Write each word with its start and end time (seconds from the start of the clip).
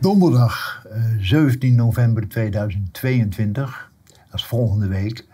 Donderdag 0.00 0.86
17 1.18 1.74
november 1.74 2.28
2022, 2.28 3.90
dat 4.30 4.34
is 4.34 4.44
volgende 4.44 4.88
week, 4.88 5.24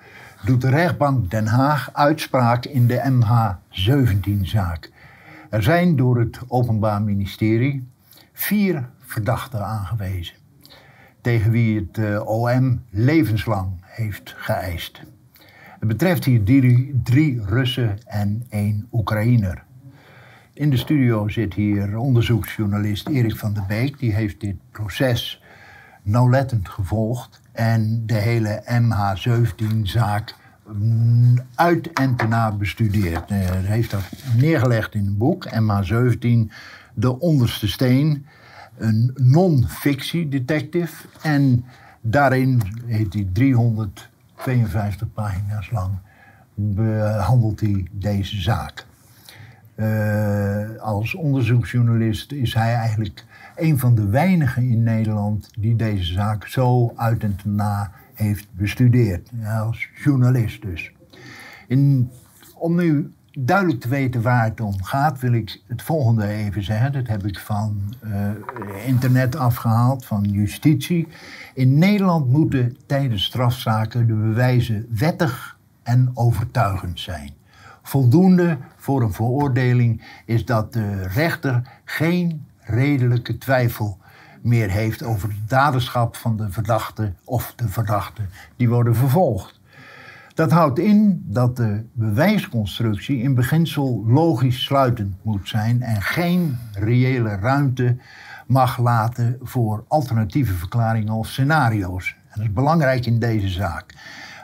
doet 0.45 0.61
de 0.61 0.69
rechtbank 0.69 1.30
Den 1.30 1.46
Haag 1.46 1.91
uitspraak 1.93 2.64
in 2.64 2.87
de 2.87 3.03
MH17-zaak. 3.11 4.91
Er 5.50 5.62
zijn 5.62 5.96
door 5.96 6.19
het 6.19 6.39
Openbaar 6.48 7.03
Ministerie 7.03 7.89
vier 8.32 8.89
verdachten 8.98 9.64
aangewezen, 9.64 10.35
tegen 11.21 11.51
wie 11.51 11.79
het 11.79 11.99
eh, 11.99 12.27
OM 12.27 12.83
levenslang 12.91 13.69
heeft 13.81 14.35
geëist. 14.37 15.01
Het 15.79 15.89
betreft 15.89 16.25
hier 16.25 16.45
drie, 16.45 17.01
drie 17.03 17.45
Russen 17.45 17.99
en 18.07 18.46
één 18.49 18.89
Oekraïner. 18.93 19.64
In 20.55 20.71
de 20.71 20.77
studio 20.77 21.29
zit 21.29 21.55
hier 21.55 21.97
onderzoeksjournalist 21.97 23.09
Erik 23.09 23.37
van 23.37 23.55
der 23.55 23.65
Beek. 23.69 23.98
Die 23.98 24.15
heeft 24.15 24.41
dit 24.41 24.56
proces 24.70 25.42
nauwlettend 26.02 26.69
gevolgd 26.69 27.41
en 27.52 28.02
de 28.06 28.15
hele 28.15 28.62
MH17-zaak 28.65 30.34
uit 31.55 31.93
en 31.93 32.16
te 32.16 32.27
na 32.27 32.52
bestudeerd. 32.52 33.30
Eh, 33.30 33.37
hij 33.38 33.60
heeft 33.60 33.91
dat 33.91 34.10
neergelegd 34.37 34.95
in 34.95 35.06
een 35.06 35.16
boek, 35.16 35.48
MH17, 35.48 36.52
De 36.95 37.18
Onderste 37.21 37.68
Steen. 37.68 38.27
Een 38.77 39.10
non-fictie 39.15 40.29
detective. 40.29 41.09
En 41.23 41.65
daarin 42.01 42.62
heeft 42.87 43.12
hij 43.12 43.29
352 43.32 45.12
pagina's 45.12 45.71
lang 45.71 45.98
behandelt 46.55 47.60
hij 47.60 47.87
deze 47.93 48.41
zaak. 48.41 48.87
Uh, 49.77 50.80
als 50.80 51.14
onderzoeksjournalist 51.14 52.32
is 52.32 52.55
hij 52.55 52.74
eigenlijk 52.74 53.24
een 53.57 53.79
van 53.79 53.95
de 53.95 54.09
weinigen 54.09 54.62
in 54.62 54.82
Nederland 54.82 55.51
die 55.59 55.76
deze 55.76 56.12
zaak 56.12 56.46
zo 56.46 56.93
uit 56.96 57.23
en 57.23 57.37
na 57.45 57.90
heeft 58.15 58.46
bestudeerd. 58.51 59.30
Als 59.60 59.88
journalist 60.04 60.62
dus. 60.62 60.93
In, 61.68 62.10
om 62.54 62.74
nu 62.74 63.12
duidelijk 63.38 63.80
te 63.80 63.88
weten 63.88 64.22
waar 64.22 64.44
het 64.44 64.60
om 64.60 64.82
gaat, 64.82 65.21
wil 65.21 65.32
ik 65.32 65.62
het 65.66 65.82
volgende 65.82 66.27
even 66.27 66.62
zeggen. 66.62 66.93
Dat 66.93 67.06
heb 67.06 67.27
ik 67.27 67.38
van 67.38 67.94
uh, 68.04 68.87
internet 68.87 69.37
afgehaald, 69.37 70.06
van 70.06 70.22
justitie. 70.22 71.09
In 71.54 71.78
Nederland 71.78 72.28
moeten 72.28 72.77
tijdens 72.87 73.25
strafzaken 73.25 74.06
de 74.06 74.15
bewijzen 74.15 74.87
wettig 74.91 75.59
en 75.82 76.10
overtuigend 76.15 77.00
zijn. 77.00 77.31
Voldoende 77.87 78.59
voor 78.77 79.03
een 79.03 79.12
veroordeling 79.12 80.03
is 80.25 80.44
dat 80.44 80.72
de 80.72 81.06
rechter 81.06 81.62
geen 81.84 82.47
redelijke 82.60 83.38
twijfel 83.38 83.99
meer 84.43 84.71
heeft 84.71 85.03
over 85.03 85.28
het 85.28 85.49
daderschap 85.49 86.16
van 86.16 86.37
de 86.37 86.50
verdachte 86.50 87.12
of 87.25 87.53
de 87.56 87.69
verdachte 87.69 88.22
die 88.56 88.69
worden 88.69 88.97
vervolgd. 88.97 89.60
Dat 90.34 90.50
houdt 90.50 90.78
in 90.78 91.22
dat 91.27 91.56
de 91.56 91.84
bewijsconstructie 91.93 93.22
in 93.22 93.34
beginsel 93.34 94.05
logisch 94.06 94.62
sluitend 94.62 95.15
moet 95.22 95.49
zijn 95.49 95.82
en 95.82 96.03
geen 96.03 96.59
reële 96.72 97.37
ruimte 97.37 97.97
mag 98.47 98.78
laten 98.78 99.38
voor 99.43 99.84
alternatieve 99.88 100.55
verklaringen 100.55 101.12
of 101.12 101.27
scenario's. 101.27 102.16
En 102.28 102.31
dat 102.34 102.44
is 102.44 102.53
belangrijk 102.53 103.06
in 103.06 103.19
deze 103.19 103.49
zaak. 103.49 103.94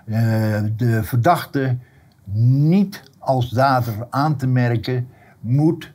Uh, 0.07 0.17
de 0.77 1.01
verdachte 1.03 1.77
niet 2.33 3.10
als 3.21 3.51
dader 3.51 4.07
aan 4.11 4.37
te 4.37 4.47
merken 4.47 5.09
moet 5.41 5.93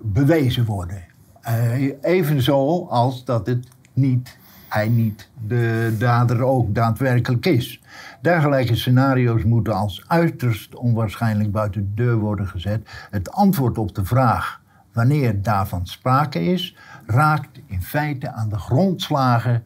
bewezen 0.00 0.64
worden. 0.64 1.04
Uh, 1.48 1.92
evenzo 2.00 2.86
als 2.86 3.24
dat 3.24 3.46
het 3.46 3.68
niet, 3.92 4.38
hij 4.68 4.88
niet 4.88 5.30
de 5.46 5.94
dader 5.98 6.42
ook 6.42 6.74
daadwerkelijk 6.74 7.46
is. 7.46 7.82
Dergelijke 8.20 8.76
scenario's 8.76 9.44
moeten 9.44 9.74
als 9.74 10.04
uiterst 10.06 10.74
onwaarschijnlijk 10.74 11.52
buiten 11.52 11.80
de 11.80 11.94
deur 11.94 12.16
worden 12.16 12.48
gezet. 12.48 12.88
Het 13.10 13.32
antwoord 13.32 13.78
op 13.78 13.94
de 13.94 14.04
vraag 14.04 14.60
wanneer 14.92 15.42
daarvan 15.42 15.86
sprake 15.86 16.44
is, 16.44 16.76
raakt 17.06 17.60
in 17.66 17.82
feite 17.82 18.32
aan 18.32 18.48
de 18.48 18.58
grondslagen 18.58 19.64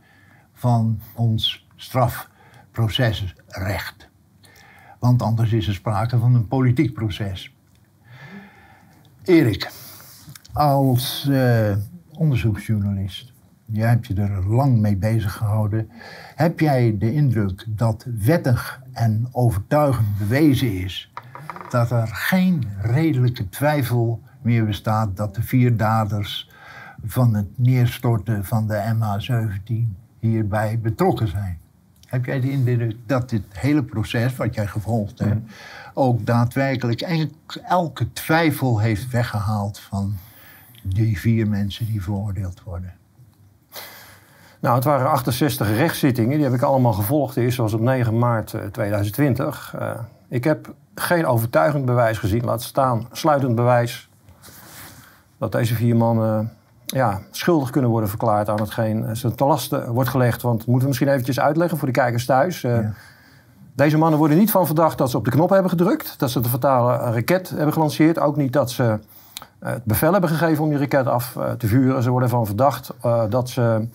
van 0.53 1.01
ons 1.15 1.67
strafprocesrecht. 1.77 4.06
Want 4.99 5.23
anders 5.23 5.53
is 5.53 5.69
er 5.69 5.75
sprake 5.75 6.19
van 6.19 6.35
een 6.35 6.49
politiek 6.49 6.95
proces. 6.95 7.55
Erik, 9.25 9.71
als 10.53 11.27
uh, 11.29 11.77
onderzoeksjournalist, 12.13 13.33
jij 13.65 13.89
hebt 13.89 14.07
je 14.07 14.15
er 14.15 14.47
lang 14.47 14.79
mee 14.79 14.97
bezig 14.97 15.33
gehouden. 15.33 15.91
Heb 16.35 16.61
jij 16.61 16.99
de 16.99 17.13
indruk 17.13 17.65
dat 17.69 18.07
wettig 18.19 18.83
en 18.93 19.29
overtuigend 19.33 20.19
bewezen 20.19 20.73
is 20.73 21.13
dat 21.71 21.91
er 21.91 22.07
geen 22.07 22.63
redelijke 22.81 23.49
twijfel 23.49 24.23
meer 24.43 24.65
bestaat 24.65 25.17
dat 25.17 25.35
de 25.35 25.43
vier 25.43 25.77
daders 25.77 26.51
van 27.05 27.35
het 27.35 27.59
neerstorten 27.59 28.45
van 28.45 28.67
de 28.67 28.95
MH17 28.95 29.75
hierbij 30.19 30.81
betrokken 30.81 31.29
zijn? 31.29 31.59
Heb 32.17 32.25
jij 32.25 32.41
de 32.41 32.51
indruk 32.51 32.97
dat 33.07 33.31
dit 33.31 33.43
hele 33.49 33.83
proces 33.83 34.37
wat 34.37 34.55
jij 34.55 34.67
gevolgd 34.67 35.19
hebt, 35.19 35.53
ook 35.95 36.27
daadwerkelijk 36.27 37.01
elke 37.69 38.13
twijfel 38.13 38.79
heeft 38.79 39.11
weggehaald 39.11 39.79
van 39.79 40.17
die 40.83 41.19
vier 41.19 41.49
mensen 41.49 41.87
die 41.87 42.03
veroordeeld 42.03 42.63
worden? 42.63 42.95
Nou, 44.61 44.75
het 44.75 44.85
waren 44.85 45.11
68 45.11 45.69
rechtszittingen. 45.77 46.37
Die 46.37 46.45
heb 46.45 46.55
ik 46.55 46.63
allemaal 46.63 46.93
gevolgd. 46.93 47.35
De 47.35 47.41
eerste 47.41 47.63
was 47.63 47.73
op 47.73 47.81
9 47.81 48.19
maart 48.19 48.55
2020. 48.73 49.75
Uh, 49.75 49.91
eh, 49.91 49.99
ik 50.29 50.45
heb 50.45 50.75
geen 50.95 51.27
overtuigend 51.27 51.85
bewijs 51.85 52.19
gezien, 52.19 52.45
laat 52.45 52.63
staan 52.63 53.09
sluitend 53.13 53.55
bewijs 53.55 54.09
dat 55.39 55.53
deze 55.53 55.75
vier 55.75 55.97
mannen 55.97 56.53
ja, 56.87 57.21
schuldig 57.31 57.71
kunnen 57.71 57.91
worden 57.91 58.09
verklaard 58.09 58.49
aan 58.49 58.61
hetgeen 58.61 59.17
ze 59.17 59.35
te 59.35 59.45
lasten 59.45 59.93
wordt 59.93 60.11
gelegd. 60.11 60.43
Want 60.43 60.59
moeten 60.59 60.81
we 60.81 60.87
misschien 60.87 61.09
eventjes 61.09 61.41
uitleggen 61.41 61.79
voor 61.79 61.87
de 61.87 61.95
kijkers 61.95 62.27
thuis. 62.27 62.63
Uh, 62.63 62.79
Deze 63.75 63.99
mannen 63.99 64.19
worden 64.19 64.39
niet 64.39 64.51
van 64.51 64.67
verdacht 64.67 64.99
dat 64.99 65.11
ze 65.11 65.17
op 65.17 65.25
de 65.25 65.31
knop 65.31 65.51
hebben 65.51 65.71
gedrukt, 65.71 66.19
dat 66.19 66.31
ze 66.31 66.41
de 66.41 66.49
fatale 66.49 66.97
raket 66.97 67.49
hebben 67.49 67.73
gelanceerd. 67.73 68.19
Ook 68.19 68.37
niet 68.37 68.53
dat 68.53 68.71
ze 68.71 68.83
uh, 68.83 68.99
het 69.61 69.85
bevel 69.85 70.13
hebben 70.13 70.31
gegeven 70.31 70.65
om 70.65 70.71
die 70.71 70.79
raket 70.79 71.07
af 71.07 71.39
te 71.59 71.67
vuren. 71.67 72.03
Ze 72.03 72.11
worden 72.11 72.29
van 72.29 72.47
verdacht 72.47 72.91
dat 73.29 73.49
ze 73.49 73.89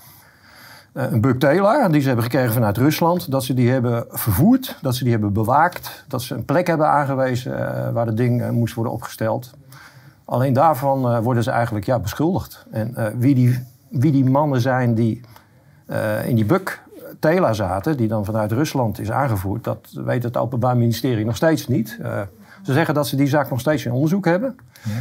een 0.94 1.22
Buk 1.22 1.40
Taylor, 1.40 1.92
die 1.92 2.02
ze 2.02 2.08
hebben 2.08 2.26
gekregen 2.26 2.54
vanuit 2.54 2.78
Rusland, 2.78 3.32
dat 3.32 3.44
ze 3.44 3.54
die 3.54 3.72
hebben 3.72 4.06
vervoerd, 4.10 4.78
dat 4.82 4.96
ze 4.96 5.04
die 5.04 5.12
hebben 5.12 5.34
bewaakt, 5.34 6.06
dat 6.08 6.22
ze 6.22 6.36
een 6.36 6.46
plek 6.46 6.68
hebben 6.68 6.88
aangewezen 6.88 7.52
waar 7.94 8.06
het 8.06 8.18
ding 8.18 8.52
moest 8.52 8.74
worden 8.74 8.94
opgesteld. 8.94 9.52
Alleen 10.32 10.54
daarvan 10.54 11.12
uh, 11.12 11.20
worden 11.20 11.44
ze 11.44 11.52
eigenlijk 11.52 11.86
ja, 11.86 12.00
beschuldigd. 12.00 12.66
En 12.72 12.94
uh, 12.98 13.06
wie, 13.16 13.36
die, 13.36 13.68
wie 13.90 14.12
die 14.12 14.30
mannen 14.30 14.62
zijn 14.62 14.94
die 14.94 15.22
uh, 15.88 16.28
in 16.28 16.36
die 16.36 16.46
buk 16.46 16.82
Tela 17.20 17.54
zaten, 17.54 17.98
die 17.98 18.08
dan 18.08 18.26
vanuit 18.26 18.52
Rusland 18.52 19.00
is 19.00 19.12
aangevoerd, 19.12 19.64
dat 19.64 19.88
weet 20.06 20.24
het 20.24 20.38
Openbaar 20.38 20.78
Ministerie 20.78 21.26
nog 21.26 21.36
steeds 21.36 21.68
niet. 21.68 22.00
ze 22.64 22.74
zeggen 22.74 22.94
dat 22.94 23.08
ze 23.08 23.16
die 23.16 23.28
zaak 23.28 23.50
nog 23.50 23.60
steeds 23.60 23.86
in 23.86 23.92
onderzoek 23.92 24.26
hebben. 24.26 24.56
Ja. 24.82 24.92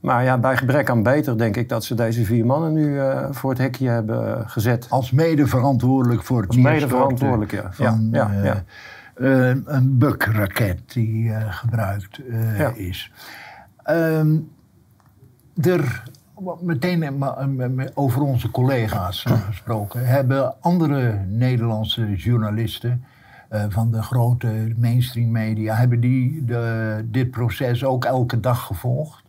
Maar 0.00 0.24
ja, 0.24 0.38
bij 0.38 0.56
gebrek 0.56 0.90
aan 0.90 1.02
beter 1.02 1.38
denk 1.38 1.56
ik 1.56 1.68
dat 1.68 1.84
ze 1.84 1.94
deze 1.94 2.24
vier 2.24 2.46
mannen 2.46 2.72
nu 2.72 3.00
voor 3.30 3.50
het 3.50 3.58
hekje 3.58 3.88
hebben 3.88 4.50
gezet. 4.50 4.86
Als 4.90 5.10
mede 5.10 5.46
verantwoordelijk 5.46 6.22
voor 6.22 6.40
het 6.40 6.48
Als 6.48 6.56
mede 6.56 6.88
verantwoordelijk, 6.88 7.52
ja. 7.52 7.68
Van, 7.72 8.08
ja, 8.12 8.30
ja, 8.42 8.42
ja. 8.42 8.64
een 9.64 9.98
bukraket 9.98 10.80
die 10.86 11.32
gebruikt 11.48 12.20
is. 12.74 13.12
Um, 13.90 14.54
er, 15.62 16.02
meteen 16.60 17.22
over 17.94 18.22
onze 18.22 18.50
collega's 18.50 19.22
gesproken, 19.22 20.06
hebben 20.06 20.54
andere 20.60 21.24
Nederlandse 21.28 22.14
journalisten 22.14 23.04
uh, 23.52 23.64
van 23.68 23.90
de 23.90 24.02
grote 24.02 24.72
mainstream 24.76 25.30
media, 25.30 25.74
hebben 25.74 26.00
die 26.00 26.44
de, 26.44 27.04
dit 27.10 27.30
proces 27.30 27.84
ook 27.84 28.04
elke 28.04 28.40
dag 28.40 28.66
gevolgd? 28.66 29.24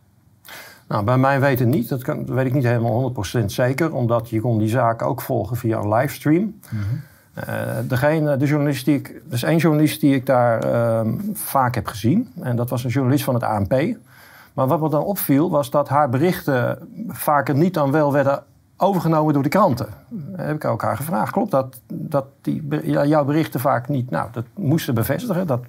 Nou, 0.88 1.04
bij 1.04 1.18
mij 1.18 1.40
weten 1.40 1.68
niet. 1.68 1.88
Dat, 1.88 2.02
kan, 2.02 2.24
dat 2.24 2.34
weet 2.34 2.46
ik 2.46 2.54
niet 2.54 2.64
helemaal 2.64 3.14
100% 3.42 3.44
zeker. 3.44 3.94
Omdat 3.94 4.30
je 4.30 4.40
kon 4.40 4.58
die 4.58 4.68
zaak 4.68 5.02
ook 5.02 5.20
volgen 5.20 5.56
via 5.56 5.78
een 5.78 5.94
livestream. 5.94 6.42
Mm 6.42 6.54
-hmm. 6.68 7.02
uh, 7.48 7.88
degene, 7.88 8.36
de 8.36 8.46
journalist 8.46 8.84
die 8.84 8.96
ik, 8.96 9.08
er 9.08 9.34
is 9.34 9.42
één 9.42 9.58
journalist 9.58 10.00
die 10.00 10.14
ik 10.14 10.26
daar 10.26 10.66
uh, 10.66 11.12
vaak 11.32 11.74
heb 11.74 11.86
gezien. 11.86 12.32
En 12.40 12.56
dat 12.56 12.70
was 12.70 12.84
een 12.84 12.90
journalist 12.90 13.24
van 13.24 13.34
het 13.34 13.42
ANP. 13.42 13.72
Maar 14.54 14.66
wat 14.66 14.80
me 14.80 14.88
dan 14.88 15.02
opviel 15.02 15.50
was 15.50 15.70
dat 15.70 15.88
haar 15.88 16.08
berichten 16.08 16.78
vaker 17.08 17.54
niet 17.54 17.74
dan 17.74 17.90
wel 17.90 18.12
werden 18.12 18.42
overgenomen 18.76 19.34
door 19.34 19.42
de 19.42 19.48
kranten. 19.48 19.86
Dat 20.08 20.46
heb 20.46 20.54
ik 20.54 20.64
ook 20.64 20.82
haar 20.82 20.96
gevraagd. 20.96 21.32
Klopt 21.32 21.50
dat, 21.50 21.80
dat 21.86 22.26
die, 22.40 22.90
jouw 22.90 23.24
berichten 23.24 23.60
vaak 23.60 23.88
niet... 23.88 24.10
Nou, 24.10 24.28
dat 24.32 24.44
moesten 24.54 24.94
bevestigen. 24.94 25.46
Dat, 25.46 25.60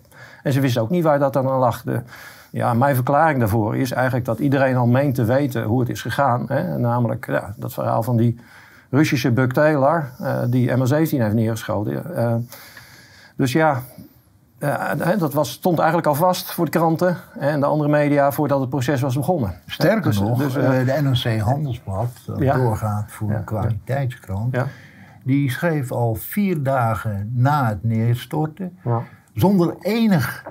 en 0.44 0.54
ze 0.54 0.60
wisten 0.60 0.82
ook 0.82 0.90
niet 0.90 1.04
waar 1.04 1.20
dat 1.20 1.34
dan 1.34 1.50
aan 1.50 1.60
lag. 1.60 1.82
De, 1.82 2.02
ja, 2.50 2.74
mijn 2.74 2.96
verklaring 2.96 3.40
daarvoor 3.40 3.78
is 3.78 3.92
eigenlijk 3.92 4.26
dat 4.26 4.40
iedereen 4.40 4.76
al 4.76 4.88
meent 4.88 5.16
te 5.16 5.24
weten 5.24 5.64
hoe 5.64 5.80
het 5.80 5.90
is 5.90 6.02
gegaan. 6.02 6.46
Hè? 6.48 6.78
Namelijk 6.78 7.26
ja, 7.26 7.54
dat 7.58 7.74
verhaal 7.74 8.04
van 8.04 8.18
die 8.18 8.40
Russische 8.90 9.32
Buck 9.32 9.54
Taylor, 9.54 10.10
eh, 10.20 10.42
die 10.48 10.70
MH17 10.70 11.22
heeft 11.22 11.34
neergeschoten. 11.34 12.16
Eh, 12.16 12.36
dus 13.36 13.52
ja, 13.52 13.82
eh, 14.60 15.18
dat 15.20 15.34
was, 15.34 15.52
stond 15.52 15.78
eigenlijk 15.78 16.08
al 16.08 16.16
vast 16.16 16.52
voor 16.52 16.66
de 16.66 16.72
kranten 16.72 17.18
en 17.40 17.60
de 17.60 17.66
andere 17.66 17.90
media 17.90 18.32
voordat 18.32 18.60
het 18.60 18.70
proces 18.70 19.02
was 19.02 19.16
begonnen. 19.16 19.54
Sterker 19.66 20.02
Dus- 20.02 20.20
nog, 20.20 20.38
dus, 20.38 20.56
eh, 20.56 20.80
eh, 20.80 20.86
de 20.86 21.02
NRC 21.10 21.40
Handelsblad, 21.40 22.10
dat 22.26 22.40
Ja. 22.40 22.56
doorgaat 22.56 23.12
voor 23.12 23.30
Ja, 23.32 23.38
een 23.38 23.44
kwaliteitskrant, 23.44 24.56
ja, 24.56 24.68
die 25.24 25.52
schreef 25.52 25.92
al 25.92 26.16
vier 26.16 26.64
dagen 26.64 27.32
na 27.36 27.68
het 27.68 27.84
neerstorten, 27.84 28.78
ja. 28.84 29.02
zonder 29.34 29.76
enig 29.80 30.44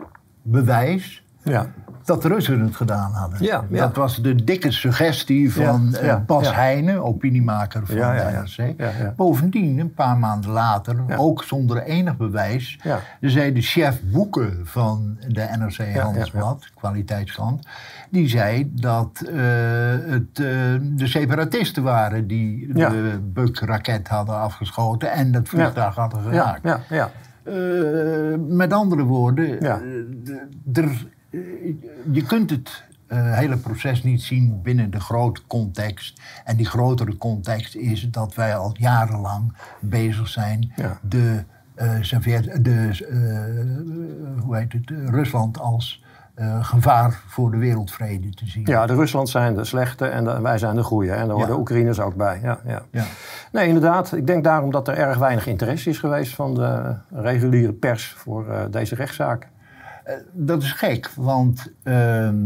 bewijs, 0.43 1.25
ja. 1.43 1.66
Dat 2.08 2.22
de 2.22 2.28
Russen 2.28 2.60
het 2.60 2.76
gedaan 2.76 3.12
hadden. 3.12 3.43
Ja, 3.43 3.64
ja. 3.70 3.78
Dat 3.78 3.96
was 3.96 4.16
de 4.16 4.44
dikke 4.44 4.70
suggestie 4.70 5.52
van 5.52 5.88
Ja, 5.90 5.99
eh, 5.99 6.25
Bas. 6.26 6.55
Heijnen, 6.55 7.05
opiniemaker 7.05 7.87
van 7.87 7.96
Ja, 7.96 8.14
ja, 8.14 8.44
de. 8.56 8.62
NRC. 8.62 9.16
Bovendien, 9.16 9.78
een 9.78 9.94
paar 9.94 10.19
maanden 10.19 10.50
later, 10.50 10.96
ook 11.16 11.44
zonder 11.44 11.82
enig 11.82 12.16
bewijs, 12.16 12.78
zei 13.20 13.52
de 13.52 13.60
chef 13.60 14.00
boeken 14.12 14.60
van 14.64 15.16
de 15.26 15.49
NRC 15.58 15.96
Handelsblad, 15.96 16.70
kwaliteitskrant, 16.75 17.66
die 18.10 18.28
zei 18.28 18.70
dat 18.75 19.22
eh, 19.26 19.34
het 20.06 20.28
eh, 20.32 20.46
de 20.81 21.06
separatisten 21.06 21.82
waren 21.82 22.26
die 22.26 22.72
de 22.72 23.19
Buk-raket 23.22 24.08
hadden 24.08 24.40
afgeschoten 24.40 25.12
en 25.12 25.32
dat 25.32 25.49
vliegtuig 25.49 25.94
hadden 25.94 26.22
geraakt. 26.22 26.62
met 28.49 28.72
andere 28.72 29.02
woorden, 29.02 29.60
er, 30.72 31.06
je 32.12 32.22
kunt 32.26 32.50
het 32.50 32.82
eh, 33.06 33.32
hele 33.34 33.56
proces 33.56 34.02
niet 34.02 34.22
zien 34.22 34.60
binnen 34.62 34.90
de 34.90 35.00
grote 35.00 35.40
context. 35.46 36.20
En 36.44 36.56
die 36.56 36.66
grotere 36.66 37.16
context 37.16 37.75
is 37.76 38.08
dat 38.10 38.34
wij 38.34 38.56
al 38.56 38.75
jarenlang 38.78 39.52
bezig 39.80 40.28
zijn 40.28 40.72
Ja. 40.76 40.98
de, 41.02 41.44
eh, 41.75 42.00
de 42.60 43.06
eh, 43.08 44.42
hoe 44.42 44.56
heet 44.56 44.72
het, 44.72 44.90
eh, 44.90 45.08
Rusland 45.08 45.58
als 45.60 46.06
eh, 46.34 46.64
gevaar 46.64 47.20
voor 47.26 47.50
de 47.50 47.56
wereldvrede 47.56 48.31
te 48.34 48.46
zien. 48.46 48.62
Ja, 48.66 48.86
de 48.86 48.94
Rusland 48.94 49.28
zijn 49.28 49.54
de 49.54 49.64
slechte 49.64 50.06
en 50.06 50.24
de- 50.24 50.40
wij 50.40 50.58
zijn 50.58 50.76
de 50.76 50.82
goeie. 50.82 51.10
En 51.10 51.16
daar 51.19 51.26
horen 51.28 51.46
Ja. 51.48 51.52
de 51.54 51.58
Oekraïners 51.58 52.00
ook 52.00 52.14
bij. 52.14 52.38
Ja, 52.42 52.58
ja. 52.66 52.82
Ja. 52.90 53.04
Nee, 53.52 53.66
inderdaad. 53.66 54.12
Ik 54.12 54.26
denk 54.26 54.44
daarom 54.44 54.70
dat 54.70 54.88
er 54.88 54.94
erg 54.96 55.19
weinig 55.19 55.46
interesse 55.46 55.90
is 55.90 55.98
geweest 55.98 56.34
van 56.34 56.54
de 56.54 56.94
reguliere 57.10 57.72
pers 57.72 58.14
voor 58.19 58.48
eh, 58.48 58.62
deze 58.70 58.94
rechtszaak. 58.94 59.48
Eh, 60.08 60.14
dat 60.32 60.62
is 60.62 60.72
gek, 60.72 61.10
want 61.16 61.72
ehm, 61.82 62.37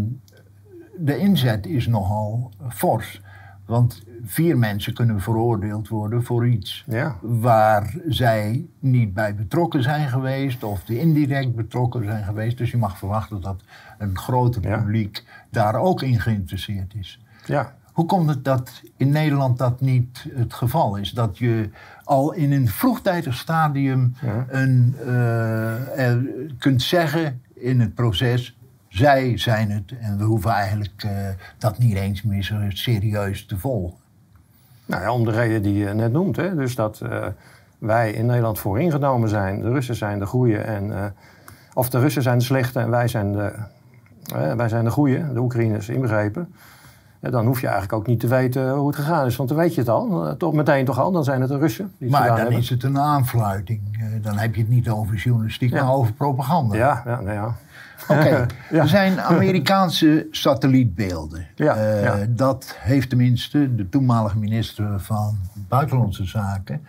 de 0.99 1.17
inzet 1.19 1.67
is 1.67 1.87
nogal 1.87 2.50
fors. 2.69 3.20
Want 3.67 4.03
vier 4.25 4.59
mensen 4.59 4.94
kunnen 4.94 5.20
veroordeeld 5.20 5.88
worden 5.88 6.25
voor 6.25 6.47
iets 6.49 6.85
Ja, 6.87 7.17
waar 7.20 7.94
zij 8.09 8.67
niet 8.79 9.14
bij 9.14 9.35
betrokken 9.35 9.82
zijn 9.82 10.09
geweest 10.09 10.62
of 10.64 10.85
die 10.85 10.99
indirect 10.99 11.55
betrokken 11.55 12.05
zijn 12.05 12.25
geweest. 12.25 12.59
Dus 12.59 12.70
je 12.70 12.76
mag 12.76 12.99
verwachten 12.99 13.41
dat 13.41 13.62
een 13.99 14.19
groter 14.19 14.62
Ja. 14.62 14.79
publiek 14.79 15.25
daar 15.50 15.75
ook 15.75 16.03
in 16.03 16.20
geïnteresseerd 16.20 16.94
is. 16.94 17.20
ja. 17.44 17.75
Hoe 17.93 18.06
komt 18.06 18.29
het 18.29 18.44
dat 18.44 18.82
in 18.97 19.11
Nederland 19.11 19.59
dat 19.59 19.81
niet 19.81 20.26
het 20.35 20.55
geval 20.55 20.97
is? 20.97 21.11
Dat 21.11 21.38
je 21.38 21.70
al 22.05 22.32
in 22.32 22.53
een 22.53 22.69
vroegtijdig 22.69 23.35
stadium 23.35 24.14
Ja. 24.23 24.47
een, 24.49 24.94
eh, 25.06 26.12
kunt 26.59 26.82
zeggen 26.82 27.41
in 27.62 27.81
het 27.81 27.94
proces... 27.94 28.59
zij 28.88 29.38
zijn 29.38 29.70
het 29.70 29.94
en 30.00 30.19
we 30.19 30.25
hoeven 30.25 30.50
eigenlijk 30.50 31.03
eh, 31.03 31.11
dat 31.59 31.79
niet 31.79 31.97
eens 31.97 32.23
meer 32.23 32.67
serieus 32.69 33.47
te 33.47 33.59
volgen. 33.59 33.99
Nou 34.87 35.03
ja, 35.03 35.12
om 35.12 35.25
de 35.25 35.31
reden 35.31 35.62
die 35.62 35.75
je 35.75 35.94
net 35.94 36.12
noemt. 36.12 36.37
Hè. 36.37 36.55
Dus 36.55 36.75
dat 36.75 37.00
eh, 37.00 37.26
wij 37.79 38.12
in 38.12 38.26
Nederland 38.26 38.59
vooringenomen 38.59 39.29
zijn. 39.29 39.61
De 39.61 39.70
Russen 39.70 39.97
zijn 39.97 40.19
de 40.19 40.26
goeie 40.26 40.59
en... 40.59 40.97
eh, 40.97 41.05
of 41.75 41.91
de 41.91 41.99
Russen 41.99 42.23
zijn 42.23 42.38
de 42.38 42.44
slechte 42.44 42.81
en 42.81 42.91
wij 42.91 43.09
zijn 43.09 43.32
de, 43.32 43.53
wij 44.56 44.69
zijn 44.69 44.85
de 44.85 44.91
goeie, 44.91 45.32
de 45.32 45.41
Oekraïners 45.41 45.88
inbegrepen. 45.88 46.55
Ja, 47.23 47.31
dan 47.31 47.47
hoef 47.47 47.61
je 47.61 47.67
eigenlijk 47.67 47.95
ook 47.97 48.07
niet 48.07 48.21
te 48.21 48.27
weten 48.29 48.71
hoe 48.71 48.87
het 48.87 48.97
gegaan 48.97 49.27
is. 49.27 49.37
Want 49.37 49.49
dan 49.49 49.59
weet 49.59 49.75
je 49.75 49.81
het 49.81 49.89
al. 49.91 50.27
Eh, 50.27 50.33
Toch 50.33 50.53
meteen 50.53 50.85
toch 50.85 50.99
al, 51.01 51.13
dan 51.13 51.25
zijn 51.25 51.41
het 51.41 51.51
de 51.51 51.59
Russen 51.59 51.93
die 51.99 52.09
het 52.09 52.19
Maar 52.19 52.29
dan 52.29 52.37
hebben. 52.37 52.57
is 52.59 52.71
het 52.71 52.83
een 52.83 52.99
aanfluiting. 52.99 53.81
Eh, 53.93 54.23
dan 54.23 54.39
heb 54.39 54.55
je 54.55 54.61
het 54.61 54.71
niet 54.71 54.89
over 54.89 55.15
journalistiek, 55.17 55.71
Ja. 55.73 55.85
maar 55.85 55.93
over 55.95 56.13
propaganda. 56.13 56.77
Ja, 56.77 57.03
ja, 57.07 57.21
nou 57.21 57.33
ja. 57.33 57.55
Oké, 58.09 58.47
Ja. 58.71 58.81
er 58.81 58.89
zijn 58.89 59.21
Amerikaanse 59.21 60.27
satellietbeelden. 60.31 61.47
Ja, 61.55 61.77
Eh, 61.77 62.03
ja. 62.03 62.17
Dat 62.29 62.77
heeft 62.79 63.09
tenminste 63.09 63.75
de 63.75 63.89
toenmalige 63.89 64.39
minister 64.39 65.01
van 65.01 65.37
Buitenlandse 65.69 66.25
Zaken... 66.25 66.87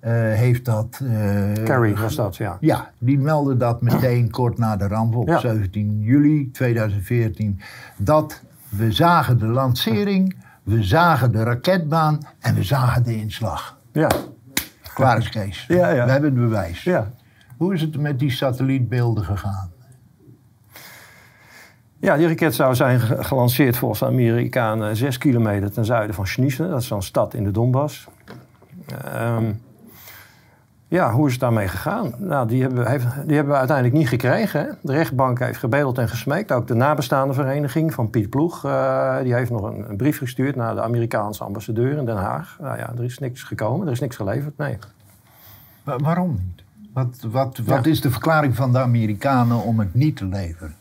eh, 0.00 0.12
heeft 0.12 0.64
dat... 0.64 1.00
eh, 1.04 1.64
Kerry 1.64 1.96
was 1.96 2.14
dat, 2.14 2.36
ja. 2.36 2.56
Ja, 2.60 2.90
die 2.98 3.18
meldde 3.18 3.56
dat 3.56 3.80
meteen 3.82 4.30
kort 4.30 4.58
na 4.58 4.76
de 4.76 4.88
ramp 4.88 5.14
op 5.16 5.28
Ja. 5.28 5.38
17 5.38 6.00
juli 6.00 6.50
2014. 6.50 7.60
Dat 7.96 8.42
we 8.70 8.92
zagen 8.92 9.38
de 9.38 9.46
lancering, 9.46 10.36
we 10.62 10.82
zagen 10.82 11.32
de 11.32 11.42
raketbaan 11.42 12.18
en 12.38 12.54
we 12.54 12.62
zagen 12.62 13.02
de 13.02 13.16
inslag. 13.16 13.78
Ja, 13.92 14.08
Klaar 14.94 15.18
is 15.18 15.28
Kees. 15.28 15.64
Ja, 15.68 15.88
ja. 15.90 16.04
We 16.04 16.10
hebben 16.10 16.30
het 16.30 16.40
bewijs. 16.40 16.82
ja. 16.82 17.10
Hoe 17.56 17.74
is 17.74 17.80
het 17.80 17.96
met 17.98 18.18
die 18.18 18.30
satellietbeelden 18.30 19.24
gegaan? 19.24 19.70
Ja, 21.98 22.16
die 22.16 22.26
raket 22.26 22.54
zou 22.54 22.74
zijn 22.74 23.00
ge- 23.00 23.24
gelanceerd 23.24 23.76
volgens 23.76 24.00
de 24.00 24.06
Amerikanen 24.06 24.96
zes 24.96 25.18
kilometer 25.18 25.72
ten 25.72 25.84
zuiden 25.84 26.14
van 26.14 26.26
Schniesne. 26.26 26.68
Dat 26.68 26.80
is 26.80 26.86
zo'n 26.86 27.02
stad 27.02 27.34
in 27.34 27.44
de 27.44 27.50
Donbass. 27.50 28.08
Ehm, 29.04 29.52
ja, 30.90 31.12
hoe 31.12 31.26
is 31.26 31.32
het 31.32 31.40
daarmee 31.40 31.68
gegaan? 31.68 32.12
Nou, 32.18 32.48
die 32.48 32.62
hebben, 32.62 32.86
heeft, 32.90 33.04
die 33.26 33.34
hebben 33.34 33.52
we 33.52 33.58
uiteindelijk 33.58 33.96
niet 33.96 34.08
gekregen. 34.08 34.60
Hè? 34.60 34.66
De 34.82 34.92
rechtbank 34.92 35.38
heeft 35.38 35.58
gebedeld 35.58 35.98
en 35.98 36.08
gesmeekt. 36.08 36.52
Ook 36.52 36.66
de 36.66 36.74
nabestaande 36.74 37.34
vereniging 37.34 37.94
van 37.94 38.10
Piet 38.10 38.30
Ploeg... 38.30 38.64
eh, 38.64 39.16
die 39.22 39.34
heeft 39.34 39.50
nog 39.50 39.62
een, 39.62 39.90
een 39.90 39.96
brief 39.96 40.18
gestuurd 40.18 40.56
naar 40.56 40.74
de 40.74 40.82
Amerikaanse 40.82 41.44
ambassadeur 41.44 41.96
in 41.98 42.04
Den 42.04 42.16
Haag. 42.16 42.56
Nou 42.60 42.76
ja, 42.78 42.92
er 42.96 43.04
is 43.04 43.18
niks 43.18 43.42
gekomen, 43.42 43.86
er 43.86 43.92
is 43.92 44.00
niks 44.00 44.16
geleverd, 44.16 44.56
nee. 44.58 44.78
Wa- 45.84 45.98
waarom 45.98 46.30
niet? 46.30 46.62
Wat, 46.92 47.16
wat, 47.30 47.58
wat 47.64 47.84
Ja. 47.84 47.90
is 47.90 48.00
de 48.00 48.10
verklaring 48.10 48.56
van 48.56 48.72
de 48.72 48.78
Amerikanen 48.78 49.62
om 49.62 49.78
het 49.78 49.94
niet 49.94 50.16
te 50.16 50.24
leveren? 50.24 50.74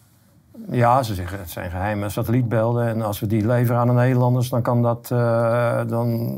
Ja, 0.72 1.04
ze 1.04 1.14
zeggen 1.14 1.40
het 1.40 1.50
zijn 1.50 1.70
geheime 1.72 2.10
satellietbeelden. 2.10 2.88
En 2.88 3.02
als 3.02 3.20
we 3.20 3.28
die 3.28 3.46
leveren 3.48 3.80
aan 3.82 3.88
de 3.88 3.94
Nederlanders, 3.94 4.50
dan, 4.50 4.62
kan 4.62 4.82
dat, 4.82 5.10
eh, 5.12 5.80
dan, 5.88 6.30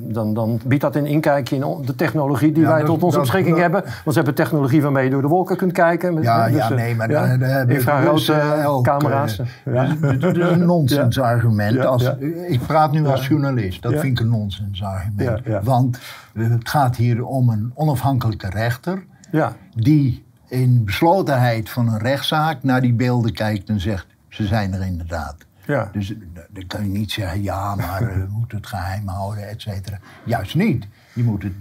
dan, 0.00 0.34
dan 0.34 0.60
biedt 0.64 0.82
dat 0.82 0.96
een 0.96 1.06
inkijkje 1.06 1.56
in 1.56 1.82
de 1.84 1.94
technologie 1.94 2.52
die 2.52 2.62
Ja, 2.62 2.68
wij 2.68 2.78
dat- 2.78 2.86
tot 2.86 3.02
onze 3.02 3.16
dat- 3.16 3.24
beschikking 3.26 3.54
dat- 3.54 3.62
hebben. 3.64 3.82
Want 3.82 3.94
ze 4.06 4.12
hebben 4.12 4.34
technologie 4.34 4.82
waarmee 4.82 5.04
je 5.04 5.10
door 5.10 5.22
de 5.22 5.28
wolken 5.28 5.56
kunt 5.56 5.72
kijken. 5.72 6.14
Met- 6.14 6.24
Ja, 6.24 6.46
dus, 6.46 6.56
ja 6.56 6.70
eh, 6.70 6.76
nee, 6.76 6.94
maar 6.96 7.10
ja, 7.10 7.26
hebben 7.26 7.66
de 7.66 7.74
infrarood 7.74 8.28
eh, 8.28 8.80
camera's. 8.82 9.40
ja. 9.64 9.86
Dat 10.18 10.36
is 10.36 10.48
een 10.50 10.64
nonsensargument. 10.66 11.74
Ja, 11.74 11.84
Als, 11.84 12.02
ja. 12.02 12.16
Ik 12.48 12.60
praat 12.66 12.92
nu 12.92 13.06
als 13.06 13.26
journalist. 13.26 13.82
Dat 13.82 13.92
Ja. 13.92 13.98
vind 13.98 14.18
ik 14.18 14.24
een 14.24 14.30
nonsensargument. 14.30 15.20
Ja, 15.44 15.52
ja. 15.52 15.60
Want 15.62 15.98
het 16.34 16.68
gaat 16.68 16.96
hier 16.96 17.24
om 17.24 17.48
een 17.48 17.70
onafhankelijke 17.74 18.48
rechter... 18.48 19.04
ja, 19.30 19.52
die 19.74 20.23
in 20.48 20.84
beslotenheid 20.84 21.70
van 21.70 21.88
een 21.88 21.98
rechtszaak 21.98 22.62
naar 22.62 22.80
die 22.80 22.92
beelden 22.92 23.32
kijkt 23.32 23.68
en 23.68 23.80
zegt... 23.80 24.06
ze 24.28 24.46
zijn 24.46 24.72
er 24.72 24.86
inderdaad. 24.86 25.36
ja. 25.66 25.88
Dus 25.92 26.10
eh, 26.10 26.18
dan 26.50 26.66
kan 26.66 26.82
je 26.82 26.98
niet 26.98 27.10
zeggen, 27.12 27.42
ja, 27.42 27.74
maar 27.74 28.02
eh, 28.02 28.16
we 28.16 28.26
moeten 28.28 28.58
het 28.58 28.66
geheim 28.66 29.08
houden, 29.08 29.48
et 29.48 29.60
cetera. 29.60 29.98
Juist 30.24 30.54
niet. 30.54 30.86
Je 31.12 31.22
moet 31.22 31.42
het 31.42 31.52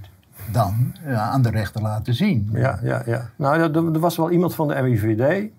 dan 0.51 0.95
eh, 1.05 1.29
aan 1.29 1.41
de 1.41 1.49
rechter 1.49 1.81
laten 1.81 2.13
zien. 2.13 2.49
Ja, 2.53 2.79
ja, 2.83 3.03
ja. 3.05 3.29
Nou, 3.35 3.73
er, 3.73 3.99
was 3.99 4.17
wel 4.17 4.31
iemand 4.31 4.55
van 4.55 4.67
de 4.67 4.81
MIVD. 4.81 5.51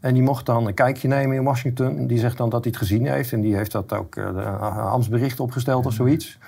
En 0.00 0.14
die 0.14 0.22
mocht 0.22 0.46
dan 0.46 0.66
een 0.66 0.74
kijkje 0.74 1.08
nemen 1.08 1.36
in 1.36 1.44
Washington. 1.44 2.06
Die 2.06 2.18
zegt 2.18 2.36
dan 2.36 2.50
dat 2.50 2.64
hij 2.64 2.72
het 2.72 2.80
gezien 2.80 3.06
heeft. 3.06 3.32
En 3.32 3.40
die 3.40 3.56
heeft 3.56 3.72
dat 3.72 3.92
ook 3.92 4.14
de 4.14 4.42
ambtsbericht 4.42 5.40
opgesteld 5.40 5.86
of 5.86 5.92
zoiets. 5.92 6.38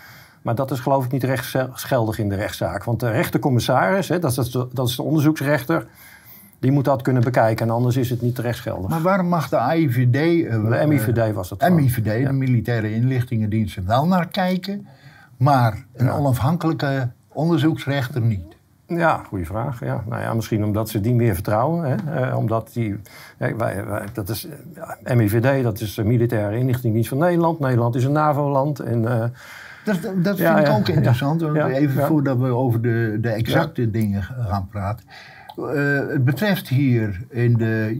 Maar 0.42 0.54
dat 0.54 0.70
is 0.70 0.80
geloof 0.80 1.04
ik 1.04 1.12
niet 1.12 1.24
rechtsgeldig 1.24 2.18
in 2.18 2.28
de 2.28 2.34
rechtszaak. 2.34 2.84
Want 2.84 3.00
de 3.00 3.10
rechtercommissaris, 3.10 4.08
hè, 4.08 4.18
dat, 4.18 4.38
is 4.38 4.50
de, 4.50 4.68
dat 4.72 4.88
is 4.88 4.96
de 4.96 5.02
onderzoeksrechter... 5.02 5.86
die 6.58 6.72
moet 6.72 6.84
dat 6.84 7.02
kunnen 7.02 7.22
bekijken. 7.22 7.66
En 7.66 7.72
anders 7.74 7.96
is 7.96 8.10
het 8.10 8.22
niet 8.22 8.38
rechtsgeldig. 8.38 8.90
Maar 8.90 9.02
waarom 9.02 9.26
mag 9.28 9.48
de 9.48 9.56
AIVD... 9.58 10.14
eh, 10.14 10.50
de 10.68 10.84
MIVD 10.86 11.32
was 11.34 11.48
dat 11.48 11.62
gewoon. 11.62 11.80
MIVD, 11.82 12.04
Ja. 12.20 12.26
de 12.26 12.32
Militaire 12.32 12.94
Inlichtingendienst, 12.94 13.78
wel 13.86 14.06
naar 14.06 14.28
kijken... 14.28 14.86
maar 15.36 15.84
een 15.94 16.06
Ja. 16.06 16.12
onafhankelijke 16.12 17.08
onderzoeksrechter 17.28 18.20
niet. 18.20 18.40
Ja, 18.86 19.22
goede 19.28 19.44
vraag. 19.44 19.80
Ja. 19.84 20.04
Nou 20.08 20.22
ja, 20.22 20.34
misschien 20.34 20.64
omdat 20.64 20.88
ze 20.88 21.00
die 21.00 21.14
meer 21.14 21.34
vertrouwen. 21.34 21.84
Hè? 21.90 22.20
Eh, 22.26 22.36
omdat 22.36 22.70
die, 22.72 23.00
ja, 23.38 23.56
wij, 23.56 23.86
wij, 23.86 24.04
dat 24.12 24.28
is, 24.28 24.48
ja, 24.74 25.14
MIVD, 25.14 25.62
dat 25.62 25.80
is 25.80 25.94
de 25.94 26.04
Militaire 26.04 26.56
Inlichtingendienst 26.56 27.08
van 27.08 27.18
Nederland. 27.18 27.58
Nederland 27.58 27.94
is 27.94 28.04
een 28.04 28.12
NAVO-land. 28.12 28.78
En, 28.80 29.08
eh, 29.22 29.28
Dat, 29.84 30.24
dat 30.24 30.36
vind 30.36 30.58
ik 30.58 30.68
ook 30.68 30.88
interessant. 30.88 31.42
even 31.42 32.06
voordat 32.06 32.38
we 32.38 32.46
over 32.46 32.82
de, 32.82 33.18
de 33.20 33.28
exacte 33.28 33.90
dingen 33.90 34.22
gaan 34.22 34.68
praten. 34.70 35.04
Eh, 35.56 36.08
het 36.08 36.24
betreft 36.24 36.68
hier 36.68 37.20
in 37.28 37.56
de 37.56 37.96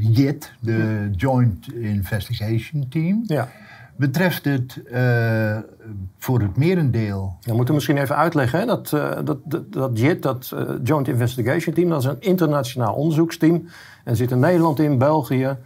JIT, 0.00 0.52
de 0.60 1.08
Joint 1.16 1.72
Investigation 1.72 2.88
Team... 2.88 3.22
ja. 3.26 3.48
Betreft 3.98 4.44
het 4.44 4.80
uh, 4.92 5.58
voor 6.18 6.40
het 6.40 6.56
merendeel. 6.56 7.36
We 7.42 7.54
moeten 7.54 7.74
misschien 7.74 7.96
even 7.96 8.16
uitleggen. 8.16 8.58
Hè? 8.58 8.66
Dat, 8.66 8.92
uh, 8.94 9.10
dat, 9.24 9.38
dat, 9.44 9.72
dat 9.72 9.98
JIT, 9.98 10.22
dat 10.22 10.54
Joint 10.82 11.08
Investigation 11.08 11.74
Team, 11.74 11.88
dat 11.88 12.00
is 12.00 12.08
een 12.08 12.20
internationaal 12.20 12.94
onderzoeksteam. 12.94 13.68
En 14.04 14.16
zit 14.16 14.30
in 14.30 14.38
Nederland 14.38 14.80
in, 14.80 14.98
België, 14.98 15.56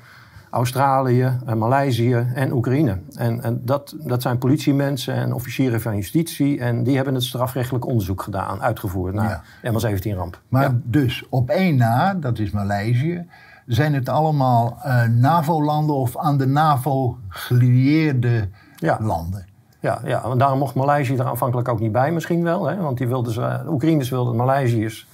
Australië, 0.51 1.39
Maleisië 1.57 2.27
en 2.35 2.53
Oekraïne. 2.53 2.99
En, 3.15 3.43
en 3.43 3.61
dat, 3.65 3.95
dat 3.99 4.23
zijn 4.23 4.39
politiemensen 4.39 5.15
en 5.15 5.35
officieren 5.35 5.81
van 5.81 5.97
justitie. 5.97 6.61
En 6.61 6.83
die 6.83 6.97
hebben 6.97 7.15
het 7.15 7.23
strafrechtelijk 7.23 7.87
onderzoek 7.87 8.23
gedaan, 8.23 8.63
uitgevoerd 8.63 9.15
naar 9.15 9.43
ja. 9.63 9.73
ML17-ramp. 9.73 10.41
Maar 10.49 10.63
ja. 10.63 10.79
dus 10.83 11.25
op 11.29 11.51
één 11.51 11.77
na, 11.77 12.15
dat 12.15 12.39
is 12.39 12.51
Maleisië 12.51 13.27
zijn 13.67 13.95
het 13.95 14.09
allemaal 14.09 14.79
uh, 14.87 15.05
NAVO-landen 15.05 15.97
of 15.97 16.17
aan 16.17 16.39
de 16.39 16.47
NAVO 16.47 17.19
gelieerde 17.29 18.49
ja. 18.77 18.99
landen. 19.01 19.47
Ja, 19.81 19.99
ja, 20.05 20.23
en 20.23 20.39
daarom 20.39 20.59
mocht 20.59 20.75
Maleisië 20.75 21.17
er 21.17 21.25
aanvankelijk 21.25 21.69
ook 21.69 21.81
niet 21.81 21.93
bij 21.93 22.13
misschien 22.13 22.43
wel. 22.43 22.67
Hè? 22.67 22.77
Want 22.77 22.99
die 22.99 23.09
wilden 23.09 23.33
ze, 23.33 23.61
de 23.65 23.71
Oekraïners 23.71 24.11
wilden 24.11 24.37
Maleisiërs 24.37 25.09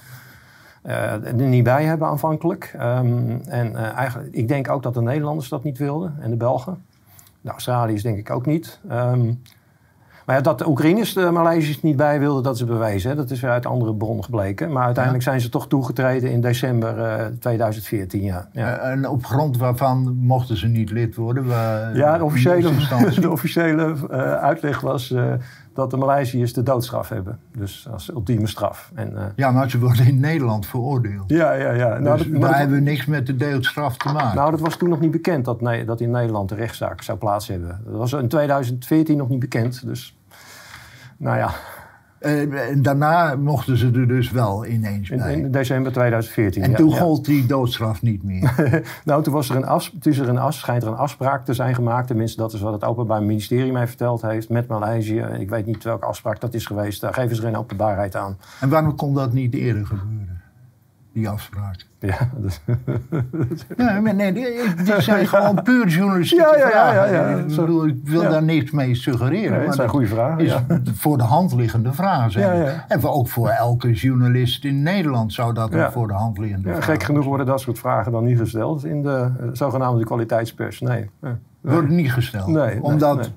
er 0.87 1.33
niet 1.33 1.63
bij 1.63 1.83
hebben 1.83 2.07
aanvankelijk. 2.07 2.75
Um, 2.75 3.41
en 3.45 3.71
uh, 3.71 3.93
eigenlijk, 3.93 4.33
ik 4.33 4.47
denk 4.47 4.69
ook 4.69 4.83
dat 4.83 4.93
de 4.93 5.01
Nederlanders 5.01 5.49
dat 5.49 5.63
niet 5.63 5.77
wilden 5.77 6.15
en 6.19 6.29
de 6.29 6.35
Belgen. 6.35 6.85
De 7.41 7.49
Australiërs 7.49 8.03
denk 8.03 8.17
ik 8.17 8.29
ook 8.29 8.45
niet. 8.45 8.79
Um, 8.91 9.41
maar 10.27 10.35
ja, 10.35 10.41
dat 10.41 10.57
de 10.57 10.67
Oekraïners 10.67 11.13
de 11.13 11.31
Maleisiërs 11.31 11.81
niet 11.81 11.95
bij 11.95 12.19
wilden, 12.19 12.43
dat 12.43 12.55
is 12.55 12.65
bewezen. 12.65 13.09
Hè? 13.09 13.15
Dat 13.15 13.31
is 13.31 13.39
weer 13.39 13.51
uit 13.51 13.65
andere 13.65 13.95
bronnen 13.95 14.23
gebleken. 14.23 14.71
Maar 14.71 14.85
uiteindelijk 14.85 15.23
zijn 15.23 15.41
ze 15.41 15.49
toch 15.49 15.67
toegetreden 15.67 16.31
in 16.31 16.41
december 16.41 16.97
uh, 16.97 17.25
2014. 17.39 18.21
Ja. 18.21 18.47
ja. 18.51 18.77
Uh, 18.77 18.91
en 18.91 19.09
op 19.09 19.25
grond 19.25 19.57
waarvan 19.57 20.17
mochten 20.19 20.57
ze 20.57 20.67
niet 20.67 20.91
lid 20.91 21.15
worden? 21.15 21.45
ja, 21.93 22.17
de 22.17 22.23
officiële, 22.23 22.71
de 23.21 23.31
officiële 23.31 23.95
uh, 24.11 24.33
uitleg 24.33 24.81
was 24.81 25.15
dat 25.77 25.91
de 25.91 25.97
Maleisiërs 25.97 26.53
de 26.53 26.63
doodstraf 26.63 27.09
hebben. 27.09 27.39
Dus 27.57 27.87
als 27.91 28.11
ultieme 28.11 28.47
straf. 28.47 28.91
En, 28.95 29.33
ja, 29.35 29.51
maar 29.51 29.69
ze 29.69 29.79
worden 29.79 30.07
in 30.07 30.19
Nederland 30.19 30.65
veroordeeld. 30.65 31.29
Ja, 31.29 31.53
ja, 31.53 31.71
ja. 31.71 31.99
Nou, 31.99 32.17
dus 32.17 32.39
dat, 32.39 32.55
hebben 32.55 32.83
niks 32.83 33.05
met 33.05 33.25
de 33.25 33.35
doodstraf 33.35 33.97
te 33.97 34.11
maken. 34.11 34.35
Nou, 34.35 34.51
dat 34.51 34.59
was 34.59 34.75
toen 34.75 34.89
nog 34.89 34.99
niet 34.99 35.11
bekend 35.11 35.45
dat, 35.45 35.61
nee, 35.61 35.85
dat 35.85 36.01
in 36.01 36.11
Nederland 36.11 36.49
de 36.49 36.55
rechtszaak 36.55 37.01
zou 37.01 37.17
plaats 37.17 37.47
hebben. 37.47 37.81
Dat 37.85 37.95
was 37.95 38.13
in 38.13 38.27
2014 38.27 39.17
nog 39.17 39.29
niet 39.29 39.39
bekend. 39.39 39.85
Dus 39.85 40.17
nou 41.17 41.37
ja. 41.37 41.51
Uh, 42.27 42.75
daarna 42.81 43.35
mochten 43.35 43.77
ze 43.77 43.91
er 43.91 44.07
dus 44.07 44.31
wel 44.31 44.65
ineens 44.65 45.09
bij. 45.09 45.33
In, 45.33 45.43
in 45.43 45.51
december 45.51 45.91
2014. 45.91 46.63
En 46.63 46.75
toen 46.75 46.91
gold 46.91 47.25
die 47.25 47.45
doodstraf 47.45 48.01
niet 48.01 48.23
meer. 48.23 48.51
nou, 49.05 49.23
toen 49.23 49.33
was 49.33 49.49
er 49.49 49.55
een, 49.55 49.65
af, 49.65 49.91
is 50.01 50.17
er 50.17 50.29
een 50.29 50.53
schijnt 50.53 50.83
er 50.83 50.89
een 50.89 50.95
afspraak 50.95 51.45
te 51.45 51.53
zijn 51.53 51.75
gemaakt. 51.75 52.07
Tenminste, 52.07 52.41
dat 52.41 52.53
is 52.53 52.61
wat 52.61 52.73
het 52.73 52.83
Openbaar 52.83 53.23
Ministerie 53.23 53.71
mij 53.71 53.87
verteld 53.87 54.21
heeft 54.21 54.49
met 54.49 54.67
Maleisië. 54.67 55.25
Ik 55.39 55.49
weet 55.49 55.65
niet 55.65 55.83
welke 55.83 56.05
afspraak 56.05 56.39
dat 56.39 56.53
is 56.53 56.65
geweest. 56.65 57.01
Daar 57.01 57.13
geven 57.13 57.35
ze 57.35 57.41
geen 57.41 57.57
openbaarheid 57.57 58.15
aan. 58.15 58.37
En 58.59 58.69
waarom 58.69 58.95
kon 58.95 59.13
dat 59.13 59.33
niet 59.33 59.53
eerder 59.53 59.85
gebeuren? 59.85 60.36
Die 61.17 61.29
afspraak. 61.29 61.85
Ja, 61.99 62.29
dus. 62.37 62.61
nee, 63.77 64.13
nee, 64.13 64.33
die, 64.33 65.01
zijn 65.01 65.27
gewoon 65.33 65.63
puur 65.63 65.87
journalistieke 65.87 66.57
ja, 66.57 66.69
ja, 66.69 66.93
ja, 66.93 67.05
ja, 67.05 67.29
ja. 67.29 67.37
Ik, 67.37 67.47
bedoel, 67.47 67.87
ik 67.87 67.95
wil 68.03 68.21
daar 68.21 68.43
niks 68.43 68.71
mee 68.71 68.95
suggereren. 68.95 69.57
Nee, 69.57 69.65
dat 69.65 69.75
zijn 69.75 69.89
goede 69.89 70.07
vragen. 70.07 70.45
Is 70.45 70.53
voor 71.01 71.17
de 71.17 71.23
hand 71.23 71.53
liggende 71.53 71.93
vraag 71.93 72.31
zijn. 72.31 72.81
En 72.87 73.03
ook 73.03 73.27
voor 73.27 73.49
elke 73.49 73.91
journalist 73.91 74.65
in 74.65 74.83
Nederland 74.83 75.33
zou 75.33 75.53
dat 75.53 75.73
een 75.73 75.91
voor 75.91 76.07
de 76.07 76.13
hand 76.13 76.37
liggende 76.37 76.69
vraag 76.69 76.85
Gek 76.85 77.03
genoeg 77.03 77.25
worden 77.25 77.45
dat 77.45 77.59
soort 77.59 77.79
vragen 77.79 78.11
dan 78.11 78.23
niet 78.23 78.37
gesteld 78.37 78.85
in 78.85 79.01
de 79.01 79.31
uh, 79.41 79.49
zogenaamde 79.51 80.05
kwaliteitspers. 80.05 80.79
Nee. 80.79 81.09
nee. 81.21 81.33
Wordt 81.61 81.89
niet 81.89 82.13
gesteld. 82.13 82.47
Nee, 82.47 82.83
omdat 82.83 83.31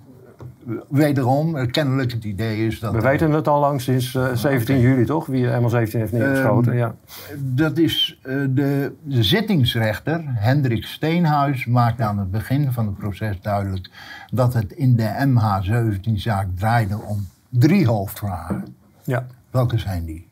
wederom 0.89 1.71
kennelijk 1.71 2.13
het 2.13 2.25
idee 2.25 2.67
is 2.67 2.81
dat... 2.81 2.93
We 2.93 3.01
weten 3.01 3.31
het 3.31 3.49
al 3.49 3.61
lang 3.61 3.81
sinds 3.81 4.15
uh, 4.15 4.35
17 4.35 4.77
okay. 4.77 4.89
juli, 4.89 5.05
toch? 5.05 5.27
Wie 5.27 5.47
ML17 5.47 5.73
heeft 5.73 6.13
neergeschoten, 6.13 6.73
uh, 6.73 6.79
ja. 6.79 6.95
Dat 7.39 7.79
is 7.79 8.19
uh, 8.23 8.47
de, 8.51 8.93
de, 9.03 9.23
zittingsrechter, 9.23 10.23
Hendrik 10.25 10.85
Steenhuis, 10.85 11.67
maakt 11.67 12.01
aan 12.01 12.19
het 12.19 12.31
begin 12.31 12.73
van 12.73 12.87
het 12.87 12.97
proces 12.97 13.41
duidelijk... 13.41 13.91
dat 14.33 14.55
het 14.55 14.73
in 14.73 14.97
de 14.97 15.27
MH17-zaak 15.27 16.47
draaide 16.57 16.99
om 16.99 17.27
drie 17.49 17.87
hoofdvragen. 17.87 18.77
Ja. 19.05 19.27
Welke 19.51 19.79
zijn 19.79 20.05
die? 20.05 20.29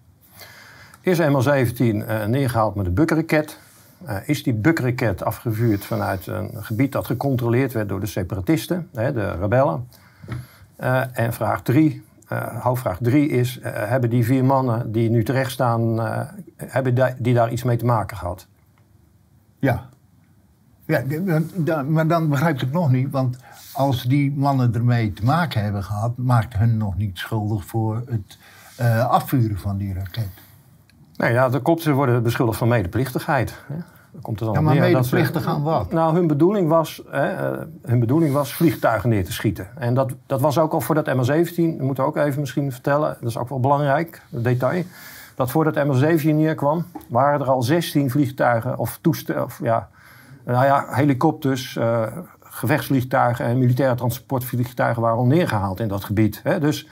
Is 1.00 1.20
ML17 1.20 1.78
neergehaald 2.26 2.74
met 2.74 2.84
de 2.84 2.90
Bukraket... 2.90 3.58
Uh, 4.06 4.16
is 4.26 4.42
die 4.42 4.54
Bukraket 4.54 5.22
afgevuurd 5.22 5.84
vanuit 5.84 6.26
een 6.26 6.50
gebied 6.54 6.92
dat 6.92 7.06
gecontroleerd 7.06 7.72
werd 7.72 7.88
door 7.88 8.00
de 8.00 8.06
separatisten, 8.06 8.88
hè, 8.94 9.12
de 9.12 9.30
rebellen. 9.30 9.88
Uh, 10.80 11.18
en 11.18 11.32
vraag 11.32 11.62
drie, 11.62 12.04
uh, 12.32 12.62
hoofdvraag 12.62 12.98
drie 13.00 13.28
is, 13.28 13.58
uh, 13.58 13.64
hebben 13.64 14.10
die 14.10 14.24
vier 14.24 14.44
mannen 14.44 14.92
die 14.92 15.10
nu 15.10 15.24
terecht 15.24 15.50
staan, 15.50 15.98
hebben 16.56 17.14
die 17.18 17.34
daar 17.34 17.50
iets 17.50 17.62
mee 17.62 17.76
te 17.76 17.84
maken 17.84 18.16
gehad? 18.16 18.46
Ja. 19.58 19.88
ja 20.86 21.02
maar 21.82 22.06
dan 22.06 22.28
begrijp 22.28 22.54
ik 22.54 22.60
het 22.60 22.72
nog 22.72 22.90
niet, 22.90 23.10
want 23.10 23.36
als 23.72 24.02
die 24.02 24.32
mannen 24.32 24.74
ermee 24.74 25.12
te 25.12 25.24
maken 25.24 25.62
hebben 25.62 25.84
gehad, 25.84 26.16
maakt 26.16 26.56
hun 26.56 26.76
nog 26.76 26.96
niet 26.96 27.18
schuldig 27.18 27.64
voor 27.64 28.02
het 28.06 28.38
afvuren 29.08 29.58
van 29.58 29.76
die 29.76 29.94
raket. 29.94 30.30
Nee, 31.16 31.32
ja, 31.32 31.48
de 31.48 31.60
kopten 31.60 31.94
worden 31.94 32.22
beschuldigd 32.22 32.58
van 32.58 32.68
medeplichtigheid. 32.68 33.60
Komt 34.22 34.40
het 34.40 34.50
ja, 34.52 34.60
maar 34.60 34.76
medeplichtig 34.76 35.46
aan 35.46 35.62
wat? 35.62 35.92
Nou, 35.92 36.14
hun 36.14 36.26
bedoeling, 36.26 36.68
was, 36.68 37.02
hè, 37.10 37.52
uh, 37.52 37.62
hun 37.82 38.00
bedoeling 38.00 38.32
was 38.32 38.54
vliegtuigen 38.54 39.08
neer 39.08 39.24
te 39.24 39.32
schieten. 39.32 39.68
En 39.78 39.94
dat, 39.94 40.12
dat 40.26 40.40
was 40.40 40.58
ook 40.58 40.72
al 40.72 40.80
voor 40.80 40.94
dat 40.94 41.08
MH17, 41.08 41.54
dat 41.54 41.78
moeten 41.78 42.04
we 42.04 42.10
ook 42.10 42.16
even 42.16 42.40
misschien 42.40 42.72
vertellen, 42.72 43.16
dat 43.20 43.28
is 43.28 43.38
ook 43.38 43.48
wel 43.48 43.60
belangrijk, 43.60 44.22
detail. 44.28 44.82
Dat 45.34 45.50
voordat 45.50 45.86
MH17 45.86 46.24
neerkwam, 46.24 46.84
waren 47.08 47.40
er 47.40 47.50
al 47.50 47.62
16 47.62 48.10
vliegtuigen 48.10 48.78
of 48.78 48.98
toestellen, 49.00 49.44
of 49.44 49.60
ja, 49.62 49.88
nou 50.44 50.64
ja, 50.64 50.86
helikopters, 50.88 51.76
uh, 51.76 52.02
gevechtsvliegtuigen 52.40 53.44
en 53.44 53.58
militaire 53.58 53.94
transportvliegtuigen 53.94 55.02
waren 55.02 55.18
al 55.18 55.26
neergehaald 55.26 55.80
in 55.80 55.88
dat 55.88 56.04
gebied. 56.04 56.40
Hè. 56.42 56.60
Dus 56.60 56.88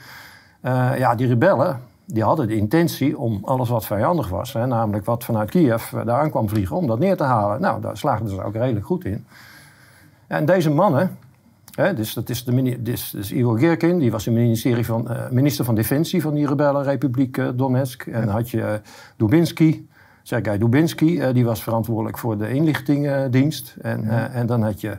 uh, 0.61 0.97
ja, 0.97 1.15
die 1.15 1.27
rebellen, 1.27 1.81
die 2.09 2.23
hadden 2.23 2.47
de 2.47 2.55
intentie 2.55 3.17
om 3.17 3.39
alles 3.43 3.69
wat 3.69 3.85
vijandig 3.85 4.29
was, 4.29 4.53
hè, 4.53 4.67
namelijk 4.67 5.05
wat 5.05 5.23
vanuit 5.23 5.49
Kiev 5.49 5.93
eh, 5.93 6.05
daar 6.05 6.19
aan 6.19 6.29
kwam 6.29 6.49
vliegen, 6.49 6.75
om 6.75 6.87
dat 6.87 6.99
neer 6.99 7.17
te 7.17 7.23
halen. 7.23 7.61
Nou, 7.61 7.81
daar 7.81 7.97
slaagden 7.97 8.29
ze 8.29 8.43
ook 8.43 8.53
redelijk 8.53 8.85
goed 8.85 9.05
in. 9.05 9.25
En 10.27 10.45
deze 10.45 10.69
mannen, 10.69 11.17
hè, 11.71 11.93
dus 11.93 12.13
dat 12.13 12.29
is, 12.29 12.43
de, 12.43 12.81
dus, 12.81 13.09
dus 13.09 13.31
Igor 13.31 13.59
Gerkin, 13.59 13.99
die 13.99 14.11
was 14.11 14.23
de 14.23 14.31
ministerie 14.31 14.85
van, 14.85 15.07
uh, 15.09 15.29
minister 15.29 15.65
van 15.65 15.75
Defensie 15.75 16.21
van 16.21 16.33
die 16.33 16.47
rebellenrepubliek 16.47 17.37
uh, 17.37 17.49
Donetsk. 17.55 18.05
En 18.05 18.25
dan 18.25 18.35
had 18.35 18.49
je 18.49 18.57
uh, 18.57 18.73
Dubinsky, 19.17 19.85
Sergei 20.23 20.57
Dubinsky, 20.57 21.31
die 21.31 21.45
was 21.45 21.63
verantwoordelijk 21.63 22.17
voor 22.17 22.37
de 22.37 22.49
inlichtingendienst. 22.49 23.75
En, 23.81 24.01
ja. 24.01 24.29
en 24.29 24.45
dan 24.45 24.63
had 24.63 24.81
je 24.81 24.97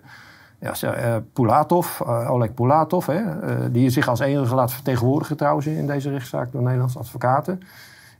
ja, 0.60 0.74
uh, 0.82 1.16
Pulatov, 1.32 2.00
uh, 2.00 2.30
Oleg 2.30 2.54
Pulatov, 2.54 3.06
hè, 3.06 3.20
uh, 3.20 3.64
die 3.72 3.90
zich 3.90 4.08
als 4.08 4.20
enige 4.20 4.54
laat 4.54 4.72
vertegenwoordigen 4.72 5.36
trouwens 5.36 5.66
in 5.66 5.86
deze 5.86 6.10
rechtszaak 6.10 6.52
door 6.52 6.62
Nederlandse 6.62 6.98
advocaten. 6.98 7.60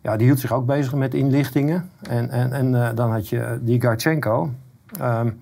Ja, 0.02 0.16
die 0.16 0.26
hield 0.26 0.40
zich 0.40 0.52
ook 0.52 0.66
bezig 0.66 0.95
met 0.95 1.14
inlichtingen. 1.14 1.90
En, 2.02 2.30
en, 2.30 2.52
en 2.52 2.95
dan 2.95 3.12
had 3.12 3.28
je 3.28 3.59
die 3.62 3.80
Garchenko. 3.80 4.50
Um, 5.00 5.40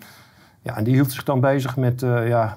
ja, 0.60 0.76
en 0.76 0.84
die 0.84 0.94
hield 0.94 1.12
zich 1.12 1.22
dan 1.22 1.40
bezig 1.40 1.76
met, 1.76 2.00
ja, 2.00 2.56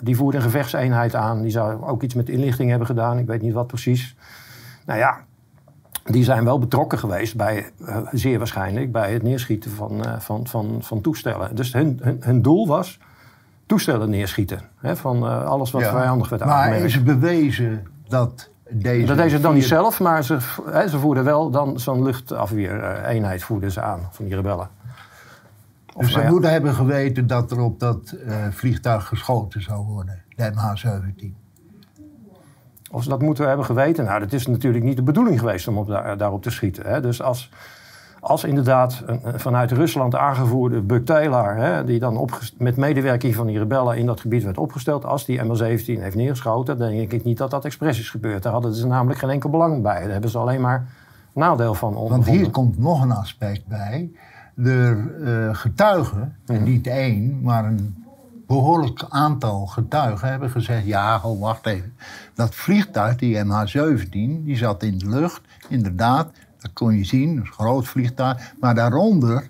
die 0.00 0.16
voerde 0.16 0.36
een 0.36 0.42
gevechtseenheid 0.42 1.14
aan. 1.14 1.42
Die 1.42 1.50
zou 1.50 1.84
ook 1.84 2.02
iets 2.02 2.14
met 2.14 2.28
inlichting 2.28 2.68
hebben 2.68 2.86
gedaan, 2.86 3.18
ik 3.18 3.26
weet 3.26 3.42
niet 3.42 3.52
wat 3.52 3.66
precies. 3.66 4.16
Nou 4.86 4.98
ja, 4.98 5.18
die 6.04 6.24
zijn 6.24 6.44
wel 6.44 6.58
betrokken 6.58 6.98
geweest 6.98 7.36
bij, 7.36 7.70
zeer 8.10 8.38
waarschijnlijk, 8.38 8.92
bij 8.92 9.12
het 9.12 9.22
neerschieten 9.22 9.70
van, 9.70 10.04
van, 10.18 10.46
van, 10.46 10.78
van 10.80 11.00
toestellen. 11.00 11.56
Dus 11.56 11.72
hun, 11.72 12.00
hun 12.20 12.42
doel 12.42 12.66
was 12.66 12.98
toestellen 13.66 14.10
neerschieten. 14.10 14.60
Hè, 14.76 14.96
van 14.96 15.16
uh, 15.24 15.44
alles 15.44 15.70
wat 15.70 15.82
ja. 15.82 15.90
vijandig 15.90 16.28
werd 16.28 16.42
aangemerkt. 16.42 16.78
Maar 16.78 16.84
is 16.84 17.02
bewezen 17.02 17.86
dat 18.08 18.50
deze... 18.70 19.06
Dat 19.06 19.16
deze 19.16 19.40
dan 19.40 19.54
niet 19.54 19.64
zelf, 19.64 20.00
maar 20.00 20.24
ze, 20.24 20.38
hè, 20.64 20.88
ze 20.88 20.98
voerden 20.98 21.24
wel 21.24 21.50
dan 21.50 21.80
zo'n 21.80 22.02
luchtafweer-eenheid 22.02 23.42
voerden 23.42 23.70
ze 23.70 23.80
aan 23.80 24.08
van 24.10 24.24
die 24.24 24.34
rebellen. 24.34 24.68
Of 25.94 26.02
dus 26.02 26.12
ze 26.12 26.20
ja. 26.20 26.30
moeten 26.30 26.50
hebben 26.50 26.74
geweten 26.74 27.26
dat 27.26 27.50
er 27.50 27.60
op 27.60 27.80
dat 27.80 28.14
uh, 28.26 28.34
vliegtuig 28.50 29.06
geschoten 29.06 29.62
zou 29.62 29.84
worden, 29.86 30.22
de 30.36 30.52
MH17. 30.52 31.42
Of 32.90 33.02
ze 33.02 33.08
dat 33.08 33.22
moeten 33.22 33.48
hebben 33.48 33.64
geweten? 33.64 34.04
Nou, 34.04 34.20
dat 34.20 34.32
is 34.32 34.46
natuurlijk 34.46 34.84
niet 34.84 34.96
de 34.96 35.02
bedoeling 35.02 35.38
geweest 35.38 35.68
om 35.68 35.78
op 35.78 35.86
daar, 35.86 36.16
daarop 36.16 36.42
te 36.42 36.50
schieten. 36.50 36.86
Hè. 36.86 37.00
Dus 37.00 37.22
als 37.22 37.50
als 38.24 38.44
inderdaad 38.44 39.02
een, 39.06 39.20
vanuit 39.34 39.72
Rusland 39.72 40.14
aangevoerde 40.14 40.80
Buck 40.80 41.06
Taylor, 41.06 41.56
hè, 41.56 41.84
die 41.84 41.98
dan 41.98 42.28
met 42.58 42.76
medewerking 42.76 43.34
van 43.34 43.46
die 43.46 43.58
rebellen 43.58 43.96
in 43.96 44.06
dat 44.06 44.20
gebied 44.20 44.44
werd 44.44 44.58
opgesteld, 44.58 45.04
als 45.04 45.24
die 45.24 45.42
ML17 45.42 45.84
heeft 45.84 46.14
neergeschoten, 46.14 46.78
dan 46.78 46.90
denk 46.90 47.12
ik 47.12 47.24
niet 47.24 47.38
dat 47.38 47.50
dat 47.50 47.64
expres 47.64 47.98
is 47.98 48.10
gebeurd. 48.10 48.42
Daar 48.42 48.52
hadden 48.52 48.74
ze 48.74 48.86
namelijk 48.86 49.18
geen 49.18 49.30
enkel 49.30 49.50
belang 49.50 49.82
bij. 49.82 50.02
Daar 50.02 50.12
hebben 50.12 50.30
ze 50.30 50.38
alleen 50.38 50.60
maar 50.60 50.86
nadeel 51.32 51.74
van 51.74 51.88
ondervonden. 51.88 52.26
Want 52.26 52.38
hier 52.38 52.50
komt 52.50 52.78
nog 52.78 53.02
een 53.02 53.12
aspect 53.12 53.66
bij. 53.66 54.10
De 54.54 55.04
uh, 55.20 55.54
getuigen, 55.54 56.36
mm 56.46 56.56
-hmm. 56.56 56.64
niet 56.64 56.86
één, 56.86 57.40
maar 57.42 57.64
een 57.64 58.04
behoorlijk 58.46 59.04
aantal 59.08 59.66
getuigen 59.66 60.28
hebben 60.28 60.50
gezegd... 60.50 60.86
ja, 60.86 61.20
oh, 61.22 61.40
wacht 61.40 61.66
even. 61.66 61.94
Dat 62.34 62.54
vliegtuig, 62.54 63.16
die 63.16 63.44
MH17, 63.44 64.10
die 64.44 64.56
zat 64.56 64.82
in 64.82 64.98
de 64.98 65.08
lucht. 65.08 65.40
Inderdaad, 65.68 66.30
dat 66.64 66.72
kon 66.72 66.96
je 66.96 67.04
zien, 67.04 67.36
een 67.36 67.46
groot 67.46 67.86
vliegtuig. 67.86 68.54
Maar 68.60 68.74
daaronder 68.74 69.48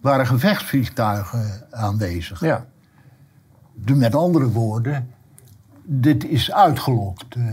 waren 0.00 0.26
gevechtsvliegtuigen 0.26 1.66
aanwezig. 1.70 2.40
Ja. 2.40 2.64
Dus 3.74 3.96
met 3.96 4.14
andere 4.14 4.48
woorden, 4.50 5.10
dit 5.82 6.24
is 6.24 6.52
uitgelokt. 6.52 7.36
Uh, 7.36 7.44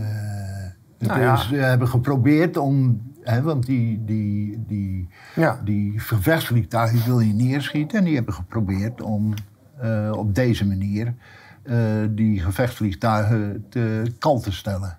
Nou 0.98 1.20
ja. 1.20 1.36
Ze 1.36 1.54
hebben 1.54 1.88
geprobeerd 1.88 2.56
om... 2.56 3.02
Hè, 3.22 3.42
want 3.42 3.66
die, 3.66 4.04
die, 4.04 4.64
die, 4.66 5.08
Ja. 5.34 5.60
die 5.64 5.98
gevechtsvliegtuigen 5.98 7.04
wil 7.04 7.20
je 7.20 7.32
neerschieten. 7.32 7.98
En 7.98 8.04
die 8.04 8.14
hebben 8.14 8.34
geprobeerd 8.34 9.02
om 9.02 9.34
eh, 9.78 10.12
op 10.16 10.34
deze 10.34 10.66
manier 10.66 11.14
eh, 11.62 11.76
die 12.10 12.40
gevechtsvliegtuigen 12.40 13.64
te 13.68 14.12
kant 14.18 14.42
te 14.42 14.52
stellen. 14.52 14.96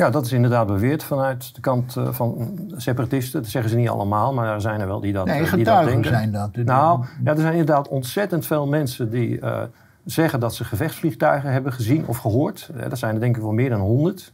Ja, 0.00 0.10
dat 0.10 0.24
is 0.24 0.32
inderdaad 0.32 0.66
beweerd 0.66 1.02
vanuit 1.02 1.54
de 1.54 1.60
kant 1.60 1.96
eh, 1.96 2.12
van 2.12 2.58
separatisten. 2.76 3.42
Dat 3.42 3.50
zeggen 3.50 3.70
ze 3.70 3.76
niet 3.76 3.88
allemaal, 3.88 4.34
maar 4.34 4.54
er 4.54 4.60
zijn 4.60 4.80
er 4.80 4.86
wel 4.86 5.00
die 5.00 5.12
dat, 5.12 5.26
Nee, 5.26 5.34
eh, 5.34 5.40
die 5.40 5.50
dat 5.50 5.58
getuigen 5.58 5.92
denken. 5.92 6.10
zijn 6.10 6.32
dat. 6.32 6.56
Nou, 6.56 7.04
ja, 7.24 7.30
er 7.30 7.40
zijn 7.40 7.52
inderdaad 7.52 7.88
ontzettend 7.88 8.46
veel 8.46 8.66
mensen 8.66 9.10
die 9.10 9.40
eh, 9.40 9.62
zeggen 10.04 10.40
dat 10.40 10.54
ze 10.54 10.64
gevechtsvliegtuigen 10.64 11.52
hebben 11.52 11.72
gezien 11.72 12.06
of 12.06 12.18
gehoord. 12.18 12.70
Eh, 12.76 12.88
dat 12.88 12.98
zijn 12.98 13.14
er 13.14 13.20
denk 13.20 13.36
ik 13.36 13.42
wel 13.42 13.52
meer 13.52 13.70
dan 13.70 13.80
honderd. 13.80 14.32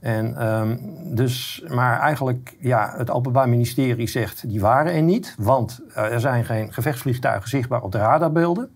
En, 0.00 0.36
ehm, 0.36 0.76
dus, 1.14 1.64
maar 1.68 2.00
eigenlijk, 2.00 2.56
ja, 2.60 2.94
het 2.96 3.10
Openbaar 3.10 3.48
Ministerie 3.48 4.06
zegt 4.06 4.48
die 4.48 4.60
waren 4.60 4.92
er 4.92 5.02
niet. 5.02 5.34
Want 5.38 5.80
er 5.94 6.20
zijn 6.20 6.44
geen 6.44 6.72
gevechtsvliegtuigen 6.72 7.48
zichtbaar 7.48 7.82
op 7.82 7.92
de 7.92 7.98
radarbeelden. 7.98 8.70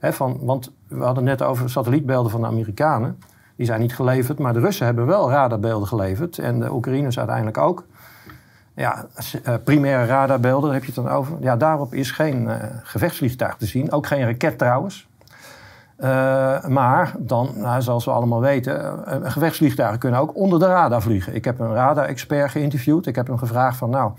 Van, 0.00 0.38
want 0.40 0.72
we 0.88 1.04
hadden 1.04 1.24
net 1.24 1.42
over 1.42 1.70
satellietbeelden 1.70 2.30
van 2.30 2.40
de 2.40 2.46
Amerikanen. 2.46 3.18
Die 3.56 3.66
zijn 3.66 3.80
niet 3.80 3.94
geleverd, 3.94 4.38
maar 4.38 4.52
de 4.52 4.60
Russen 4.60 4.86
hebben 4.86 5.06
wel 5.06 5.30
radarbeelden 5.30 5.88
geleverd. 5.88 6.38
En 6.38 6.60
de 6.60 6.72
Oekraïners 6.72 7.18
uiteindelijk 7.18 7.58
ook. 7.58 7.84
Ja, 8.74 9.06
eh, 9.42 9.54
primaire 9.64 10.06
radarbeelden, 10.06 10.62
daar 10.62 10.80
heb 10.80 10.84
je 10.84 10.92
het 10.94 11.04
dan 11.04 11.14
over. 11.14 11.36
Ja, 11.40 11.56
daarop 11.56 11.94
is 11.94 12.10
geen 12.10 12.48
eh, 12.48 12.56
gevechtsvliegtuig 12.82 13.56
te 13.56 13.66
zien. 13.66 13.92
Ook 13.92 14.06
geen 14.06 14.24
raket 14.24 14.58
trouwens. 14.58 15.06
Eh, 15.96 16.64
maar 16.66 17.14
dan, 17.18 17.50
nou, 17.56 17.82
zoals 17.82 18.04
we 18.04 18.10
allemaal 18.10 18.40
weten, 18.40 19.06
eh, 19.06 19.16
gevechtsvliegtuigen 19.22 19.98
kunnen 19.98 20.20
ook 20.20 20.36
onder 20.36 20.58
de 20.58 20.66
radar 20.66 21.02
vliegen. 21.02 21.34
Ik 21.34 21.44
heb 21.44 21.60
een 21.60 21.72
radar-expert 21.72 22.50
geïnterviewd. 22.50 23.06
Ik 23.06 23.16
heb 23.16 23.26
hem 23.26 23.38
gevraagd 23.38 23.76
van, 23.76 23.90
nou, 23.90 24.12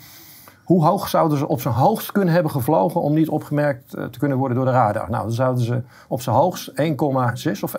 hoe 0.65 0.85
hoog 0.85 1.07
zouden 1.07 1.37
ze 1.37 1.47
op 1.47 1.61
zijn 1.61 1.73
hoogst 1.73 2.11
kunnen 2.11 2.33
hebben 2.33 2.51
gevlogen 2.51 3.01
om 3.01 3.13
niet 3.13 3.29
opgemerkt 3.29 3.93
eh, 3.93 4.05
te 4.05 4.19
kunnen 4.19 4.37
worden 4.37 4.57
door 4.57 4.65
de 4.65 4.71
radar? 4.71 5.09
Nou, 5.09 5.23
dan 5.23 5.31
zouden 5.31 5.63
ze 5.63 5.81
op 6.07 6.21
zijn 6.21 6.35
hoogst 6.35 6.69
1,6 6.69 7.59
of 7.61 7.73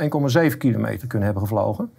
1,7 0.51 0.57
kilometer 0.59 1.07
kunnen 1.07 1.27
hebben 1.27 1.43
gevlogen. 1.43 1.91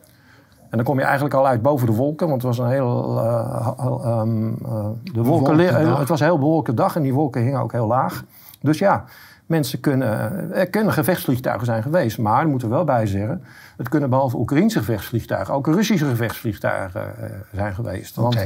En 0.69 0.77
dan 0.77 0.83
kom 0.83 0.97
je 0.97 1.03
eigenlijk 1.03 1.33
al 1.33 1.47
uit 1.47 1.61
boven 1.61 1.87
de 1.87 1.93
wolken, 1.93 2.27
want 2.27 2.41
het 2.43 2.55
was 2.55 2.65
een 2.65 2.71
heel. 2.71 3.19
eh, 3.19 3.67
ehm, 3.77 4.47
eh, 4.65 4.85
de 5.03 5.23
wolken, 5.23 5.57
het 5.99 6.09
was 6.09 6.19
een 6.19 6.25
heel 6.25 6.39
bewolkte 6.39 6.73
dag 6.73 6.95
en 6.95 7.01
die 7.01 7.13
wolken 7.13 7.41
hingen 7.41 7.61
ook 7.61 7.71
heel 7.71 7.87
laag. 7.87 8.23
Dus 8.61 8.79
ja, 8.79 9.03
mensen 9.47 9.79
kunnen. 9.79 10.51
Er 10.53 10.69
kunnen 10.69 10.93
gevechtsvliegtuigen 10.93 11.65
zijn 11.65 11.83
geweest, 11.83 12.17
maar 12.17 12.37
daar 12.41 12.47
moeten 12.47 12.69
we 12.69 12.75
wel 12.75 12.83
bij 12.83 13.05
zeggen. 13.05 13.43
Het 13.77 13.89
kunnen 13.89 14.09
behalve 14.09 14.37
Oekraïnse 14.37 14.79
gevechtsvliegtuigen 14.79 15.53
ook 15.53 15.67
Russische 15.67 16.05
gevechtsvliegtuigen 16.05 17.17
eh, 17.23 17.29
zijn 17.53 17.73
geweest. 17.73 18.15
Want, 18.15 18.37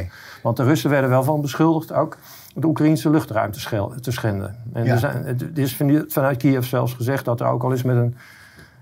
want 0.44 0.58
de 0.58 0.64
Russen 0.64 0.90
werden 0.90 1.10
wel 1.10 1.24
van 1.24 1.42
beschuldigd 1.42 1.94
ook 1.94 2.18
de 2.56 2.68
Oekraïnse 2.68 3.10
luchtruimte 3.10 3.60
te 4.02 4.12
schenden. 4.12 4.56
En 4.74 4.86
Ja. 4.86 4.92
er 4.92 5.00
zijn, 5.00 5.26
het 5.26 5.58
is 5.58 5.76
van- 5.76 6.06
vanuit 6.08 6.38
Kiev 6.38 6.66
zelfs 6.66 6.94
gezegd 6.94 7.26
dat 7.26 7.40
er 7.42 7.48
ook 7.48 7.64
al 7.64 7.72
eens 7.72 7.84
met 7.84 7.96
een 7.96 8.16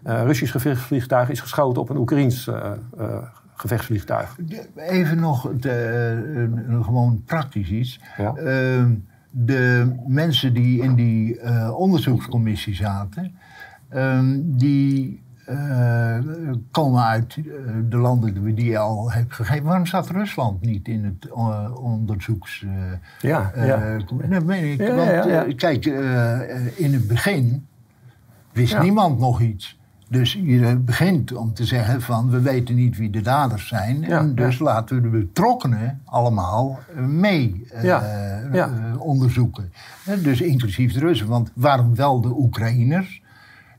eh, 0.03 0.23
Russisch 0.23 0.51
gevechtsvliegtuig 0.51 1.29
is 1.29 1.41
geschoten 1.41 1.81
op 1.81 1.89
een 1.89 1.97
Oekraïns 1.97 2.47
eh, 2.47 2.71
eh, 2.97 3.17
gevechtsvliegtuig. 3.55 4.35
Even 4.75 5.19
nog 5.19 5.49
de, 5.55 6.49
gewoon 6.83 7.21
praktisch 7.25 7.69
iets. 7.69 7.99
Ja. 8.17 8.33
Ehm, 8.35 8.91
de 9.29 9.95
mensen 10.07 10.53
die 10.53 10.81
in 10.81 10.95
die 10.95 11.39
eh, 11.39 11.79
onderzoekscommissie 11.79 12.75
zaten, 12.75 13.35
ehm, 13.89 14.39
die 14.43 15.21
eh, 15.49 16.17
komen 16.71 17.03
uit 17.03 17.37
eh, 17.37 17.43
de 17.89 17.97
landen 17.97 18.55
die 18.55 18.65
je 18.69 18.77
al 18.77 19.11
hebt 19.11 19.33
gegeven. 19.33 19.63
Waarom 19.63 19.85
zat 19.85 20.09
Rusland 20.09 20.61
niet 20.61 20.87
in 20.87 21.03
het 21.03 21.31
onderzoeks... 21.75 22.63
eh, 22.63 23.29
Ja, 23.29 23.51
ja. 23.55 23.97
dat 24.29 24.43
meen 24.43 24.71
ik. 24.71 24.79
Ja, 24.79 24.95
want, 24.95 25.09
ja, 25.09 25.25
ja. 25.27 25.45
kijk, 25.55 25.85
in 26.75 26.93
het 26.93 27.07
begin 27.07 27.67
wist 28.51 28.79
niemand 28.81 29.19
nog 29.19 29.41
iets. 29.41 29.78
Dus 30.09 30.33
je 30.33 30.75
begint 30.75 31.33
om 31.33 31.53
te 31.53 31.65
zeggen 31.65 32.01
van 32.01 32.29
we 32.29 32.41
weten 32.41 32.75
niet 32.75 32.97
wie 32.97 33.09
de 33.09 33.21
daders 33.21 33.67
zijn. 33.67 34.01
Ja, 34.01 34.19
en 34.19 34.35
dus 34.35 34.57
ja. 34.57 34.63
laten 34.63 34.95
we 34.95 35.01
de 35.01 35.07
betrokkenen 35.17 36.01
allemaal 36.05 36.79
eh, 36.95 37.03
mee 37.03 37.65
eh, 37.71 37.83
Ja, 37.83 38.01
eh, 38.53 39.01
onderzoeken. 39.01 39.71
Dus 40.23 40.41
inclusief 40.41 40.93
de 40.93 40.99
Russen. 40.99 41.27
Want 41.27 41.51
waarom 41.55 41.95
wel 41.95 42.21
de 42.21 42.33
Oekraïners? 42.37 43.21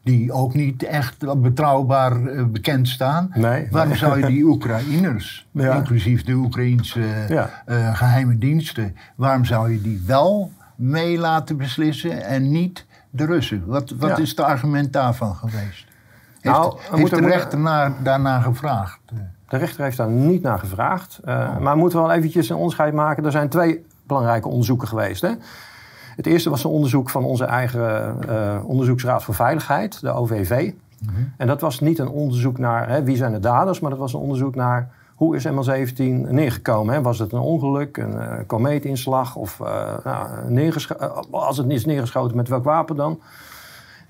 Die 0.02 0.32
ook 0.32 0.54
niet 0.54 0.82
echt 0.82 1.40
betrouwbaar 1.40 2.20
bekend 2.50 2.88
staan. 2.88 3.30
Nee. 3.34 3.66
Waarom 3.70 3.94
zou 3.94 4.18
je 4.20 4.26
die 4.26 4.44
Oekraïners, 4.44 5.46
inclusief 5.52 6.24
de 6.24 6.50
eh, 7.64 7.94
geheime 7.94 8.38
diensten, 8.38 8.96
waarom 9.14 9.44
zou 9.44 9.72
je 9.72 9.80
die 9.82 10.02
wel 10.06 10.52
mee 10.76 11.18
laten 11.18 11.56
beslissen 11.56 12.24
en 12.24 12.50
niet 12.50 12.86
de 13.10 13.24
Russen? 13.24 13.62
Wat, 13.66 13.90
wat 13.90 14.10
Ja. 14.10 14.16
is 14.16 14.30
het 14.30 14.40
argument 14.40 14.92
daarvan 14.92 15.34
geweest? 15.34 15.86
Nou, 16.42 16.76
we 16.90 16.96
heeft 16.96 17.10
de 17.10 17.16
rechter 17.20 17.58
na- 17.58 17.92
daarna 18.02 18.40
gevraagd? 18.40 18.98
De 19.48 19.56
rechter 19.56 19.84
heeft 19.84 19.96
daar 19.96 20.08
niet 20.08 20.42
naar 20.42 20.58
gevraagd. 20.58 21.20
Eh, 21.24 21.58
Maar 21.58 21.72
we 21.74 21.78
moeten 21.80 21.98
wel 22.00 22.10
eventjes 22.12 22.48
een 22.48 22.56
onderscheid 22.56 22.94
maken. 22.94 23.24
Er 23.24 23.30
zijn 23.30 23.48
twee 23.48 23.86
belangrijke 24.06 24.48
onderzoeken 24.48 24.88
geweest. 24.88 25.22
Hè? 25.22 25.30
Het 26.16 26.26
eerste 26.26 26.50
was 26.50 26.64
een 26.64 26.70
onderzoek 26.70 27.10
van 27.10 27.24
onze 27.24 27.44
eigen 27.44 28.16
eh, 28.28 28.64
onderzoeksraad 28.64 29.24
voor 29.24 29.34
veiligheid, 29.34 30.00
de 30.00 30.10
OVV. 30.12 30.72
En 31.36 31.46
dat 31.46 31.60
was 31.60 31.80
niet 31.80 31.98
een 31.98 32.08
onderzoek 32.08 32.58
naar 32.58 32.88
hè, 32.88 33.02
wie 33.02 33.16
zijn 33.16 33.32
de 33.32 33.38
daders, 33.40 33.80
maar 33.80 33.90
dat 33.90 33.98
was 33.98 34.12
een 34.12 34.20
onderzoek 34.20 34.54
naar 34.54 34.90
hoe 35.14 35.36
is 35.36 35.46
ML17 35.48 36.02
neergekomen. 36.30 36.94
Hè? 36.94 37.02
Was 37.02 37.18
het 37.18 37.32
een 37.32 37.38
ongeluk, 37.40 37.96
een 37.96 38.18
eh, 38.20 38.32
komeetinslag 38.46 39.36
of 39.36 39.58
nou, 40.04 40.26
neergescho- 40.48 40.94
eh, 40.94 41.16
als 41.30 41.56
het 41.56 41.70
is 41.70 41.84
neergeschoten 41.86 42.36
met 42.36 42.48
welk 42.48 42.64
wapen 42.64 42.96
dan? 42.96 43.20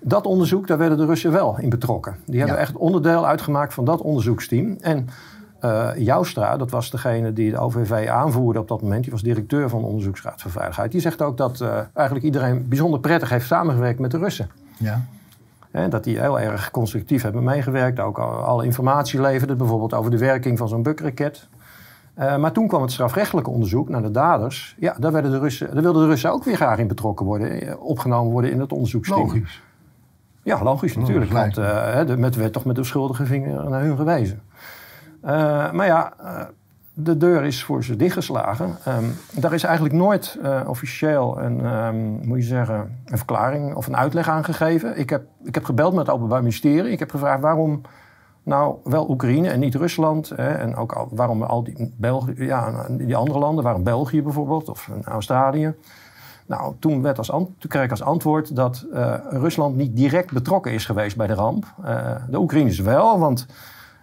Dat 0.00 0.26
onderzoek, 0.26 0.66
daar 0.66 0.78
werden 0.78 0.98
de 0.98 1.06
Russen 1.06 1.32
wel 1.32 1.58
in 1.58 1.68
betrokken. 1.68 2.16
Die 2.26 2.38
hebben 2.38 2.56
Ja. 2.56 2.62
echt 2.62 2.76
onderdeel 2.76 3.26
uitgemaakt 3.26 3.74
van 3.74 3.84
dat 3.84 4.00
onderzoeksteam. 4.00 4.76
En 4.80 5.08
eh 5.60 5.88
Joustra, 5.96 6.56
dat 6.56 6.70
was 6.70 6.90
degene 6.90 7.32
die 7.32 7.50
de 7.50 7.58
OVV 7.58 8.08
aanvoerde 8.08 8.58
op 8.58 8.68
dat 8.68 8.82
moment. 8.82 9.02
Die 9.02 9.12
was 9.12 9.22
directeur 9.22 9.68
van 9.68 9.80
de 9.80 9.86
Onderzoeksraad 9.86 10.40
voor 10.42 10.50
Veiligheid. 10.50 10.92
Die 10.92 11.00
zegt 11.00 11.22
ook 11.22 11.36
dat 11.36 11.60
eh, 11.60 11.78
eigenlijk 11.94 12.26
iedereen 12.26 12.68
bijzonder 12.68 13.00
prettig 13.00 13.28
heeft 13.30 13.46
samengewerkt 13.46 13.98
met 13.98 14.10
de 14.10 14.18
Russen. 14.18 14.50
ja. 14.76 15.00
Hè, 15.70 15.88
dat 15.88 16.04
die 16.04 16.20
heel 16.20 16.40
erg 16.40 16.70
constructief 16.70 17.22
hebben 17.22 17.44
meegewerkt. 17.44 18.00
Ook 18.00 18.18
al- 18.18 18.30
alle 18.30 18.64
informatie 18.64 19.20
leverden, 19.20 19.56
bijvoorbeeld 19.56 19.94
over 19.94 20.10
de 20.10 20.18
werking 20.18 20.58
van 20.58 20.68
zo'n 20.68 20.82
bukraket. 20.82 21.48
Eh, 22.14 22.36
maar 22.36 22.52
toen 22.52 22.68
kwam 22.68 22.82
het 22.82 22.92
strafrechtelijke 22.92 23.50
onderzoek 23.50 23.88
naar 23.88 24.02
de 24.02 24.10
daders. 24.10 24.76
Ja, 24.78 24.96
daar, 24.98 25.12
werden 25.12 25.30
de 25.30 25.38
Russen, 25.38 25.74
daar 25.74 25.82
wilden 25.82 26.02
de 26.02 26.08
Russen 26.08 26.32
ook 26.32 26.44
weer 26.44 26.56
graag 26.56 26.78
in 26.78 26.86
betrokken 26.88 27.26
worden. 27.26 27.80
Opgenomen 27.80 28.32
worden 28.32 28.50
in 28.52 28.60
het 28.60 28.72
onderzoeksteam. 28.72 29.20
Logisch. 29.20 29.62
Ja, 30.50 30.62
logisch 30.62 30.96
natuurlijk. 30.96 31.32
lijkt 31.32 31.56
Want 31.56 31.68
hè, 31.94 32.04
de- 32.04 32.16
met 32.16 32.34
werd 32.36 32.52
toch 32.52 32.64
met 32.64 32.76
de 32.76 32.84
schuldige 32.84 33.24
vinger 33.26 33.70
naar 33.70 33.80
hun 33.82 33.96
gewezen. 33.96 34.40
Eh, 35.22 35.70
maar 35.72 35.86
ja, 35.86 36.12
eh, 36.18 36.42
de 36.94 37.16
deur 37.16 37.44
is 37.44 37.64
voor 37.64 37.84
ze 37.84 37.96
dichtgeslagen. 37.96 38.76
Ehm, 38.84 39.04
daar 39.32 39.52
is 39.52 39.62
eigenlijk 39.64 39.94
nooit 39.94 40.38
officieel 40.66 41.40
een, 41.40 41.60
ehm, 41.64 41.96
moet 42.28 42.38
je 42.38 42.44
zeggen, 42.44 42.98
een 43.04 43.16
verklaring 43.16 43.74
of 43.74 43.86
een 43.86 43.96
uitleg 43.96 44.28
aan 44.28 44.44
gegeven. 44.44 44.98
Ik 44.98 45.10
heb, 45.10 45.22
ik 45.44 45.54
heb 45.54 45.64
gebeld 45.64 45.94
met 45.94 46.06
het 46.06 46.14
Openbaar 46.16 46.40
Ministerie. 46.42 46.92
Ik 46.92 46.98
heb 46.98 47.10
gevraagd 47.10 47.40
waarom 47.40 47.80
nou 48.42 48.74
wel 48.84 49.10
Oekraïne 49.10 49.48
en 49.48 49.60
niet 49.60 49.74
Rusland. 49.74 50.28
Hè, 50.36 50.48
en 50.52 50.76
ook 50.76 50.92
al, 50.92 51.08
waarom 51.10 51.42
al 51.42 51.64
die, 51.64 51.94
België, 51.98 52.32
ja, 52.36 52.86
die 52.90 53.16
andere 53.16 53.38
landen, 53.38 53.64
waarom 53.64 53.82
België 53.84 54.22
bijvoorbeeld 54.22 54.68
of 54.68 54.90
Australië. 55.04 55.74
Nou, 56.50 56.74
toen, 56.78 57.02
werd 57.02 57.18
als 57.18 57.26
toen 57.26 57.54
kreeg 57.68 57.84
ik 57.84 57.90
als 57.90 58.02
antwoord 58.02 58.56
dat 58.56 58.86
eh, 58.92 59.14
Rusland 59.30 59.76
niet 59.76 59.96
direct 59.96 60.32
betrokken 60.32 60.72
is 60.72 60.84
geweest 60.84 61.16
bij 61.16 61.26
de 61.26 61.34
ramp. 61.34 61.74
Eh, 61.84 62.14
de 62.28 62.38
Oekraïners 62.38 62.78
wel, 62.78 63.18
want 63.18 63.46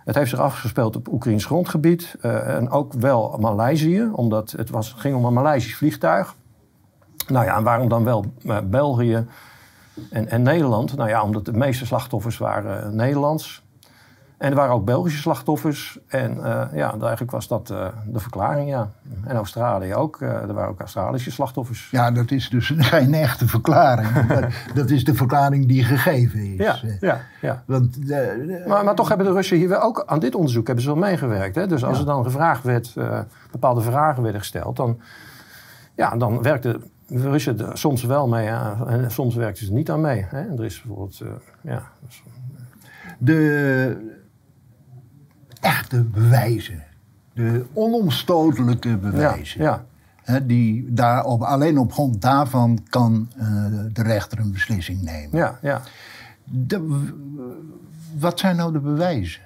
het 0.05 0.15
heeft 0.15 0.29
zich 0.29 0.39
afgespeeld 0.39 0.95
op 0.95 1.07
Oekraïns 1.12 1.45
grondgebied. 1.45 2.15
eh, 2.21 2.55
en 2.55 2.69
ook 2.69 2.93
wel 2.93 3.38
Maleisië, 3.39 4.10
omdat 4.12 4.51
het 4.51 4.69
was, 4.69 4.93
ging 4.97 5.15
om 5.15 5.25
een 5.25 5.33
Maleisisch 5.33 5.75
vliegtuig. 5.75 6.36
Nou 7.27 7.45
ja, 7.45 7.57
en 7.57 7.63
waarom 7.63 7.89
dan 7.89 8.03
wel 8.03 8.25
België 8.63 9.25
en, 10.10 10.29
en 10.29 10.41
Nederland? 10.41 10.95
Nou 10.95 11.10
ja, 11.10 11.23
omdat 11.23 11.45
de 11.45 11.53
meeste 11.53 11.86
slachtoffers 11.86 12.38
waren 12.38 12.95
Nederlands. 12.95 13.63
En 14.38 14.50
er 14.50 14.56
waren 14.56 14.73
ook 14.73 14.86
Belgische 14.86 15.19
slachtoffers. 15.19 16.00
En 16.08 16.38
uh, 16.38 16.63
ja, 16.73 16.91
eigenlijk 17.00 17.32
was 17.32 17.47
dat 17.47 17.69
uh, 17.69 17.88
de 18.06 18.19
verklaring, 18.19 18.69
ja. 18.69 18.89
En 19.23 19.36
Australië 19.36 19.93
ook. 19.95 20.19
Uh, 20.21 20.30
er 20.30 20.54
waren 20.54 20.69
ook 20.69 20.80
Australische 20.80 21.32
slachtoffers. 21.32 21.89
Ja, 21.91 22.12
dat 22.12 22.32
is 22.32 22.50
dus 22.50 22.73
geen 22.78 23.13
echte 23.13 23.47
verklaring. 23.47 24.10
dat, 24.73 24.89
is 24.89 25.04
de 25.04 25.13
verklaring 25.13 25.67
die 25.67 25.84
gegeven 25.84 26.39
is. 26.39 26.58
Ja, 26.58 26.78
ja, 27.00 27.21
ja. 27.41 27.63
Want, 27.65 27.97
maar, 28.67 28.84
maar 28.84 28.95
toch 28.95 29.08
hebben 29.08 29.28
de 29.28 29.34
Russen 29.34 29.58
hier 29.58 29.69
wel 29.69 29.82
ook 29.82 30.04
aan 30.06 30.19
dit 30.19 30.36
onderzoek 30.36 30.65
hebben 30.65 30.84
ze 30.84 30.89
wel 30.89 31.00
meegewerkt. 31.00 31.56
Hè? 31.56 31.67
Dus 31.67 31.84
als 31.84 31.93
ja. 31.93 32.00
er 32.00 32.06
dan 32.06 32.23
gevraagd 32.23 32.63
werd, 32.63 32.93
bepaalde 33.52 33.82
vragen 33.82 34.23
werden 34.23 34.41
gesteld, 34.41 34.76
dan, 34.76 35.00
ja, 35.95 36.15
dan 36.15 36.41
werkte 36.41 36.80
de 37.08 37.30
Russen 37.30 37.60
er 37.60 37.78
soms 37.78 38.04
wel 38.04 38.28
mee 38.28 38.47
en 38.47 39.12
soms 39.12 39.36
werkten 39.36 39.65
ze 39.65 39.73
niet 39.73 39.91
aan 39.91 40.02
mee. 40.02 40.26
Hè? 40.30 40.47
En 40.47 40.58
er 40.58 40.65
is 40.65 40.82
bijvoorbeeld, 40.82 41.21
ja... 41.62 41.84
De 43.19 44.16
echte 45.67 46.03
bewijzen. 46.03 46.84
De 47.34 47.65
onomstotelijke 47.73 48.97
bewijzen. 48.97 49.62
Ja, 49.62 49.86
ja. 50.25 50.39
die 50.39 50.93
daar 50.93 51.23
op, 51.23 51.41
alleen 51.41 51.77
op 51.77 51.93
grond 51.93 52.21
daarvan 52.21 52.80
kan 52.89 53.30
uh, 53.38 53.45
de 53.93 54.03
rechter 54.03 54.39
een 54.39 54.51
beslissing 54.51 55.01
nemen. 55.01 55.38
Ja, 55.38 55.58
ja. 55.62 55.82
De, 56.43 57.06
wat 58.17 58.39
zijn 58.39 58.56
nou 58.56 58.71
de 58.71 58.80
bewijzen? 58.80 59.41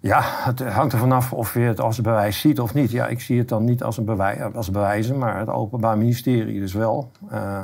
Ja, 0.00 0.22
het 0.24 0.60
hangt 0.60 0.92
er 0.92 0.98
vanaf 0.98 1.32
of 1.32 1.54
je 1.54 1.60
het 1.60 1.80
als 1.80 1.96
een 1.96 2.02
bewijs 2.02 2.40
ziet 2.40 2.60
of 2.60 2.74
niet. 2.74 2.90
Ja, 2.90 3.06
ik 3.06 3.20
zie 3.20 3.38
het 3.38 3.48
dan 3.48 3.64
niet 3.64 3.82
als, 3.82 3.96
een 3.96 4.04
bewijs, 4.04 4.54
als 4.54 4.70
bewijzen, 4.70 5.18
maar 5.18 5.38
het 5.38 5.48
Openbaar 5.48 5.98
Ministerie 5.98 6.60
dus 6.60 6.72
wel. 6.72 7.10
Uh, 7.32 7.60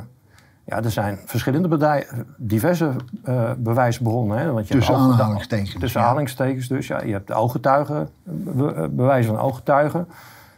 ja, 0.65 0.83
er 0.83 0.91
zijn 0.91 1.19
verschillende 1.25 2.05
diverse 2.37 2.91
uh, 3.25 3.51
bewijsbronnen. 3.57 4.37
Hè? 4.37 4.51
Want 4.51 4.67
je 4.67 4.73
tussen 4.73 4.93
hebt 4.95 5.05
aanhalingstekens. 5.05 5.75
Tussen 5.79 5.99
ja. 5.99 6.05
aanhalingstekens 6.05 6.67
dus, 6.67 6.87
ja. 6.87 7.01
Je 7.01 7.11
hebt 7.11 7.27
de 7.27 7.33
ooggetuigen, 7.33 8.09
be, 8.23 8.73
eh, 8.73 8.87
bewijzen 8.89 9.35
van 9.35 9.43
ooggetuigen. 9.43 10.07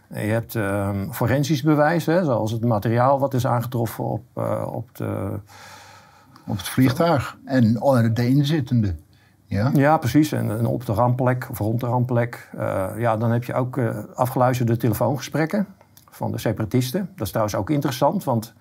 Je 0.09 0.19
hebt 0.19 0.55
uh, 0.55 0.89
forensisch 1.11 1.61
bewijs, 1.61 2.05
hè, 2.05 2.23
zoals 2.23 2.51
het 2.51 2.63
materiaal 2.63 3.19
wat 3.19 3.33
is 3.33 3.47
aangetroffen 3.47 4.03
op, 4.03 4.23
uh, 4.37 4.67
op, 4.71 4.89
de, 4.95 5.39
op 6.47 6.57
het 6.57 6.67
vliegtuig 6.67 7.37
en 7.45 7.79
de 8.13 8.27
inzittende. 8.27 8.95
Ja, 9.45 9.71
ja 9.73 9.97
precies. 9.97 10.31
En, 10.31 10.57
en 10.57 10.65
op 10.65 10.85
de 10.85 10.93
rampplek 10.93 11.47
of 11.51 11.57
rond 11.57 11.79
de 11.79 11.85
rampplek. 11.85 12.49
Ja, 12.97 13.17
dan 13.17 13.31
heb 13.31 13.43
je 13.43 13.53
ook 13.53 13.79
afgeluisterde 14.15 14.77
telefoongesprekken 14.77 15.67
van 16.09 16.31
de 16.31 16.37
separatisten. 16.37 17.09
Dat 17.15 17.25
is 17.25 17.29
trouwens 17.29 17.55
ook 17.55 17.69
interessant, 17.69 18.23
want 18.23 18.53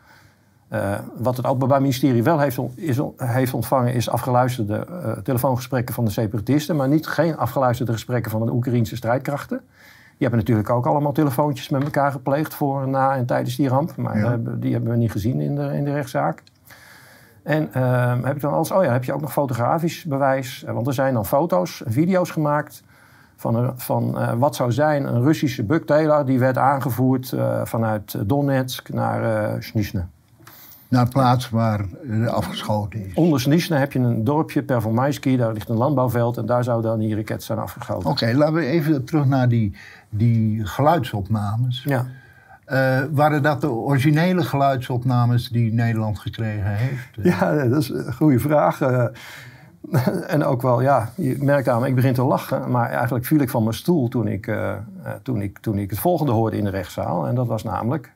uh, 0.73 0.95
wat 1.17 1.37
het 1.37 1.47
Openbaar 1.47 1.81
Ministerie 1.81 2.23
wel 2.23 2.39
heeft, 2.39 2.59
is, 2.75 3.01
heeft 3.17 3.55
ontvangen, 3.55 3.95
is 3.95 4.11
afgeluisterde 4.11 4.87
uh, 4.91 5.13
telefoongesprekken 5.13 5.95
van 5.95 6.05
de 6.05 6.11
separatisten, 6.11 6.77
maar 6.77 6.89
niet 6.89 7.07
geen 7.07 7.37
afgeluisterde 7.37 7.93
gesprekken 7.93 8.31
van 8.31 8.47
de 8.47 8.53
Oekraïnse 8.53 8.97
strijdkrachten. 8.97 9.61
Die 10.07 10.29
hebben 10.29 10.39
natuurlijk 10.39 10.71
ook 10.71 10.87
allemaal 10.87 11.13
telefoontjes 11.13 11.69
met 11.69 11.85
elkaar 11.85 12.13
gepleegd 12.13 12.55
voor, 12.55 12.89
na 12.89 13.17
en 13.17 13.27
tijdens 13.27 13.57
die 13.57 13.69
ramp, 13.69 13.97
maar 13.97 14.19
ja. 14.19 14.39
die 14.43 14.73
hebben 14.73 14.91
we 14.91 14.97
niet 14.97 15.11
gezien 15.11 15.41
in 15.41 15.55
de, 15.55 15.77
in 15.77 15.85
de 15.85 15.93
rechtszaak. 15.93 16.43
En 17.43 17.71
uh, 17.77 18.15
heb 18.23 18.35
ik 18.35 18.41
dan 18.41 18.53
alles, 18.53 18.71
oh 18.71 18.85
ja, 18.85 18.93
heb 18.93 19.05
je 19.05 19.13
ook 19.13 19.21
nog 19.21 19.33
fotografisch 19.33 20.05
bewijs, 20.05 20.65
want 20.67 20.87
er 20.87 20.95
zijn 20.95 21.15
dan 21.15 21.27
foto's, 21.27 21.83
video's 21.87 22.31
gemaakt 22.31 22.83
van, 23.37 23.73
van 23.77 24.17
wat 24.39 24.57
zou 24.57 24.73
zijn 24.73 25.05
een 25.05 25.23
Russische 25.23 25.65
bugtailor 25.65 26.25
die 26.25 26.39
werd 26.39 26.59
aangevoerd 26.59 27.35
vanuit 27.65 28.29
Donetsk 28.29 28.93
naar 28.93 29.53
uh, 29.53 29.61
naar 30.95 31.09
plaats 31.09 31.51
waar 31.51 31.85
afgeschoten 32.27 33.07
is. 33.07 33.15
Onder 33.15 33.41
Snisne 33.41 33.77
heb 33.77 33.93
je 33.93 33.99
een 33.99 34.25
dorpje, 34.25 34.63
Performaisky, 34.63 35.37
daar 35.37 35.53
ligt 35.53 35.69
een 35.69 35.77
landbouwveld 35.77 36.37
en 36.37 36.47
daar 36.47 36.65
zou 36.65 36.83
dan 36.83 36.99
die 36.99 37.15
raket 37.15 37.43
zijn 37.43 37.59
afgeschoten. 37.59 38.11
Oké, 38.11 38.33
laten 38.35 38.55
we 38.55 38.67
even 38.67 39.05
terug 39.05 39.27
naar 39.27 39.49
die, 39.49 39.77
die 40.09 40.67
geluidsopnames. 40.67 41.83
Ja. 41.85 42.07
Uh, 42.69 43.01
waren 43.11 43.43
dat 43.43 43.61
de 43.61 43.71
originele 43.71 44.43
geluidsopnames 44.43 45.49
die 45.49 45.73
Nederland 45.73 46.19
gekregen 46.19 46.77
heeft? 46.77 47.09
Ja, 47.23 47.65
dat 47.65 47.83
is 47.83 47.89
een 47.89 48.13
goede 48.13 48.39
vraag. 48.39 48.81
Uh, 48.81 49.05
en 50.35 50.45
ook 50.45 50.63
wel, 50.63 50.81
ja, 50.81 51.11
je 51.17 51.37
merkt 51.41 51.69
aan 51.69 51.81
me, 51.81 51.89
ik 51.89 51.95
begin 51.95 52.15
te 52.15 52.23
lachen. 52.23 52.71
Maar 52.71 52.91
eigenlijk 52.91 53.25
viel 53.25 53.41
ik 53.41 53.51
van 53.51 53.63
mijn 53.63 53.75
stoel 53.75 54.09
toen 54.09 54.27
ik, 54.27 54.47
uh, 54.47 54.73
toen 55.23 55.43
ik, 55.43 55.59
toen 55.59 55.79
ik 55.79 55.91
het 55.91 55.99
volgende 55.99 56.33
hoorde 56.33 56.57
in 56.57 56.65
de 56.65 56.71
rechtszaal. 56.71 57.27
En 57.27 57.35
dat 57.35 57.47
was 57.47 57.63
namelijk 57.63 58.13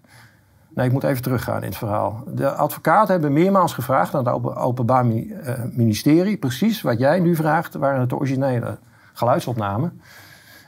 Nee, 0.78 0.86
ik 0.86 0.92
moet 0.92 1.04
even 1.04 1.22
teruggaan 1.22 1.62
in 1.62 1.68
het 1.68 1.76
verhaal. 1.76 2.22
De 2.26 2.50
advocaten 2.50 3.12
hebben 3.12 3.32
meermaals 3.32 3.72
gevraagd 3.72 4.14
aan 4.14 4.26
het 4.26 4.56
Openbaar 4.56 5.04
eh, 5.04 5.54
Ministerie... 5.72 6.36
precies 6.36 6.82
wat 6.82 6.98
jij 6.98 7.20
nu 7.20 7.36
vraagt, 7.36 7.74
waren 7.74 8.00
het 8.00 8.08
de 8.08 8.16
originele 8.16 8.78
geluidsopnamen. 9.12 10.00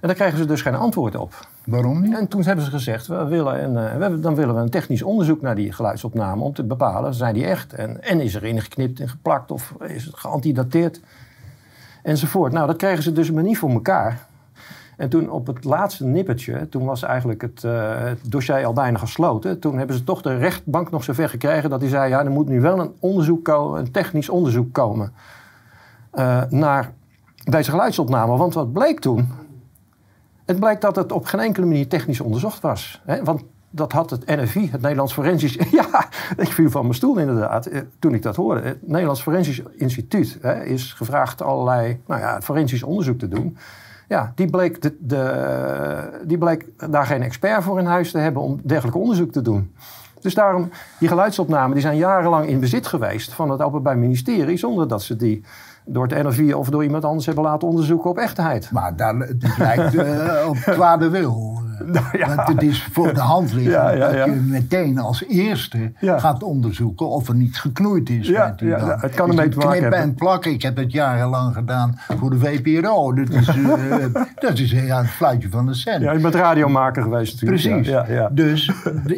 En 0.01 0.09
daar 0.09 0.15
kregen 0.15 0.39
ze 0.39 0.45
dus 0.45 0.63
geen 0.63 0.75
antwoord 0.75 1.17
op. 1.17 1.47
Waarom 1.65 2.01
niet? 2.01 2.17
En 2.17 2.29
toen 2.29 2.43
hebben 2.43 2.65
ze 2.65 2.71
gezegd, 2.71 3.07
we 3.07 3.25
willen 3.25 3.65
een, 3.65 4.01
uh, 4.01 4.09
we, 4.09 4.21
dan 4.21 4.35
willen 4.35 4.55
we 4.55 4.61
een 4.61 4.71
technisch 4.71 5.03
onderzoek 5.03 5.41
naar 5.41 5.55
die 5.55 5.73
geluidsopnamen... 5.73 6.45
om 6.45 6.55
te 6.55 6.65
bepalen, 6.65 7.15
zijn 7.15 7.35
die 7.35 7.47
echt? 7.47 7.73
En, 7.73 8.03
en 8.03 8.21
is 8.21 8.35
er 8.35 8.45
ingeknipt 8.45 9.01
en 9.01 9.09
geplakt 9.09 9.51
of 9.51 9.75
is 9.87 10.05
het 10.05 10.17
geantidateerd? 10.17 11.01
Enzovoort. 12.03 12.53
Nou, 12.53 12.67
dat 12.67 12.77
kregen 12.77 13.03
ze 13.03 13.13
dus 13.13 13.31
maar 13.31 13.43
niet 13.43 13.59
voor 13.59 13.71
elkaar. 13.71 14.27
En 15.01 15.09
toen 15.09 15.31
op 15.31 15.47
het 15.47 15.65
laatste 15.65 16.05
nippertje, 16.05 16.69
toen 16.69 16.85
was 16.85 17.03
eigenlijk 17.03 17.43
het, 17.43 17.63
uh, 17.63 18.05
het, 18.05 18.21
dossier 18.31 18.65
al 18.65 18.73
bijna 18.73 18.99
gesloten. 18.99 19.59
Toen 19.59 19.79
hebben 19.79 19.97
ze 19.97 20.05
toch 20.05 20.23
de 20.23 20.37
rechtbank 20.37 20.91
nog 20.91 21.05
zover 21.05 21.29
gekregen 21.29 21.71
dat 21.71 21.81
hij 21.81 21.89
zei: 21.91 22.09
ja, 22.11 22.25
er 22.25 22.31
moet 22.31 22.49
nu 22.49 22.61
wel 22.61 22.81
een 22.81 22.93
onderzoek 22.99 23.45
komen, 23.45 23.81
een 23.81 23.91
technisch 23.91 24.29
onderzoek 24.29 24.73
komen 24.73 25.13
uh, 26.15 26.43
naar 26.49 26.93
deze 27.45 27.71
geluidsopname. 27.71 28.37
Want 28.37 28.55
wat 28.55 28.73
bleek 28.73 29.01
toen? 29.01 29.29
Het 30.45 30.61
bleek 30.61 30.81
dat 30.81 30.97
het 30.97 31.13
op 31.13 31.25
geen 31.25 31.41
enkele 31.41 31.67
manier 31.67 31.89
technisch 31.89 32.21
onderzocht 32.21 32.61
was. 32.61 33.03
Hè? 33.05 33.25
Want 33.25 33.43
dat 33.71 33.93
had 33.93 34.11
het 34.11 34.27
NFI, 34.27 34.71
het 34.71 34.81
Nederlands 34.81 35.13
Forensisch... 35.13 35.55
Ja, 35.81 36.09
ik 36.37 36.53
viel 36.53 36.71
van 36.71 36.83
mijn 36.83 36.95
stoel 36.95 37.19
inderdaad 37.19 37.67
eh, 37.67 37.81
toen 37.99 38.15
ik 38.15 38.23
dat 38.23 38.37
hoorde. 38.37 38.61
Het 38.61 38.89
Nederlands 38.89 39.23
Forensisch 39.23 39.63
Instituut 39.77 40.39
hè, 40.41 40.65
is 40.65 40.93
gevraagd 40.93 41.43
allerlei 41.43 42.01
nou 42.07 42.21
ja, 42.21 42.41
forensisch 42.41 42.83
onderzoek 42.83 43.19
te 43.19 43.29
doen. 43.29 43.57
Ja, 44.11 44.33
die 44.35 44.51
bleek, 44.51 44.83
de, 45.01 46.21
die 46.25 46.39
bleek 46.39 46.67
daar 46.91 47.07
geen 47.07 47.23
expert 47.23 47.63
voor 47.63 47.79
in 47.79 47.87
huis 47.87 48.11
te 48.11 48.19
hebben 48.19 48.43
om 48.43 48.61
dergelijk 48.63 48.97
onderzoek 48.97 49.33
te 49.33 49.43
doen. 49.43 49.75
Dus 50.21 50.35
daarom, 50.35 50.71
die 50.99 51.09
geluidsopnamen 51.09 51.73
die 51.73 51.83
zijn 51.83 51.97
jarenlang 51.97 52.47
in 52.47 52.61
bezit 52.61 52.87
geweest 52.87 53.33
van 53.33 53.51
het 53.51 53.63
Openbaar 53.63 53.99
Ministerie, 53.99 54.57
zonder 54.57 54.89
dat 54.89 55.03
ze 55.03 55.17
die 55.17 55.45
door 55.85 56.07
het 56.07 56.23
NRV 56.23 56.55
of 56.55 56.69
door 56.69 56.85
iemand 56.85 57.05
anders 57.05 57.27
hebben 57.27 57.45
laten 57.45 57.69
onderzoeken 57.69 58.11
op 58.11 58.19
echtheid. 58.19 58.71
Maar 58.71 58.97
daar, 58.97 59.15
het 59.17 59.59
lijkt 59.59 59.95
uh, 59.95 60.49
op 60.49 60.57
kwade 60.57 61.09
wil. 61.09 61.61
Nou, 61.93 62.19
ja. 62.19 62.35
Want 62.35 62.49
het 62.49 62.63
is 62.63 62.89
voor 62.93 63.15
de 63.15 63.21
hand 63.21 63.53
liggen 63.53 63.73
ja, 63.73 64.11
dat 64.11 64.25
je 64.25 64.31
meteen 64.31 64.99
als 64.99 65.25
eerste 65.25 65.93
gaat 66.01 66.43
onderzoeken 66.43 67.09
of 67.09 67.29
er 67.29 67.35
niets 67.35 67.59
geknoeid 67.59 68.11
is. 68.11 68.29
Ja, 68.29 68.55
het 69.01 69.15
kan 69.15 69.29
ermee 69.29 69.49
te 69.49 69.57
maken 69.57 69.83
hebben. 69.83 69.99
en 69.99 70.15
plakken, 70.15 70.53
ik 70.53 70.63
heb 70.63 70.77
het 70.77 70.93
jarenlang 70.93 71.55
gedaan 71.55 71.99
voor 72.19 72.31
de 72.31 72.39
VPRO. 72.39 73.15
Dat 73.15 73.29
is, 73.29 73.57
uh, 73.57 74.05
dat 74.39 74.59
is 74.59 74.71
ja, 74.71 74.99
het 74.99 75.11
fluitje 75.11 75.49
van 75.49 75.67
de 75.67 75.75
cent. 75.75 76.03
Ja, 76.03 76.13
je 76.13 76.19
bent 76.19 76.35
radiomaker 76.35 77.03
geweest 77.03 77.33
natuurlijk. 77.33 77.83
Precies. 77.83 78.33
Dus 78.33 78.73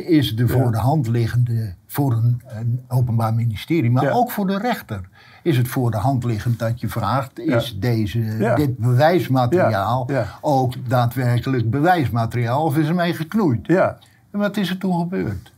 is 0.07 0.37
de 0.37 0.49
voor 0.53 0.73
de 0.73 0.79
hand 0.79 1.09
liggende 1.09 1.75
voor 1.87 2.13
een, 2.13 2.43
een 2.47 2.81
openbaar 2.89 3.35
ministerie, 3.35 3.91
maar 3.91 4.13
ook 4.13 4.31
voor 4.31 4.47
de 4.47 4.59
rechter 4.59 5.01
is 5.43 5.57
het 5.57 5.69
voor 5.69 5.91
de 5.91 5.97
hand 5.97 6.25
liggend 6.25 6.59
dat 6.59 6.81
je 6.81 6.89
vraagt: 6.89 7.39
is 7.39 7.77
deze, 7.79 8.55
dit 8.57 8.79
bewijsmateriaal 8.79 10.09
ook 10.41 10.75
daadwerkelijk 10.89 11.71
bewijsmateriaal 11.71 12.65
of 12.65 12.77
is 12.77 12.89
er 12.89 12.95
mee 12.95 13.15
geknoeid? 13.15 13.67
Ja. 13.67 13.99
En 14.31 14.39
wat 14.39 14.57
is 14.57 14.71
er 14.71 14.79
toen 14.79 14.99
gebeurd? 14.99 15.53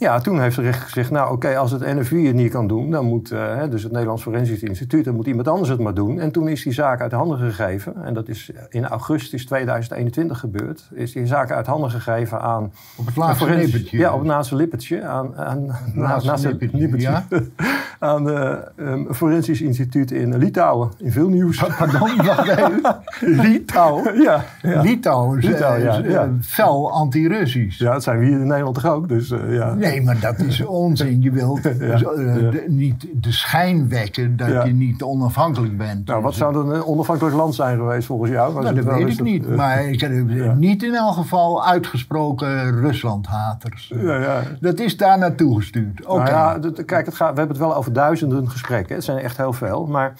Ja, 0.00 0.20
toen 0.20 0.40
heeft 0.40 0.56
de 0.56 0.62
rechter 0.62 0.82
gezegd, 0.82 1.10
nou 1.10 1.32
oké, 1.32 1.56
als 1.56 1.70
het 1.70 1.80
NFI 1.80 2.26
het 2.26 2.34
niet 2.34 2.50
kan 2.50 2.66
doen, 2.66 2.90
dan 2.90 3.04
moet, 3.04 3.30
uh, 3.30 3.62
dus 3.70 3.82
het 3.82 3.92
Nederlands 3.92 4.22
Forensisch 4.22 4.62
Instituut, 4.62 5.04
dan 5.04 5.14
moet 5.14 5.26
iemand 5.26 5.48
anders 5.48 5.68
het 5.68 5.80
maar 5.80 5.94
doen. 5.94 6.20
En 6.20 6.32
toen 6.32 6.48
is 6.48 6.62
die 6.62 6.72
zaak 6.72 7.00
uit 7.00 7.12
handen 7.12 7.38
gegeven, 7.38 7.94
en 8.04 8.14
dat 8.14 8.28
is 8.28 8.50
in 8.68 8.86
augustus 8.86 9.46
2021 9.46 10.38
gebeurd, 10.38 10.88
is 10.92 11.12
die 11.12 11.26
zaak 11.26 11.50
uit 11.50 11.66
handen 11.66 11.90
gegeven 11.90 12.40
aan... 12.40 12.72
Op 12.96 13.06
het 13.06 13.16
laatste 13.16 13.54
lippertje? 13.54 13.98
Ja, 13.98 14.12
op 14.12 14.18
het 14.18 14.28
laatste 14.28 14.56
lippertje. 14.56 15.04
Aan, 15.04 15.36
aan, 15.36 15.76
lippertje, 15.94 16.78
lippertje 16.78 17.08
ja? 17.08 17.26
aan 18.08 18.24
het 18.26 18.72
um, 18.76 19.14
Forensisch 19.14 19.60
Instituut 19.60 20.10
in 20.10 20.36
Litouwen, 20.36 20.90
in 20.98 21.12
veel 21.12 21.28
nieuws. 21.28 21.64
Pardon, 21.78 22.16
wacht 22.16 22.48
even. 22.48 22.82
Litouwen? 23.50 24.22
Ja. 24.22 24.44
ja. 24.62 24.82
Litouwen, 24.82 25.38
Litouwen 25.38 25.82
ja, 25.82 25.96
ja. 25.96 26.28
fel 26.40 26.92
anti-Russisch. 26.92 27.78
Ja, 27.78 27.92
dat 27.92 28.02
zijn 28.02 28.18
we 28.18 28.24
hier 28.24 28.40
in 28.40 28.46
Nederland 28.46 28.74
toch 28.74 28.86
ook, 28.86 29.08
dus 29.08 29.30
uh, 29.30 29.54
ja. 29.54 29.74
Nee, 29.74 29.89
maar 30.04 30.20
dat 30.20 30.38
is 30.38 30.64
onzin. 30.64 31.22
Je 31.22 31.30
wilt 31.30 31.58
eh, 31.66 31.76
de- 31.98 32.64
niet 32.68 33.06
de 33.14 33.32
schijn 33.32 33.88
wekken 33.88 34.36
dat 34.36 34.48
je 34.66 34.72
niet 34.72 35.02
onafhankelijk 35.02 35.76
bent. 35.78 36.06
Nou, 36.06 36.22
wat 36.22 36.34
zou 36.34 36.52
dan 36.52 36.72
een 36.72 36.84
onafhankelijk 36.84 37.36
land 37.36 37.54
zijn 37.54 37.76
geweest 37.78 38.06
volgens 38.06 38.30
jou? 38.30 38.62
Nou, 38.62 38.74
dat 38.74 38.84
weet 38.84 39.08
ik 39.08 39.22
niet. 39.22 39.46
eh, 39.46 39.56
Maar 39.56 39.84
ik 39.84 40.00
zeg, 40.00 40.10
Ja. 40.26 40.54
niet 40.54 40.82
in 40.82 40.94
elk 40.94 41.14
geval 41.14 41.66
uitgesproken 41.66 42.80
Ruslandhaters. 42.80 43.92
Ja, 43.96 44.16
ja. 44.16 44.42
Dat 44.60 44.78
is 44.80 44.96
daar 44.96 45.18
naartoe 45.18 45.56
gestuurd. 45.56 46.06
Oké. 46.06 46.30
Nou 46.30 46.30
ja, 46.30 46.82
kijk, 46.86 47.06
het 47.06 47.14
gaat, 47.14 47.32
we 47.32 47.38
hebben 47.38 47.56
het 47.56 47.66
wel 47.66 47.76
over 47.76 47.92
duizenden 47.92 48.50
gesprekken. 48.50 48.94
Het 48.94 49.04
zijn 49.04 49.18
echt 49.18 49.36
heel 49.36 49.52
veel. 49.52 49.86
Maar 49.86 50.12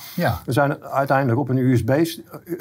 er 0.47 0.53
zijn 0.53 0.83
uiteindelijk 0.85 1.39
op 1.39 1.49
een 1.49 1.59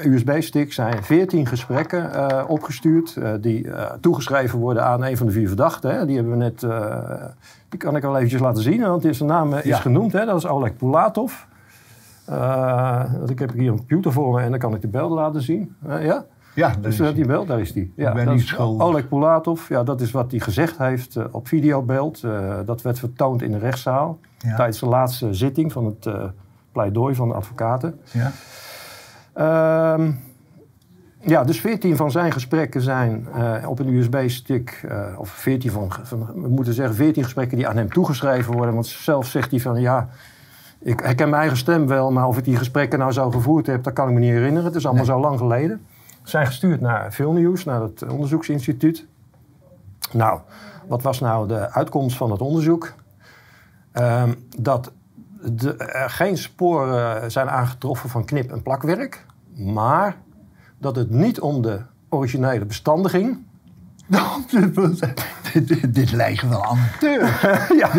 USB-stick 0.04 0.74
zijn 0.74 1.04
14 1.04 1.46
gesprekken 1.46 2.14
eh, 2.14 2.44
opgestuurd. 2.50 3.16
eh, 3.16 3.30
die 3.42 3.72
eh, 3.72 3.92
toegeschreven 4.02 4.60
worden 4.60 4.86
aan 4.86 5.04
een 5.04 5.18
van 5.18 5.26
de 5.28 5.32
vier 5.34 5.48
verdachten. 5.48 5.96
Hè. 5.96 6.06
Die 6.06 6.16
hebben 6.16 6.38
we 6.38 6.44
net. 6.44 6.64
Eh, 7.04 7.26
die 7.70 7.80
kan 7.80 7.96
ik 7.96 8.02
wel 8.02 8.16
eventjes 8.16 8.42
laten 8.42 8.64
zien, 8.64 8.82
want 8.82 9.08
zijn 9.12 9.30
naam 9.30 9.54
eh, 9.54 9.60
is 9.60 9.66
Ja. 9.66 9.78
genoemd. 9.78 10.14
Hè. 10.14 10.26
Dat 10.26 10.38
is 10.38 10.48
Oleg 10.48 10.76
Pulatov. 10.76 11.34
Eh, 12.26 13.04
ik 13.28 13.40
heb 13.40 13.54
hier 13.54 13.72
een 13.72 13.78
computer 13.78 14.12
voor 14.12 14.34
me 14.34 14.42
en 14.42 14.50
dan 14.50 14.60
kan 14.60 14.76
ik 14.76 14.82
de 14.82 14.88
beelden 14.88 15.18
laten 15.18 15.42
zien. 15.42 15.76
Ja? 15.88 16.26
Ja, 16.56 16.74
Dus 16.82 16.92
is 17.00 17.06
dat 17.06 17.16
die 17.16 17.26
beeld, 17.26 17.48
daar 17.48 17.60
is 17.60 17.74
die. 17.74 17.94
Ja, 17.96 18.14
ben 18.14 18.26
dat 18.26 18.34
niet 18.34 18.44
schuldig. 18.48 18.86
Oleg 18.88 19.08
Pulatov, 19.08 19.70
ja, 19.70 19.84
dat 19.84 20.02
is 20.02 20.12
wat 20.12 20.32
hij 20.32 20.40
gezegd 20.40 20.78
heeft 20.78 21.18
op 21.32 21.48
videobeeld. 21.48 22.24
Eh, 22.24 22.56
dat 22.66 22.82
werd 22.82 23.00
vertoond 23.00 23.42
in 23.42 23.52
de 23.52 23.58
rechtszaal 23.58 24.20
Ja. 24.38 24.56
tijdens 24.56 24.80
de 24.80 24.86
laatste 24.86 25.34
zitting 25.34 25.72
van 25.72 25.86
het 25.86 26.10
pleidooi 26.72 27.16
van 27.16 27.28
de 27.28 27.34
advocaten. 27.34 28.00
Ja. 28.12 28.32
Ehm, 29.34 30.12
ja, 31.22 31.44
dus 31.44 31.60
14 31.60 31.96
van 31.96 32.12
zijn 32.12 32.32
gesprekken 32.32 32.82
zijn 32.82 33.28
eh, 33.34 33.70
op 33.70 33.80
een 33.80 33.94
USB-stick, 33.94 34.84
eh, 34.90 35.06
of 35.18 35.30
14 35.30 35.72
van, 35.72 35.92
van, 36.04 36.32
we 36.36 36.48
moeten 36.48 36.74
zeggen 36.74 36.96
14 36.96 37.24
gesprekken 37.24 37.58
die 37.58 37.68
aan 37.68 37.78
hem 37.78 37.92
toegeschreven 37.92 38.54
worden. 38.54 38.74
Want 38.74 38.88
zelf 38.88 39.28
zegt 39.28 39.52
hij 39.52 39.60
van 39.60 39.82
ja, 39.82 40.10
ik 40.80 41.00
herken 41.00 41.30
mijn 41.30 41.42
eigen 41.42 41.58
stem 41.58 41.88
wel, 41.88 42.12
maar 42.12 42.28
of 42.28 42.38
ik 42.38 42.44
die 42.44 42.56
gesprekken 42.56 43.00
nou 43.00 43.12
zo 43.12 43.32
gevoerd 43.32 43.68
heb, 43.68 43.84
dat 43.84 43.94
kan 43.94 44.08
ik 44.08 44.14
me 44.14 44.20
niet 44.20 44.32
herinneren. 44.32 44.66
Het 44.66 44.76
is 44.76 44.86
allemaal 44.86 45.06
zo 45.06 45.20
lang 45.20 45.38
geleden. 45.38 45.86
Zijn 46.24 46.46
gestuurd 46.46 46.82
naar 46.82 47.14
Vilnius, 47.14 47.66
naar 47.66 47.82
het 47.82 48.04
onderzoeksinstituut. 48.12 49.06
Nou, 50.12 50.40
wat 50.88 51.02
was 51.02 51.20
nou 51.20 51.48
de 51.48 51.72
uitkomst 51.72 52.18
van 52.18 52.32
het 52.32 52.42
onderzoek? 52.42 52.94
Ehm, 53.92 54.34
dat 54.58 54.92
de, 55.42 55.76
er 55.76 56.10
geen 56.10 56.38
sporen 56.38 57.32
zijn 57.32 57.50
aangetroffen 57.50 58.10
van 58.10 58.26
knip- 58.26 58.52
en 58.52 58.62
plakwerk, 58.62 59.26
maar 59.56 60.16
dat 60.80 60.96
het 60.96 61.10
niet 61.10 61.40
om 61.40 61.62
de 61.62 61.80
originele 62.10 62.66
bestanden 62.66 63.12
ging. 63.12 63.38
dit, 65.54 65.94
dit, 65.96 66.12
lijken 66.12 66.50
wel 66.50 66.64
amateurs. 66.66 67.42
ja, 67.82 67.94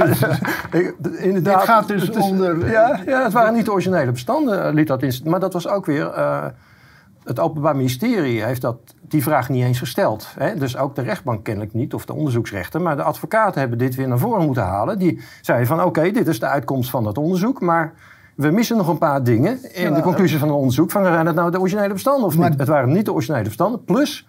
ik- 0.73 0.95
inderdaad. 1.29 1.57
Dit 1.59 1.69
gaat 1.69 1.89
dus 1.89 2.03
het 2.07 2.17
is- 2.17 2.23
onder- 2.23 2.71
Ja, 2.71 3.01
ja, 3.07 3.23
het 3.23 3.33
waren 3.33 3.55
niet 3.55 3.65
de 3.65 3.73
originele 3.73 4.11
bestanden, 4.13 4.65
eh, 4.67 4.73
liet 4.73 4.87
dat 4.87 5.03
in. 5.03 5.13
Maar 5.25 5.41
dat 5.41 5.53
was 5.53 5.69
ook 5.69 5.87
weer. 5.87 6.07
eh, 6.07 6.45
het 7.25 7.41
Openbaar 7.41 7.77
Ministerie 7.77 8.43
heeft 8.45 8.61
dat, 8.61 8.77
die 9.09 9.23
vraag 9.23 9.49
niet 9.49 9.65
eens 9.65 9.79
gesteld. 9.79 10.33
Hè? 10.39 10.55
Dus 10.55 10.77
ook 10.77 10.95
de 10.95 11.03
rechtbank 11.03 11.45
kennelijk 11.45 11.73
niet, 11.75 11.95
of 11.95 12.05
de 12.05 12.13
onderzoeksrechter. 12.15 12.81
Maar 12.83 12.97
de 12.97 13.03
advocaten 13.03 13.61
hebben 13.61 13.79
dit 13.79 13.95
weer 13.95 14.09
naar 14.09 14.19
voren 14.19 14.45
moeten 14.47 14.63
halen. 14.63 14.99
Die 14.99 15.21
zeiden 15.41 15.67
van 15.67 15.83
oké, 15.85 16.11
dit 16.11 16.29
is 16.29 16.39
de 16.41 16.47
uitkomst 16.47 16.91
van 16.91 17.05
dat 17.05 17.19
onderzoek. 17.19 17.61
Maar 17.61 17.93
we 18.41 18.51
missen 18.51 18.77
nog 18.77 18.89
een 18.89 18.99
paar 18.99 19.25
dingen 19.25 19.75
in 19.75 19.95
de 19.95 20.01
conclusie 20.01 20.39
van 20.39 20.49
het 20.49 20.57
onderzoek. 20.57 20.91
Van 20.91 21.05
zijn 21.05 21.27
het 21.27 21.35
nou 21.35 21.51
de 21.51 21.61
originele 21.61 21.93
bestanden 21.93 22.27
of 22.27 22.37
Maar- 22.37 22.51
niet? 22.51 22.59
Het 22.59 22.69
waren 22.69 22.93
niet 22.93 23.05
de 23.05 23.13
originele 23.13 23.45
bestanden. 23.45 23.85
Plus, 23.85 24.27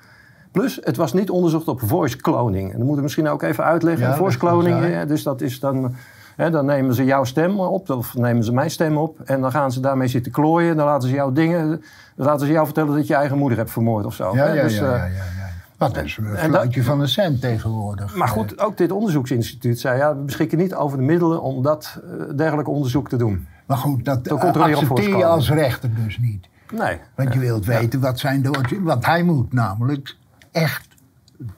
plus 0.51 0.79
het 0.83 0.97
was 0.97 1.13
niet 1.13 1.29
onderzocht 1.29 1.67
op 1.67 1.79
voice 1.83 2.17
cloning. 2.17 2.63
En 2.63 2.69
dat 2.69 2.79
moeten 2.79 2.95
we 2.95 3.01
misschien 3.01 3.27
ook 3.27 3.41
even 3.41 3.63
uitleggen. 3.63 4.07
Ja, 4.07 4.15
voice 4.15 4.37
cloning, 4.37 5.01
dus 5.01 5.23
dat 5.23 5.41
is 5.41 5.59
dan... 5.59 5.95
Hè, 6.35 6.49
dan 6.49 6.65
nemen 6.65 6.95
ze 6.95 7.03
jouw 7.05 7.23
stem 7.23 7.59
op, 7.59 7.89
of 7.89 8.17
nemen 8.17 8.43
ze 8.43 8.53
mijn 8.53 8.71
stem 8.71 8.97
op. 8.97 9.19
En 9.25 9.41
dan 9.41 9.51
gaan 9.51 9.71
ze 9.71 9.79
daarmee 9.79 10.07
zitten 10.07 10.31
klooien. 10.31 10.75
Dan 10.75 10.85
laten 10.85 11.09
ze 11.09 11.15
jou 11.15 11.33
dingen... 11.33 11.83
Dan 12.15 12.25
laten 12.25 12.45
ze 12.45 12.51
jou 12.51 12.65
vertellen 12.65 12.95
dat 12.95 13.07
je 13.07 13.15
eigen 13.15 13.37
moeder 13.37 13.57
hebt 13.57 13.71
vermoord 13.71 14.05
of 14.05 14.13
zo. 14.13 14.35
Ja, 14.35 14.45
hè. 14.45 14.53
ja, 14.53 14.63
Dus, 14.63 14.77
ja, 14.77 14.81
eh, 14.81 14.89
ja, 14.89 14.95
ja, 14.95 15.07
ja. 15.07 15.49
Wat 15.77 15.97
is 16.03 16.17
een 16.17 16.35
en 16.35 16.49
fluitje 16.49 16.83
van 16.83 17.01
een 17.01 17.07
cent 17.07 17.41
tegenwoordig. 17.41 18.15
Maar 18.15 18.27
goed, 18.27 18.59
ook 18.59 18.77
dit 18.77 18.91
onderzoeksinstituut 18.91 19.79
zei... 19.79 19.97
Ja, 19.97 20.15
we 20.15 20.21
beschikken 20.21 20.57
niet 20.57 20.75
over 20.75 20.97
de 20.97 21.03
middelen 21.03 21.41
om 21.41 21.61
dat 21.61 21.99
eh, 22.03 22.25
dergelijk 22.35 22.67
onderzoek 22.67 23.09
te 23.09 23.15
doen. 23.15 23.47
Maar 23.71 23.79
goed, 23.79 24.05
dat 24.05 24.31
accepteer 24.31 25.17
je 25.17 25.25
als 25.25 25.49
rechter 25.49 25.89
dus 25.95 26.17
niet. 26.17 26.47
Nee. 26.73 26.97
Want 27.15 27.33
je 27.33 27.39
wilt 27.39 27.65
weten 27.65 27.99
wat 27.99 28.19
zijn 28.19 28.41
de 28.41 28.79
Want 28.81 29.05
hij 29.05 29.23
moet 29.23 29.53
namelijk 29.53 30.17
echt 30.51 30.87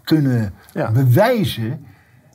kunnen 0.04 0.54
bewijzen 0.94 1.86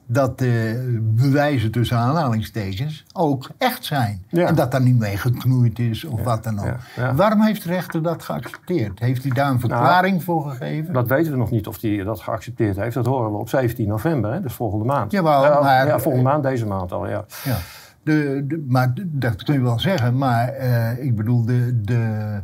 dat 0.06 0.38
de 0.38 0.84
bewijzen 1.02 1.70
tussen 1.70 1.96
aanhalingstekens 1.96 3.04
ook 3.12 3.50
echt 3.58 3.84
zijn. 3.84 4.24
Ja. 4.28 4.46
En 4.46 4.54
dat 4.54 4.70
daar 4.70 4.80
niet 4.82 4.98
mee 4.98 5.16
geknoeid 5.16 5.78
is 5.78 6.04
of 6.04 6.22
wat 6.22 6.44
dan 6.44 6.58
ook. 6.58 6.76
ja. 6.96 7.14
Waarom 7.14 7.40
heeft 7.40 7.62
de 7.62 7.68
rechter 7.68 8.02
dat 8.02 8.22
geaccepteerd? 8.22 8.98
Heeft 8.98 9.22
hij 9.22 9.32
daar 9.32 9.50
een 9.50 9.60
verklaring 9.60 10.24
voor 10.24 10.50
gegeven? 10.50 10.92
Dat 10.92 11.08
weten 11.08 11.32
we 11.32 11.38
nog 11.38 11.50
niet 11.50 11.66
of 11.66 11.80
hij 11.80 12.02
dat 12.04 12.20
geaccepteerd 12.20 12.76
heeft. 12.76 12.94
Dat 12.94 13.06
horen 13.06 13.30
we 13.32 13.38
op 13.38 13.48
17 13.48 13.88
november, 13.88 14.32
hè, 14.32 14.40
dus 14.40 14.52
volgende 14.52 14.84
maand. 14.84 15.12
Jawel, 15.12 15.42
ja, 15.44 15.60
maar- 15.60 16.00
volgende 16.00 16.28
maand, 16.28 16.42
deze 16.42 16.66
maand 16.66 16.92
al, 16.92 17.08
ja. 17.08 17.24
Ja. 18.09 18.14
De, 18.14 18.44
de- 18.47 18.64
maar 18.68 18.92
dat 19.07 19.42
kun 19.42 19.55
je 19.55 19.61
wel 19.62 19.79
zeggen, 19.79 20.18
maar 20.18 20.49
eh, 20.49 21.05
ik 21.05 21.16
bedoel, 21.16 21.44
de, 21.44 21.81
de, 21.83 22.40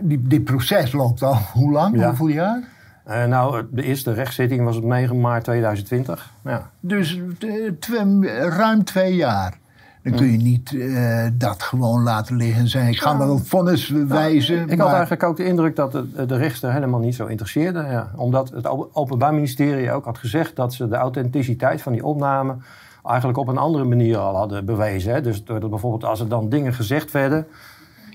die, 0.00 0.22
dit 0.22 0.44
proces 0.44 0.92
loopt 0.92 1.22
al 1.22 1.34
hoe 1.52 1.72
lang? 1.72 1.98
Ja. 1.98 2.06
Hoeveel 2.06 2.28
jaar? 2.28 2.62
Eh, 3.04 3.24
nou, 3.24 3.66
de 3.70 3.82
eerste 3.82 4.12
rechtszitting 4.12 4.64
was 4.64 4.76
op 4.76 4.84
9 4.84 5.20
maart 5.20 5.44
2020. 5.44 6.32
Ja. 6.44 6.70
Dus 6.80 7.20
eh, 7.38 8.46
ruim 8.48 8.84
twee 8.84 9.14
jaar. 9.14 9.58
Dan 10.02 10.12
kun 10.14 10.30
je 10.30 10.36
niet 10.36 10.74
eh, 10.74 11.26
dat 11.34 11.62
gewoon 11.62 12.02
laten 12.02 12.36
liggen 12.36 12.60
en 12.60 12.68
zeggen: 12.68 12.90
ik 12.90 13.00
ga 13.00 13.18
wel 13.18 13.30
een 13.30 13.44
vonnis 13.44 13.88
wijzen. 13.88 14.60
Ik 14.60 14.68
maar- 14.68 14.78
had 14.78 14.90
eigenlijk 14.92 15.22
ook 15.22 15.36
de 15.36 15.44
indruk 15.44 15.76
dat 15.76 15.92
de, 15.92 16.26
de 16.26 16.36
rechter 16.36 16.72
helemaal 16.72 17.00
niet 17.00 17.14
zo 17.14 17.26
interesseerde. 17.26 17.78
Ja. 17.90 18.10
Omdat 18.16 18.50
het 18.50 18.66
Openbaar 18.92 19.34
Ministerie 19.34 19.92
ook 19.92 20.04
had 20.04 20.18
gezegd 20.18 20.56
dat 20.56 20.74
ze 20.74 20.88
de 20.88 20.96
authenticiteit 20.96 21.82
van 21.82 21.92
die 21.92 22.04
opname 22.04 22.54
eigenlijk 23.04 23.38
op 23.38 23.48
een 23.48 23.58
andere 23.58 23.84
manier 23.84 24.18
al 24.18 24.36
hadden 24.36 24.64
bewezen. 24.64 25.12
Hè. 25.12 25.20
Dus 25.20 25.44
door, 25.44 25.68
bijvoorbeeld 25.68 26.04
als 26.04 26.20
er 26.20 26.28
dan 26.28 26.48
dingen 26.48 26.72
gezegd 26.72 27.10
werden 27.10 27.46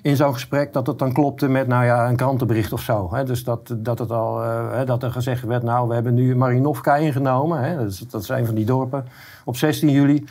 in 0.02 0.16
zo'n 0.16 0.34
gesprek, 0.34 0.74
dat 0.74 0.88
het 0.88 1.00
dan 1.00 1.14
klopte 1.14 1.48
met 1.48 1.68
nou 1.68 1.86
ja, 1.86 2.10
een 2.10 2.16
krantenbericht 2.16 2.74
of 2.74 2.82
zo. 2.82 3.14
Hè. 3.14 3.24
Dus 3.24 3.44
dat, 3.44 3.76
dat, 3.78 4.00
het 4.00 4.12
al, 4.12 4.44
eh, 4.44 4.86
dat 4.86 5.04
er 5.04 5.12
gezegd 5.12 5.44
werd, 5.44 5.64
nou 5.64 5.88
we 5.88 5.94
hebben 5.94 6.14
nu 6.14 6.36
Marinovka 6.36 6.96
ingenomen. 6.96 7.62
Hè. 7.64 7.76
Dat, 7.78 7.88
is, 7.88 8.00
dat 8.00 8.22
is 8.22 8.30
een 8.30 8.46
van 8.46 8.56
die 8.56 8.66
dorpen 8.66 9.06
op 9.44 9.58
16 9.58 9.90
juli. 9.90 10.26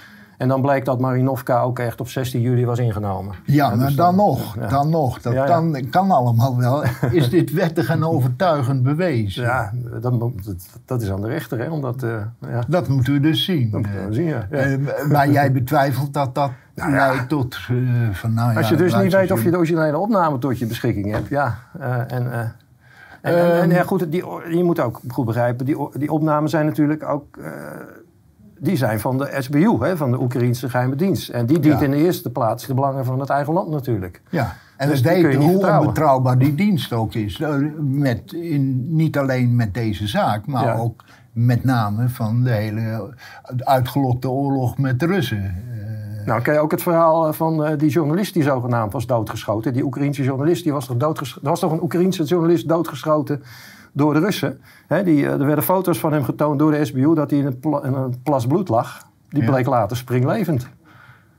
En 0.45 0.51
dan 0.51 0.63
bleek 0.63 0.85
dat 0.85 1.01
Marinovka 1.01 1.61
ook 1.61 1.79
echt 1.79 2.01
op 2.01 2.09
16 2.09 2.41
juli 2.41 2.67
was 2.67 2.79
ingenomen. 2.79 3.35
Ja, 3.45 3.71
Hè, 3.71 3.77
maar 3.77 3.87
dus 3.87 3.95
dan 3.97 4.17
nog, 4.17 4.57
ja. 4.61 4.67
dan 4.69 4.91
nog. 4.91 5.21
Dat 5.21 5.33
Ja. 5.33 5.45
Kan, 5.45 5.87
kan 5.91 6.11
allemaal 6.11 6.57
wel. 6.59 6.83
Is 7.11 7.31
dit 7.31 7.53
wettig 7.53 7.89
en 7.89 8.05
overtuigend 8.05 8.83
bewezen? 8.83 9.43
Ja, 9.43 9.73
dat, 10.01 10.21
dat, 10.21 10.31
dat 10.85 11.03
is 11.03 11.11
aan 11.11 11.21
de 11.21 11.29
rechter, 11.29 11.59
hè? 11.59 11.71
Omdat, 11.71 12.03
eh, 12.03 12.11
ja, 12.49 12.63
Dat 12.69 12.89
moeten 12.89 13.13
we 13.13 13.21
dus 13.21 13.45
zien. 13.45 13.71
dat 13.71 13.81
moeten 13.81 14.01
we 14.01 14.07
Eh, 14.09 14.13
zien, 14.15 14.25
ja. 14.25 14.47
Ja. 14.51 14.57
eh, 14.59 15.07
maar 15.11 15.31
jij 15.31 15.53
betwijfelt 15.53 16.15
dat 16.15 16.35
dat 16.35 16.51
Nou 16.75 16.91
ja. 16.93 16.97
leidt 16.97 17.29
tot 17.29 17.55
eh, 17.69 17.77
van 18.13 18.35
nou 18.35 18.53
ja, 18.53 18.57
Als 18.59 18.69
je 18.69 18.77
dus 18.77 18.95
niet 18.97 19.13
weet 19.13 19.31
of 19.31 19.43
je 19.43 19.51
de 19.51 19.57
originele 19.57 19.99
opname 19.99 20.39
tot 20.39 20.59
je 20.59 20.67
beschikking 20.67 21.11
hebt, 21.13 21.29
ja. 21.29 21.59
eh, 21.81 21.95
en, 21.99 22.33
eh, 22.33 22.39
en, 22.41 22.49
en, 23.23 23.53
en, 23.53 23.61
Ehm. 23.63 23.71
ja, 23.71 23.83
goed, 23.83 24.11
die, 24.13 24.25
je 24.57 24.65
moet 24.65 24.81
ook 24.81 25.01
goed 25.09 25.25
begrijpen, 25.25 25.67
die, 25.67 25.77
die 25.99 26.13
opnames 26.13 26.51
zijn 26.51 26.67
natuurlijk 26.67 27.09
ook... 27.09 27.37
eh, 27.37 27.51
die 28.59 28.77
zijn 28.77 29.01
van 29.01 29.19
de 29.19 29.37
SBU, 29.38 29.77
hè, 29.81 29.97
van 29.97 30.11
de 30.11 30.21
Oekraïnse 30.21 30.69
geheime 30.71 30.95
dienst. 30.95 31.29
En 31.29 31.47
die 31.47 31.59
dient 31.61 31.79
Ja. 31.79 31.85
in 31.85 31.90
de 31.90 31.97
eerste 31.97 32.31
plaats 32.31 32.67
de 32.67 32.75
belangen 32.75 33.05
van 33.05 33.21
het 33.21 33.29
eigen 33.31 33.53
land 33.53 33.71
natuurlijk. 33.71 34.23
Ja, 34.31 34.55
en 34.77 34.88
Dus 34.88 35.01
we 35.01 35.09
die 35.09 35.12
kun 35.12 35.21
je 35.21 35.27
weten 35.27 35.38
niet 35.40 35.49
hoe 35.49 35.59
vertrouwen. 35.59 35.88
onbetrouwbaar 35.88 36.38
die 36.38 36.55
dienst 36.55 36.93
ook 36.93 37.14
is. 37.14 37.40
Eh, 37.40 37.55
Met, 37.81 38.33
in, 38.33 38.95
niet 38.97 39.19
alleen 39.19 39.57
met 39.57 39.75
deze 39.75 40.07
zaak, 40.09 40.47
maar 40.47 40.64
Ja. 40.64 40.75
ook 40.75 41.05
met 41.33 41.64
name 41.64 42.09
van 42.09 42.43
de 42.43 42.51
hele 42.51 43.14
uitgelokte 43.59 44.31
oorlog 44.31 44.79
met 44.79 45.01
de 45.01 45.07
Russen. 45.07 45.45
Eh, 45.45 46.27
Nou, 46.27 46.43
ken 46.43 46.53
je 46.55 46.61
ook 46.61 46.71
het 46.71 46.83
verhaal 46.83 47.27
eh, 47.27 47.33
van 47.33 47.77
die 47.77 47.90
journalist 47.90 48.35
die 48.35 48.43
zogenaamd 48.43 48.93
was 48.93 49.07
doodgeschoten? 49.07 49.73
Die 49.73 49.85
Oekraïense 49.85 50.23
journalist, 50.23 50.62
die 50.62 50.73
was 50.73 50.87
toch 50.87 50.97
doodgeschoten? 50.97 51.43
Er 51.45 51.51
was 51.51 51.61
toch 51.61 51.73
een 51.73 51.83
Oekraïense 51.83 52.23
journalist 52.25 52.69
doodgeschoten 52.69 53.43
door 53.95 54.15
de 54.15 54.21
Russen? 54.21 54.61
Hè, 54.87 55.03
die, 55.05 55.27
eh, 55.27 55.33
er 55.33 55.47
werden 55.47 55.65
foto's 55.65 55.99
van 55.99 56.13
hem 56.13 56.25
getoond 56.25 56.59
door 56.59 56.71
de 56.71 56.85
SBU 56.85 57.15
dat 57.15 57.31
hij 57.31 57.39
in 57.39 57.47
een, 57.47 57.59
pla- 57.61 57.83
in 57.85 57.93
een 57.93 58.23
plas 58.23 58.47
bloed 58.47 58.69
lag. 58.69 59.07
Die 59.29 59.43
Ja. 59.43 59.51
bleek 59.51 59.67
later 59.67 59.97
springlevend. 59.97 60.67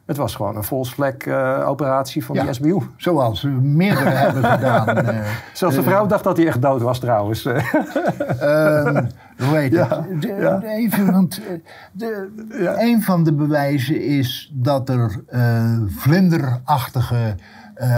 Het 0.05 0.17
was 0.17 0.35
gewoon 0.35 0.55
een 0.55 0.63
volsvlek 0.63 1.25
eh 1.25 1.63
operatie 1.67 2.25
van 2.25 2.35
Ja. 2.35 2.43
die 2.43 2.53
SBU. 2.53 2.77
zoals 2.97 3.41
we 3.41 3.49
meerdere 3.49 4.09
hebben 4.25 4.43
gedaan. 4.43 4.87
eh, 4.87 5.19
Zelfs 5.53 5.75
de 5.75 5.83
vrouw 5.83 6.05
dacht 6.05 6.23
dat 6.23 6.37
hij 6.37 6.47
echt 6.47 6.61
dood 6.61 6.81
was 6.81 6.99
trouwens. 6.99 7.45
Ehm, 7.45 9.05
hoe 9.37 9.55
heet 9.57 9.71
Ja, 9.73 9.87
het? 10.09 10.21
De- 10.21 10.27
ja. 10.27 10.61
Even, 10.61 11.11
want 11.11 11.41
de, 11.91 12.29
een 12.77 13.01
van 13.01 13.23
de 13.23 13.33
bewijzen 13.33 14.01
is 14.03 14.51
dat 14.53 14.89
er 14.89 15.23
vlinderachtige 15.87 17.35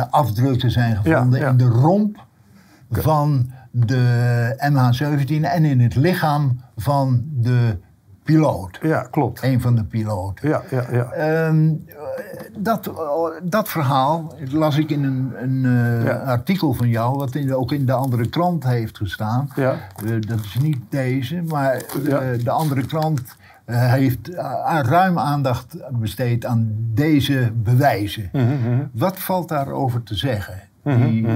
afdrukken 0.10 0.72
zijn 0.72 0.96
gevonden 0.96 1.42
in 1.42 1.58
de 1.58 1.68
romp 1.68 2.26
van 2.92 3.52
de 3.86 4.56
MH17 4.72 5.42
en 5.42 5.66
in 5.66 5.80
het 5.80 5.96
lichaam 5.96 6.62
van 6.76 7.24
de 7.34 7.78
piloot. 8.24 8.80
Ja, 8.82 9.08
klopt. 9.12 9.44
Een 9.44 9.62
van 9.62 9.76
de 9.76 9.84
piloten. 9.84 10.50
Ja, 10.50 10.62
ja, 10.70 10.86
ja. 10.92 11.12
Ehm, 11.12 11.72
dat, 12.58 12.92
dat 13.44 13.70
verhaal 13.70 14.34
las 14.52 14.78
ik 14.78 14.90
in 14.90 15.04
een, 15.04 15.32
een 15.42 15.66
eh, 15.66 16.06
Ja. 16.06 16.14
artikel 16.16 16.74
van 16.74 16.90
jou, 16.90 17.18
wat 17.18 17.36
in, 17.36 17.56
ook 17.56 17.72
in 17.72 17.86
de 17.86 17.92
andere 17.94 18.30
krant 18.30 18.64
heeft 18.64 18.98
gestaan. 18.98 19.50
Ja. 19.56 19.72
Eh, 20.06 20.12
dat 20.20 20.40
is 20.40 20.58
niet 20.62 20.78
deze, 20.90 21.42
maar 21.48 21.74
eh, 21.76 22.44
de 22.44 22.52
andere 22.52 22.86
krant 22.86 23.36
heeft 23.66 24.30
ruim 24.82 25.20
aandacht 25.20 25.78
besteed 25.92 26.46
aan 26.46 26.76
deze 26.94 27.52
bewijzen. 27.56 28.30
Mhm, 28.34 28.46
mhm. 28.46 28.84
Wat 28.92 29.20
valt 29.20 29.50
daarover 29.50 30.04
te 30.04 30.16
zeggen? 30.16 30.62
Mhm, 30.84 31.06
Die. 31.10 31.28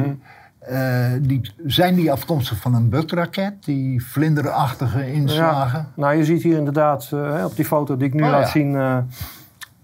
Eh, 0.61 1.11
die, 1.21 1.51
zijn 1.65 1.95
die 1.95 2.11
afkomstig 2.11 2.57
van 2.57 2.73
een 2.75 2.89
bukraket, 2.89 3.53
die 3.65 4.05
vlinderachtige 4.05 5.11
inslagen? 5.13 5.79
Ja, 5.79 5.87
nou, 5.95 6.15
je 6.15 6.25
ziet 6.25 6.43
hier 6.43 6.57
inderdaad 6.57 7.09
eh, 7.13 7.43
op 7.45 7.55
die 7.55 7.65
foto 7.65 7.97
die 7.97 8.07
ik 8.07 8.13
nu 8.13 8.23
Oh, 8.23 8.29
laat 8.29 8.41
ja. 8.45 8.47
zien... 8.49 8.75
eh, 8.75 8.97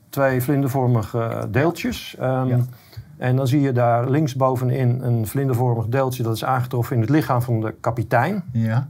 twee 0.10 0.42
vlindervormige 0.42 1.48
deeltjes. 1.52 2.16
Ehm, 2.20 2.48
Ja. 2.48 2.60
En 3.18 3.36
dan 3.36 3.48
zie 3.48 3.62
je 3.62 3.72
daar 3.72 4.10
linksbovenin 4.10 5.02
een 5.02 5.28
vlindervormig 5.28 5.86
deeltje... 5.86 6.24
dat 6.24 6.36
is 6.36 6.46
aangetroffen 6.46 6.96
in 6.96 7.02
het 7.02 7.10
lichaam 7.10 7.42
van 7.42 7.62
de 7.62 7.74
kapitein. 7.82 8.44
Ja. 8.52 8.88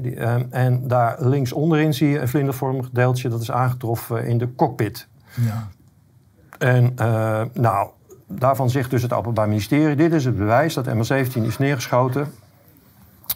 Die, 0.00 0.16
ehm, 0.16 0.44
en 0.50 0.88
daar 0.88 1.16
links 1.18 1.52
onderin 1.52 1.94
zie 1.94 2.08
je 2.08 2.18
een 2.20 2.28
vlindervormig 2.28 2.90
deeltje... 2.92 3.28
dat 3.28 3.40
is 3.40 3.50
aangetroffen 3.50 4.26
in 4.26 4.38
de 4.38 4.54
cockpit. 4.54 5.08
ja. 5.34 5.68
En 6.58 6.94
nou, 7.52 7.88
daarvan 8.30 8.70
zegt 8.70 8.90
dus 8.90 9.02
het 9.02 9.12
Openbaar 9.12 9.48
Ministerie... 9.48 9.96
dit 9.96 10.12
is 10.12 10.24
het 10.24 10.36
bewijs 10.36 10.74
dat 10.74 10.86
MH17 10.86 11.42
is 11.42 11.58
neergeschoten... 11.58 12.26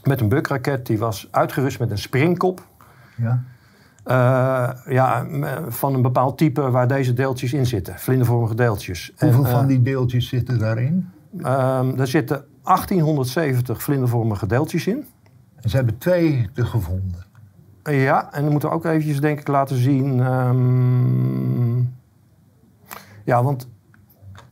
met 0.04 0.20
een 0.20 0.28
bukraket. 0.28 0.86
Die 0.86 0.98
was 0.98 1.28
uitgerust 1.30 1.78
met 1.78 1.90
een 1.90 1.98
springkop... 1.98 2.66
ja. 3.16 3.42
Eh, 4.04 4.70
ja, 4.88 5.26
van 5.68 5.94
een 5.94 6.02
bepaald 6.02 6.38
type 6.38 6.70
waar 6.70 6.88
deze 6.88 7.12
deeltjes 7.12 7.52
in 7.52 7.66
zitten. 7.66 7.98
Vlindervormige 7.98 8.54
deeltjes. 8.54 9.12
Hoeveel 9.18 9.44
En, 9.44 9.50
van 9.50 9.60
eh, 9.60 9.66
die 9.66 9.82
deeltjes 9.82 10.28
zitten 10.28 10.58
daarin? 10.58 11.08
ehm, 11.42 12.00
er 12.00 12.06
zitten 12.06 12.44
1870 12.62 13.82
vlindervormige 13.82 14.46
deeltjes 14.46 14.86
in. 14.86 15.06
En 15.60 15.70
ze 15.70 15.76
hebben 15.76 15.98
twee 15.98 16.48
te 16.52 16.66
gevonden. 16.66 17.24
Ja, 17.82 18.32
en 18.32 18.42
dan 18.42 18.50
moeten 18.50 18.68
we 18.68 18.74
ook 18.74 18.84
eventjes 18.84 19.20
denk 19.20 19.40
ik 19.40 19.48
laten 19.48 19.76
zien... 19.76 20.20
ehm, 20.20 21.78
ja, 23.24 23.42
want 23.42 23.68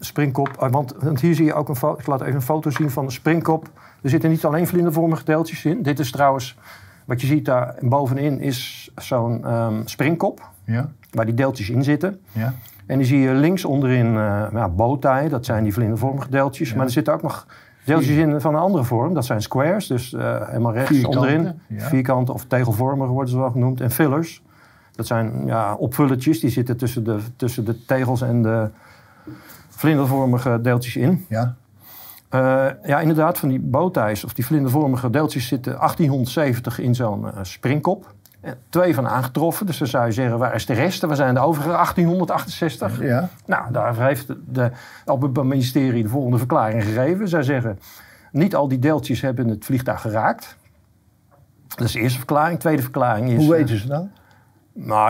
springkop... 0.05 0.49
eh, 0.61 0.71
Want, 0.71 0.95
want 0.99 1.21
hier 1.21 1.35
zie 1.35 1.45
je 1.45 1.55
ook 1.55 1.69
een 1.69 1.77
foto... 1.77 2.01
Ik 2.01 2.07
laat 2.07 2.21
even 2.21 2.35
een 2.35 2.43
foto 2.43 2.71
zien 2.71 2.91
van 2.91 3.07
de 3.07 3.13
springkop. 3.13 3.69
Er 4.03 4.11
zitten 4.11 4.31
niet 4.31 4.45
alleen 4.45 4.67
vlindervormige 4.67 5.25
deeltjes 5.25 5.65
in. 5.65 5.83
Dit 5.83 5.99
is 5.99 6.11
trouwens... 6.11 6.59
Wat 7.05 7.21
je 7.21 7.27
ziet 7.27 7.45
daar 7.45 7.75
bovenin 7.81 8.41
is 8.41 8.91
zo'n 8.97 9.45
ehm, 9.45 9.81
springkop... 9.85 10.51
Ja. 10.65 10.91
waar 11.11 11.25
die 11.25 11.35
deeltjes 11.35 11.71
in 11.71 11.85
zitten. 11.85 12.21
Ja. 12.33 12.55
En 12.87 12.99
die 12.99 13.07
zie 13.07 13.19
je 13.19 13.33
links 13.33 13.65
onderin 13.65 14.07
eh 14.07 14.47
ja, 14.53 14.69
bowtie, 14.69 15.29
dat 15.29 15.45
zijn 15.45 15.65
die 15.65 15.73
vlindervormige 15.73 16.31
deeltjes. 16.31 16.71
Ja. 16.71 16.77
Maar 16.77 16.85
er 16.87 16.93
zitten 16.93 17.15
ook 17.15 17.23
nog 17.23 17.47
deeltjes 17.85 18.17
in 18.17 18.41
van 18.41 18.55
een 18.55 18.61
andere 18.61 18.85
vorm. 18.85 19.15
Dat 19.15 19.25
zijn 19.25 19.43
squares, 19.43 19.87
dus 19.87 20.13
eh, 20.13 20.47
helemaal 20.47 20.73
rechts 20.73 21.05
onderin. 21.05 21.61
ja. 21.69 21.81
Vierkanten 21.89 22.35
of 22.35 22.45
tegelvormige 22.45 23.11
worden 23.11 23.31
ze 23.31 23.39
wel 23.39 23.51
genoemd. 23.51 23.81
En 23.81 23.91
fillers, 23.91 24.43
dat 24.93 25.07
zijn 25.07 25.47
ja, 25.47 25.75
opvulletjes. 25.75 26.41
Die 26.41 26.51
zitten 26.51 26.77
tussen 26.77 27.05
de, 27.05 27.19
tussen 27.37 27.65
de 27.65 27.85
tegels 27.85 28.23
en 28.23 28.43
de 28.43 28.69
vlindervormige 29.83 30.61
deeltjes 30.61 30.97
in. 30.97 31.25
Ja. 31.29 31.55
Eh, 32.29 32.67
ja, 32.85 33.01
inderdaad, 33.01 33.39
van 33.39 33.49
die 33.49 33.61
bowties 33.61 34.25
of 34.25 34.35
die 34.35 34.47
vlindervormige 34.47 35.11
deeltjes 35.11 35.47
zitten 35.47 35.73
1870 35.73 36.79
in 36.79 36.95
zo'n 36.95 37.33
eh, 37.33 37.39
springkop. 37.43 38.15
En 38.41 38.57
twee 38.69 38.95
van 38.95 39.09
aangetroffen, 39.09 39.67
dus 39.67 39.79
dan 39.79 39.89
zou 39.89 40.07
je 40.07 40.13
zeggen, 40.13 40.39
waar 40.39 40.55
is 40.55 40.67
de 40.67 40.73
rest? 40.73 41.03
Waar 41.03 41.17
zijn 41.17 41.35
de 41.35 41.41
overige 41.41 41.69
1868? 41.69 43.01
Ja. 43.01 43.29
Nou, 43.47 43.73
daar 43.73 43.97
heeft 43.97 44.27
de 44.47 44.71
Openbaar 45.05 45.47
Ministerie 45.47 46.03
de 46.03 46.09
volgende 46.09 46.39
verklaring 46.39 46.83
gegeven. 46.83 47.29
Zij 47.29 47.43
zeggen, 47.43 47.79
niet 48.33 48.55
al 48.55 48.69
die 48.69 48.79
deeltjes 48.79 49.21
hebben 49.21 49.49
het 49.49 49.65
vliegtuig 49.65 50.01
geraakt. 50.01 50.57
Dat 51.69 51.87
is 51.87 51.93
de 51.93 52.01
eerste 52.01 52.19
verklaring. 52.19 52.61
Tweede 52.61 52.83
verklaring 52.83 53.31
is... 53.31 53.37
Hoe 53.37 53.55
eh, 53.55 53.61
weten 53.61 53.79
ze 53.79 53.87
dat? 53.87 53.99
nou 53.99 54.22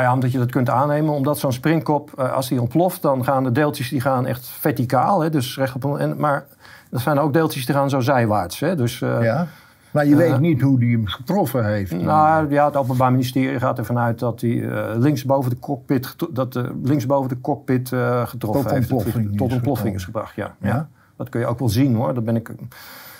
ja, 0.02 0.12
omdat 0.12 0.32
je 0.32 0.38
dat 0.38 0.50
kunt 0.50 0.70
aannemen. 0.70 1.14
Omdat 1.14 1.38
zo'n 1.38 1.52
springkop, 1.52 2.12
eh, 2.18 2.32
als 2.32 2.48
die 2.48 2.60
ontploft, 2.60 3.02
dan 3.02 3.24
gaan 3.24 3.44
de 3.44 3.52
deeltjes 3.52 3.88
die 3.88 4.00
gaan 4.00 4.26
echt 4.26 4.46
verticaal. 4.46 5.20
Hè, 5.20 5.30
dus 5.30 5.56
recht 5.56 5.74
op 5.74 5.84
een, 5.84 5.98
en, 5.98 6.16
maar 6.16 6.46
er 6.90 7.00
zijn 7.00 7.18
ook 7.18 7.32
deeltjes 7.32 7.66
die 7.66 7.74
gaan 7.74 7.90
zo 7.90 8.00
zijwaarts. 8.00 8.60
Hè, 8.60 8.76
dus, 8.76 9.02
eh, 9.02 9.22
Ja. 9.22 9.46
Maar 9.90 10.06
je 10.06 10.12
eh, 10.12 10.16
weet 10.16 10.40
niet 10.40 10.60
hoe 10.60 10.78
die 10.78 10.96
hem 10.96 11.06
getroffen 11.06 11.64
heeft. 11.64 11.92
Nou 11.92 12.50
ja, 12.50 12.64
het 12.64 12.76
Openbaar 12.76 13.10
Ministerie 13.10 13.58
gaat 13.58 13.78
ervan 13.78 13.98
uit 13.98 14.18
dat 14.18 14.40
hij 14.40 14.68
linksboven 14.96 15.50
de 15.50 15.58
cockpit, 15.58 16.16
dat, 16.30 16.60
linksboven 16.82 17.28
de 17.28 17.40
cockpit 17.40 17.88
getroffen 18.24 18.38
Tot 18.38 18.70
heeft. 18.70 18.92
ontploffing 18.92 19.36
Tot 19.36 19.52
ontploffing 19.52 19.94
is 19.94 20.04
gebracht, 20.04 20.34
ja. 20.34 20.54
Ja? 20.60 20.68
ja. 20.68 20.88
Dat 21.16 21.28
kun 21.28 21.40
je 21.40 21.46
ook 21.46 21.58
wel 21.58 21.68
zien 21.68 21.94
hoor. 21.94 22.14
Dat 22.14 22.24
ben 22.24 22.36
ik 22.36 22.50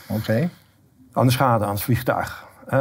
Oké. 0.09 0.48
aan 1.12 1.26
de 1.26 1.33
schade 1.33 1.64
aan 1.64 1.74
het 1.74 1.83
vliegtuig. 1.83 2.44
Eh, 2.66 2.79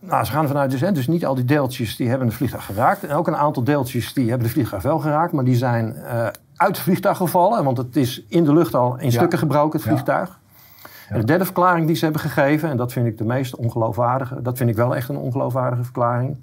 nou, 0.00 0.24
ze 0.24 0.32
gaan 0.32 0.42
ervan 0.42 0.56
uit, 0.56 0.70
dus, 0.70 0.80
hè, 0.80 0.92
dus 0.92 1.06
niet 1.06 1.26
al 1.26 1.34
die 1.34 1.44
deeltjes 1.44 1.96
die 1.96 2.08
hebben 2.08 2.26
het 2.26 2.36
vliegtuig 2.36 2.64
geraakt. 2.64 3.04
En 3.04 3.16
ook 3.16 3.26
een 3.26 3.36
aantal 3.36 3.64
deeltjes 3.64 4.12
die 4.14 4.28
hebben 4.28 4.44
het 4.46 4.52
vliegtuig 4.54 4.82
wel 4.82 4.98
geraakt, 4.98 5.32
maar 5.32 5.44
die 5.44 5.56
zijn 5.56 5.94
eh, 5.96 6.22
uit 6.56 6.76
het 6.76 6.78
vliegtuig 6.78 7.16
gevallen. 7.16 7.64
Want 7.64 7.76
het 7.78 7.96
is 7.96 8.24
in 8.28 8.44
de 8.44 8.52
lucht 8.52 8.74
al 8.74 8.98
in 8.98 9.04
Ja. 9.04 9.10
stukken 9.10 9.38
gebroken, 9.38 9.72
het 9.78 9.82
Ja. 9.88 9.90
vliegtuig. 9.94 10.38
En 11.08 11.20
de 11.20 11.26
derde 11.26 11.44
verklaring 11.44 11.86
die 11.86 11.96
ze 11.96 12.04
hebben 12.04 12.22
gegeven, 12.22 12.70
en 12.70 12.76
dat 12.76 12.92
vind 12.92 13.06
ik 13.06 13.18
de 13.18 13.24
meest 13.24 13.56
ongeloofwaardige, 13.56 14.42
dat 14.42 14.56
vind 14.56 14.70
ik 14.70 14.76
wel 14.76 14.96
echt 14.96 15.08
een 15.08 15.16
ongeloofwaardige 15.16 15.82
verklaring. 15.82 16.36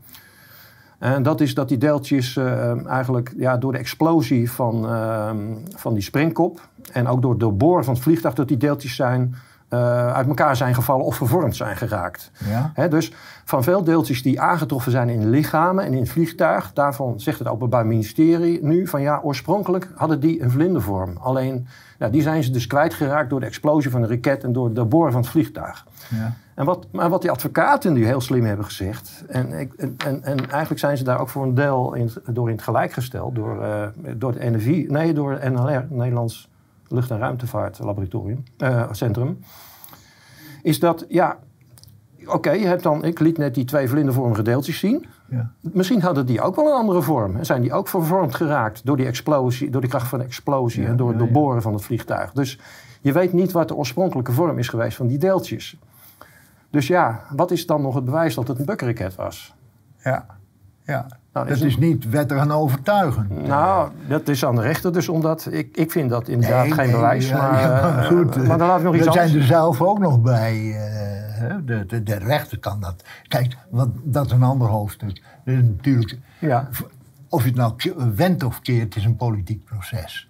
En 1.00 1.24
dat 1.24 1.42
is 1.42 1.54
dat 1.54 1.68
die 1.68 1.78
deeltjes 1.78 2.38
eh, 2.38 2.88
eigenlijk 2.88 3.34
ja, 3.38 3.58
door 3.58 3.72
de 3.72 3.78
explosie 3.78 4.52
van, 4.52 4.90
eh, 4.90 5.30
van 5.76 5.94
die 5.94 6.04
springkop 6.04 6.60
en 6.92 7.08
ook 7.08 7.22
door 7.22 7.38
de 7.38 7.48
boor 7.48 7.84
van 7.84 7.94
het 7.94 8.04
vliegtuig, 8.04 8.34
dat 8.36 8.48
die 8.48 8.58
deeltjes 8.58 8.96
zijn, 8.96 9.36
eh, 9.70 10.14
uit 10.14 10.28
elkaar 10.28 10.56
zijn 10.56 10.76
gevallen 10.76 11.06
of 11.06 11.16
vervormd 11.16 11.56
zijn 11.56 11.78
geraakt. 11.78 12.32
Ja. 12.76 12.88
Dus 12.88 13.14
van 13.46 13.64
veel 13.64 13.84
deeltjes 13.84 14.24
die 14.24 14.42
aangetroffen 14.42 14.92
zijn 14.92 15.10
in 15.10 15.30
lichamen 15.30 15.86
en 15.86 15.94
in 15.94 16.00
het 16.00 16.10
vliegtuig, 16.10 16.74
daarvan 16.74 17.20
zegt 17.20 17.40
het 17.40 17.48
Openbaar 17.48 17.86
Ministerie 17.86 18.60
nu 18.64 18.88
van 18.88 19.02
ja, 19.02 19.20
oorspronkelijk 19.24 19.88
hadden 19.96 20.20
die 20.20 20.42
een 20.44 20.52
vlindervorm. 20.52 21.18
Alleen 21.18 21.68
ja, 22.00 22.10
die 22.10 22.22
zijn 22.22 22.44
ze 22.44 22.52
dus 22.52 22.68
kwijtgeraakt 22.68 23.30
door 23.30 23.40
de 23.40 23.46
explosie 23.46 23.92
van 23.92 24.02
de 24.02 24.08
raket 24.08 24.44
en 24.44 24.54
door 24.54 24.74
de 24.74 24.86
boor 24.86 25.12
van 25.12 25.22
het 25.22 25.30
vliegtuig. 25.30 25.86
Ja. 26.10 26.34
En 26.56 26.66
wat, 26.66 26.88
maar 26.92 27.10
wat 27.10 27.22
die 27.22 27.32
advocaten 27.32 27.94
nu 27.94 28.06
heel 28.06 28.22
slim 28.22 28.46
hebben 28.46 28.66
gezegd, 28.66 29.24
en, 29.28 29.52
ik- 29.54 29.74
en, 29.74 29.96
en, 30.06 30.24
en 30.24 30.38
eigenlijk 30.50 30.80
zijn 30.80 30.98
ze 30.98 31.04
daar 31.04 31.20
ook 31.20 31.30
voor 31.30 31.44
een 31.44 31.54
deel 31.56 31.94
in, 31.94 32.12
door 32.32 32.50
in 32.50 32.56
het 32.56 32.64
gelijk 32.64 32.92
gesteld, 32.92 33.36
door, 33.36 33.64
eh, 33.64 33.88
door 34.16 34.34
het 34.34 34.52
NFI, 34.54 34.86
nee, 34.90 35.14
door 35.14 35.40
NLR, 35.52 35.86
Nederlands 35.90 36.50
Lucht- 36.90 37.12
en 37.12 37.18
Ruimtevaartlaboratorium, 37.18 38.44
eh, 38.58 38.92
Centrum, 38.92 39.40
is 40.64 40.80
dat, 40.80 41.06
ja, 41.08 41.38
oké, 42.26 42.52
je 42.52 42.66
hebt 42.66 42.84
dan, 42.84 43.04
ik 43.04 43.20
liet 43.20 43.38
net 43.38 43.56
die 43.56 43.66
twee 43.66 43.88
vlindervormige 43.88 44.42
deeltjes 44.42 44.80
zien. 44.80 45.06
Ja. 45.30 45.52
Misschien 45.60 46.02
hadden 46.02 46.26
die 46.26 46.42
ook 46.42 46.56
wel 46.56 46.66
een 46.66 46.74
andere 46.74 47.02
vorm. 47.02 47.36
En 47.36 47.46
zijn 47.46 47.62
die 47.62 47.74
ook 47.74 47.88
vervormd 47.88 48.36
geraakt 48.36 48.86
door 48.86 48.98
die 48.98 49.06
explosie, 49.06 49.70
door 49.70 49.82
de 49.82 49.88
kracht 49.88 50.08
van 50.08 50.20
de 50.20 50.26
explosie 50.26 50.84
Ja, 50.84 50.90
en 50.90 50.98
door 50.98 51.08
het 51.08 51.18
ja, 51.20 51.24
doorboren 51.24 51.62
van 51.62 51.74
het 51.74 51.84
vliegtuig. 51.84 52.32
Dus 52.32 52.60
je 53.02 53.12
weet 53.12 53.34
niet 53.34 53.52
wat 53.52 53.68
de 53.68 53.76
oorspronkelijke 53.76 54.32
vorm 54.32 54.60
is 54.60 54.68
geweest 54.68 54.98
van 54.98 55.08
die 55.08 55.18
deeltjes. 55.18 55.78
Dus 56.70 56.88
ja, 56.88 57.22
wat 57.36 57.52
is 57.52 57.66
dan 57.66 57.82
nog 57.82 57.96
het 57.96 58.06
bewijs 58.06 58.36
dat 58.36 58.48
het 58.48 58.60
een 58.60 58.66
bukraket 58.66 59.16
was? 59.16 59.56
Ja. 60.04 60.26
ja. 60.84 61.08
Nou, 61.46 61.58
Dat 61.60 61.68
is 61.68 61.74
is 61.74 61.78
niet 61.78 62.10
wettig 62.10 62.38
en 62.38 62.52
overtuigend. 62.52 63.48
Nou, 63.48 63.90
dat 64.08 64.28
is 64.28 64.46
aan 64.46 64.56
de 64.56 64.62
rechter 64.62 64.94
dus, 64.94 65.10
omdat 65.10 65.48
ik, 65.52 65.78
ik 65.78 65.92
vind 65.92 66.10
dat 66.10 66.28
inderdaad 66.28 66.64
Nee, 66.64 66.74
geen 66.74 66.86
nee, 66.86 66.96
bewijs. 66.96 67.28
ja, 67.30 67.38
maar, 67.52 67.62
ja, 67.62 67.82
maar 67.82 68.00
eh, 68.00 68.08
goed, 68.08 68.48
maar 68.48 68.58
dan 68.58 68.68
laat 68.68 68.78
ik 68.80 68.86
nog 68.86 68.96
iets 68.96 69.06
We 69.06 69.12
zijn 69.12 69.26
anders. 69.26 69.42
er 69.44 69.48
zelf 69.56 69.82
ook 69.82 70.00
nog 70.00 70.22
bij. 70.22 70.56
eh, 70.56 71.40
hè, 71.40 71.66
de, 71.66 71.86
de, 71.86 72.04
de 72.04 72.16
rechter 72.18 72.60
kan 72.60 72.80
dat. 72.80 73.04
Kijk, 73.28 73.58
wat, 73.70 73.90
dat 74.04 74.26
is 74.26 74.32
een 74.32 74.44
ander 74.44 74.68
hoofdstuk. 74.68 75.22
Dat 75.46 75.54
is 75.56 75.62
natuurlijk, 75.64 76.18
Ja. 76.40 76.70
of 77.30 77.42
je 77.44 77.48
het 77.50 77.58
nou 77.58 77.74
wendt 78.16 78.44
of 78.44 78.62
keert, 78.62 78.84
het 78.84 78.96
is 78.96 79.06
een 79.06 79.16
politiek 79.16 79.64
proces. 79.66 80.30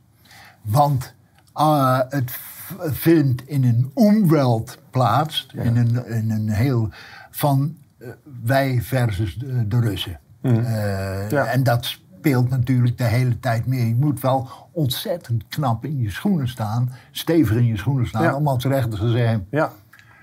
Want 0.62 1.14
ah, 1.54 2.00
het 2.10 2.32
vindt 2.84 3.48
in 3.48 3.64
een 3.64 3.92
omweld 3.94 4.78
plaats, 4.90 5.48
in, 5.54 5.78
een, 5.78 6.06
in 6.08 6.32
een 6.32 6.50
heel 6.50 6.90
van 7.32 7.76
eh, 7.98 8.08
wij 8.44 8.80
versus 8.82 9.36
de, 9.36 9.68
de 9.68 9.80
Russen. 9.80 10.20
Eh, 10.42 10.52
Mhm. 10.52 10.64
Ja. 11.30 11.46
En 11.46 11.64
dat 11.64 11.86
speelt 11.86 12.50
natuurlijk 12.50 12.98
de 12.98 13.04
hele 13.04 13.40
tijd 13.40 13.66
mee. 13.66 13.88
Je 13.88 13.96
moet 13.96 14.22
wel 14.22 14.48
ontzettend 14.72 15.44
knap 15.48 15.86
in 15.86 16.00
je 16.00 16.10
schoenen 16.10 16.48
staan, 16.48 16.92
stevig 17.12 17.58
in 17.58 17.66
je 17.66 17.78
schoenen 17.78 18.08
staan, 18.08 18.24
Ja. 18.24 18.36
om 18.36 18.48
als 18.48 18.66
rechter 18.66 19.00
te 19.00 19.10
zeggen, 19.10 19.48
Ja, 19.52 19.72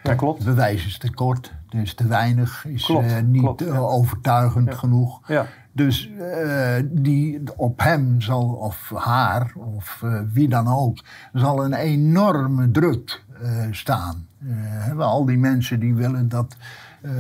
ja 0.03 0.15
klopt. 0.15 0.45
bewijs 0.45 0.87
is 0.87 0.99
te 0.99 1.11
kort, 1.15 1.53
is 1.71 1.95
te 1.95 2.07
weinig, 2.07 2.65
is 2.67 2.85
Klopt, 2.85 3.13
eh, 3.13 3.21
niet 3.23 3.43
klopt, 3.43 3.63
eh, 3.67 3.83
overtuigend 3.83 4.75
genoeg. 4.75 5.21
Ja. 5.29 5.47
Dus 5.73 6.11
eh, 6.19 6.75
die, 6.85 7.41
op 7.57 7.81
hem 7.81 8.21
zal, 8.21 8.43
of 8.45 8.91
haar, 8.95 9.53
of 9.77 10.01
eh, 10.03 10.21
wie 10.33 10.49
dan 10.49 10.69
ook, 10.69 10.99
zal 11.33 11.65
een 11.65 11.75
enorme 11.75 12.71
druk 12.71 13.25
eh, 13.43 13.67
staan. 13.71 14.27
Eh, 14.49 14.53
hebben 14.59 15.05
al 15.07 15.25
die 15.25 15.39
mensen 15.39 15.81
die 15.81 15.95
willen 15.95 16.29
dat 16.29 16.57
eh, 17.03 17.13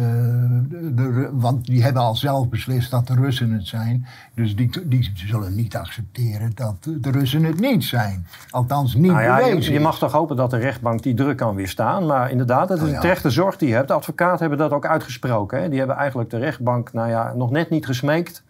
de- 0.68 0.92
de- 0.94 1.30
want 1.32 1.64
die 1.66 1.82
hebben 1.82 2.02
al 2.02 2.14
zelf 2.16 2.48
beslist 2.48 2.90
dat 2.90 3.06
de 3.06 3.14
Russen 3.14 3.50
het 3.52 3.66
zijn. 3.66 4.06
Dus 4.34 4.56
die, 4.56 4.70
die 4.88 5.12
zullen 5.14 5.54
niet 5.54 5.76
accepteren 5.76 6.50
dat 6.54 6.76
de 7.00 7.10
Russen 7.10 7.44
het 7.44 7.60
niet 7.60 7.84
zijn. 7.84 8.26
Althans, 8.50 8.94
niet 8.94 9.10
Nou 9.12 9.22
ja, 9.22 9.36
bewezen. 9.36 9.62
je, 9.62 9.72
je 9.72 9.80
mag 9.80 9.98
toch 9.98 10.12
hopen 10.12 10.36
dat 10.36 10.50
de 10.50 10.56
rechtbank 10.56 11.02
die 11.02 11.14
druk 11.14 11.36
kan 11.36 11.54
weerstaan. 11.54 12.06
Maar 12.06 12.30
inderdaad, 12.30 12.68
het 12.68 12.78
is 12.82 12.88
Oh 12.88 12.94
een 12.94 13.00
terechte 13.00 13.30
zorg 13.30 13.56
die 13.56 13.68
je 13.68 13.74
hebt. 13.74 13.88
De 13.88 13.94
advocaten 13.94 14.38
hebben 14.40 14.58
dat 14.58 14.70
ook 14.70 14.86
uitgesproken. 14.86 15.62
Hè. 15.62 15.68
Die 15.68 15.78
hebben 15.78 15.96
eigenlijk 15.96 16.30
de 16.30 16.38
rechtbank 16.38 16.92
nou 16.92 17.08
ja, 17.08 17.32
nog 17.34 17.50
net 17.50 17.70
niet 17.70 17.86
gesmeekt 17.86 18.42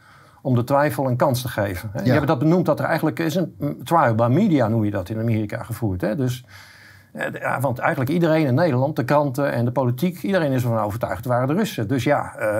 om 0.42 0.54
de 0.54 0.64
twijfel 0.64 1.08
een 1.08 1.16
kans 1.16 1.42
te 1.42 1.48
geven. 1.48 1.88
Hè. 1.92 1.98
Die 1.98 2.06
Ja. 2.06 2.10
hebben 2.10 2.28
dat 2.28 2.38
benoemd 2.48 2.66
dat 2.66 2.78
er 2.78 2.84
eigenlijk 2.86 3.18
is 3.18 3.34
een 3.34 3.54
trial 3.84 4.14
by 4.14 4.28
media, 4.30 4.68
noem 4.68 4.84
je 4.84 4.90
dat 4.90 5.08
in 5.08 5.18
Amerika, 5.18 5.62
gevoerd. 5.62 6.00
Hè. 6.00 6.16
Dus, 6.16 6.44
ja, 7.40 7.60
want 7.60 7.78
eigenlijk 7.78 8.10
iedereen 8.10 8.46
in 8.46 8.54
Nederland, 8.54 8.96
de 8.96 9.04
kranten 9.04 9.52
en 9.52 9.64
de 9.64 9.70
politiek, 9.70 10.22
iedereen 10.22 10.52
is 10.52 10.62
ervan 10.62 10.78
overtuigd, 10.78 11.16
het 11.16 11.26
waren 11.26 11.48
de 11.48 11.54
Russen. 11.54 11.88
Dus 11.88 12.04
ja, 12.04 12.34
eh, 12.38 12.58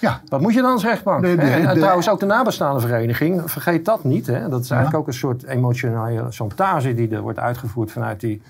Ja, 0.00 0.20
wat 0.28 0.40
moet 0.40 0.54
je 0.54 0.62
dan 0.62 0.72
als 0.72 0.84
rechtbank? 0.84 1.22
De- 1.24 1.36
de- 1.36 1.42
Hè? 1.42 1.66
en 1.68 1.78
trouwens 1.78 2.10
ook 2.10 2.20
de 2.20 2.26
nabestaande 2.26 2.80
vereniging, 2.80 3.50
vergeet 3.50 3.84
dat 3.84 4.04
niet. 4.04 4.26
Hè? 4.26 4.48
Dat 4.48 4.60
is 4.60 4.68
Ja. 4.68 4.74
eigenlijk 4.74 5.02
ook 5.02 5.06
een 5.12 5.18
soort 5.18 5.44
emotionele 5.44 6.26
chantage 6.30 6.94
die 6.94 7.14
er 7.14 7.20
wordt 7.20 7.38
uitgevoerd 7.38 7.92
vanuit 7.92 8.20
die 8.20 8.42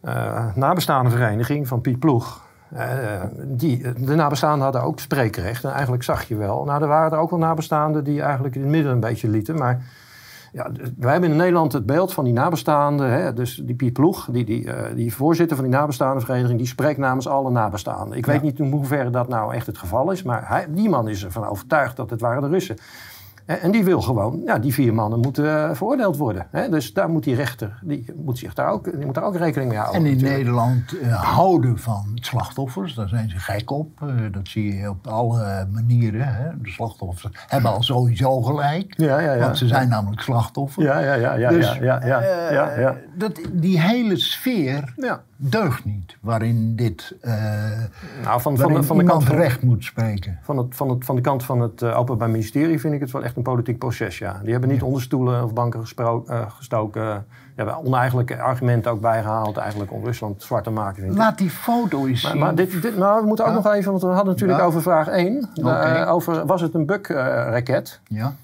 eh, 0.00 0.44
nabestaande 0.54 1.10
vereniging 1.10 1.68
van 1.68 1.80
Piet 1.80 1.98
Ploeg. 1.98 2.40
Eh, 2.74 2.86
die, 3.42 3.92
de 4.04 4.14
nabestaanden 4.14 4.62
hadden 4.62 4.82
ook 4.82 5.00
spreekrecht. 5.00 5.64
En 5.64 5.70
eigenlijk 5.72 6.02
zag 6.02 6.22
je 6.28 6.36
wel. 6.36 6.64
Nou, 6.64 6.82
er 6.82 6.88
waren 6.88 7.12
er 7.12 7.18
ook 7.18 7.30
wel 7.30 7.38
nabestaanden 7.38 8.04
die 8.04 8.22
eigenlijk 8.22 8.54
in 8.54 8.60
het 8.60 8.70
midden 8.70 8.92
een 8.92 9.00
beetje 9.00 9.28
lieten. 9.28 9.54
Maar 9.58 9.82
ja, 10.52 10.70
wij 10.98 11.12
hebben 11.12 11.30
in 11.30 11.36
Nederland 11.36 11.72
het 11.72 11.86
beeld 11.86 12.12
van 12.12 12.24
die 12.24 12.32
nabestaanden. 12.32 13.10
Hè, 13.10 13.32
dus 13.32 13.62
die 13.64 13.74
Piet 13.74 13.92
Ploeg, 13.92 14.28
die, 14.30 14.44
die, 14.44 14.72
eh, 14.72 14.94
die 14.96 15.14
voorzitter 15.14 15.56
van 15.56 15.64
die 15.64 15.74
nabestaande 15.74 16.20
vereniging, 16.20 16.58
die 16.58 16.66
spreekt 16.68 16.98
namens 16.98 17.28
alle 17.28 17.50
nabestaanden. 17.50 18.16
Ik 18.18 18.26
Ja. 18.26 18.32
weet 18.32 18.42
niet 18.42 18.58
in 18.58 18.70
hoeverre 18.70 19.10
dat 19.10 19.28
nou 19.28 19.54
echt 19.54 19.66
het 19.66 19.78
geval 19.78 20.10
is, 20.10 20.22
maar 20.22 20.48
hij, 20.48 20.66
die 20.68 20.88
man 20.88 21.08
is 21.08 21.24
ervan 21.24 21.44
overtuigd 21.46 21.96
dat 21.96 22.10
het 22.10 22.20
waren 22.20 22.42
de 22.42 22.48
Russen. 22.48 22.76
En, 23.46 23.70
die 23.70 23.84
wil 23.84 24.00
gewoon, 24.00 24.42
ja, 24.44 24.58
die 24.58 24.74
vier 24.74 24.94
mannen 24.94 25.20
moeten 25.20 25.68
eh, 25.68 25.74
veroordeeld 25.74 26.16
worden. 26.16 26.46
Hè? 26.50 26.68
Dus 26.68 26.92
daar 26.92 27.08
moet 27.08 27.24
die 27.24 27.34
rechter, 27.34 27.78
die 27.82 28.04
moet, 28.16 28.38
zich 28.38 28.54
daar 28.54 28.70
ook, 28.70 28.84
die 28.96 29.06
moet 29.06 29.14
daar 29.14 29.24
ook 29.24 29.36
rekening 29.36 29.70
mee 29.70 29.78
houden. 29.78 30.00
En 30.00 30.06
in 30.06 30.12
natuurlijk. 30.12 30.38
Nederland 30.38 30.98
eh, 30.98 31.22
houden 31.22 31.78
van 31.78 32.12
slachtoffers, 32.14 32.94
daar 32.94 33.08
zijn 33.08 33.30
ze 33.30 33.38
gek 33.38 33.70
op. 33.70 34.02
Eh, 34.02 34.08
dat 34.32 34.48
zie 34.48 34.76
je 34.76 34.90
op 34.90 35.06
alle 35.06 35.66
manieren. 35.70 36.34
Hè. 36.34 36.50
De 36.62 36.70
slachtoffers 36.70 37.32
hebben 37.46 37.70
al 37.70 37.82
sowieso 37.82 38.42
gelijk. 38.42 38.94
Ja, 38.96 39.18
ja, 39.18 39.32
ja. 39.32 39.40
Want 39.40 39.58
ze 39.58 39.66
zijn 39.66 39.88
namelijk 39.88 40.20
slachtoffer. 40.20 40.82
Ja, 40.82 40.98
ja, 40.98 41.14
ja, 41.14 41.34
ja, 41.34 41.50
Dus, 41.50 41.72
ja, 41.72 41.80
ja, 41.80 42.20
ja, 42.22 42.52
ja, 42.52 42.78
ja. 42.78 42.96
Dat, 43.14 43.40
die 43.52 43.80
hele 43.80 44.16
sfeer 44.16 44.92
Ja. 44.96 45.22
Deugt 45.50 45.84
niet. 45.84 46.16
Waarin 46.20 46.76
dit, 46.76 47.14
eh 47.20 47.32
Nou, 48.24 48.40
van, 48.40 48.40
van, 48.40 48.56
waarin 48.56 48.80
de, 48.80 48.86
van, 48.86 48.96
de 48.96 49.02
iemand 49.02 49.18
kant 49.24 49.24
van, 49.34 49.42
recht 49.42 49.62
moet 49.62 49.84
spreken. 49.84 50.38
van, 50.42 50.58
het, 50.58 50.66
van, 50.70 50.88
het, 50.90 51.04
van 51.04 51.16
de 51.16 51.20
kant 51.22 51.44
van 51.44 51.60
het 51.60 51.82
eh, 51.82 51.98
Openbaar 51.98 52.30
Ministerie 52.30 52.80
vind 52.80 52.94
ik 52.94 53.00
het 53.00 53.10
wel 53.10 53.22
echt 53.24 53.36
een 53.36 53.42
politiek 53.42 53.78
proces, 53.78 54.18
ja. 54.18 54.40
Die 54.42 54.52
hebben 54.52 54.68
niet 54.70 54.82
onder 54.82 55.02
stoelen 55.02 55.44
of 55.44 55.52
banken 55.52 55.82
eh, 56.26 56.50
gestoken. 56.56 57.24
Die 57.54 57.64
hebben 57.64 57.84
oneigenlijke 57.86 58.40
argumenten 58.40 58.90
ook 58.90 59.00
bijgehaald, 59.00 59.56
eigenlijk 59.56 59.92
om 59.92 60.04
Rusland 60.04 60.42
zwart 60.42 60.64
te 60.64 60.70
maken. 60.70 61.00
Vind 61.02 61.12
ik. 61.12 61.18
Laat 61.18 61.38
die 61.38 61.50
foto 61.50 62.06
eens 62.06 62.22
Maar, 62.22 62.32
zien. 62.32 62.40
maar 62.40 62.54
dit, 62.54 62.82
dit, 62.82 62.96
nou, 62.96 63.20
we 63.20 63.26
moeten 63.26 63.44
ook 63.44 63.50
Ja. 63.50 63.56
nog 63.56 63.72
even, 63.72 63.90
want 63.90 64.02
we 64.02 64.08
hadden 64.08 64.32
natuurlijk 64.32 64.60
Ja. 64.60 64.64
over 64.66 64.82
vraag 64.82 65.08
1. 65.08 65.48
De, 65.54 65.60
Oké. 65.60 65.70
eh, 65.70 66.12
over, 66.12 66.46
was 66.46 66.60
het 66.60 66.74
een 66.74 66.86
Buk-raket? 66.86 68.00
Ja? 68.08 68.34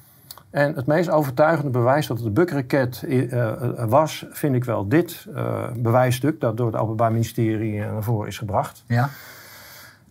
En 0.51 0.74
het 0.74 0.86
meest 0.86 1.11
overtuigende 1.11 1.70
bewijs 1.70 2.07
dat 2.07 2.16
het 2.16 2.26
een 2.26 2.32
Buk-raket 2.32 3.03
eh, 3.03 3.53
was, 3.88 4.26
vind 4.30 4.55
ik 4.55 4.64
wel 4.64 4.88
dit 4.88 5.26
eh, 5.34 5.64
bewijsstuk 5.76 6.40
dat 6.40 6.57
door 6.57 6.66
het 6.66 6.76
Openbaar 6.76 7.12
Ministerie 7.12 7.80
naar 7.80 8.03
voren 8.03 8.28
is 8.28 8.38
gebracht. 8.38 8.84
Ja? 8.86 9.09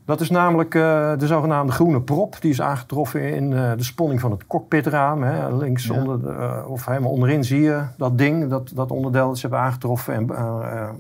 Dat 0.06 0.22
is 0.22 0.30
namelijk 0.30 0.72
de 0.72 1.16
zogenaamde 1.18 1.72
groene 1.72 2.02
prop. 2.02 2.42
Die 2.42 2.52
is 2.52 2.62
aangetroffen 2.62 3.34
in 3.34 3.50
de 3.50 3.84
sponning 3.84 4.20
van 4.20 4.32
het 4.32 4.48
cockpitraam. 4.48 5.24
Hè. 5.24 5.56
Links 5.56 5.86
Ja. 5.86 5.94
onder, 5.94 6.22
de, 6.22 6.64
of 6.68 6.86
helemaal 6.86 7.12
onderin 7.12 7.44
zie 7.44 7.62
je 7.62 7.82
dat 7.98 8.18
ding, 8.18 8.50
dat, 8.50 8.72
dat 8.76 8.92
onderdeel 8.92 9.28
dat 9.28 9.36
ze 9.36 9.42
hebben 9.42 9.60
aangetroffen. 9.60 10.14
En 10.14 10.28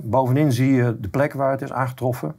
bovenin 0.01 0.51
zie 0.51 0.73
je 0.73 0.97
de 0.99 1.09
plek 1.09 1.33
waar 1.33 1.51
het 1.51 1.61
is 1.61 1.71
aangetroffen. 1.71 2.35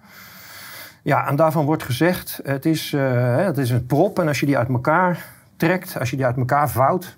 Ja, 1.03 1.29
en 1.29 1.37
daarvan 1.37 1.65
wordt 1.65 1.83
gezegd, 1.83 2.41
het 2.45 2.67
is, 2.67 2.93
hè, 2.93 2.99
het 3.45 3.59
is 3.59 3.71
een 3.71 3.87
prop. 3.87 4.19
En 4.19 4.29
als 4.29 4.41
je 4.41 4.47
die 4.47 4.59
uit 4.59 4.69
elkaar 4.69 5.38
trekt, 5.59 5.99
als 5.99 6.11
je 6.11 6.17
die 6.17 6.25
uit 6.27 6.37
elkaar 6.37 6.71
vouwt... 6.71 7.17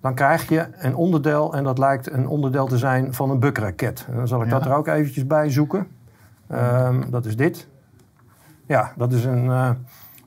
dan 0.00 0.14
krijg 0.14 0.48
je 0.48 0.66
een 0.76 0.94
onderdeel 0.94 1.54
en 1.54 1.64
dat 1.64 1.78
lijkt 1.78 2.12
een 2.12 2.28
onderdeel 2.28 2.66
te 2.66 2.78
zijn 2.78 3.14
van 3.14 3.30
een 3.30 3.38
bukraket. 3.40 4.06
Dan 4.14 4.28
zal 4.28 4.40
ik 4.42 4.46
Ja. 4.50 4.52
dat 4.58 4.64
er 4.66 4.74
ook 4.74 4.86
eventjes 4.86 5.26
bij 5.26 5.50
zoeken. 5.50 5.86
Ehm, 6.48 7.10
dat 7.10 7.24
is 7.24 7.36
dit. 7.36 7.68
Ja, 8.66 8.92
dat 8.96 9.12
is 9.12 9.24
een, 9.24 9.50
eh, 9.50 9.66
een 9.66 9.86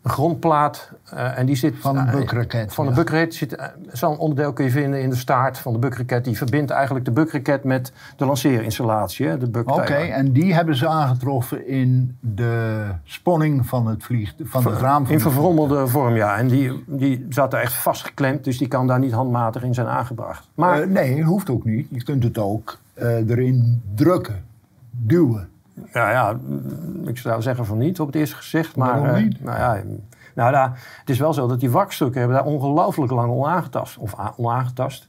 grondplaat 0.10 0.91
eh, 1.10 1.38
en 1.38 1.45
die 1.45 1.55
zit... 1.55 1.76
Van 1.80 1.97
een 1.97 2.07
eh, 2.07 2.16
bukraket, 2.16 2.74
Van 2.74 2.86
ja. 2.86 2.91
de 2.91 2.97
bukraket 2.97 3.34
zit... 3.34 3.55
eh, 3.55 3.68
Zo'n 3.91 4.18
onderdeel 4.18 4.53
kun 4.53 4.66
je 4.66 4.72
vinden 4.72 5.01
in 5.01 5.10
de 5.10 5.16
staart 5.16 5.57
van 5.57 5.74
de 5.74 5.80
bukraket. 5.80 6.24
Die 6.24 6.38
verbindt 6.38 6.72
eigenlijk 6.72 7.05
de 7.05 7.12
bukraket 7.12 7.64
met 7.64 7.91
de 8.18 8.26
lanceerinstallatie. 8.26 9.28
hè, 9.28 9.38
De 9.38 9.49
buk 9.49 9.70
Oké, 9.72 9.93
en 9.93 10.32
die 10.32 10.53
hebben 10.53 10.76
ze 10.76 10.88
aangetroffen 10.88 11.68
in 11.68 12.18
de 12.20 12.84
sponning 13.03 13.66
van 13.66 13.88
het 13.88 14.03
vlieg, 14.03 14.34
van 14.43 14.66
het 14.66 14.80
raam. 14.80 15.05
Van 15.05 15.14
In 15.14 15.20
verfrommelde 15.20 15.88
vorm, 15.88 16.16
ja. 16.16 16.38
En 16.38 16.47
die, 16.47 16.84
die 16.88 17.26
zat 17.30 17.53
er 17.53 17.60
echt 17.60 17.74
vastgeklemd, 17.74 18.43
dus 18.43 18.57
die 18.57 18.68
kan 18.68 18.88
daar 18.88 18.99
niet 18.99 19.12
handmatig 19.12 19.64
in 19.64 19.74
zijn 19.74 19.88
aangebracht. 19.88 20.47
Maar 20.53 20.88
nee, 20.88 21.24
hoeft 21.24 21.49
ook 21.49 21.66
niet. 21.66 21.88
Je 21.89 22.03
kunt 22.03 22.24
het 22.24 22.38
ook 22.38 22.80
erin 23.28 23.82
drukken, 23.95 24.43
duwen. 24.91 25.49
Ja, 25.93 26.11
ja, 26.11 26.34
mm, 26.47 27.07
ik 27.07 27.17
zou 27.17 27.41
zeggen 27.41 27.65
van 27.65 27.77
niet 27.77 27.99
op 27.99 28.07
het 28.07 28.15
eerste 28.15 28.36
gezicht. 28.36 28.75
Maar, 28.75 28.99
Waarom 28.99 29.15
eh, 29.15 29.23
niet? 29.23 29.43
nou 29.43 29.57
ja, 29.57 29.84
nou, 30.36 30.51
daar, 30.51 30.69
het 30.99 31.09
is 31.09 31.19
wel 31.19 31.34
zo 31.34 31.47
dat 31.47 31.59
die 31.59 31.71
wakstukken 31.71 32.19
hebben 32.19 32.38
daar 32.38 32.47
ongelooflijk 32.47 33.11
lang 33.11 33.32
onaangetast. 33.32 33.97
Of 33.97 34.15
onaangetast. 34.38 35.07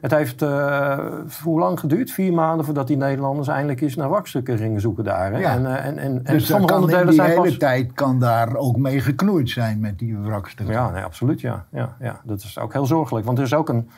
Het 0.00 0.10
heeft 0.10 0.42
eh, 0.42 0.98
hoe 1.42 1.58
lang 1.58 1.80
geduurd? 1.80 2.10
Vier 2.10 2.32
maanden 2.32 2.64
voordat 2.64 2.86
die 2.86 2.96
Nederlanders 2.96 3.48
eindelijk 3.48 3.80
eens 3.80 3.96
naar 3.96 4.08
wakstukken 4.08 4.58
gingen 4.58 4.80
zoeken 4.80 5.04
daar. 5.04 5.32
Hè? 5.32 5.38
Ja. 5.38 5.52
En, 5.52 5.66
eh, 5.66 5.86
en, 5.86 5.98
en, 5.98 6.20
en 6.24 6.34
dus 6.34 6.46
sommige 6.46 6.74
onderdelen 6.74 7.06
die 7.06 7.14
zijn 7.14 7.30
hele 7.30 7.56
tijd 7.56 7.92
kan 7.92 8.18
daar 8.18 8.54
ook 8.56 8.76
mee 8.76 9.00
geknoeid 9.00 9.50
zijn 9.50 9.80
met 9.80 9.98
die 9.98 10.18
wrakstukken. 10.18 10.74
Ja, 10.74 10.90
nee, 10.90 11.02
absoluut. 11.02 11.40
Ja. 11.40 11.64
Ja, 11.70 11.96
ja. 12.00 12.20
Dat 12.24 12.38
is 12.38 12.58
ook 12.58 12.72
heel 12.72 12.86
zorgelijk. 12.86 13.26
Want 13.26 13.38
er 13.38 13.44
is 13.44 13.54
ook 13.54 13.68
een, 13.68 13.90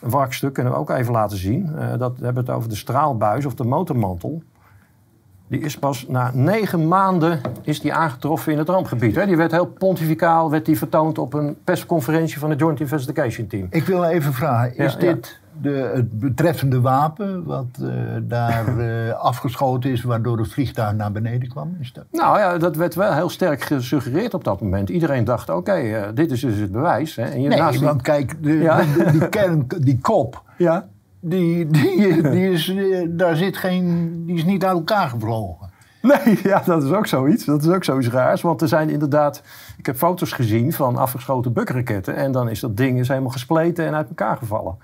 een 0.00 0.10
wrakstuk, 0.10 0.52
kunnen 0.52 0.72
we 0.72 0.78
ook 0.78 0.90
even 0.90 1.12
laten 1.12 1.36
zien. 1.36 1.76
Eh, 1.78 1.98
dat 1.98 2.18
we 2.18 2.24
hebben 2.24 2.44
het 2.44 2.54
over 2.54 2.68
de 2.68 2.76
straalbuis 2.76 3.46
of 3.46 3.54
de 3.54 3.64
motormantel. 3.64 4.42
Die 5.48 5.60
is 5.60 5.78
pas 5.78 6.06
na 6.08 6.30
negen 6.34 6.88
maanden 6.88 7.40
is 7.62 7.80
die 7.80 7.94
aangetroffen 7.94 8.52
in 8.52 8.58
het 8.58 8.68
rampgebied. 8.68 9.14
Hè. 9.14 9.26
Die 9.26 9.36
werd 9.36 9.50
heel 9.50 9.66
pontificaal 9.66 10.50
werd 10.50 10.66
die 10.66 10.78
vertoond 10.78 11.18
op 11.18 11.34
een 11.34 11.56
persconferentie 11.64 12.38
van 12.38 12.50
het 12.50 12.58
Joint 12.60 12.80
Investigation 12.80 13.46
Team. 13.46 13.66
Ik 13.70 13.84
wil 13.84 14.04
even 14.04 14.32
vragen, 14.32 14.76
is 14.76 14.92
Ja, 14.92 14.98
ja. 15.00 15.12
dit 15.14 15.40
de, 15.60 15.90
het 15.94 16.18
betreffende 16.18 16.80
wapen 16.80 17.44
wat 17.44 17.66
eh, 17.82 17.88
daar 18.22 18.78
eh, 18.78 19.12
afgeschoten 19.14 19.90
is, 19.90 20.02
waardoor 20.02 20.38
het 20.38 20.52
vliegtuig 20.52 20.94
naar 20.96 21.12
beneden 21.12 21.48
kwam? 21.48 21.76
Is 21.80 21.92
dat? 21.92 22.04
Nou 22.10 22.38
ja, 22.38 22.58
dat 22.58 22.76
werd 22.76 22.94
wel 22.94 23.12
heel 23.12 23.28
sterk 23.28 23.62
gesuggereerd 23.62 24.34
op 24.34 24.44
dat 24.44 24.60
moment. 24.60 24.88
Iedereen 24.88 25.24
dacht, 25.24 25.48
oké, 25.50 25.72
eh, 25.72 26.02
dit 26.14 26.30
is 26.30 26.40
dus 26.40 26.56
het 26.56 26.72
bewijs. 26.72 27.16
Hè. 27.16 27.22
En 27.22 27.40
je 27.42 27.48
Nee, 27.48 27.58
naast 27.58 27.80
want 27.80 28.02
kijk, 28.02 28.42
de, 28.42 28.52
Ja. 28.52 28.76
de- 28.96 29.08
die 29.10 29.28
kern, 29.28 29.66
die 29.78 29.98
kop, 30.00 30.42
Ja? 30.58 30.86
Die, 31.24 31.66
die, 31.66 32.22
die 32.30 32.50
is, 32.50 32.68
eh, 32.68 33.06
daar 33.08 33.36
zit 33.36 33.56
geen, 33.56 34.12
die 34.26 34.36
is 34.36 34.44
niet 34.44 34.64
uit 34.64 34.76
elkaar 34.76 35.08
gevlogen. 35.08 35.72
Nee, 36.02 36.40
ja, 36.52 36.62
dat 36.64 36.82
is 36.82 36.90
ook 36.90 37.06
zoiets. 37.06 37.44
Dat 37.44 37.62
is 37.62 37.68
ook 37.68 37.84
zoiets 37.84 38.08
raars. 38.08 38.42
Want 38.42 38.62
er 38.62 38.68
zijn 38.68 38.90
inderdaad... 38.90 39.42
Ik 39.76 39.86
heb 39.86 39.96
foto's 39.96 40.32
gezien 40.32 40.72
van 40.72 40.96
afgeschoten 40.96 41.52
bukraketten. 41.52 42.16
En 42.16 42.32
dan 42.32 42.48
is 42.48 42.60
dat 42.60 42.76
ding 42.76 42.98
is 42.98 43.08
helemaal 43.08 43.30
gespleten 43.30 43.86
en 43.86 43.94
uit 43.94 44.08
elkaar 44.08 44.36
gevallen. 44.36 44.76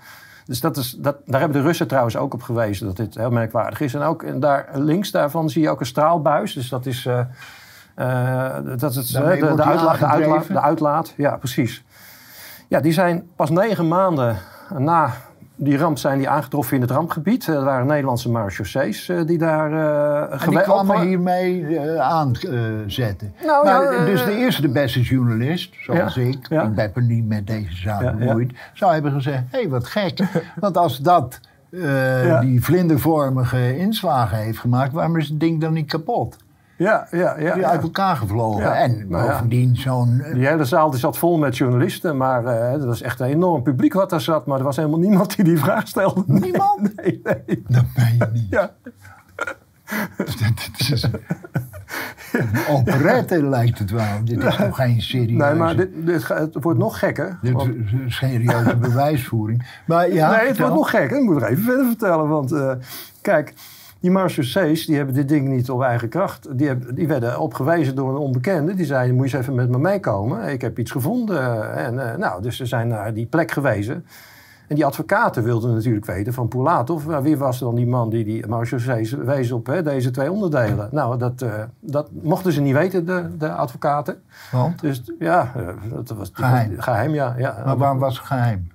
Dus 0.45 0.61
dat 0.61 0.76
is, 0.76 0.91
dat, 0.91 1.16
daar 1.26 1.41
hebben 1.41 1.61
de 1.61 1.66
Russen 1.66 1.88
trouwens 1.88 2.16
ook 2.16 2.34
op 2.34 2.43
gewezen. 2.43 2.86
Dat 2.86 2.97
dit 2.97 3.14
heel 3.14 3.30
merkwaardig 3.30 3.80
is. 3.80 3.95
En 3.95 4.03
ook 4.03 4.22
en 4.22 4.41
daar 4.41 4.68
links 4.74 5.11
daarvan 5.11 5.51
zie 5.51 5.62
je 5.62 5.70
ook 5.70 5.80
een 5.80 5.86
straalbuis. 5.86 6.53
Dus 6.53 6.68
dat 6.68 6.86
is... 6.86 7.07
eh, 7.07 7.20
eh, 7.95 8.57
dat 8.76 8.95
is 8.95 9.14
eh, 9.14 9.22
de, 9.22 9.28
uitlaat, 9.28 9.99
de, 9.99 10.07
uitlaat, 10.07 10.47
de 10.47 10.61
uitlaat. 10.61 11.14
Ja, 11.16 11.36
precies. 11.36 11.84
Ja, 12.68 12.80
die 12.80 12.93
zijn 12.93 13.28
pas 13.36 13.51
negen 13.51 13.88
maanden 13.88 14.36
na 14.78 15.12
die 15.62 15.78
ramp 15.78 15.98
zijn 15.98 16.18
die 16.18 16.28
aangetroffen 16.28 16.74
in 16.74 16.82
het 16.82 16.90
rampgebied. 16.90 17.46
Er 17.46 17.64
waren 17.64 17.86
Nederlandse 17.86 18.30
marechaussees 18.30 19.08
eh, 19.08 19.20
die 19.26 19.38
daar 19.38 19.72
uh, 19.72 20.44
En 20.44 20.50
die 20.50 20.61
kwamen 20.61 21.00
hiermee 21.00 21.61
uh, 21.61 21.96
aanzetten. 21.96 23.34
Nou, 23.44 23.64
maar, 23.64 23.92
ja, 23.92 24.04
dus 24.04 24.24
de 24.24 24.36
eerste 24.36 24.68
beste 24.68 25.00
journalist, 25.00 25.74
zoals 25.80 26.14
Ja, 26.14 26.22
ik, 26.22 26.48
ja. 26.48 26.62
ik 26.62 26.74
ben 26.74 26.90
er 26.94 27.02
niet 27.02 27.26
met 27.26 27.46
deze 27.46 27.76
zaak 27.76 28.18
bemoeid, 28.18 28.52
zou 28.74 28.92
hebben 28.92 29.12
gezegd, 29.12 29.42
hé, 29.50 29.58
hey, 29.58 29.68
wat 29.68 29.86
gek. 29.86 30.18
Want 30.61 30.76
als 30.76 30.98
dat 30.98 31.40
die 32.40 32.64
vlindervormige 32.64 33.78
inslagen 33.78 34.38
heeft 34.38 34.58
gemaakt, 34.58 34.92
waarom 34.92 35.16
is 35.16 35.28
het 35.28 35.40
ding 35.40 35.61
dan 35.61 35.72
niet 35.72 35.90
kapot? 35.90 36.36
Ja, 36.80 37.06
ja, 37.10 37.34
ja. 37.38 37.52
Die 37.54 37.62
ja. 37.62 37.68
uit 37.70 37.82
elkaar 37.82 38.16
gevlogen. 38.16 38.62
Ja, 38.62 38.74
En 38.74 39.06
bovendien 39.08 39.76
zo'n... 39.76 40.20
eh, 40.20 40.34
Die 40.34 40.46
hele 40.46 40.64
zaal 40.64 40.90
die 40.90 41.00
zat 41.00 41.18
vol 41.18 41.38
met 41.38 41.56
journalisten, 41.56 42.16
maar 42.16 42.44
eh 42.44 42.72
het 42.72 42.84
was 42.84 43.02
echt 43.02 43.20
een 43.20 43.26
enorm 43.26 43.62
publiek 43.62 43.92
wat 43.92 44.10
daar 44.10 44.20
zat. 44.20 44.46
Maar 44.46 44.58
er 44.58 44.64
was 44.64 44.76
helemaal 44.76 44.98
niemand 44.98 45.36
die 45.36 45.44
die 45.44 45.58
vraag 45.58 45.88
stelde. 45.88 46.22
Niemand? 46.26 46.78
Nee, 46.96 47.20
nee. 47.22 47.62
Dat 47.68 47.84
ben 47.94 48.14
je 48.18 48.28
niet. 48.32 48.46
Ja. 48.50 48.70
Dat 50.16 50.28
is- 50.78 51.02
Een 52.32 52.48
operette 52.68 53.42
lijkt 53.42 53.78
het 53.78 53.90
wel. 53.90 54.24
Dit 54.24 54.44
is 54.44 54.56
toch 54.56 54.76
geen 54.76 55.00
serieuze... 55.02 55.44
Nee, 55.44 55.54
maar 55.54 55.76
dit, 55.76 55.88
dit, 56.06 56.28
het 56.28 56.56
wordt 56.60 56.78
nog 56.78 56.98
gekker. 56.98 57.38
Dit 57.42 57.52
want- 57.52 57.74
is 57.74 57.92
een 57.92 58.12
serieuze 58.12 58.76
bewijsvoering. 58.88 59.80
Maar 59.86 60.12
ja, 60.12 60.28
nee, 60.30 60.36
het 60.38 60.46
vertel. 60.46 60.62
wordt 60.64 60.74
nog 60.80 60.90
gekker. 60.90 61.18
Ik 61.18 61.24
moet 61.24 61.42
er 61.42 61.48
even 61.48 61.64
verder 61.64 61.86
vertellen. 61.86 62.28
Want 62.28 62.52
eh, 62.52 62.72
kijk, 63.20 63.54
die 64.01 64.11
marechaussees 64.11 64.86
die 64.86 64.96
hebben 64.96 65.14
dit 65.14 65.28
ding 65.28 65.48
niet 65.48 65.70
op 65.70 65.82
eigen 65.82 66.09
kracht. 66.09 66.59
Die, 66.59 66.66
hebben, 66.66 66.94
die 66.94 67.09
werden 67.09 67.40
opgewezen 67.40 67.94
door 67.94 68.09
een 68.09 68.16
onbekende. 68.16 68.74
Die 68.74 68.86
zei, 68.86 69.12
moet 69.12 69.30
je 69.30 69.36
eens 69.36 69.46
even 69.46 69.57
met 69.57 69.68
me 69.68 69.78
meekomen. 69.78 70.48
Ik 70.48 70.61
heb 70.61 70.78
iets 70.78 70.90
gevonden. 70.90 71.74
En, 71.76 72.11
eh, 72.11 72.18
nou, 72.18 72.42
dus 72.42 72.57
ze 72.57 72.66
zijn 72.66 72.88
naar 72.88 73.14
die 73.14 73.26
plek 73.26 73.51
gewezen. 73.51 74.05
En 74.68 74.76
die 74.76 74.86
advocaten 74.86 75.42
wilden 75.42 75.74
natuurlijk 75.74 76.07
weten 76.07 76.32
van 76.32 76.48
Poulatov... 76.48 77.05
wie 77.22 77.36
was 77.36 77.59
dan 77.59 77.74
die 77.74 77.86
man 77.86 78.11
die 78.11 78.24
die 78.24 78.46
marechaussees 78.46 79.12
wees 79.12 79.53
op 79.53 79.66
hè, 79.66 79.82
deze 79.82 80.11
twee 80.11 80.32
onderdelen. 80.32 80.88
Nou, 80.92 81.18
dat, 81.18 81.42
eh, 81.42 81.53
dat 81.80 82.09
mochten 82.22 82.53
ze 82.53 82.61
niet 82.61 82.74
weten, 82.74 83.07
de, 83.07 83.36
de 83.38 83.53
advocaten. 83.53 84.22
Want? 84.51 84.80
Dus 84.80 85.03
ja, 85.18 85.53
eh, 85.57 85.92
dat 85.92 86.11
was 86.11 86.30
Geheim. 86.32 86.80
geheim 86.80 87.14
ja, 87.14 87.34
ja. 87.38 87.62
Maar 87.64 87.76
waarom 87.76 87.98
was 87.98 88.18
het 88.18 88.26
geheim? 88.26 88.68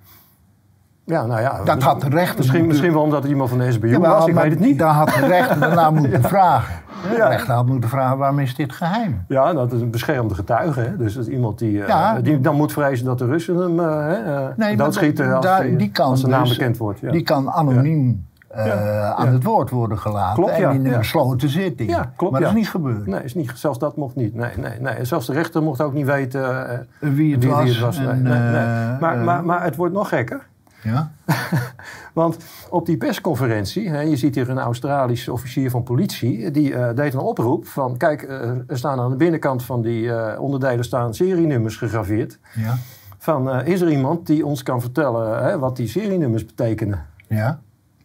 Ja, 1.06 1.26
nou 1.26 1.42
ja. 1.42 1.64
Dat 1.64 1.84
had 1.84 2.02
de 2.02 2.10
rechter 2.10 2.38
Misschien, 2.38 2.68
misschien 2.68 2.94
wel 2.94 3.02
omdat 3.02 3.22
het 3.22 3.32
iemand 3.32 3.50
van 3.50 3.58
de 3.60 3.72
SBU 3.72 3.88
Ja, 3.90 4.00
was, 4.00 4.26
ik 4.28 4.34
weet 4.34 4.50
het 4.52 4.60
niet. 4.60 4.80
Daar 4.80 4.94
had 4.94 5.08
de 5.08 5.26
rechter 5.28 5.60
daarna 5.60 5.90
moeten 6.00 6.22
vragen. 6.24 6.76
De 7.10 7.16
Ja. 7.18 7.28
rechter 7.28 7.54
had 7.54 7.66
moeten 7.66 7.90
vragen, 7.90 8.18
waarom 8.18 8.40
is 8.40 8.56
dit 8.56 8.74
geheim? 8.74 9.24
Ja, 9.28 9.54
dat 9.54 9.72
is 9.74 9.82
een 9.82 9.92
beschermde 9.92 10.36
getuige. 10.36 10.80
Hè? 10.80 10.98
Dus 10.98 11.14
dat 11.14 11.28
is 11.28 11.34
iemand 11.34 11.60
die, 11.60 11.84
eh, 11.84 12.14
die 12.22 12.40
dan 12.40 12.56
moet 12.56 12.72
vrezen 12.72 13.06
dat 13.06 13.18
de 13.18 13.26
Russen 13.26 13.56
hem 13.56 13.80
eh, 13.80 13.86
maar 14.58 14.76
doodschieten 14.78 15.34
als, 15.34 15.46
daar- 15.46 15.62
die, 15.64 15.76
die 15.76 15.92
kan 15.92 16.06
als 16.06 16.22
de 16.22 16.28
naam 16.28 16.44
dus- 16.44 16.58
bekend 16.58 16.78
wordt. 16.78 17.12
Die 17.12 17.24
kan 17.24 17.52
anoniem 17.52 18.26
aan 19.16 19.28
het 19.28 19.44
woord 19.44 19.70
worden 19.70 19.98
gelaten. 20.00 20.36
Klopt. 20.44 20.52
En 20.60 20.72
in 20.74 20.86
een 20.86 20.94
gesloten 20.94 21.50
zitting. 21.50 21.90
Ja, 21.90 22.12
klopt, 22.16 22.32
maar 22.32 22.42
dat 22.42 22.50
is 22.50 22.56
niet 22.56 22.70
gebeurd. 22.70 23.06
Nee, 23.08 23.24
is 23.24 23.36
niet, 23.36 23.52
zelfs 23.56 23.80
dat 23.80 23.98
mocht 23.98 24.16
niet. 24.16 24.36
Nee, 24.36 24.52
nee, 24.58 24.80
nee. 24.80 24.94
En 24.94 25.08
zelfs 25.08 25.26
de 25.28 25.34
rechter 25.34 25.64
mocht 25.64 25.82
ook 25.82 25.94
niet 25.94 26.06
weten 26.06 26.66
Wie 27.00 27.34
het 27.36 27.80
was. 27.80 27.98
Nee, 28.00 28.08
en, 28.08 28.22
nee, 28.22 28.40
nee. 28.40 29.00
Maar, 29.00 29.18
maar, 29.18 29.46
maar 29.46 29.64
het 29.64 29.76
wordt 29.76 29.94
nog 29.94 30.10
gekker. 30.10 30.42
Ja? 30.86 31.12
Want 32.14 32.38
op 32.70 32.86
die 32.86 32.98
persconferentie, 32.98 33.90
hè, 33.90 34.00
je 34.00 34.16
ziet 34.16 34.36
hier 34.36 34.50
een 34.50 34.60
Australische 34.60 35.32
officier 35.32 35.70
van 35.70 35.84
politie, 35.84 36.52
die 36.52 36.76
eh, 36.76 36.96
deed 36.96 37.14
een 37.14 37.20
oproep 37.20 37.68
van, 37.68 37.98
kijk, 37.98 38.22
eh, 38.22 38.50
er 38.50 38.78
staan 38.78 39.00
aan 39.00 39.10
de 39.10 39.16
binnenkant 39.16 39.64
van 39.64 39.82
die 39.82 40.12
eh, 40.12 40.42
onderdelen 40.42 40.86
staan 40.86 41.14
serienummers 41.14 41.78
gegraveerd. 41.78 42.40
Ja? 42.56 42.78
Van, 43.18 43.62
is 43.62 43.82
er 43.82 43.90
iemand 43.90 44.28
die 44.28 44.46
ons 44.46 44.64
kan 44.64 44.82
vertellen 44.82 45.44
hè, 45.44 45.60
wat 45.60 45.76
die 45.76 45.88
serienummers 45.88 46.46
betekenen? 46.46 47.06
Ja? 47.28 47.60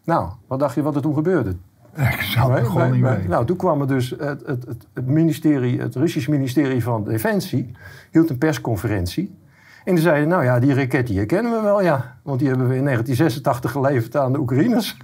Nou, 0.04 0.28
wat 0.46 0.58
dacht 0.58 0.74
je 0.74 0.82
wat 0.82 0.94
er 0.94 1.02
toen 1.02 1.14
gebeurde? 1.14 1.56
Ik 1.96 2.20
zou 2.20 2.52
het 2.52 2.66
gewoon 2.66 2.92
niet 2.92 3.02
weten. 3.02 3.28
Nou, 3.28 3.46
toen 3.46 3.56
kwam 3.56 3.80
er 3.80 3.86
dus 3.86 4.10
het, 4.10 4.46
het, 4.46 4.66
het 4.94 5.06
ministerie, 5.06 5.80
het 5.80 5.94
Russisch 5.94 6.28
ministerie 6.28 6.82
van 6.82 7.04
Defensie, 7.04 7.72
hield 8.10 8.30
een 8.30 8.38
persconferentie. 8.38 9.38
En 9.84 9.94
die 9.94 10.02
zeiden, 10.04 10.28
nou 10.28 10.44
ja, 10.44 10.58
die 10.58 10.74
raket 10.74 11.06
die 11.06 11.16
herkennen 11.16 11.52
we 11.52 11.60
wel, 11.60 11.82
ja. 11.82 12.16
Want 12.22 12.38
die 12.38 12.48
hebben 12.48 12.68
we 12.68 12.76
in 12.76 12.84
1986 12.84 13.70
geleverd 13.70 14.16
aan 14.16 14.32
de 14.32 14.38
Oekraïners. 14.38 14.96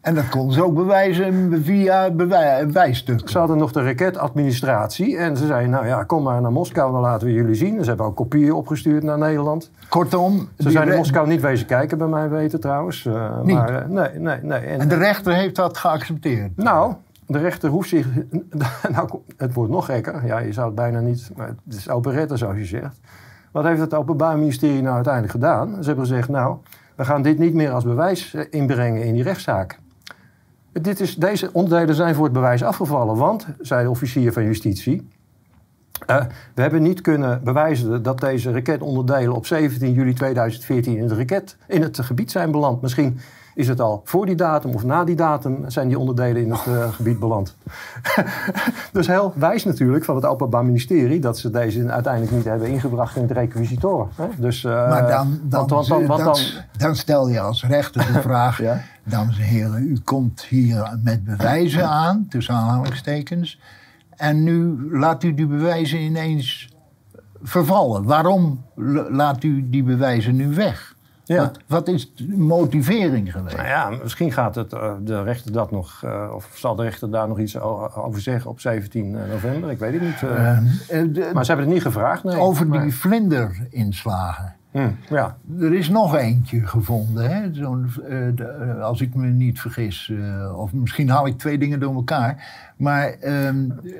En 0.00 0.14
dat 0.14 0.28
kon 0.28 0.52
ze 0.52 0.64
ook 0.64 0.74
bewijzen 0.74 1.62
via 1.64 2.10
bewij 2.10 2.66
bewijsstukken. 2.66 3.28
Ze 3.28 3.38
hadden 3.38 3.58
nog 3.58 3.72
de 3.72 3.82
raketadministratie. 3.82 5.16
En 5.16 5.36
ze 5.36 5.46
zeiden, 5.46 5.70
nou 5.70 5.86
ja, 5.86 6.02
kom 6.02 6.22
maar 6.22 6.40
naar 6.40 6.52
Moskou, 6.52 6.92
dan 6.92 7.00
laten 7.00 7.26
we 7.26 7.32
jullie 7.32 7.54
zien. 7.54 7.82
Ze 7.82 7.88
hebben 7.88 8.06
ook 8.06 8.16
kopieën 8.16 8.52
opgestuurd 8.52 9.02
naar 9.02 9.18
Nederland. 9.18 9.70
Kortom, 9.88 10.48
Ze 10.58 10.70
zijn 10.70 10.88
in 10.88 10.96
Moskou 10.96 11.28
niet 11.28 11.40
wezen 11.40 11.66
kijken, 11.66 11.98
bij 11.98 12.06
mij 12.06 12.28
weten 12.28 12.60
trouwens. 12.60 13.06
Eh, 13.06 13.40
Niet? 13.42 13.54
Maar, 13.54 13.82
eh, 13.82 13.88
nee, 13.88 14.08
nee, 14.18 14.38
nee. 14.42 14.60
En, 14.60 14.80
En 14.80 14.88
de 14.88 14.96
rechter 14.96 15.34
heeft 15.34 15.56
dat 15.56 15.78
geaccepteerd. 15.78 16.56
Nou, 16.56 16.94
de 17.26 17.38
rechter 17.38 17.70
hoeft 17.70 17.88
zich... 17.88 18.06
nou, 18.94 19.08
het 19.36 19.54
wordt 19.54 19.72
nog 19.72 19.84
gekker. 19.84 20.26
Ja, 20.26 20.38
je 20.38 20.52
zou 20.52 20.66
het 20.66 20.74
bijna 20.74 21.00
niet... 21.00 21.30
Maar 21.36 21.46
het 21.46 21.74
is 21.76 21.88
operette, 21.90 22.36
zoals 22.36 22.56
je 22.56 22.64
zegt. 22.64 23.00
Wat 23.54 23.64
heeft 23.64 23.80
het 23.80 23.94
Openbaar 23.94 24.38
Ministerie 24.38 24.82
nou 24.82 24.94
uiteindelijk 24.94 25.32
gedaan? 25.32 25.76
Ze 25.80 25.86
hebben 25.86 26.06
gezegd, 26.06 26.28
nou, 26.28 26.56
we 26.94 27.04
gaan 27.04 27.22
dit 27.22 27.38
niet 27.38 27.54
meer 27.54 27.70
als 27.70 27.84
bewijs 27.84 28.34
eh, 28.34 28.44
inbrengen 28.50 29.04
in 29.04 29.14
die 29.14 29.22
rechtszaak. 29.22 29.78
Dit 30.72 31.00
is, 31.00 31.16
deze 31.16 31.50
onderdelen 31.52 31.94
zijn 31.94 32.14
voor 32.14 32.24
het 32.24 32.32
bewijs 32.32 32.62
afgevallen. 32.62 33.16
Want, 33.16 33.46
zei 33.60 33.82
de 33.82 33.90
officier 33.90 34.32
van 34.32 34.44
justitie... 34.44 35.08
eh, 36.06 36.24
we 36.54 36.62
hebben 36.62 36.82
niet 36.82 37.00
kunnen 37.00 37.40
bewijzen 37.44 38.02
dat 38.02 38.20
deze 38.20 38.52
raketonderdelen 38.52 39.34
op 39.34 39.46
17 39.46 39.92
juli 39.92 40.14
2014 40.14 40.96
in 40.96 41.02
het, 41.02 41.12
raket, 41.12 41.56
in 41.66 41.82
het 41.82 42.00
gebied 42.00 42.30
zijn 42.30 42.50
beland. 42.50 42.82
Misschien 42.82 43.18
is 43.54 43.68
het 43.68 43.80
al 43.80 44.00
voor 44.04 44.26
die 44.26 44.34
datum 44.34 44.74
of 44.74 44.84
na 44.84 45.04
die 45.04 45.16
datum 45.16 45.70
zijn 45.70 45.88
die 45.88 45.98
onderdelen 45.98 46.42
in 46.42 46.50
het 46.50 46.66
eh, 46.66 46.92
gebied 46.92 47.18
beland. 47.18 47.56
dus 48.92 49.06
heel 49.06 49.32
wijs 49.36 49.64
natuurlijk 49.64 50.04
van 50.04 50.14
het 50.14 50.24
Openbaar 50.24 50.64
Ministerie 50.64 51.20
dat 51.20 51.38
ze 51.38 51.50
deze 51.50 51.90
uiteindelijk 51.90 52.32
niet 52.32 52.44
hebben 52.44 52.68
ingebracht 52.68 53.16
in 53.16 53.22
het 53.22 53.30
requisitor. 53.30 54.08
Hè? 54.14 54.26
Dus, 54.36 54.64
eh, 54.64 54.88
Maar 54.88 55.08
dan, 55.08 55.40
dan, 55.42 55.68
want, 55.68 55.70
want, 55.70 55.88
dan, 55.88 56.06
want 56.06 56.24
dan, 56.24 56.34
dan, 56.34 56.62
dan 56.76 56.96
stel 56.96 57.28
je 57.28 57.40
als 57.40 57.64
rechter 57.64 58.12
de 58.12 58.20
vraag... 58.28 58.58
Ja. 58.58 58.80
Dames 59.06 59.38
en 59.38 59.44
heren, 59.44 59.82
u 59.82 59.98
komt 60.04 60.44
hier 60.44 60.98
met 61.02 61.24
bewijzen 61.24 61.88
aan, 61.88 62.26
tussen 62.28 62.54
aanhalingstekens... 62.54 63.60
en 64.16 64.42
nu 64.42 64.88
laat 64.90 65.22
u 65.22 65.34
die 65.34 65.46
bewijzen 65.46 65.98
ineens 65.98 66.68
vervallen. 67.42 68.04
Waarom 68.04 68.64
laat 69.08 69.42
u 69.42 69.70
die 69.70 69.82
bewijzen 69.82 70.36
nu 70.36 70.54
weg? 70.54 70.93
Ja. 71.26 71.36
Wat, 71.40 71.58
wat 71.66 71.88
is 71.88 72.14
de 72.14 72.36
motivering 72.36 73.32
geweest? 73.32 73.56
Nou 73.56 73.68
ja, 73.68 73.90
misschien 74.02 74.32
gaat 74.32 74.54
het, 74.54 74.72
eh, 74.72 74.92
de 75.04 75.22
rechter 75.22 75.52
dat 75.52 75.70
nog, 75.70 76.00
eh, 76.04 76.30
of 76.34 76.50
zal 76.54 76.74
de 76.74 76.82
rechter 76.82 77.10
daar 77.10 77.28
nog 77.28 77.38
iets 77.38 77.58
over 77.96 78.20
zeggen 78.20 78.50
op 78.50 78.60
17 78.60 79.10
november. 79.10 79.70
Ik 79.70 79.78
weet 79.78 79.92
het 79.92 80.02
niet. 80.02 80.22
eh. 80.22 80.48
Eh, 80.50 80.56
eh, 80.88 81.12
de- 81.14 81.30
maar 81.34 81.44
ze 81.44 81.50
hebben 81.50 81.66
het 81.66 81.74
niet 81.74 81.84
gevraagd, 81.84 82.24
nee. 82.24 82.36
over 82.36 82.66
Maar- 82.66 82.82
die 82.82 82.94
vlinderinslagen. 82.94 84.54
Hm, 84.70 84.88
ja. 85.10 85.36
Er 85.60 85.74
is 85.74 85.88
nog 85.88 86.16
eentje 86.16 86.66
gevonden, 86.66 87.30
hè? 87.30 87.54
Zo'n, 87.54 87.90
eh, 88.08 88.16
de- 88.34 88.44
eh, 88.76 88.82
als 88.82 89.00
ik 89.00 89.14
me 89.14 89.26
niet 89.26 89.60
vergis. 89.60 90.12
eh, 90.18 90.58
of 90.58 90.72
misschien 90.72 91.08
haal 91.10 91.26
ik 91.26 91.38
twee 91.38 91.58
dingen 91.58 91.80
door 91.80 91.94
elkaar. 91.94 92.44
Maar 92.76 93.08
ehm, 93.20 93.70
eh, 93.84 93.92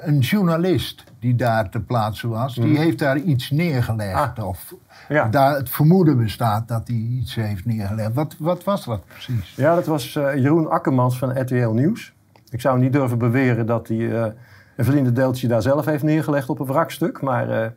een 0.00 0.18
journalist 0.18 1.04
die 1.18 1.34
daar 1.36 1.70
ter 1.70 1.80
plaatse 1.80 2.28
was, 2.28 2.54
die 2.54 2.78
heeft 2.78 2.98
daar 2.98 3.16
iets 3.18 3.50
neergelegd. 3.50 4.38
Ah. 4.38 4.46
Of 4.46 4.74
Ja. 5.08 5.28
daar 5.28 5.56
het 5.56 5.70
vermoeden 5.70 6.16
bestaat 6.16 6.68
dat 6.68 6.88
hij 6.88 6.96
iets 6.96 7.34
heeft 7.34 7.64
neergelegd. 7.64 8.14
Wat, 8.14 8.36
wat 8.38 8.64
was 8.64 8.84
dat 8.84 9.04
precies? 9.06 9.54
ja, 9.56 9.74
dat 9.74 9.86
was 9.86 10.16
eh, 10.16 10.34
Jeroen 10.34 10.70
Akkermans 10.70 11.18
van 11.18 11.40
RTL 11.40 11.68
Nieuws. 11.68 12.12
Ik 12.50 12.60
zou 12.60 12.78
niet 12.78 12.92
durven 12.92 13.18
beweren 13.18 13.66
dat 13.66 13.88
hij 13.88 14.22
eh, 14.22 14.32
een 14.76 14.84
vlinderdeeltje 14.84 15.48
daar 15.48 15.62
zelf 15.62 15.84
heeft 15.84 16.02
neergelegd 16.02 16.48
op 16.48 16.58
een 16.58 16.66
wrakstuk. 16.66 17.20
Maar 17.20 17.50
eh, 17.50 17.70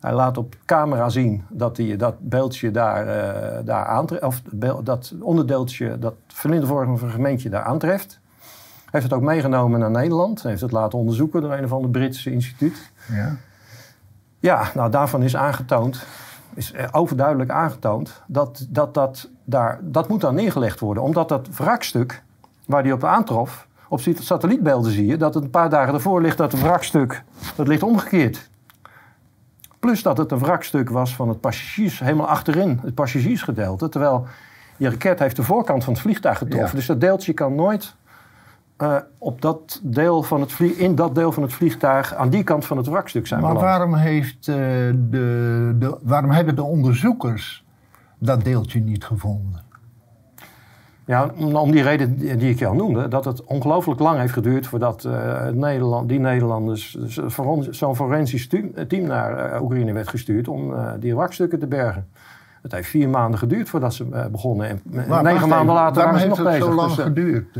hij 0.00 0.12
laat 0.12 0.38
op 0.38 0.56
camera 0.64 1.08
zien 1.08 1.44
dat 1.48 1.76
hij 1.76 1.96
dat 1.96 2.14
beeldje 2.20 2.70
daar, 2.70 3.04
daar 3.64 3.86
aantreft. 3.86 4.22
Of 4.22 4.42
dat 4.82 5.14
onderdeeltje, 5.20 5.98
dat 5.98 6.14
vlindervormige 6.26 7.06
fragmentje 7.06 7.48
daar 7.48 7.62
aantreft. 7.62 8.20
Hij 8.90 9.00
heeft 9.00 9.04
het 9.04 9.12
ook 9.12 9.28
meegenomen 9.28 9.80
naar 9.80 9.90
Nederland. 9.90 10.42
Hij 10.42 10.50
heeft 10.50 10.62
het 10.62 10.72
laten 10.72 10.98
onderzoeken 10.98 11.40
door 11.40 11.52
een 11.52 11.64
of 11.64 11.72
ander 11.72 11.90
Britse 11.90 12.30
instituut. 12.32 12.90
Ja. 13.12 13.36
Ja, 14.40 14.70
nou 14.74 14.90
daarvan 14.90 15.22
is 15.22 15.36
aangetoond, 15.36 16.06
is 16.58 16.72
eh, 16.72 16.88
overduidelijk 16.92 17.50
aangetoond, 17.50 18.22
dat 18.26 18.66
dat, 18.68 18.94
dat, 18.94 19.30
daar, 19.44 19.78
dat 19.82 20.08
moet 20.08 20.20
dan 20.20 20.34
neergelegd 20.34 20.80
worden. 20.80 21.02
Omdat 21.02 21.28
dat 21.28 21.48
wrakstuk 21.48 22.22
waar 22.66 22.82
die 22.82 22.92
op 22.92 23.04
aantrof, 23.04 23.66
op 23.88 24.00
satellietbeelden 24.00 24.92
zie 24.92 25.06
je, 25.06 25.16
dat 25.16 25.34
het 25.34 25.44
een 25.44 25.50
paar 25.50 25.70
dagen 25.70 25.94
ervoor 25.94 26.20
ligt 26.20 26.36
dat 26.36 26.52
het 26.52 26.60
wrakstuk, 26.60 27.24
dat 27.56 27.68
ligt 27.68 27.82
omgekeerd. 27.82 28.50
Plus 29.78 30.02
dat 30.02 30.18
het 30.18 30.32
een 30.32 30.38
wrakstuk 30.38 30.90
was 30.90 31.14
van 31.14 31.28
het 31.28 31.40
passagiers, 31.40 31.98
helemaal 31.98 32.28
achterin, 32.28 32.80
het 32.82 32.94
passagiersgedeelte. 32.94 33.88
Terwijl 33.88 34.26
die 34.76 34.88
raket 34.88 35.18
heeft 35.18 35.36
de 35.36 35.42
voorkant 35.42 35.84
van 35.84 35.92
het 35.92 36.02
vliegtuig 36.02 36.38
getroffen. 36.38 36.70
Ja. 36.70 36.74
Dus 36.74 36.86
dat 36.86 37.00
deeltje 37.00 37.32
kan 37.32 37.54
nooit 37.54 37.94
eh, 38.78 38.96
op 39.18 39.42
dat 39.42 39.80
deel 39.82 40.22
van 40.22 40.40
het 40.40 40.60
in 40.60 40.94
dat 40.94 41.14
deel 41.14 41.32
van 41.32 41.42
het 41.42 41.52
vliegtuig 41.52 42.14
aan 42.14 42.30
die 42.30 42.42
kant 42.42 42.66
van 42.66 42.76
het 42.76 42.86
wrakstuk 42.86 43.26
zijn 43.26 43.40
Maar 43.40 43.52
beland. 43.52 43.68
waarom, 43.68 43.94
heeft, 43.94 44.48
eh, 44.48 44.54
de, 44.54 45.74
de, 45.78 45.98
waarom 46.02 46.30
hebben 46.30 46.54
de 46.54 46.62
onderzoekers 46.62 47.64
dat 48.18 48.44
deeltje 48.44 48.80
niet 48.80 49.04
gevonden? 49.04 49.62
Ja, 51.04 51.30
om, 51.36 51.70
die 51.70 51.82
reden 51.82 52.16
die 52.16 52.50
ik 52.50 52.58
je 52.58 52.66
al 52.66 52.74
noemde, 52.74 53.08
dat 53.08 53.24
het 53.24 53.44
ongelooflijk 53.44 54.00
lang 54.00 54.18
heeft 54.18 54.32
geduurd 54.32 54.66
voordat 54.66 55.04
eh, 55.04 55.44
het 55.44 55.54
Nederland, 55.54 56.08
die 56.08 56.20
Nederlanders 56.20 56.98
zo'n 57.70 57.96
forensisch 57.96 58.48
team, 58.48 59.06
naar 59.06 59.62
Oekraïne 59.62 59.92
werd 59.92 60.08
gestuurd 60.08 60.48
om 60.48 60.74
die 61.00 61.14
wrakstukken 61.14 61.58
te 61.58 61.66
bergen. 61.66 62.08
Het 62.62 62.72
heeft 62.72 62.88
vier 62.88 63.08
maanden 63.08 63.38
geduurd 63.38 63.68
voordat 63.68 63.94
ze 63.94 64.28
begonnen. 64.32 64.68
En 64.68 64.80
Maar 65.08 65.22
negen 65.22 65.48
maanden 65.48 65.74
even, 65.74 65.84
later 65.84 65.94
waarom 65.94 66.14
waren 66.14 66.20
ze 66.20 66.26
heeft 66.26 66.28
nog 66.28 66.36
het 66.36 66.46
bezig. 66.46 66.64
zo 66.64 66.74
lang 66.74 66.88
Dus, 66.88 66.98
eh, 66.98 67.04
geduurd? 67.04 67.58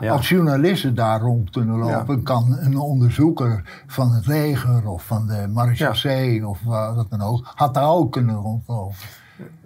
Eh, 0.00 0.02
ja. 0.08 0.12
Als 0.12 0.28
journalisten 0.28 0.94
daar 0.94 1.20
rond 1.20 1.50
kunnen 1.50 1.76
lopen, 1.78 2.22
kan 2.22 2.56
een 2.60 2.78
onderzoeker 2.78 3.62
van 3.86 4.12
het 4.12 4.26
leger 4.26 4.88
of 4.88 5.02
van 5.02 5.26
de 5.26 5.46
marechaussee 5.52 6.46
of 6.46 6.58
wat 6.64 7.06
dan 7.10 7.22
ook, 7.22 7.52
had 7.54 7.74
daar 7.74 7.88
ook 7.90 8.12
kunnen 8.12 8.34
rondlopen. 8.36 8.94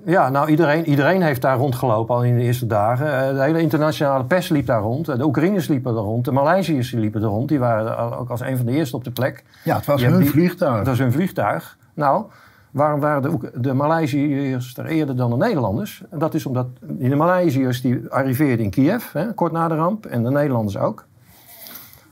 Ja, 0.06 0.28
nou 0.28 0.48
iedereen, 0.50 0.84
iedereen 0.88 1.22
heeft 1.22 1.40
daar 1.42 1.56
rondgelopen 1.56 2.14
al 2.14 2.24
in 2.24 2.36
de 2.36 2.42
eerste 2.42 2.66
dagen. 2.66 3.28
Eh, 3.28 3.34
de 3.34 3.42
hele 3.42 3.60
internationale 3.60 4.24
pers 4.24 4.48
liep 4.48 4.66
daar 4.66 4.80
rond. 4.80 5.06
De 5.06 5.24
Oekraïners 5.24 5.68
liepen 5.68 5.92
er 5.94 6.00
rond. 6.02 6.24
De 6.24 6.32
Maleisiërs 6.32 6.90
liepen 6.90 7.22
er 7.22 7.28
rond. 7.28 7.48
Die 7.48 7.58
waren 7.58 8.18
ook 8.18 8.28
als 8.30 8.40
een 8.40 8.56
van 8.56 8.66
de 8.66 8.72
eerste 8.72 8.96
op 8.96 9.04
de 9.04 9.10
plek. 9.10 9.44
Ja, 9.64 9.76
het 9.76 9.86
was 9.86 10.00
hebben 10.00 10.18
hun 10.18 10.28
die- 10.28 10.38
vliegtuig. 10.38 10.76
Dat 10.76 10.86
was 10.86 10.98
hun 10.98 11.12
vliegtuig. 11.12 11.76
Nou, 11.94 12.24
waarom 12.72 13.00
waren 13.00 13.40
de, 13.54 13.72
Maleisiërs 13.72 14.76
er 14.76 14.86
eerder 14.86 15.16
dan 15.16 15.30
de 15.30 15.36
Nederlanders? 15.36 16.02
En 16.10 16.18
dat 16.18 16.34
is 16.34 16.46
omdat 16.46 16.66
de 16.80 17.14
Maleisiërs 17.16 17.80
die 17.80 18.08
arriveerden 18.08 18.64
in 18.64 18.70
Kiev, 18.70 19.12
hè, 19.12 19.32
kort 19.32 19.52
na 19.52 19.68
de 19.68 19.74
ramp. 19.74 20.06
En 20.06 20.22
de 20.22 20.30
Nederlanders 20.30 20.76
ook. 20.76 21.06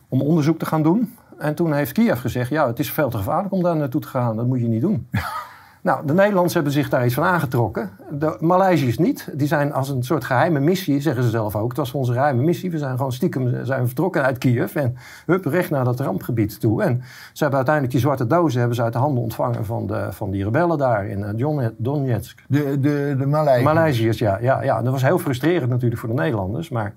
Om 0.09 0.23
onderzoek 0.23 0.59
te 0.59 0.67
gaan 0.67 0.83
doen. 0.83 1.15
En 1.39 1.55
toen 1.55 1.73
heeft 1.73 1.93
Kiev 1.93 2.21
gezegd, 2.21 2.51
ja, 2.51 2.67
het 2.67 2.79
is 2.79 2.93
veel 2.93 3.11
te 3.11 3.17
gevaarlijk 3.17 3.53
om 3.53 3.63
daar 3.63 3.77
naartoe 3.77 4.01
te 4.01 4.09
gaan. 4.09 4.37
Dat 4.37 4.47
moet 4.47 4.61
je 4.61 4.69
niet 4.69 4.81
doen. 4.81 5.09
Nou, 5.83 6.07
de 6.07 6.15
Nederlanders 6.15 6.55
hebben 6.55 6.73
zich 6.73 6.89
daar 6.89 7.05
iets 7.05 7.15
van 7.15 7.25
aangetrokken. 7.25 7.91
De 8.11 8.37
Maleisiërs 8.41 8.99
niet. 8.99 9.29
Die 9.33 9.47
zijn 9.47 9.73
als 9.73 9.89
een 9.89 10.03
soort 10.03 10.25
geheime 10.25 10.61
missie, 10.61 11.01
zeggen 11.01 11.23
ze 11.23 11.31
zelf 11.31 11.57
ook. 11.57 11.69
Het 11.69 11.77
was 11.77 11.93
onze 11.93 12.13
geheime 12.13 12.43
missie. 12.43 12.71
We 12.71 12.79
zijn 12.79 12.97
gewoon 12.97 13.13
stiekem 13.13 13.65
zijn 13.65 13.81
we 13.81 13.87
vertrokken 13.87 14.23
uit 14.23 14.39
Kiev. 14.39 14.75
En 14.75 14.97
hup, 15.27 15.45
recht 15.45 15.71
naar 15.71 15.85
dat 15.85 16.01
rampgebied 16.01 16.61
toe. 16.61 16.83
En 16.83 17.03
ze 17.33 17.43
hebben 17.43 17.55
uiteindelijk 17.55 17.95
die 17.95 18.03
zwarte 18.03 18.27
dozen 18.27 18.59
hebben 18.59 18.77
ze 18.77 18.83
uit 18.83 18.93
de 18.93 18.99
handen 18.99 19.23
ontvangen 19.23 19.65
van, 19.65 19.87
de, 19.87 20.09
van 20.11 20.31
die 20.31 20.45
rebellen 20.45 20.79
daar 20.79 21.07
in 21.07 21.25
eh, 21.25 21.31
Don- 21.35 21.75
Donetsk. 21.77 22.45
De, 22.49 22.81
de, 22.81 23.15
de 23.19 23.27
Maleisiërs. 23.27 23.75
Maleisiërs, 23.75 24.19
ja, 24.19 24.39
ja, 24.41 24.63
ja. 24.63 24.83
Dat 24.83 24.93
was 24.93 25.03
heel 25.03 25.19
frustrerend 25.19 25.71
natuurlijk 25.71 26.01
voor 26.01 26.09
de 26.09 26.15
Nederlanders. 26.15 26.69
Maar 26.69 26.95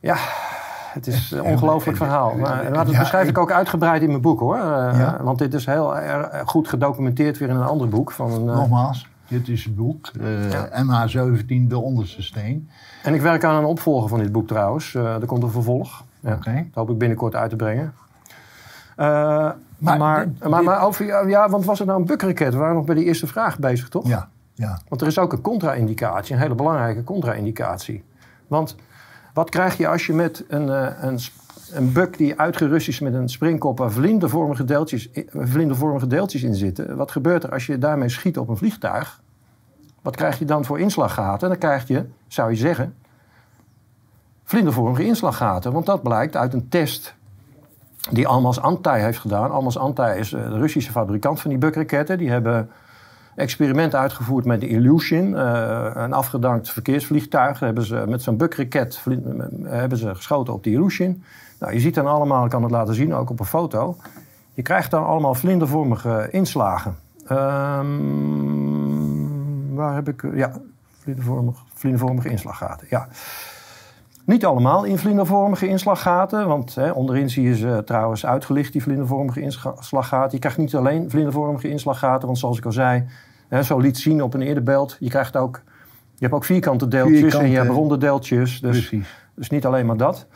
ja, 0.00 0.16
het 1.04 1.14
is 1.14 1.30
een 1.30 1.42
ongelooflijk 1.42 1.96
verhaal. 1.96 2.34
Maar, 2.34 2.72
dat 2.72 2.90
Ja, 2.90 2.98
beschrijf 2.98 3.24
ik 3.24 3.30
ik- 3.30 3.38
ook 3.38 3.52
uitgebreid 3.52 4.02
in 4.02 4.08
mijn 4.08 4.20
boek 4.20 4.40
hoor. 4.40 4.54
Eh, 4.56 4.60
Ja. 4.98 5.18
Want 5.22 5.38
dit 5.38 5.54
is 5.54 5.66
heel 5.66 5.96
erg 5.96 6.42
goed 6.44 6.68
gedocumenteerd 6.68 7.38
weer 7.38 7.48
in 7.48 7.56
een 7.56 7.62
ander 7.62 7.88
boek. 7.88 8.10
Van 8.12 8.30
een, 8.32 8.48
eh, 8.48 8.54
Nogmaals, 8.54 9.08
dit 9.28 9.48
is 9.48 9.64
het 9.64 9.76
boek. 9.76 10.10
eh, 10.20 10.50
Ja. 10.50 10.68
MH17, 10.82 11.68
De 11.68 11.78
Onderste 11.78 12.22
Steen. 12.22 12.68
En 13.02 13.14
ik 13.14 13.20
werk 13.20 13.44
aan 13.44 13.54
een 13.56 13.64
opvolger 13.64 14.08
van 14.08 14.18
dit 14.18 14.32
boek 14.32 14.46
trouwens. 14.46 14.94
Eh, 14.94 15.14
er 15.14 15.26
komt 15.26 15.42
een 15.42 15.50
vervolg. 15.50 16.04
Ja. 16.20 16.38
Dat 16.44 16.54
hoop 16.74 16.90
ik 16.90 16.98
binnenkort 16.98 17.34
uit 17.34 17.50
te 17.50 17.56
brengen. 17.56 17.92
Eh, 18.96 19.06
maar, 19.78 19.98
maar, 19.98 20.28
dit- 20.28 20.48
maar, 20.64 20.82
over, 20.82 21.28
ja, 21.28 21.48
want 21.48 21.64
was 21.64 21.78
het 21.78 21.88
nou 21.88 22.00
een 22.00 22.06
bukraket? 22.06 22.52
We 22.52 22.58
waren 22.58 22.74
nog 22.74 22.84
bij 22.84 22.94
die 22.94 23.04
eerste 23.04 23.26
vraag 23.26 23.58
bezig, 23.58 23.88
toch? 23.88 24.06
Ja, 24.08 24.28
ja. 24.54 24.78
Want 24.88 25.00
er 25.00 25.06
is 25.06 25.18
ook 25.18 25.32
een 25.32 25.40
contra-indicatie, 25.40 26.34
een 26.34 26.40
hele 26.40 26.54
belangrijke 26.54 27.04
contra-indicatie. 27.04 28.04
Want 28.46 28.76
wat 29.32 29.50
krijg 29.50 29.76
je 29.76 29.88
als 29.88 30.06
je 30.06 30.12
met 30.12 30.44
een, 30.48 30.68
eh, 30.68 31.02
een, 31.02 31.18
een 31.72 31.92
buk 31.92 32.16
die 32.16 32.38
uitgerust 32.40 32.88
is 32.88 33.00
met 33.00 33.14
een 33.14 33.28
springkop 33.28 33.78
waar 33.78 33.92
vlindervormige 33.92 34.64
deeltjes, 34.64 35.08
vlindervormige 35.32 36.06
deeltjes 36.06 36.42
in 36.42 36.54
zitten? 36.54 36.96
Wat 36.96 37.10
gebeurt 37.10 37.44
er 37.44 37.52
als 37.52 37.66
je 37.66 37.78
daarmee 37.78 38.08
schiet 38.08 38.38
op 38.38 38.48
een 38.48 38.56
vliegtuig? 38.56 39.20
Wat 40.02 40.16
krijg 40.16 40.38
je 40.38 40.44
dan 40.44 40.64
voor 40.64 40.80
inslaggaten? 40.80 41.48
Dan 41.48 41.58
krijg 41.58 41.86
je, 41.86 42.04
zou 42.26 42.50
je 42.50 42.56
zeggen, 42.56 42.94
vlindervormige 44.44 45.04
inslaggaten. 45.04 45.72
Want 45.72 45.86
dat 45.86 46.02
blijkt 46.02 46.36
uit 46.36 46.54
een 46.54 46.68
test 46.68 47.14
die 48.10 48.26
Almas 48.26 48.60
Antai 48.60 49.02
heeft 49.02 49.18
gedaan. 49.18 49.50
Almas 49.50 49.78
Antai 49.78 50.18
is 50.18 50.32
eh, 50.32 50.50
de 50.50 50.58
Russische 50.58 50.90
fabrikant 50.90 51.40
van 51.40 51.50
die 51.50 51.58
bukraketten. 51.58 52.18
Die 52.18 52.30
hebben 52.30 52.70
experimenten 53.38 53.98
uitgevoerd 53.98 54.44
met 54.44 54.60
de 54.60 54.68
Illusion, 54.68 55.36
eh, 55.36 55.90
een 55.94 56.12
afgedankt 56.12 56.70
verkeersvliegtuig. 56.70 57.60
Hebben 57.60 57.84
ze 57.84 58.04
met 58.08 58.22
zo'n 58.22 58.36
bukraket 58.36 59.04
hebben 59.62 59.98
ze 59.98 60.14
geschoten 60.14 60.52
op 60.52 60.64
de 60.64 60.70
Illusion. 60.70 61.22
Nou, 61.58 61.72
je 61.72 61.80
ziet 61.80 61.94
dan 61.94 62.06
allemaal, 62.06 62.44
ik 62.44 62.50
kan 62.50 62.62
het 62.62 62.70
laten 62.70 62.94
zien 62.94 63.14
ook 63.14 63.30
op 63.30 63.40
een 63.40 63.46
foto. 63.46 63.96
Je 64.54 64.62
krijgt 64.62 64.90
dan 64.90 65.06
allemaal 65.06 65.34
vlindervormige 65.34 66.28
inslagen. 66.30 66.96
Ehm, 67.26 67.86
waar 69.74 69.94
heb 69.94 70.08
ik... 70.08 70.22
Ja, 70.34 70.52
vlindervormige, 71.02 71.62
vlindervormige 71.74 72.28
inslaggaten. 72.28 72.86
Ja. 72.90 73.08
Niet 74.24 74.46
allemaal 74.46 74.84
in 74.84 74.98
vlindervormige 74.98 75.68
inslaggaten, 75.68 76.48
want 76.48 76.74
hè, 76.74 76.90
onderin 76.90 77.30
zie 77.30 77.48
je 77.48 77.56
ze 77.56 77.82
trouwens 77.84 78.26
uitgelicht, 78.26 78.72
die 78.72 78.82
vlindervormige 78.82 79.40
inslaggaten. 79.40 80.32
Je 80.32 80.38
krijgt 80.38 80.58
niet 80.58 80.74
alleen 80.74 81.10
vlindervormige 81.10 81.68
inslaggaten, 81.68 82.26
want 82.26 82.38
zoals 82.38 82.58
ik 82.58 82.64
al 82.64 82.72
zei, 82.72 83.04
hè, 83.48 83.62
zo 83.62 83.78
liet 83.78 83.98
zien 83.98 84.22
op 84.22 84.34
een 84.34 84.42
eerder 84.42 84.62
beeld, 84.62 84.96
je 85.00 85.08
krijgt 85.08 85.36
ook, 85.36 85.62
je 86.14 86.24
hebt 86.24 86.34
ook 86.34 86.44
vierkante 86.44 86.88
deeltjes 86.88 87.34
en 87.34 87.50
je 87.50 87.56
hebt 87.56 87.70
ronde 87.70 87.98
deeltjes. 87.98 88.60
Dus, 88.60 88.88
Precies. 88.88 89.28
dus 89.34 89.50
niet 89.50 89.66
alleen 89.66 89.86
maar 89.86 89.96
dat. 89.96 90.26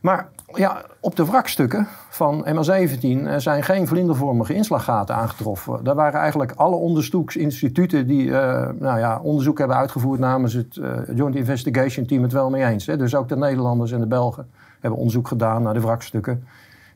Maar 0.00 0.28
ja, 0.54 0.82
op 1.00 1.16
de 1.16 1.24
wrakstukken 1.24 1.86
van 2.08 2.46
MH17 2.48 3.00
eh, 3.00 3.36
zijn 3.36 3.62
geen 3.62 3.86
vlindervormige 3.86 4.54
inslaggaten 4.54 5.14
aangetroffen. 5.14 5.84
Daar 5.84 5.94
waren 5.94 6.20
eigenlijk 6.20 6.52
alle 6.52 6.76
onderzoeksinstituten 6.76 8.06
die 8.06 8.38
eh, 8.38 8.68
nou 8.78 8.98
ja, 8.98 9.20
onderzoek 9.22 9.58
hebben 9.58 9.76
uitgevoerd 9.76 10.20
namens 10.20 10.52
het 10.52 10.76
eh, 10.76 10.90
Joint 11.14 11.36
Investigation 11.36 12.06
Team 12.06 12.22
het 12.22 12.32
wel 12.32 12.50
mee 12.50 12.64
eens. 12.64 12.86
Hè. 12.86 12.96
Dus 12.96 13.14
ook 13.14 13.28
de 13.28 13.36
Nederlanders 13.36 13.92
en 13.92 14.00
de 14.00 14.06
Belgen 14.06 14.48
hebben 14.80 14.98
onderzoek 14.98 15.28
gedaan 15.28 15.62
naar 15.62 15.74
de 15.74 15.80
wrakstukken. 15.80 16.44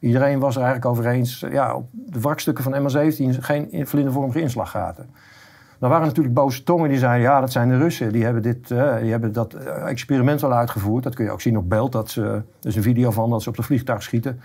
Iedereen 0.01 0.39
was 0.39 0.57
er 0.57 0.63
eigenlijk 0.63 0.91
over 0.91 1.07
eens, 1.07 1.45
ja, 1.51 1.75
op 1.75 1.87
de 1.93 2.21
wrakstukken 2.21 2.65
van 2.65 2.73
MH17 2.73 3.39
geen 3.41 3.73
in- 3.73 3.87
vlindervormige 3.87 4.41
inslaggaten. 4.41 5.07
Dan 5.81 5.91
waren 5.91 6.07
natuurlijk 6.07 6.35
boze 6.35 6.63
tongen 6.63 6.89
die 6.89 6.99
zeiden, 6.99 7.23
ja, 7.23 7.41
dat 7.41 7.53
zijn 7.53 7.69
de 7.69 7.79
Russen. 7.79 8.13
Die 8.13 8.25
hebben, 8.25 8.43
dit, 8.43 8.71
eh, 8.71 8.97
die 9.01 9.11
hebben 9.11 9.33
dat 9.33 9.55
eh, 9.55 9.89
experiment 9.89 10.43
al 10.43 10.53
uitgevoerd. 10.53 11.05
Dat 11.05 11.15
kun 11.15 11.25
je 11.25 11.31
ook 11.31 11.41
zien 11.41 11.59
op 11.59 11.69
beeld. 11.69 11.93
Dat 11.93 12.11
ze, 12.11 12.23
er 12.23 12.45
is 12.63 12.77
een 12.77 12.83
video 12.83 13.11
van 13.11 13.31
dat 13.31 13.43
ze 13.43 13.49
op 13.49 13.57
de 13.57 13.63
vliegtuig 13.63 14.03
schieten. 14.03 14.41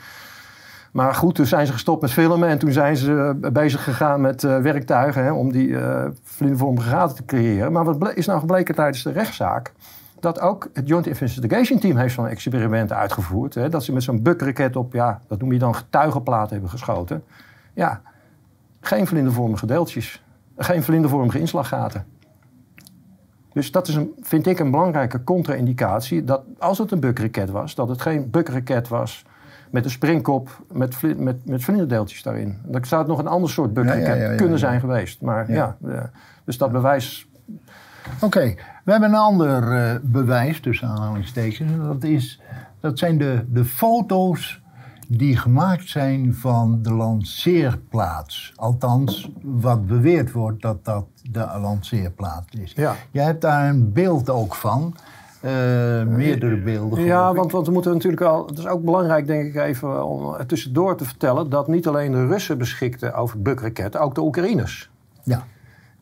Maar 0.96 1.16
goed, 1.16 1.36
toen 1.36 1.46
zijn 1.46 1.66
ze 1.66 1.72
gestopt 1.72 2.02
met 2.02 2.12
filmen 2.12 2.50
en 2.50 2.58
toen 2.58 2.72
zijn 2.72 2.98
ze 2.98 3.36
eh, 3.42 3.52
bezig 3.52 3.84
gegaan 3.84 4.22
met 4.22 4.44
eh, 4.44 4.58
werktuigen 4.58 5.24
hè, 5.24 5.32
om 5.32 5.52
die 5.52 5.78
eh 5.78 6.06
vlindervormige 6.24 6.90
gaten 6.90 7.16
te 7.16 7.26
creëren. 7.26 7.72
Maar 7.72 7.84
wat 7.84 8.14
is 8.14 8.26
nou 8.26 8.40
gebleken 8.40 8.76
tijdens 8.76 9.04
de 9.04 9.12
rechtszaak? 9.12 9.74
Dat 10.20 10.40
ook 10.40 10.70
het 10.74 10.88
Joint 10.88 11.08
Investigation 11.08 11.80
Team 11.80 11.98
heeft 11.98 12.14
zo'n 12.14 12.28
experiment 12.28 12.92
uitgevoerd. 12.92 13.54
Hè, 13.54 13.70
dat 13.70 13.84
ze 13.84 13.94
met 13.94 14.04
zo'n 14.04 14.22
bukraket 14.22 14.76
op, 14.76 14.94
ja, 14.94 15.22
dat 15.28 15.40
noem 15.40 15.52
je 15.52 15.60
dan 15.60 15.76
getuigenplaat 15.76 16.50
hebben 16.50 16.70
geschoten. 16.70 17.24
Ja, 17.74 18.02
geen 18.80 19.08
vlindervormige 19.08 19.66
deeltjes. 19.66 20.24
Geen 20.58 20.84
vlindervormige 20.84 21.40
inslaggaten. 21.40 22.06
Dus 23.54 23.72
dat 23.72 23.88
is, 23.88 23.96
een, 23.96 24.12
vind 24.22 24.48
ik, 24.48 24.60
een 24.60 24.72
belangrijke 24.72 25.24
contra-indicatie. 25.24 26.24
Dat 26.24 26.42
als 26.60 26.78
het 26.78 26.92
een 26.92 27.00
bukraket 27.00 27.50
was, 27.50 27.76
dat 27.76 27.90
het 27.90 28.02
geen 28.02 28.30
bukraket 28.30 28.88
was 28.88 29.26
met 29.70 29.86
een 29.86 29.92
springkop 29.92 30.64
met, 30.72 30.96
vli- 30.96 31.16
met, 31.16 31.46
met 31.46 31.64
vlinderdeeltjes 31.64 32.24
daarin. 32.24 32.58
Dan 32.64 32.86
zou 32.86 33.02
het 33.02 33.10
nog 33.10 33.20
een 33.20 33.28
ander 33.28 33.50
soort 33.50 33.74
bukraket 33.74 34.06
Ja, 34.06 34.14
ja, 34.14 34.22
ja, 34.24 34.32
ja, 34.32 34.38
kunnen 34.38 34.60
zijn 34.60 34.80
geweest. 34.80 35.22
Maar 35.22 35.52
ja, 35.52 35.78
eh, 35.88 36.04
dus 36.44 36.58
dat 36.58 36.72
bewijs... 36.72 37.28
Oké, 38.22 38.56
we 38.84 38.92
hebben 38.92 39.10
een 39.10 39.16
ander 39.16 39.72
eh, 39.72 39.96
bewijs, 40.02 40.60
tussen 40.60 40.88
aanhalingstekens. 40.88 41.60
En 41.72 41.80
Dat, 41.84 42.04
is, 42.04 42.42
dat 42.80 43.00
zijn 43.00 43.18
de, 43.18 43.46
de 43.50 43.66
foto's 43.66 44.62
die 45.08 45.38
gemaakt 45.38 45.90
zijn 45.90 46.34
van 46.34 46.80
de 46.82 46.94
lanceerplaats. 46.94 48.54
Althans, 48.56 49.30
wat 49.42 49.88
beweerd 49.88 50.32
wordt 50.32 50.62
dat 50.62 50.86
dat 50.86 51.06
de 51.32 51.48
lanceerplaats 51.62 52.48
is. 52.60 52.74
Ja. 52.76 52.96
Je 53.12 53.20
hebt 53.20 53.42
daar 53.42 53.70
een 53.70 53.94
beeld 53.94 54.30
ook 54.30 54.56
van. 54.56 54.96
eh, 55.42 56.04
meerdere 56.04 56.58
beelden. 56.58 57.04
Ja, 57.04 57.34
want, 57.34 57.52
want 57.52 57.68
we 57.68 57.74
moeten 57.74 57.92
natuurlijk 57.94 58.22
al... 58.22 58.46
Het 58.48 58.58
is 58.58 58.68
ook 58.68 58.84
belangrijk, 58.84 59.28
denk 59.28 59.46
ik, 59.46 59.56
even 59.56 60.06
om 60.06 60.36
tussendoor 60.48 60.98
te 60.98 61.06
vertellen... 61.06 61.50
dat 61.50 61.68
niet 61.68 61.88
alleen 61.88 62.12
de 62.12 62.28
Russen 62.28 62.58
beschikten 62.58 63.14
over 63.14 63.42
bukraketten, 63.42 64.02
ook 64.02 64.16
de 64.16 64.22
Oekraïners. 64.22 64.90
Ja, 65.24 65.44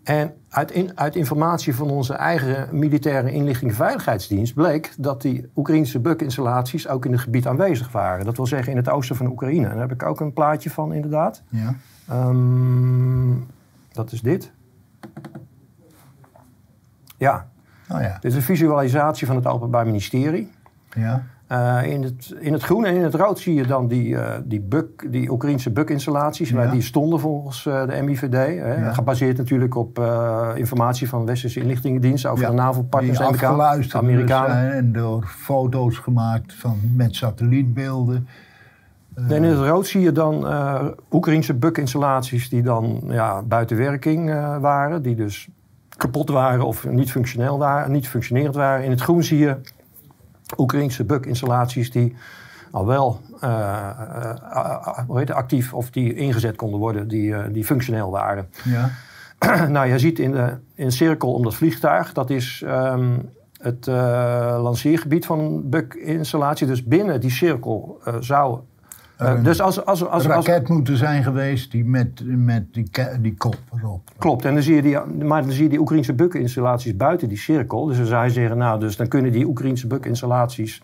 En 0.04 0.34
uit, 0.50 0.72
in- 0.72 0.92
uit 0.96 1.16
informatie 1.16 1.76
van 1.76 1.90
onze 1.90 2.14
eigen 2.14 2.78
militaire 2.80 3.32
inlichting 3.32 3.70
en 3.72 3.78
veiligheidsdienst 3.78 4.54
bleek 4.54 4.94
dat 4.98 5.22
die 5.22 5.50
Oekraïnse 5.56 6.00
bukinstallaties 6.00 6.88
ook 6.88 7.06
in 7.06 7.12
het 7.12 7.22
gebied 7.22 7.48
aanwezig 7.48 7.92
waren. 7.92 8.26
Dat 8.26 8.36
wil 8.38 8.46
zeggen 8.48 8.72
in 8.72 8.78
het 8.78 8.90
oosten 8.90 9.16
van 9.16 9.28
Oekraïne. 9.28 9.66
En 9.68 9.72
daar 9.72 9.82
heb 9.88 9.92
ik 9.92 10.04
ook 10.04 10.20
een 10.20 10.34
plaatje 10.34 10.70
van, 10.70 10.94
inderdaad. 10.94 11.44
ja. 11.50 11.76
Ehm, 12.08 13.34
dat 13.92 14.12
is 14.12 14.22
dit. 14.22 14.52
Ja, 17.18 17.48
Oh 17.90 18.02
ja. 18.02 18.14
dit 18.22 18.32
is 18.32 18.36
een 18.36 18.42
visualisatie 18.44 19.28
van 19.28 19.36
het 19.36 19.48
Openbaar 19.48 19.86
Ministerie. 19.86 20.52
ja. 20.96 21.24
Eh, 21.54 21.92
in, 21.92 22.04
het, 22.04 22.36
in 22.40 22.54
het 22.54 22.64
groen 22.64 22.86
en 22.86 22.96
in 22.96 23.04
het 23.04 23.14
rood 23.14 23.40
zie 23.40 23.54
je 23.54 23.66
dan 23.66 23.88
die, 23.88 24.18
eh, 24.18 24.40
die, 24.46 24.62
buk, 24.62 25.12
die 25.12 25.32
Oekraïnse 25.32 25.72
bukinstallaties. 25.72 26.52
Waar 26.52 26.72
die 26.72 26.82
stonden 26.82 27.20
volgens 27.20 27.66
eh, 27.66 27.88
de 27.88 28.02
MIVD. 28.02 28.34
Hè, 28.34 28.74
Ja. 28.74 28.94
Gebaseerd 28.94 29.38
natuurlijk 29.38 29.76
op 29.76 30.02
informatie 30.56 31.10
van 31.10 31.26
westerse 31.26 31.60
inlichtingendiensten 31.60 32.32
over 32.32 32.44
Ja, 32.44 32.50
de 32.50 32.56
NAVO-partners 32.56 33.20
en 33.20 33.26
de 33.26 33.32
afgeluisterd 33.32 34.04
Amerikanen. 34.04 34.74
en 34.74 34.92
door 34.92 35.24
foto's 35.28 35.98
gemaakt 35.98 36.54
van, 36.54 36.78
met 36.96 37.16
satellietbeelden. 37.16 38.28
En 39.16 39.44
in 39.44 39.44
het 39.44 39.60
rood 39.60 39.88
zie 39.88 40.02
je 40.02 40.12
dan 40.12 40.48
Oekraïnse 41.12 41.54
bukinstallaties 41.54 42.50
die 42.50 42.62
dan 42.62 43.02
ja, 43.08 43.42
buiten 43.42 43.78
werking 43.78 44.30
waren. 44.60 45.02
Die 45.02 45.16
dus 45.16 45.48
kapot 45.98 46.30
waren 46.30 46.66
of 46.66 46.88
niet, 46.90 47.12
functioneel 47.12 47.58
waren, 47.58 47.92
niet 47.92 48.08
functionerend 48.08 48.56
waren. 48.56 48.86
In 48.86 48.92
het 48.92 49.02
groen 49.02 49.24
zie 49.24 49.38
je 49.38 49.58
Oekraïnse 50.58 51.04
bukinstallaties 51.04 51.92
die 51.92 52.16
al 52.74 52.86
wel 52.86 53.22
eh, 53.40 53.50
eh, 53.50 54.30
eh, 54.30 54.98
hoe 55.08 55.18
heet 55.18 55.28
het, 55.28 55.38
actief 55.38 55.74
of 55.74 55.90
die 55.90 56.14
ingezet 56.14 56.56
konden 56.56 56.80
worden, 56.80 57.08
die, 57.08 57.52
die 57.52 57.66
functioneel 57.66 58.12
waren. 58.12 58.50
Ja. 58.64 58.90
nou, 59.68 59.88
je 59.88 60.00
ziet 60.00 60.20
in, 60.20 60.32
de, 60.32 60.58
in 60.76 60.86
een 60.86 60.92
cirkel 60.92 61.34
om 61.34 61.44
dat 61.44 61.56
vliegtuig, 61.56 62.14
dat 62.14 62.30
is 62.30 62.64
ehm, 62.66 63.20
het 63.58 63.86
lanceergebied 64.58 65.26
van 65.26 65.40
een 65.40 65.70
Buk-installatie. 65.70 66.68
Dus 66.68 66.84
binnen 66.84 67.22
die 67.22 67.32
cirkel 67.32 68.02
zou. 68.20 68.60
Uh, 69.22 69.44
dus 69.44 69.62
als, 69.62 69.86
als, 69.86 70.06
als, 70.06 70.26
een 70.26 70.32
raket 70.32 70.70
moeten 70.70 70.98
zijn 70.98 71.24
geweest 71.24 71.72
die 71.72 71.86
met, 71.86 72.22
met 72.26 72.74
die, 72.74 72.90
die 73.22 73.36
kop 73.38 73.58
erop. 73.78 74.10
Klopt, 74.18 74.46
en 74.46 74.54
dan 74.54 74.64
zie 74.64 74.76
je 74.76 74.82
die, 74.82 75.00
maar 75.26 75.42
dan 75.42 75.52
zie 75.52 75.64
je 75.64 75.70
die 75.70 75.80
Oekraïnse 75.80 76.14
Buk-installaties 76.14 76.96
buiten 76.96 77.28
die 77.28 77.38
cirkel. 77.38 77.86
Dus 77.86 77.98
dan 77.98 78.06
zou 78.06 78.24
je 78.24 78.30
zeggen, 78.30 78.58
nou, 78.58 78.80
dus 78.80 78.98
dan 78.98 79.08
kunnen 79.08 79.32
die 79.32 79.46
Oekraïnse 79.46 79.88
Buk-installaties 79.88 80.84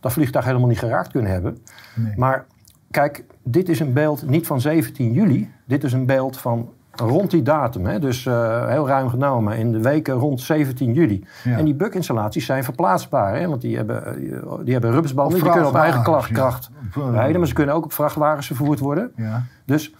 dat 0.00 0.12
vliegtuig 0.12 0.44
helemaal 0.44 0.68
niet 0.68 0.78
geraakt 0.78 1.10
kunnen 1.10 1.32
hebben. 1.32 1.58
Nee. 1.94 2.12
Maar 2.16 2.46
kijk, 2.90 3.24
dit 3.42 3.68
is 3.68 3.80
een 3.80 3.92
beeld 3.92 4.26
niet 4.26 4.46
van 4.46 4.60
17 4.60 5.12
juli. 5.12 5.50
Dit 5.64 5.84
is 5.84 5.92
een 5.92 6.06
beeld 6.06 6.38
van 6.38 6.70
rond 6.94 7.30
die 7.30 7.42
datum. 7.42 7.86
Hè? 7.86 7.98
Dus 7.98 8.24
uh, 8.24 8.68
heel 8.68 8.86
ruim 8.86 9.08
genomen 9.08 9.56
in 9.56 9.72
de 9.72 9.80
weken 9.80 10.14
rond 10.14 10.40
17 10.40 10.92
juli. 10.92 11.24
Ja. 11.44 11.56
En 11.56 11.64
die 11.64 11.74
bukinstallaties 11.74 12.46
zijn 12.46 12.64
verplaatsbaar. 12.64 13.36
Hè? 13.36 13.48
Want 13.48 13.60
die 13.60 13.76
hebben, 13.76 14.18
die 14.64 14.72
hebben. 14.72 15.02
Die 15.28 15.42
kunnen 15.42 15.66
op 15.66 15.74
eigen 15.74 16.02
kracht, 16.02 16.32
kracht 16.32 16.70
rijden. 16.94 17.38
Maar 17.38 17.48
ze 17.48 17.54
kunnen 17.54 17.74
ook 17.74 17.84
op 17.84 17.92
vrachtwagens 17.92 18.46
vervoerd 18.46 18.78
worden. 18.78 19.12
Ja. 19.16 19.42
Dus 19.64 19.94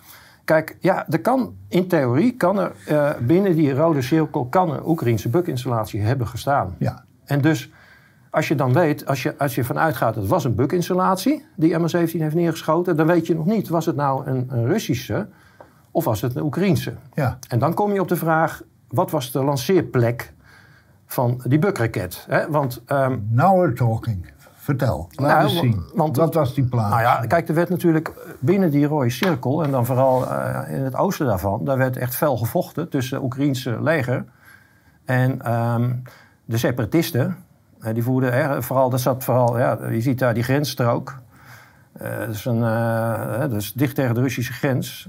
kijk, 0.44 0.76
ja, 0.80 1.06
er 1.08 1.20
kan, 1.20 1.54
in 1.68 1.88
theorie 1.88 2.32
kan 2.36 2.58
er 2.58 2.72
uh, 2.90 3.10
binnen 3.20 3.54
die 3.54 3.74
rode 3.74 4.02
cirkel... 4.02 4.46
kan 4.46 4.70
een 4.70 4.86
Oekraïnse 4.86 5.28
bukinstallatie 5.28 6.00
hebben 6.00 6.26
gestaan. 6.26 6.74
Ja. 6.78 7.04
En 7.24 7.40
dus 7.40 7.70
als 8.30 8.48
je 8.48 8.54
dan 8.54 8.72
weet, 8.72 9.06
als 9.06 9.22
je, 9.22 9.38
als 9.38 9.54
je 9.54 9.64
vanuit 9.64 9.96
gaat, 9.96 10.14
het 10.14 10.26
was 10.26 10.44
een 10.44 10.54
bukinstallatie 10.54 11.44
die 11.56 11.78
MH17 11.78 12.18
heeft 12.18 12.34
neergeschoten, 12.34 12.96
dan 12.96 13.06
weet 13.06 13.26
je 13.26 13.34
nog 13.34 13.46
niet, 13.46 13.68
was 13.68 13.86
het 13.86 13.96
nou 13.96 14.26
een, 14.26 14.46
een 14.48 14.66
Russische 14.66 15.28
of 15.90 16.04
was 16.04 16.20
het 16.20 16.36
een 16.36 16.42
Oekraïense? 16.42 16.94
Ja. 17.14 17.38
En 17.48 17.58
dan 17.58 17.74
kom 17.74 17.92
je 17.92 18.00
op 18.00 18.08
de 18.08 18.16
vraag, 18.16 18.62
wat 18.88 19.10
was 19.10 19.32
de 19.32 19.42
lanceerplek 19.44 20.32
van 21.06 21.40
die 21.44 21.58
bukraket? 21.58 22.26
Want, 22.48 22.82
um, 22.86 23.26
Now 23.30 23.60
we're 23.60 23.72
talking. 23.72 24.32
Vertel, 24.54 25.08
laat 25.10 25.28
nou, 25.36 25.42
eens 25.42 25.58
zien. 25.58 25.84
want- 25.94 26.16
Wat 26.16 26.34
was 26.34 26.54
die 26.54 26.64
plaats? 26.64 26.90
nou 26.90 27.02
ja, 27.02 27.26
kijk, 27.26 27.48
er 27.48 27.54
werd 27.54 27.68
natuurlijk 27.68 28.12
binnen 28.40 28.70
die 28.70 28.86
rode 28.86 29.10
cirkel, 29.10 29.62
en 29.62 29.70
dan 29.70 29.86
vooral 29.86 30.30
eh, 30.30 30.74
in 30.76 30.82
het 30.82 30.94
oosten 30.96 31.26
daarvan, 31.26 31.64
daar 31.64 31.76
werd 31.78 31.96
echt 31.96 32.16
fel 32.16 32.36
gevochten 32.36 32.88
tussen 32.88 33.16
het 33.16 33.24
Oekraïense 33.24 33.82
leger 33.82 34.24
en 35.04 35.42
ehm, 35.42 35.92
de 36.44 36.56
separatisten. 36.56 37.36
Eh, 37.80 37.94
die 37.94 38.02
voerden, 38.02 38.32
er, 38.32 38.62
vooral, 38.62 38.90
dat 38.90 39.00
zat 39.00 39.24
vooral, 39.24 39.58
ja, 39.58 39.78
je 39.90 40.00
ziet 40.00 40.18
daar 40.18 40.34
die 40.34 40.42
grensstrook. 40.42 41.14
Dat, 41.98 42.28
is 42.28 42.44
een, 42.44 42.62
eh, 42.64 43.38
dat 43.40 43.52
is 43.52 43.72
dicht 43.72 43.94
tegen 43.94 44.14
de 44.14 44.20
Russische 44.20 44.52
grens. 44.52 45.08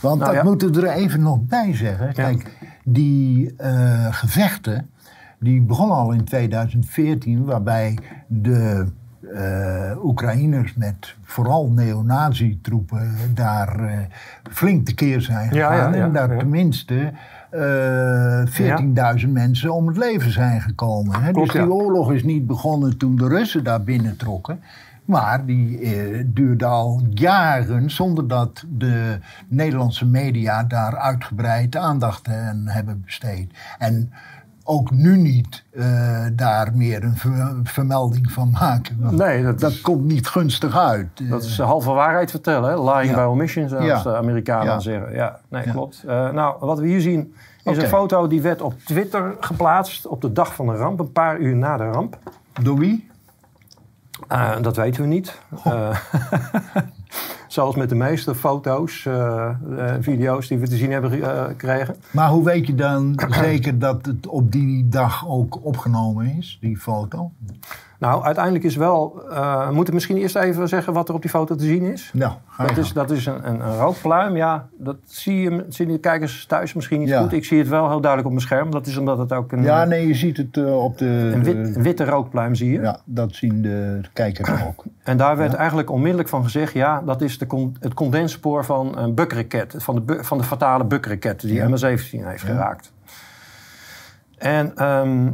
Want 0.00 0.18
nou 0.18 0.32
dat 0.32 0.42
ja. 0.42 0.48
moeten 0.48 0.72
we 0.72 0.88
er 0.88 0.96
even 0.96 1.20
nog 1.20 1.40
bij 1.40 1.76
zeggen. 1.76 2.12
Kijk, 2.12 2.56
die 2.84 3.54
eh, 3.56 4.06
gevechten 4.10 4.90
die 5.38 5.60
begonnen 5.60 5.96
al 5.96 6.12
in 6.12 6.24
2014, 6.24 7.44
waarbij 7.44 7.98
de 8.26 8.86
eh, 9.34 10.04
Oekraïners 10.04 10.74
met 10.74 11.14
vooral 11.22 11.70
neonazi-troepen 11.70 13.14
daar 13.34 13.80
eh, 13.80 13.98
flink 14.50 14.86
tekeer 14.86 15.20
zijn 15.20 15.48
gegaan. 15.48 15.76
ja, 15.76 15.94
ja, 15.94 16.04
en 16.04 16.12
daar 16.12 16.38
tenminste 16.38 17.12
eh 17.50 19.20
14.000 19.24 19.28
mensen 19.28 19.74
om 19.74 19.86
het 19.86 19.96
leven 19.96 20.32
zijn 20.32 20.60
gekomen. 20.60 21.22
Hè? 21.22 21.32
Klopt, 21.32 21.52
dus 21.52 21.62
die 21.62 21.72
oorlog 21.72 22.12
is 22.12 22.22
niet 22.22 22.46
begonnen 22.46 22.98
toen 22.98 23.16
de 23.16 23.28
Russen 23.28 23.64
daar 23.64 23.82
binnentrokken. 23.82 24.60
Maar 25.04 25.46
die 25.46 25.78
eh, 25.78 26.24
duurde 26.26 26.64
al 26.66 27.02
jaren 27.10 27.90
zonder 27.90 28.28
dat 28.28 28.64
de 28.68 29.18
Nederlandse 29.48 30.06
media 30.06 30.62
daar 30.64 30.96
uitgebreid 30.96 31.76
aandacht 31.76 32.28
aan 32.28 32.62
hebben 32.66 33.02
besteed. 33.04 33.52
En 33.78 34.12
ook 34.64 34.90
nu 34.90 35.16
niet 35.16 35.64
eh, 35.72 36.24
daar 36.32 36.70
meer 36.74 37.04
een 37.04 37.16
ver- 37.16 37.56
vermelding 37.62 38.32
van 38.32 38.50
maken. 38.50 38.96
Nee, 39.16 39.42
dat 39.42 39.60
dat 39.60 39.70
is- 39.70 39.80
komt 39.80 40.04
niet 40.04 40.26
gunstig 40.28 40.76
uit. 40.78 41.08
Eh, 41.22 41.30
Dat 41.30 41.42
is 41.44 41.56
de 41.56 41.62
halve 41.62 41.90
waarheid 41.92 42.30
vertellen, 42.30 42.70
hè? 42.70 42.92
lying 42.94 43.10
Ja. 43.10 43.16
by 43.16 43.28
omission, 43.28 43.68
zoals 43.68 43.84
Ja. 43.84 44.02
de 44.02 44.16
Amerikanen 44.16 44.72
Ja. 44.72 44.80
zeggen. 44.80 45.14
Ja, 45.14 45.38
nee, 45.48 45.62
klopt. 45.70 46.02
Eh, 46.06 46.30
nou, 46.30 46.56
wat 46.60 46.78
we 46.78 46.86
hier 46.86 47.00
zien 47.00 47.34
is 47.64 47.76
een 47.78 47.88
foto 47.88 48.26
die 48.26 48.42
werd 48.42 48.62
op 48.62 48.74
Twitter 48.84 49.34
geplaatst 49.40 50.06
op 50.06 50.20
de 50.20 50.32
dag 50.32 50.54
van 50.54 50.66
de 50.66 50.72
ramp, 50.74 51.00
een 51.00 51.12
paar 51.12 51.38
uur 51.38 51.56
na 51.56 51.76
de 51.76 51.84
ramp. 51.90 52.18
Door 52.62 52.78
wie? 52.78 53.09
Eh, 54.28 54.56
dat 54.60 54.76
weten 54.76 55.02
we 55.02 55.08
niet. 55.08 55.38
zoals 57.52 57.74
met 57.76 57.88
de 57.88 57.94
meeste 57.94 58.34
foto's 58.34 59.06
en 59.06 59.98
video's 60.02 60.48
die 60.48 60.58
we 60.58 60.68
te 60.68 60.76
zien 60.76 60.92
hebben 60.92 61.22
eh, 61.22 61.44
gekregen. 61.44 61.96
Maar 62.10 62.28
hoe 62.28 62.44
weet 62.44 62.66
je 62.66 62.74
dan 62.74 63.20
zeker 63.44 63.78
dat 63.78 64.06
het 64.06 64.26
op 64.26 64.52
die 64.52 64.88
dag 64.88 65.28
ook 65.28 65.58
opgenomen 65.64 66.36
is, 66.38 66.58
die 66.60 66.76
foto? 66.76 67.30
Nou, 67.98 68.24
uiteindelijk 68.24 68.64
is 68.64 68.76
wel... 68.76 69.22
eh, 69.30 69.68
we 69.68 69.74
moeten 69.74 69.94
misschien 69.94 70.16
eerst 70.16 70.36
even 70.36 70.68
zeggen 70.68 70.92
wat 70.92 71.08
er 71.08 71.14
op 71.14 71.20
die 71.20 71.30
foto 71.30 71.54
te 71.54 71.64
zien 71.64 71.82
is. 71.82 72.10
Nou, 72.14 72.32
ga 72.48 72.62
je 72.62 72.68
Dat 72.68 72.84
is, 72.84 72.92
dat 72.92 73.10
is 73.10 73.26
een, 73.26 73.48
een, 73.48 73.60
een 73.60 73.76
rookpluim, 73.76 74.36
ja. 74.36 74.68
Dat 74.78 74.96
zie 75.04 75.40
je, 75.40 75.64
zien 75.68 75.88
de 75.88 75.98
kijkers 75.98 76.46
thuis 76.46 76.72
misschien 76.74 76.98
niet 77.00 77.08
Ja. 77.08 77.20
goed. 77.20 77.32
Ik 77.32 77.44
zie 77.44 77.58
het 77.58 77.68
wel 77.68 77.88
heel 77.88 78.00
duidelijk 78.00 78.24
op 78.24 78.32
mijn 78.34 78.46
scherm. 78.46 78.70
Dat 78.70 78.86
is 78.86 78.96
omdat 78.96 79.18
het 79.18 79.32
ook 79.32 79.52
een, 79.52 79.62
Ja, 79.62 79.84
nee, 79.84 80.06
je 80.06 80.14
ziet 80.14 80.36
het 80.36 80.56
op 80.72 80.98
de... 80.98 81.06
een, 81.34 81.44
wit- 81.44 81.64
de- 81.66 81.72
een 81.76 81.82
witte 81.82 82.04
rookpluim 82.04 82.54
zie 82.54 82.72
je. 82.72 82.80
ja, 82.80 83.00
dat 83.04 83.34
zien 83.34 83.62
de 83.62 84.00
kijkers 84.12 84.50
ook. 84.66 84.84
En 85.02 85.16
daar 85.16 85.36
werd 85.36 85.54
eigenlijk 85.54 85.90
onmiddellijk 85.90 86.28
van 86.28 86.42
gezegd... 86.42 86.72
ja, 86.72 87.02
dat 87.06 87.20
is 87.22 87.38
de 87.40 87.46
con- 87.46 87.76
het 87.80 87.94
condensspoor 87.94 88.64
van 88.64 88.98
een 88.98 89.14
bukraket. 89.14 89.74
Van 89.78 89.94
de, 89.94 90.00
bu- 90.00 90.24
van 90.24 90.38
de 90.38 90.44
fatale 90.44 90.84
bukraket 90.84 91.40
die 91.40 91.54
Ja. 91.54 91.68
MH17 91.68 92.08
heeft 92.10 92.42
geraakt. 92.42 92.92
En 94.38 94.76
ehm, 94.76 95.30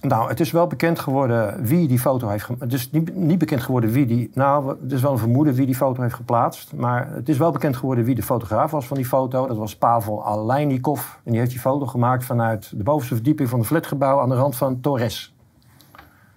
nou, 0.00 0.28
het 0.28 0.40
is 0.40 0.50
wel 0.50 0.66
bekend 0.66 0.98
geworden 0.98 1.62
wie 1.64 1.88
die 1.88 1.98
foto 1.98 2.28
heeft 2.28 2.44
gemaakt. 2.44 2.62
Het 2.64 2.72
is 2.72 2.90
niet, 2.90 3.14
niet 3.14 3.38
bekend 3.38 3.62
geworden 3.62 3.90
wie 3.90 4.06
die... 4.06 4.30
Nou, 4.34 4.76
het 4.82 4.92
is 4.92 5.02
wel 5.02 5.12
een 5.12 5.18
vermoeden 5.18 5.54
wie 5.54 5.66
die 5.66 5.74
foto 5.74 6.02
heeft 6.02 6.14
geplaatst. 6.14 6.72
Maar 6.74 7.10
het 7.12 7.28
is 7.28 7.38
wel 7.38 7.50
bekend 7.52 7.76
geworden 7.76 8.04
wie 8.04 8.14
de 8.14 8.22
fotograaf 8.22 8.70
was 8.70 8.86
van 8.86 8.96
die 8.96 9.06
foto. 9.06 9.46
Dat 9.46 9.56
was 9.56 9.76
Pavel 9.76 10.24
Aleinikov. 10.26 11.00
En 11.24 11.30
die 11.30 11.38
heeft 11.40 11.50
die 11.50 11.60
foto 11.60 11.86
gemaakt 11.86 12.24
vanuit 12.24 12.72
de 12.76 12.82
bovenste 12.82 13.14
verdieping 13.14 13.48
van 13.48 13.58
het 13.58 13.68
flatgebouw... 13.68 14.20
aan 14.20 14.28
de 14.28 14.34
rand 14.34 14.56
van 14.56 14.80
Torres. 14.80 15.34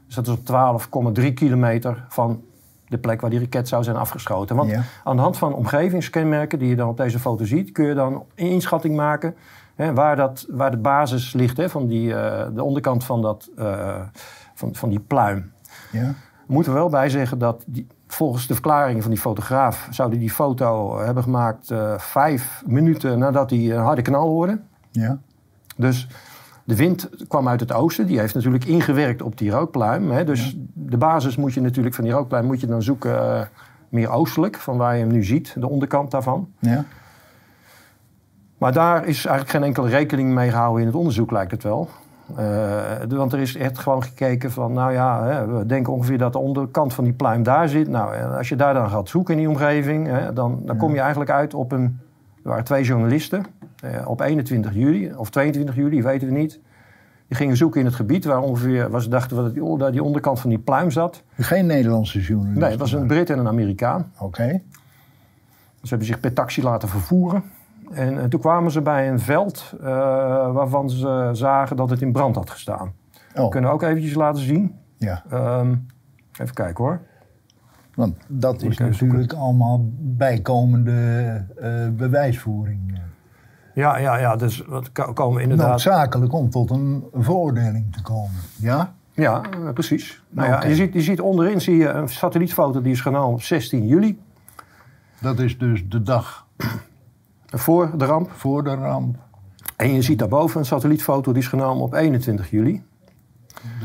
Dus 0.05 0.16
dat 0.16 0.28
is 0.28 0.34
op 0.34 1.20
12,3 1.20 1.34
kilometer 1.34 2.05
van 2.10 2.41
de 2.90 2.98
plek 2.98 3.22
waar 3.22 3.30
die 3.30 3.40
raket 3.40 3.68
zou 3.68 3.84
zijn 3.84 3.96
afgeschoten. 3.96 4.56
Want 4.56 4.70
Ja. 4.70 4.82
aan 5.04 5.16
de 5.16 5.22
hand 5.22 5.38
van 5.38 5.54
omgevingskenmerken 5.54 6.60
die 6.60 6.70
je 6.70 6.76
dan 6.76 6.90
op 6.90 6.98
deze 6.98 7.20
foto 7.20 7.46
ziet... 7.46 7.72
kun 7.72 7.86
je 7.86 7.94
dan 7.94 8.14
een 8.36 8.48
inschatting 8.48 8.96
maken 8.96 9.36
hè, 9.76 9.94
waar, 9.94 10.16
dat, 10.16 10.46
waar 10.50 10.72
de 10.72 10.78
basis 10.78 11.34
ligt... 11.34 11.58
Hè, 11.58 11.70
van 11.70 11.88
die, 11.88 12.16
eh, 12.16 12.48
de 12.54 12.64
onderkant 12.64 13.04
van, 13.04 13.22
dat, 13.22 13.50
eh, 13.58 14.02
van, 14.54 14.76
van 14.76 14.90
die 14.90 15.00
pluim. 15.00 15.52
Ja? 15.92 16.14
We 16.46 16.54
moeten 16.54 16.72
er 16.72 16.78
wel 16.78 16.90
bij 16.90 17.10
zeggen 17.10 17.38
dat 17.38 17.64
die, 17.68 17.88
volgens 18.08 18.48
de 18.48 18.54
verklaring 18.54 19.02
van 19.02 19.12
die 19.12 19.20
fotograaf... 19.20 19.88
zou 19.92 20.10
die 20.10 20.20
die 20.20 20.32
foto 20.32 21.00
hebben 21.00 21.24
gemaakt 21.24 21.72
eh, 21.72 21.98
vijf 21.98 22.64
minuten 22.66 23.20
nadat 23.20 23.50
hij 23.50 23.60
een 23.60 23.84
harde 23.84 24.02
knal 24.02 24.28
hoorde. 24.28 24.60
Ja? 24.92 25.20
Dus 25.76 26.08
de 26.70 26.76
wind 26.76 27.10
kwam 27.28 27.48
uit 27.48 27.60
het 27.60 27.74
oosten. 27.74 28.06
Die 28.06 28.20
heeft 28.20 28.34
natuurlijk 28.34 28.66
ingewerkt 28.66 29.22
op 29.22 29.38
die 29.38 29.52
rookpluim. 29.52 30.12
Hè. 30.12 30.24
Dus 30.24 30.58
de 30.74 30.98
basis 30.98 31.36
moet 31.36 31.54
je 31.54 31.62
natuurlijk 31.62 31.96
van 31.96 32.04
die 32.04 32.14
rookpluim 32.14 32.46
moet 32.46 32.60
je 32.60 32.68
dan 32.68 32.82
zoeken 32.82 33.36
eh, 33.36 33.42
meer 33.90 34.10
oostelijk, 34.10 34.58
van 34.58 34.78
waar 34.78 34.96
je 34.96 35.00
hem 35.00 35.12
nu 35.12 35.24
ziet, 35.24 35.56
de 35.60 35.70
onderkant 35.70 36.12
daarvan. 36.12 36.50
Ja? 36.60 36.86
Maar 38.58 38.74
daar 38.74 39.06
is 39.08 39.26
eigenlijk 39.26 39.50
geen 39.50 39.64
enkele 39.64 39.90
rekening 39.90 40.34
mee 40.34 40.50
gehouden 40.50 40.82
in 40.82 40.88
het 40.88 40.96
onderzoek, 40.96 41.32
lijkt 41.32 41.52
het 41.52 41.64
wel. 41.64 41.90
Eh, 42.36 42.46
want 43.08 43.34
er 43.34 43.40
is 43.40 43.56
echt 43.56 43.78
gewoon 43.78 44.04
gekeken 44.04 44.52
van, 44.52 44.74
nou 44.74 44.92
ja, 44.92 45.24
hè, 45.24 45.48
we 45.48 45.66
denken 45.66 45.94
ongeveer 45.94 46.18
dat 46.18 46.34
de 46.34 46.40
onderkant 46.40 46.94
van 46.94 47.04
die 47.04 47.14
pluim 47.14 47.44
daar 47.44 47.70
zit. 47.70 47.88
Nou, 47.88 48.32
als 48.38 48.50
je 48.50 48.56
daar 48.56 48.74
dan 48.74 48.90
gaat 48.90 49.10
zoeken 49.10 49.34
in 49.34 49.40
die 49.40 49.50
omgeving, 49.50 50.08
hè, 50.08 50.34
dan, 50.34 50.62
dan 50.66 50.78
kom 50.78 50.94
je 50.94 51.00
eigenlijk 51.00 51.32
uit 51.32 51.54
op 51.54 51.72
een... 51.72 52.00
Er 52.44 52.50
waren 52.50 52.64
twee 52.64 52.84
journalisten 52.84 53.46
op 54.06 54.22
21 54.22 54.74
juli, 54.74 55.14
of 55.14 55.30
22 55.30 55.76
juli, 55.76 56.04
weten 56.04 56.28
we 56.28 56.34
niet. 56.34 56.60
Die 57.28 57.38
gingen 57.38 57.58
zoeken 57.58 57.80
in 57.80 57.86
het 57.86 57.96
gebied 57.96 58.26
waar 58.26 58.42
ongeveer, 58.42 58.90
waar 58.90 59.02
ze 59.02 59.10
dachten 59.10 59.38
dat 59.38 59.54
die, 59.54 59.78
daar 59.78 59.92
die 59.92 60.04
onderkant 60.04 60.40
van 60.40 60.50
die 60.50 60.60
pluim 60.60 60.92
zat. 60.92 61.24
Geen 61.38 61.66
Nederlandse 61.66 62.20
journalist. 62.20 62.60
Nee, 62.60 62.70
het 62.70 62.80
was 62.80 62.92
een 62.92 63.08
Brit 63.08 63.30
en 63.30 63.40
een 63.40 63.48
Amerikaan. 63.48 64.12
Oké. 64.20 64.62
Ze 65.82 65.90
hebben 65.90 66.08
zich 66.08 66.20
per 66.20 66.34
taxi 66.34 66.64
laten 66.64 66.90
vervoeren. 66.90 67.44
En, 67.92 68.18
eh, 68.20 68.24
toen 68.24 68.40
kwamen 68.40 68.72
ze 68.72 68.82
bij 68.82 69.10
een 69.10 69.20
veld 69.20 69.74
eh, 69.80 69.86
waarvan 70.52 70.90
ze 70.90 71.30
zagen 71.34 71.76
dat 71.76 71.90
het 71.90 72.02
in 72.02 72.12
brand 72.12 72.36
had 72.36 72.50
gestaan. 72.50 72.94
Oh, 73.36 73.50
Kunnen 73.50 73.70
we 73.70 73.76
ook 73.76 73.84
eventjes 73.84 74.14
laten 74.14 74.44
zien. 74.44 74.76
ja. 74.98 75.24
Ehm, 75.30 75.76
even 76.40 76.54
kijken 76.54 76.84
hoor. 76.84 77.02
Want 77.96 78.16
dat 78.28 78.62
is 78.62 78.78
natuurlijk 78.78 79.34
allemaal 79.34 79.86
bijkomende 80.00 80.92
eh, 81.58 81.88
bewijsvoering. 81.90 83.00
Ja, 83.80 83.98
ja, 83.98 84.18
ja. 84.18 84.36
Dus 84.36 84.64
ko- 84.94 85.14
komen 85.14 85.42
inderdaad. 85.42 85.70
Noodzakelijk 85.70 86.34
om 86.34 86.50
tot 86.50 86.70
een 86.70 87.04
veroordeling 87.14 87.94
te 87.94 88.02
komen. 88.02 88.32
Ja? 88.56 88.94
Ja, 89.14 89.42
eh, 89.42 89.74
precies. 89.74 90.22
Nou 90.30 90.48
ja, 90.50 90.64
je, 90.66 90.76
ziet, 90.76 90.94
je 90.94 91.02
ziet 91.02 91.22
onderin 91.22 91.62
zie 91.62 91.78
je 91.78 91.88
een 91.90 92.10
satellietfoto 92.10 92.82
die 92.82 92.92
is 92.92 93.02
genomen 93.02 93.34
op 93.34 93.42
16 93.42 93.88
juli. 93.88 94.20
Dat 95.22 95.40
is 95.40 95.58
dus 95.58 95.90
de 95.90 96.02
dag 96.04 96.46
Voor 97.46 97.98
de 97.98 98.06
ramp. 98.06 98.32
voor 98.32 98.64
de 98.64 98.74
ramp. 98.76 99.16
En 99.76 99.94
je 99.94 100.02
ziet 100.02 100.20
daarboven 100.20 100.60
een 100.60 100.66
satellietfoto 100.66 101.32
die 101.32 101.42
is 101.42 101.48
genomen 101.48 101.84
op 101.84 101.94
21 101.94 102.50
juli. 102.50 102.84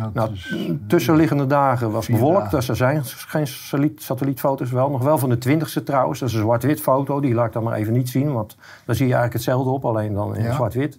Dat 0.01 0.15
Nou, 0.15 0.33
is- 0.33 0.55
tussenliggende 0.87 1.47
dagen 1.47 1.91
was 1.91 2.07
bewolkt. 2.09 2.37
dagen. 2.37 2.59
Dus 2.59 2.69
er 2.69 2.77
zijn 2.77 3.05
geen 3.05 3.47
satelliet- 3.47 4.03
satellietfoto's 4.03 4.71
wel. 4.71 4.91
Nog 4.91 5.03
wel 5.03 5.19
van 5.19 5.29
de 5.29 5.39
20ste 5.39 5.83
trouwens. 5.83 6.19
Dat 6.21 6.29
is 6.29 6.35
een 6.35 6.41
zwart-wit 6.41 6.81
foto. 6.81 7.21
Die 7.21 7.35
laat 7.35 7.47
ik 7.47 7.53
dan 7.53 7.63
maar 7.63 7.75
even 7.77 7.93
niet 7.93 8.09
zien. 8.09 8.33
Want 8.33 8.57
daar 8.85 8.97
zie 8.97 9.07
je 9.07 9.13
eigenlijk 9.15 9.33
hetzelfde 9.33 9.71
op. 9.71 9.85
Alleen 9.85 10.15
dan 10.15 10.37
in 10.37 10.43
Ja. 10.45 10.55
zwart-wit. 10.55 10.99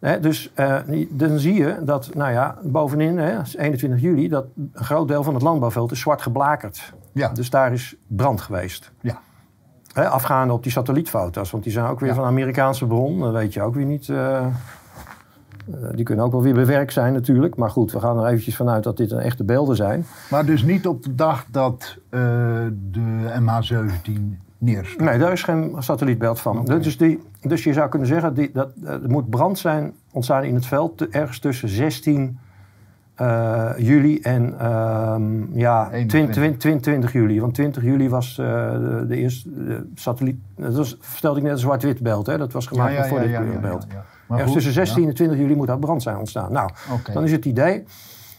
Ja. 0.00 0.16
Dus 0.16 0.50
eh, 0.54 0.76
dan 1.08 1.38
zie 1.38 1.54
je 1.54 1.78
dat, 1.84 2.10
nou 2.14 2.32
ja, 2.32 2.58
bovenin, 2.62 3.18
hè, 3.18 3.40
is 3.40 3.56
21 3.56 4.00
juli, 4.00 4.28
dat 4.28 4.46
een 4.56 4.70
groot 4.74 5.08
deel 5.08 5.22
van 5.22 5.34
het 5.34 5.42
landbouwveld 5.42 5.90
is 5.92 6.00
zwart 6.00 6.22
geblakerd. 6.22 6.92
Ja. 7.12 7.28
Dus 7.28 7.50
daar 7.50 7.72
is 7.72 7.96
brand 8.06 8.40
geweest. 8.40 8.92
Ja. 9.00 9.18
Hè, 9.92 10.08
afgaande 10.08 10.52
op 10.52 10.62
die 10.62 10.72
satellietfoto's, 10.72 11.50
want 11.50 11.62
die 11.64 11.72
zijn 11.72 11.86
ook 11.86 12.00
weer 12.00 12.08
Ja. 12.08 12.14
van 12.14 12.24
Amerikaanse 12.24 12.86
bron. 12.86 13.20
Dat 13.20 13.32
weet 13.32 13.52
je 13.54 13.62
ook 13.62 13.74
weer 13.74 13.84
niet. 13.84 14.08
eh, 14.08 14.46
eh, 15.72 15.88
die 15.94 16.04
kunnen 16.04 16.24
ook 16.24 16.32
wel 16.32 16.42
weer 16.42 16.54
bewerkt 16.54 16.92
zijn 16.92 17.12
natuurlijk. 17.12 17.56
Maar 17.56 17.70
goed, 17.70 17.92
we 17.92 18.00
gaan 18.00 18.18
er 18.18 18.26
eventjes 18.26 18.56
vanuit 18.56 18.84
dat 18.84 18.96
dit 18.96 19.10
een 19.10 19.18
echte 19.18 19.44
beelden 19.44 19.76
zijn. 19.76 20.06
Maar 20.30 20.46
dus 20.46 20.62
niet 20.62 20.86
op 20.86 21.02
de 21.02 21.14
dag 21.14 21.46
dat 21.50 21.96
eh, 22.10 22.20
de 22.90 23.32
MH17 23.40 24.12
neerstort. 24.58 25.04
Nee, 25.04 25.18
daar 25.18 25.32
is 25.32 25.42
geen 25.42 25.74
satellietbeeld 25.78 26.40
van. 26.40 26.64
Dus, 26.64 26.98
die, 26.98 27.22
dus 27.40 27.64
je 27.64 27.72
zou 27.72 27.88
kunnen 27.88 28.08
zeggen, 28.08 28.34
die, 28.34 28.50
dat, 28.52 28.70
eh, 28.84 28.92
er 28.92 29.10
moet 29.10 29.30
brand 29.30 29.58
zijn 29.58 29.92
ontstaan 30.12 30.44
in 30.44 30.54
het 30.54 30.66
veld 30.66 31.08
ergens 31.08 31.38
tussen 31.38 31.68
16 31.68 32.38
eh, 33.14 33.70
juli 33.76 34.20
en 34.20 34.58
ehm, 34.58 35.58
ja, 35.58 35.90
21. 35.90 36.34
20, 36.34 36.58
20, 36.58 36.80
20 36.80 37.12
juli. 37.12 37.40
Want 37.40 37.54
20 37.54 37.82
juli 37.82 38.08
was 38.08 38.36
de, 38.36 39.04
de 39.08 39.16
eerste 39.16 39.64
de 39.64 39.86
satelliet. 39.94 40.40
Dat 40.56 40.74
was, 40.74 40.96
vertelde 41.00 41.38
ik 41.38 41.44
net 41.44 41.52
een 41.52 41.58
zwart-wit 41.58 42.00
beeld, 42.00 42.26
hè? 42.26 42.38
dat 42.38 42.52
was 42.52 42.66
gemaakt 42.66 43.06
voor 43.06 43.20
dit 43.20 43.60
beeld. 43.60 43.86
Maar 44.28 44.38
Ergens 44.38 44.54
tussen 44.56 44.72
16 44.72 45.02
ja. 45.02 45.08
en 45.08 45.14
20 45.14 45.38
juli 45.38 45.54
moet 45.56 45.66
daar 45.66 45.78
brand 45.78 46.02
zijn 46.02 46.16
ontstaan. 46.18 46.52
Nou, 46.52 46.70
dan 47.12 47.24
is 47.24 47.32
het 47.32 47.44
idee 47.44 47.84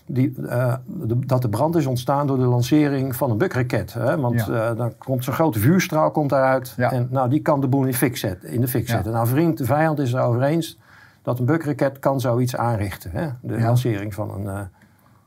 die, 0.05 0.33
eh, 0.47 0.73
de- 0.85 1.25
dat 1.25 1.41
de 1.41 1.49
brand 1.49 1.75
is 1.75 1.85
ontstaan 1.85 2.27
door 2.27 2.37
de 2.37 2.45
lancering 2.45 3.15
van 3.15 3.31
een 3.31 3.37
bukraket. 3.37 3.93
Hè? 3.93 4.19
Want 4.19 4.45
Ja. 4.45 4.69
eh, 4.69 4.77
dan 4.77 4.93
komt 4.97 5.23
zo'n 5.23 5.33
grote 5.33 5.59
vuurstraal 5.59 6.11
komt 6.11 6.29
daaruit. 6.29 6.73
Ja. 6.77 6.91
En 6.91 7.07
nou, 7.11 7.29
die 7.29 7.41
kan 7.41 7.61
de 7.61 7.67
boel 7.67 7.83
in, 7.85 7.93
fik 7.93 8.17
zetten, 8.17 8.49
in 8.49 8.61
de 8.61 8.67
fik 8.67 8.87
zetten. 8.89 9.11
Nou, 9.13 9.27
vriend, 9.27 9.57
de 9.57 9.65
vijand 9.65 9.99
is 9.99 10.13
erover 10.13 10.41
eens 10.41 10.79
dat 11.21 11.39
een 11.39 11.45
bukraket 11.45 11.99
kan 11.99 12.19
zoiets 12.19 12.55
aanrichten. 12.55 13.11
Hè? 13.13 13.27
De 13.41 13.59
lancering 13.59 14.13
van 14.13 14.31
een, 14.33 14.47
eh 14.47 14.59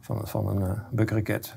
van, 0.00 0.20
van 0.24 0.48
een 0.48 0.76
bukraket. 0.90 1.54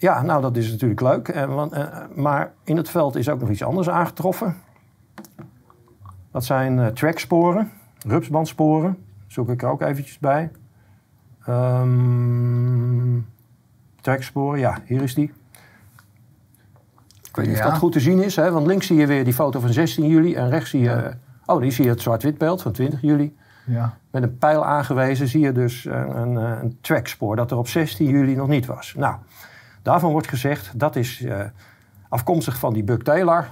Ja, 0.00 0.22
nou, 0.22 0.42
dat 0.42 0.56
is 0.56 0.70
natuurlijk 0.70 1.00
leuk. 1.00 1.44
Want, 1.48 1.74
maar 2.14 2.52
in 2.64 2.76
het 2.76 2.88
veld 2.88 3.16
is 3.16 3.28
ook 3.28 3.40
nog 3.40 3.50
iets 3.50 3.62
anders 3.62 3.88
aangetroffen. 3.88 4.54
Dat 6.30 6.44
zijn 6.44 6.78
eh, 6.78 6.86
tracksporen, 6.86 7.70
rupsbandsporen. 8.06 9.04
Zoek 9.26 9.48
ik 9.48 9.62
er 9.62 9.68
ook 9.68 9.82
eventjes 9.82 10.18
bij. 10.18 10.50
Ehm 11.44 12.88
tracksporen, 14.00 14.60
ja, 14.60 14.78
hier 14.84 15.02
is 15.02 15.14
die. 15.14 15.32
Ik 17.22 17.36
weet 17.36 17.46
niet 17.46 17.56
of 17.56 17.62
dat 17.62 17.78
goed 17.78 17.92
te 17.92 18.00
zien 18.00 18.22
is, 18.22 18.36
hè? 18.36 18.50
want 18.50 18.66
links 18.66 18.86
zie 18.86 18.96
je 18.96 19.06
weer 19.06 19.24
die 19.24 19.32
foto 19.32 19.60
van 19.60 19.72
16 19.72 20.08
juli 20.08 20.34
en 20.34 20.50
rechts 20.50 20.70
zie 20.70 20.80
je... 20.80 21.12
Oh, 21.46 21.60
die 21.60 21.70
zie 21.70 21.84
je 21.84 21.90
het 21.90 22.00
zwart-wit 22.00 22.38
beeld 22.38 22.62
van 22.62 22.72
20 22.72 23.00
juli. 23.02 23.36
Ja. 23.66 23.96
Met 24.10 24.22
een 24.22 24.38
pijl 24.38 24.64
aangewezen 24.64 25.28
zie 25.28 25.40
je 25.40 25.52
dus 25.52 25.84
een, 25.84 26.16
een, 26.16 26.36
eh, 26.36 26.62
een 26.62 26.78
trackspoor 26.80 27.36
dat 27.36 27.50
er 27.50 27.56
op 27.56 27.68
16 27.68 28.08
juli 28.08 28.34
nog 28.34 28.48
niet 28.48 28.66
was. 28.66 28.94
Nou, 28.96 29.16
daarvan 29.82 30.12
wordt 30.12 30.28
gezegd 30.28 30.78
dat 30.78 30.96
is 30.96 31.22
eh, 31.22 31.40
afkomstig 32.08 32.58
van 32.58 32.72
die 32.72 32.82
Buck 32.82 33.02
Taylor. 33.02 33.48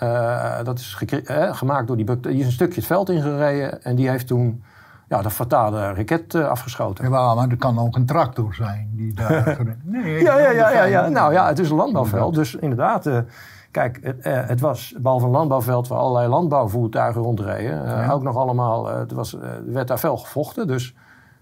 Eh, 0.00 0.64
dat 0.64 0.78
is 0.78 1.04
eh, 1.24 1.54
gemaakt 1.56 1.86
door 1.86 1.96
die 1.96 2.04
Buck. 2.04 2.22
Die 2.22 2.38
is 2.38 2.46
een 2.46 2.52
stukje 2.52 2.74
het 2.74 2.86
veld 2.86 3.10
ingereden 3.10 3.82
en 3.82 3.96
die 3.96 4.08
heeft 4.08 4.26
toen 4.26 4.62
ja, 5.08 5.22
de 5.22 5.30
fatale 5.30 5.92
raket 5.92 6.34
eh, 6.34 6.48
afgeschoten. 6.48 7.04
Jawel, 7.04 7.34
maar 7.34 7.48
er 7.48 7.56
kan 7.56 7.78
ook 7.78 7.96
een 7.96 8.06
tractor 8.06 8.54
zijn 8.54 8.90
die 8.92 9.14
daar... 9.14 9.58
nee, 9.82 10.22
Ja, 10.22 10.38
ja, 10.38 10.50
ja, 10.50 10.70
ja, 10.70 10.84
ja. 10.84 11.08
Nou 11.08 11.32
ja, 11.32 11.46
het 11.46 11.58
is 11.58 11.70
een 11.70 11.76
landbouwveld. 11.76 12.34
Dus 12.34 12.54
inderdaad, 12.54 13.10
kijk, 13.70 13.98
het, 14.02 14.24
het 14.24 14.60
was 14.60 14.94
behalve 14.98 15.24
een 15.24 15.30
landbouwveld 15.30 15.88
waar 15.88 15.98
allerlei 15.98 16.28
landbouwvoertuigen 16.28 17.22
rondreden. 17.22 17.84
Ja. 17.84 18.10
Ook 18.10 18.22
nog 18.22 18.36
allemaal, 18.36 18.86
het 18.86 19.12
was, 19.12 19.36
werd 19.66 19.88
daar 19.88 19.98
veel 19.98 20.16
gevochten. 20.16 20.66
Dus 20.66 20.94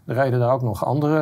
er 0.08 0.14
reden 0.14 0.38
daar 0.40 0.52
ook 0.52 0.62
nog 0.62 0.84
andere, 0.84 1.18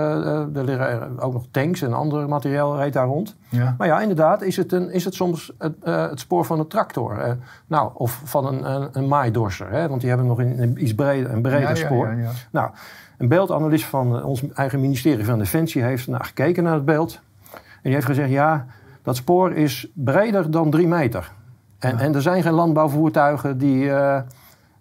eh, 0.55 0.57
er 0.57 0.65
reden 0.65 1.21
ook 1.21 1.33
nog 1.33 1.45
tanks 1.51 1.83
en 1.83 1.93
ander 1.93 2.29
materiaal 2.29 2.77
reed 2.77 2.93
daar 2.93 3.07
rond. 3.07 3.37
Ja. 3.49 3.75
Maar 3.79 3.87
ja, 3.87 4.01
inderdaad 4.01 4.43
is 4.43 4.57
het, 4.57 4.73
een, 4.73 4.91
is 4.91 5.05
het 5.05 5.15
soms 5.15 5.53
het, 5.59 5.75
eh, 5.83 6.09
het 6.11 6.21
spoor 6.21 6.45
van 6.45 6.59
een 6.59 6.67
tractor. 6.67 7.19
eh, 7.19 7.33
nou, 7.67 7.91
of 7.95 8.21
van 8.25 8.47
een, 8.47 8.71
een, 8.71 8.89
een 8.93 9.09
maaidorser. 9.09 9.71
Hè, 9.71 9.89
want 9.89 10.01
die 10.01 10.09
hebben 10.09 10.27
nog 10.29 10.39
een, 10.39 10.63
een 10.63 10.83
iets 10.83 10.95
breder, 10.95 11.33
een 11.33 11.43
breder 11.43 11.69
Ja, 11.69 11.75
spoor. 11.75 12.15
ja. 12.15 12.31
Nou, 12.51 12.71
een 13.19 13.29
beeldanalist 13.29 13.85
van 13.85 14.23
ons 14.25 14.43
eigen 14.55 14.81
ministerie 14.81 15.25
van 15.25 15.39
Defensie 15.39 15.83
heeft 15.83 16.07
naar 16.07 16.25
gekeken 16.25 16.63
naar 16.63 16.75
het 16.75 16.85
beeld. 16.85 17.21
En 17.53 17.61
die 17.83 17.93
heeft 17.93 18.07
gezegd, 18.07 18.31
ja, 18.31 18.67
dat 19.03 19.17
spoor 19.17 19.53
is 19.53 19.89
breder 19.95 20.51
dan 20.51 20.71
drie 20.71 20.89
meter. 20.89 21.33
En, 21.79 21.99
en 21.99 22.15
er 22.15 22.23
zijn 22.23 22.43
geen 22.43 22.53
landbouwvoertuigen 22.53 23.59
die 23.59 23.91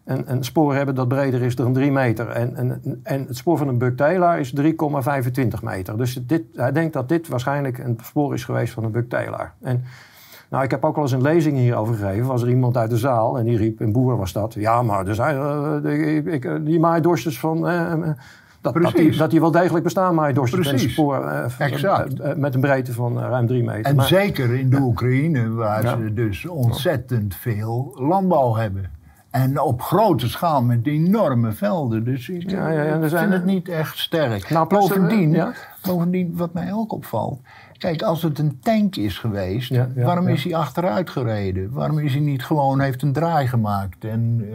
een, 0.05 0.31
een 0.31 0.43
spoor 0.43 0.75
hebben 0.75 0.95
dat 0.95 1.07
breder 1.07 1.41
is 1.41 1.55
dan 1.55 1.73
drie 1.73 1.91
meter. 1.91 2.27
En, 2.29 2.55
en, 2.55 2.99
en 3.03 3.25
het 3.27 3.37
spoor 3.37 3.57
van 3.57 3.67
een 3.67 3.77
Buck 3.77 3.97
Taylor 3.97 4.37
is 4.39 4.53
3,25 4.61 4.63
meter. 5.63 5.97
Dus 5.97 6.19
dit, 6.27 6.41
hij 6.55 6.71
denkt 6.71 6.93
dat 6.93 7.09
dit 7.09 7.27
waarschijnlijk 7.27 7.77
een 7.77 7.97
spoor 8.03 8.33
is 8.33 8.43
geweest 8.43 8.73
van 8.73 8.83
een 8.83 8.91
Buck 8.91 9.09
Taylor. 9.09 9.51
En 9.61 9.83
nou, 10.49 10.63
ik 10.63 10.71
heb 10.71 10.85
ook 10.85 10.95
wel 10.95 11.03
eens 11.03 11.13
een 11.13 11.21
lezing 11.21 11.57
hierover 11.57 11.95
gegeven. 11.95 12.25
Was 12.27 12.41
er 12.41 12.49
iemand 12.49 12.77
uit 12.77 12.89
de 12.89 12.97
zaal 12.97 13.37
en 13.37 13.45
die 13.45 13.57
riep, 13.57 13.79
een 13.79 13.91
boer 13.91 14.17
was 14.17 14.33
dat. 14.33 14.53
Ja, 14.53 14.81
maar 14.81 15.07
er 15.07 15.15
zijn 15.15 15.35
eh, 15.37 15.81
de- 15.81 16.15
ik, 16.15 16.25
ik, 16.43 16.65
die 16.65 16.79
maaidorsters 16.79 17.39
van... 17.39 17.67
eh, 17.67 17.91
eh, 17.91 17.99
dat, 18.61 18.73
dat, 18.81 18.93
die, 18.95 19.17
dat 19.17 19.29
die 19.29 19.39
wel 19.39 19.51
degelijk 19.51 19.83
bestaan, 19.83 20.15
maaidorsters. 20.15 20.71
Met 20.71 20.81
een 20.83 20.89
spoor 20.89 21.23
eh, 21.25 21.45
eh, 21.59 21.99
eh, 22.31 22.37
met 22.37 22.53
een 22.55 22.61
breedte 22.61 22.93
van 22.93 23.19
eh, 23.21 23.27
ruim 23.29 23.47
drie 23.47 23.63
meter. 23.63 23.85
En 23.85 23.95
Maar- 23.95 24.05
zeker 24.05 24.53
in 24.53 24.69
de 24.69 24.77
Oekraïne, 24.77 25.49
waar 25.49 25.83
Ja. 25.83 25.97
ze 25.97 26.13
dus 26.13 26.45
ontzettend 26.47 27.35
veel 27.35 27.95
landbouw 27.99 28.53
hebben. 28.55 28.85
En 29.35 29.59
op 29.59 29.81
grote 29.81 30.29
schaal 30.29 30.63
met 30.63 30.87
enorme 30.87 31.51
velden. 31.51 32.03
Dus 32.03 32.29
ik, 32.29 32.49
Ja, 32.49 32.69
ja, 32.69 32.83
ja, 32.83 33.09
vind 33.09 33.33
het 33.33 33.45
niet 33.45 33.69
echt 33.69 33.97
sterk. 33.97 34.49
Nou, 34.49 34.67
bovendien, 34.67 35.31
ja. 35.31 35.51
bovendien, 35.81 36.33
wat 36.35 36.53
mij 36.53 36.73
ook 36.73 36.91
opvalt. 36.93 37.39
Kijk, 37.77 38.01
als 38.01 38.21
het 38.23 38.39
een 38.39 38.59
tank 38.61 38.95
is 38.95 39.17
geweest, 39.19 39.73
waarom 39.95 40.27
is 40.27 40.43
hij 40.43 40.55
achteruit 40.55 41.09
gereden? 41.09 41.71
Waarom 41.71 41.99
is 41.99 42.11
hij 42.13 42.21
niet 42.21 42.45
gewoon, 42.45 42.79
heeft 42.79 43.01
een 43.01 43.13
draai 43.13 43.47
gemaakt? 43.47 44.03
En 44.05 44.45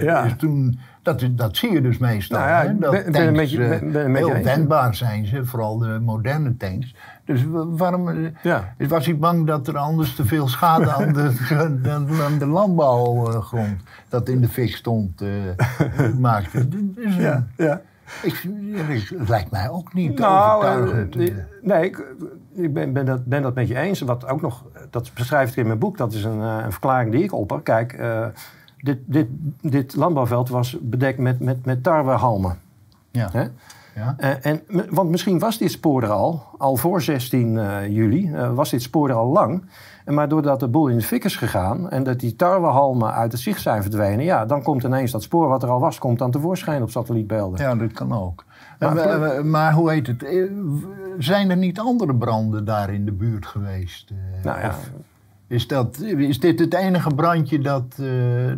eh, 0.00 0.24
is 0.26 0.34
toen, 0.38 0.78
dat, 1.02 1.24
dat 1.30 1.56
zie 1.56 1.72
je 1.72 1.80
dus 1.80 1.98
meestal. 1.98 2.38
Nou 2.38 2.50
hè, 2.66 2.78
dat 2.78 2.90
ben- 2.90 3.12
tanks, 3.12 3.32
beetje- 3.38 3.64
eh, 3.64 3.80
ben- 3.80 3.92
ben 3.92 4.14
heel 4.14 4.34
eens. 4.34 4.44
wendbaar 4.44 4.94
zijn 4.94 5.26
ze, 5.26 5.44
vooral 5.44 5.78
de 5.78 5.98
moderne 6.02 6.56
tanks. 6.56 6.94
Dus 7.24 7.44
wa- 7.44 7.66
waarom... 7.66 8.08
eh, 8.08 8.16
Ja. 8.42 8.74
was 8.88 9.06
hij 9.06 9.16
bang 9.18 9.46
dat 9.46 9.68
er 9.68 9.76
anders 9.76 10.14
te 10.14 10.24
veel 10.24 10.48
schade 10.48 10.90
aan 10.92 11.12
de, 11.12 11.46
aan, 11.50 12.08
aan 12.26 12.38
de 12.38 12.46
landbouwgrond 12.46 13.82
dat 14.12 14.28
in 14.28 14.40
de 14.40 14.48
fik 14.48 14.76
stond 14.76 15.20
eh, 15.20 15.28
maakte? 16.18 16.68
Dus, 16.68 17.16
ja, 17.16 17.46
ja. 17.56 17.80
ik, 18.22 18.48
het 19.18 19.28
lijkt 19.28 19.50
mij 19.50 19.70
ook 19.70 19.94
niet 19.94 20.18
Nou, 20.18 20.64
eh, 20.90 21.04
die- 21.10 21.30
eh. 21.30 21.36
nee, 21.62 21.84
ik, 21.84 22.14
ik 22.54 22.72
ben, 22.74 22.92
ben, 22.92 23.06
dat, 23.06 23.24
ben 23.24 23.42
dat 23.42 23.54
met 23.54 23.68
je 23.68 23.78
eens. 23.78 24.00
Wat 24.00 24.26
ook 24.28 24.40
nog, 24.40 24.64
dat 24.90 25.10
beschrijf 25.14 25.50
ik 25.50 25.56
in 25.56 25.66
mijn 25.66 25.78
boek, 25.78 25.96
dat 25.96 26.12
is 26.12 26.24
een, 26.24 26.38
een 26.38 26.72
verklaring 26.72 27.12
die 27.12 27.22
ik 27.22 27.32
opper. 27.32 27.60
Kijk, 27.62 28.02
dit, 28.78 28.98
dit, 29.04 29.26
dit 29.60 29.94
landbouwveld 29.94 30.48
was 30.48 30.76
bedekt 30.80 31.18
met, 31.18 31.40
met, 31.40 31.64
met 31.64 31.82
tarwehalmen. 31.82 32.58
ja. 33.10 33.28
Hè? 33.32 33.44
Ja. 33.94 34.16
En, 34.40 34.62
want 34.90 35.10
misschien 35.10 35.38
was 35.38 35.58
dit 35.58 35.70
spoor 35.70 36.02
er 36.02 36.08
al, 36.10 36.42
al 36.58 36.76
voor 36.76 37.02
16 37.02 37.58
eh, 37.58 37.88
juli, 37.88 38.32
was 38.54 38.70
dit 38.70 38.82
spoor 38.82 39.08
er 39.08 39.14
al 39.14 39.28
lang. 39.32 39.62
En 40.04 40.14
maar 40.14 40.28
doordat 40.28 40.60
de 40.60 40.68
boel 40.68 40.88
in 40.88 40.96
de 40.96 41.02
fik 41.02 41.24
is 41.24 41.36
gegaan 41.36 41.90
en 41.90 42.02
dat 42.02 42.20
die 42.20 42.36
tarwehalmen 42.36 43.12
uit 43.12 43.32
het 43.32 43.40
zicht 43.40 43.60
zijn 43.60 43.82
verdwenen, 43.82 44.24
ja, 44.24 44.46
dan 44.46 44.62
komt 44.62 44.84
ineens 44.84 45.10
dat 45.10 45.22
spoor 45.22 45.48
wat 45.48 45.62
er 45.62 45.68
al 45.68 45.80
was, 45.80 45.98
komt 45.98 46.18
dan 46.18 46.30
tevoorschijn 46.30 46.82
op 46.82 46.90
satellietbeelden. 46.90 47.60
ja, 47.60 47.74
dat 47.74 47.92
kan 47.92 48.12
ook. 48.12 48.44
Maar- 48.78 49.46
Maar, 49.46 49.72
hoe 49.72 49.90
heet 49.90 50.06
het? 50.06 50.22
eh, 50.22 50.42
Zijn 51.18 51.50
er 51.50 51.56
niet 51.56 51.78
andere 51.80 52.14
branden 52.14 52.64
daar 52.64 52.92
in 52.92 53.04
de 53.04 53.12
buurt 53.12 53.46
geweest? 53.46 54.10
eh, 54.10 54.44
Nou 54.44 54.60
ja, 54.60 54.68
of 54.68 54.90
is, 55.46 55.66
dat, 55.66 55.98
is 56.00 56.40
dit 56.40 56.58
het 56.58 56.74
enige 56.74 57.14
brandje 57.14 57.58
dat 57.58 57.84
eh, 57.98 58.06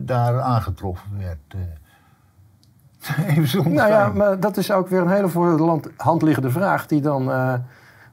daar 0.01 0.40
aangetroffen 0.40 1.11
werd? 1.18 1.38
Even 3.28 3.49
zonder 3.49 3.72
Nou 3.72 3.88
ja, 3.88 4.09
maar 4.09 4.40
dat 4.40 4.57
is 4.57 4.70
ook 4.72 4.88
weer 4.88 5.01
een 5.01 5.09
hele 5.11 5.28
voor 5.28 5.57
de 5.57 5.80
hand 5.97 6.22
liggende 6.22 6.51
vraag. 6.51 6.86
Die 6.86 7.01
dan, 7.01 7.30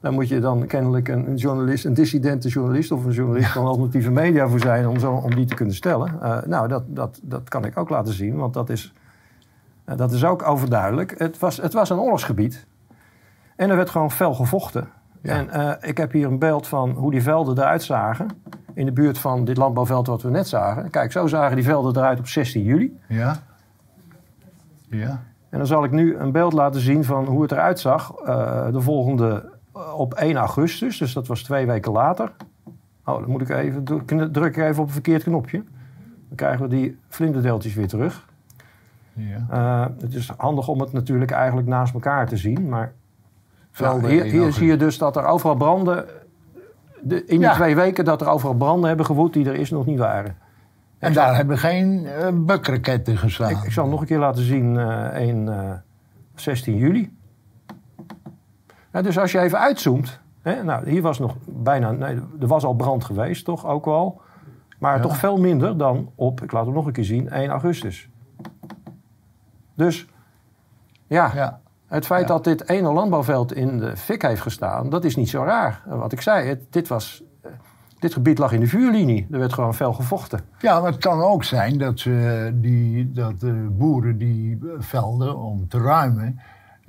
daar 0.02 0.12
moet 0.12 0.28
je 0.28 0.40
dan 0.40 0.66
kennelijk 0.66 1.08
een, 1.08 1.28
een 1.28 1.36
journalist, 1.36 1.84
een 1.84 1.94
dissidente 1.94 2.48
journalist 2.48 2.92
of 2.92 3.04
een 3.04 3.12
journalist 3.12 3.50
van 3.50 3.64
alternatieve 3.64 4.10
media 4.10 4.48
voor 4.48 4.60
zijn 4.60 4.88
om, 4.88 4.98
zo, 4.98 5.12
om 5.12 5.34
die 5.34 5.44
te 5.44 5.54
kunnen 5.54 5.74
stellen. 5.74 6.22
Eh, 6.22 6.42
nou, 6.46 6.68
dat, 6.68 6.82
dat, 6.86 7.20
dat 7.22 7.48
kan 7.48 7.64
ik 7.64 7.76
ook 7.78 7.88
laten 7.88 8.14
zien, 8.14 8.36
want 8.36 8.54
dat 8.54 8.70
is, 8.70 8.92
eh, 9.84 9.96
dat 9.96 10.12
is 10.12 10.24
ook 10.24 10.48
overduidelijk. 10.48 11.18
Het 11.18 11.38
was, 11.38 11.56
het 11.56 11.72
was 11.72 11.90
een 11.90 11.98
oorlogsgebied 11.98 12.66
en 13.56 13.70
er 13.70 13.76
werd 13.76 13.90
gewoon 13.90 14.10
fel 14.10 14.34
gevochten. 14.34 14.88
Ja. 15.20 15.36
En 15.36 15.50
eh, 15.50 15.88
ik 15.88 15.96
heb 15.96 16.12
hier 16.12 16.26
een 16.26 16.38
beeld 16.38 16.66
van 16.66 16.90
hoe 16.90 17.10
die 17.10 17.22
velden 17.22 17.58
eruit 17.58 17.82
zagen. 17.82 18.28
In 18.74 18.84
de 18.84 18.92
buurt 18.92 19.18
van 19.18 19.44
dit 19.44 19.56
landbouwveld 19.56 20.06
wat 20.06 20.22
we 20.22 20.30
net 20.30 20.48
zagen. 20.48 20.90
Kijk, 20.90 21.12
zo 21.12 21.26
zagen 21.26 21.56
die 21.56 21.64
velden 21.64 21.96
eruit 21.96 22.18
op 22.18 22.26
16 22.26 22.62
juli. 22.62 22.98
Ja? 23.08 23.36
Ja. 24.88 25.22
En 25.48 25.58
dan 25.58 25.66
zal 25.66 25.84
ik 25.84 25.90
nu 25.90 26.16
een 26.16 26.32
beeld 26.32 26.52
laten 26.52 26.80
zien 26.80 27.04
van 27.04 27.24
hoe 27.24 27.42
het 27.42 27.52
eruit 27.52 27.80
zag 27.80 28.14
de 28.70 28.80
volgende 28.80 29.52
op 29.96 30.14
1 30.14 30.36
augustus. 30.36 30.98
Dus 30.98 31.12
dat 31.12 31.26
was 31.26 31.42
twee 31.42 31.66
weken 31.66 31.92
later. 31.92 32.32
Oh, 33.04 33.20
dan 33.20 33.30
moet 33.30 33.40
ik 33.40 33.48
even 33.48 33.84
druk 34.32 34.56
ik 34.56 34.56
even 34.56 34.82
op 34.82 34.86
een 34.86 34.92
verkeerd 34.92 35.22
knopje. 35.22 35.62
Dan 36.28 36.36
krijgen 36.36 36.62
we 36.62 36.68
die 36.68 36.98
vlinderdeeltjes 37.08 37.74
weer 37.74 37.88
terug. 37.88 38.28
ja. 39.12 39.46
Eh, 39.50 39.86
het 40.00 40.14
is 40.14 40.32
handig 40.36 40.68
om 40.68 40.80
het 40.80 40.92
natuurlijk 40.92 41.30
eigenlijk 41.30 41.68
naast 41.68 41.94
elkaar 41.94 42.28
te 42.28 42.36
zien. 42.36 42.68
Maar 42.68 42.92
hier, 44.00 44.24
hier 44.24 44.52
zie 44.52 44.66
je 44.66 44.76
dus 44.76 44.98
dat 44.98 45.16
er 45.16 45.24
overal 45.24 45.56
branden... 45.56 46.04
De, 47.04 47.16
in 47.16 47.24
die 47.26 47.38
Ja. 47.38 47.54
twee 47.54 47.74
weken 47.74 48.04
dat 48.04 48.20
er 48.20 48.28
overal 48.28 48.54
branden 48.54 48.88
hebben 48.88 49.06
gewoed 49.06 49.32
die 49.32 49.46
er 49.48 49.54
eerst 49.54 49.72
nog 49.72 49.86
niet 49.86 49.98
waren. 49.98 50.36
En 50.98 51.12
daar 51.12 51.36
hebben 51.36 51.58
geen 51.58 52.04
uh, 52.04 52.28
bukraketten 52.34 53.18
geslaan. 53.18 53.50
Ik, 53.50 53.62
ik 53.62 53.72
zal 53.72 53.82
het 53.82 53.92
nog 53.92 54.00
een 54.00 54.06
keer 54.06 54.18
laten 54.18 54.42
zien 54.42 54.76
eh 54.78 55.26
in 55.28 55.48
eh, 55.48 55.70
16 56.34 56.76
juli. 56.76 57.16
Ja, 58.92 59.02
dus 59.02 59.18
als 59.18 59.32
je 59.32 59.38
even 59.40 59.58
uitzoomt. 59.58 60.20
Hè, 60.42 60.62
nou, 60.62 60.88
hier 60.90 61.02
was 61.02 61.18
nog 61.18 61.36
bijna. 61.46 61.90
Nee, 61.90 62.14
er 62.40 62.46
was 62.46 62.64
al 62.64 62.74
brand 62.74 63.04
geweest, 63.04 63.44
toch 63.44 63.66
ook 63.66 63.86
al. 63.86 64.20
Maar 64.78 64.96
Ja. 64.96 65.02
toch 65.02 65.16
veel 65.16 65.36
minder 65.36 65.76
dan 65.76 66.10
op, 66.14 66.42
ik 66.42 66.52
laat 66.52 66.66
het 66.66 66.74
nog 66.74 66.86
een 66.86 66.92
keer 66.92 67.04
zien, 67.04 67.28
1 67.30 67.50
augustus. 67.50 68.08
Dus 69.74 70.06
ja, 71.06 71.30
Ja. 71.34 71.60
het 71.86 72.06
feit 72.06 72.28
dat 72.28 72.44
dit 72.44 72.68
ene 72.68 72.92
landbouwveld 72.92 73.52
in 73.54 73.78
de 73.78 73.96
fik 73.96 74.22
heeft 74.22 74.40
gestaan, 74.40 74.90
dat 74.90 75.04
is 75.04 75.16
niet 75.16 75.28
zo 75.28 75.42
raar. 75.44 75.82
Wat 75.86 76.12
ik 76.12 76.20
zei, 76.20 76.48
het, 76.48 76.60
dit, 76.72 76.88
was, 76.88 77.22
eh, 77.42 77.50
dit 77.98 78.12
gebied 78.12 78.38
lag 78.38 78.52
in 78.52 78.60
de 78.60 78.66
vuurlinie. 78.66 79.26
Er 79.30 79.38
werd 79.38 79.52
gewoon 79.52 79.74
fel 79.74 79.92
gevochten. 79.92 80.40
ja, 80.58 80.80
maar 80.80 80.90
het 80.90 81.00
kan 81.00 81.20
ook 81.20 81.44
zijn 81.44 81.78
dat, 81.78 81.98
ze 82.00 82.50
die, 82.54 83.12
dat 83.12 83.40
de 83.40 83.52
boeren 83.70 84.18
die 84.18 84.58
velden 84.78 85.36
om 85.38 85.68
te 85.68 85.78
ruimen... 85.78 86.40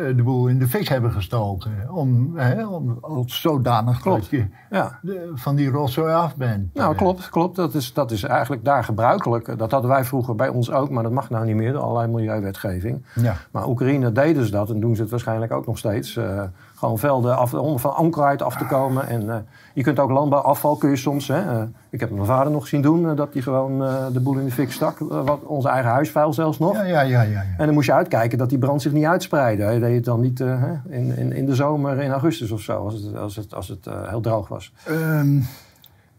eh, 0.07 0.15
de 0.15 0.23
boel 0.23 0.47
in 0.47 0.59
de 0.59 0.67
fik 0.67 0.87
hebben 0.87 1.11
gestoken. 1.11 1.71
Om, 1.91 2.37
hè, 2.37 2.67
om 2.67 2.97
als 3.01 3.41
zodanig 3.41 4.01
Klopt. 4.01 4.21
dat 4.21 4.29
je 4.29 4.45
Ja. 4.69 4.99
de- 5.01 5.31
van 5.33 5.55
die 5.55 5.69
rotzooi 5.69 6.13
af 6.13 6.35
bent. 6.35 6.73
Nou, 6.73 6.91
Eh, 6.91 6.97
klopt, 6.97 7.29
klopt. 7.29 7.55
Dat 7.55 7.73
is, 7.73 7.93
dat 7.93 8.11
is 8.11 8.23
eigenlijk 8.23 8.63
daar 8.65 8.83
gebruikelijk. 8.83 9.57
Dat 9.57 9.71
hadden 9.71 9.89
wij 9.89 10.03
vroeger 10.03 10.35
bij 10.35 10.49
ons 10.49 10.71
ook, 10.71 10.89
maar 10.89 11.03
dat 11.03 11.11
mag 11.11 11.29
nou 11.29 11.45
niet 11.45 11.55
meer 11.55 11.71
door 11.73 11.81
allerlei 11.81 12.11
milieuwetgeving. 12.11 13.05
Ja. 13.15 13.35
Maar 13.51 13.67
Oekraïne 13.67 14.11
deden 14.11 14.45
ze 14.45 14.51
dat 14.51 14.69
en 14.69 14.79
doen 14.79 14.95
ze 14.95 15.01
het 15.01 15.11
waarschijnlijk 15.11 15.51
ook 15.51 15.65
nog 15.65 15.77
steeds. 15.77 16.15
Eh, 16.17 16.43
gewoon 16.83 16.99
velden 16.99 17.37
af, 17.37 17.53
om 17.53 17.79
van 17.79 17.97
onkruid 17.97 18.41
af 18.41 18.57
te 18.57 18.65
komen. 18.65 19.07
En 19.07 19.29
eh, 19.29 19.35
je 19.73 19.83
kunt 19.83 19.99
ook 19.99 20.09
landbouwafval, 20.09 20.75
kun 20.75 20.89
je 20.89 20.95
soms. 20.95 21.27
Hè, 21.27 21.39
eh, 21.39 21.63
ik 21.89 21.99
heb 21.99 22.11
mijn 22.11 22.25
vader 22.25 22.51
nog 22.51 22.67
zien 22.67 22.81
doen, 22.81 23.09
eh, 23.09 23.15
dat 23.15 23.33
hij 23.33 23.41
gewoon 23.41 23.77
de 24.13 24.19
boel 24.19 24.37
in 24.37 24.45
de 24.45 24.51
fik 24.51 24.71
stak. 24.71 24.97
Wat, 24.99 25.43
onze 25.43 25.69
eigen 25.69 25.91
huisvuil 25.91 26.33
zelfs 26.33 26.59
nog. 26.59 26.75
Ja, 26.75 26.83
ja, 26.83 27.01
ja, 27.01 27.21
ja. 27.21 27.31
ja. 27.31 27.43
En 27.57 27.65
dan 27.65 27.73
moest 27.73 27.87
je 27.87 27.93
uitkijken 27.93 28.37
dat 28.37 28.49
die 28.49 28.57
brand 28.57 28.81
zich 28.81 28.91
niet 28.91 29.05
uitspreidde. 29.05 29.63
Hij 29.63 29.79
deed 29.79 29.95
het 29.95 30.05
dan 30.05 30.19
niet 30.19 30.39
in, 30.39 31.17
in, 31.17 31.31
in 31.31 31.45
de 31.45 31.55
zomer, 31.55 32.01
in 32.01 32.11
augustus 32.11 32.51
of 32.51 32.61
zo, 32.61 32.77
als 32.83 32.93
het, 32.93 33.17
als 33.17 33.35
het, 33.35 33.53
als 33.53 33.67
het 33.67 33.87
heel 34.09 34.21
droog 34.21 34.47
was. 34.47 34.73
Ehm, 34.85 35.39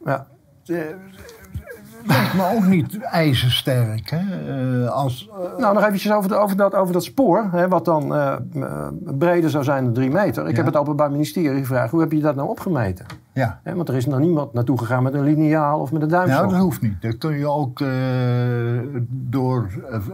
Ja. 0.04 0.26
Lijkt 2.06 2.34
me 2.34 2.50
ook 2.56 2.64
niet 2.66 2.98
ijzersterk. 2.98 4.10
Hè? 4.10 4.18
Eh, 4.84 4.90
als, 4.90 5.28
eh, 5.30 5.58
Nou, 5.58 5.74
nog 5.74 5.84
eventjes 5.84 6.12
over, 6.12 6.56
dat, 6.56 6.74
over 6.74 6.92
dat 6.92 7.04
spoor, 7.04 7.48
hè, 7.52 7.68
wat 7.68 7.84
dan 7.84 8.14
eh, 8.14 8.36
breder 9.18 9.50
zou 9.50 9.64
zijn 9.64 9.84
dan 9.84 9.92
drie 9.92 10.10
meter. 10.10 10.42
Ik 10.44 10.50
Ja. 10.50 10.56
heb 10.56 10.66
het 10.66 10.76
Openbaar 10.76 11.10
Ministerie 11.10 11.58
gevraagd, 11.58 11.90
hoe 11.90 12.00
heb 12.00 12.12
je 12.12 12.20
dat 12.20 12.34
nou 12.36 12.48
opgemeten? 12.48 13.06
ja. 13.32 13.60
Hè, 13.62 13.74
want 13.74 13.88
er 13.88 13.94
is 13.94 14.06
nog 14.06 14.18
niemand 14.18 14.52
naartoe 14.52 14.78
gegaan 14.78 15.02
met 15.02 15.14
een 15.14 15.22
lineaal 15.24 15.80
of 15.80 15.92
met 15.92 16.02
een 16.02 16.08
duimstok. 16.08 16.40
Nou, 16.40 16.52
dat 16.52 16.60
hoeft 16.62 16.82
niet. 16.82 17.02
Dat 17.02 17.18
kun 17.18 17.38
je 17.38 17.48
ook 17.48 17.82
door, 19.08 19.68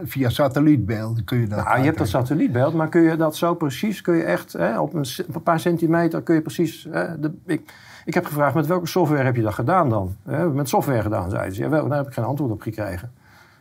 via 0.05 0.29
satellietbeelden 0.29 1.25
kun 1.25 1.39
je 1.39 1.47
dat 1.47 1.65
Nou, 1.65 1.79
je 1.79 1.85
hebt 1.85 1.99
dat 1.99 2.09
satellietbeeld, 2.09 2.75
maar 2.75 2.89
kun 2.89 3.01
je 3.03 3.17
dat 3.17 3.37
zo 3.37 3.55
precies, 3.55 4.01
kun 4.01 4.15
je 4.17 4.23
echt 4.23 4.53
hè, 4.53 4.79
op, 4.81 4.95
een, 4.95 5.03
c- 5.03 5.25
op 5.29 5.35
een 5.35 5.43
paar 5.43 5.61
centimeter 5.61 6.23
kun 6.23 6.35
je 6.35 6.41
precies... 6.41 6.83
De, 7.21 7.33
ik, 7.47 7.73
ik 8.05 8.15
heb 8.15 8.25
gevraagd, 8.27 8.55
met 8.55 8.67
welke 8.67 8.87
software 8.87 9.25
heb 9.25 9.37
je 9.37 9.43
dat 9.43 9.55
gedaan 9.55 9.89
dan? 9.89 10.17
Met 10.53 10.69
software 10.69 11.03
gedaan, 11.03 11.31
zeiden 11.31 11.55
ze. 11.55 11.63
Ja, 11.63 11.69
wel, 11.69 11.89
daar 11.89 11.99
heb 11.99 12.07
ik 12.07 12.13
geen 12.13 12.25
antwoord 12.25 12.53
op 12.53 12.61
gekregen. 12.63 13.11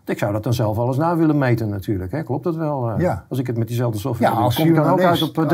Ik 0.05 0.17
zou 0.17 0.33
dat 0.33 0.43
dan 0.43 0.53
zelf 0.53 0.77
alles 0.77 0.97
na 0.97 1.15
willen 1.17 1.37
meten 1.37 1.69
natuurlijk. 1.69 2.11
Hè. 2.11 2.23
Klopt 2.23 2.43
dat 2.43 2.55
wel? 2.55 2.89
eh, 2.89 2.99
Ja. 2.99 3.25
Als 3.29 3.39
ik 3.39 3.47
het 3.47 3.57
met 3.57 3.67
diezelfde 3.67 3.99
software 3.99 4.33
Ja, 4.35 4.41
doe, 4.41 4.53
kom 4.53 4.67
ik 4.67 4.75
dan 4.75 4.85
ook 4.87 5.01
uit 5.01 5.21
op 5.21 5.37
eh, 5.37 5.47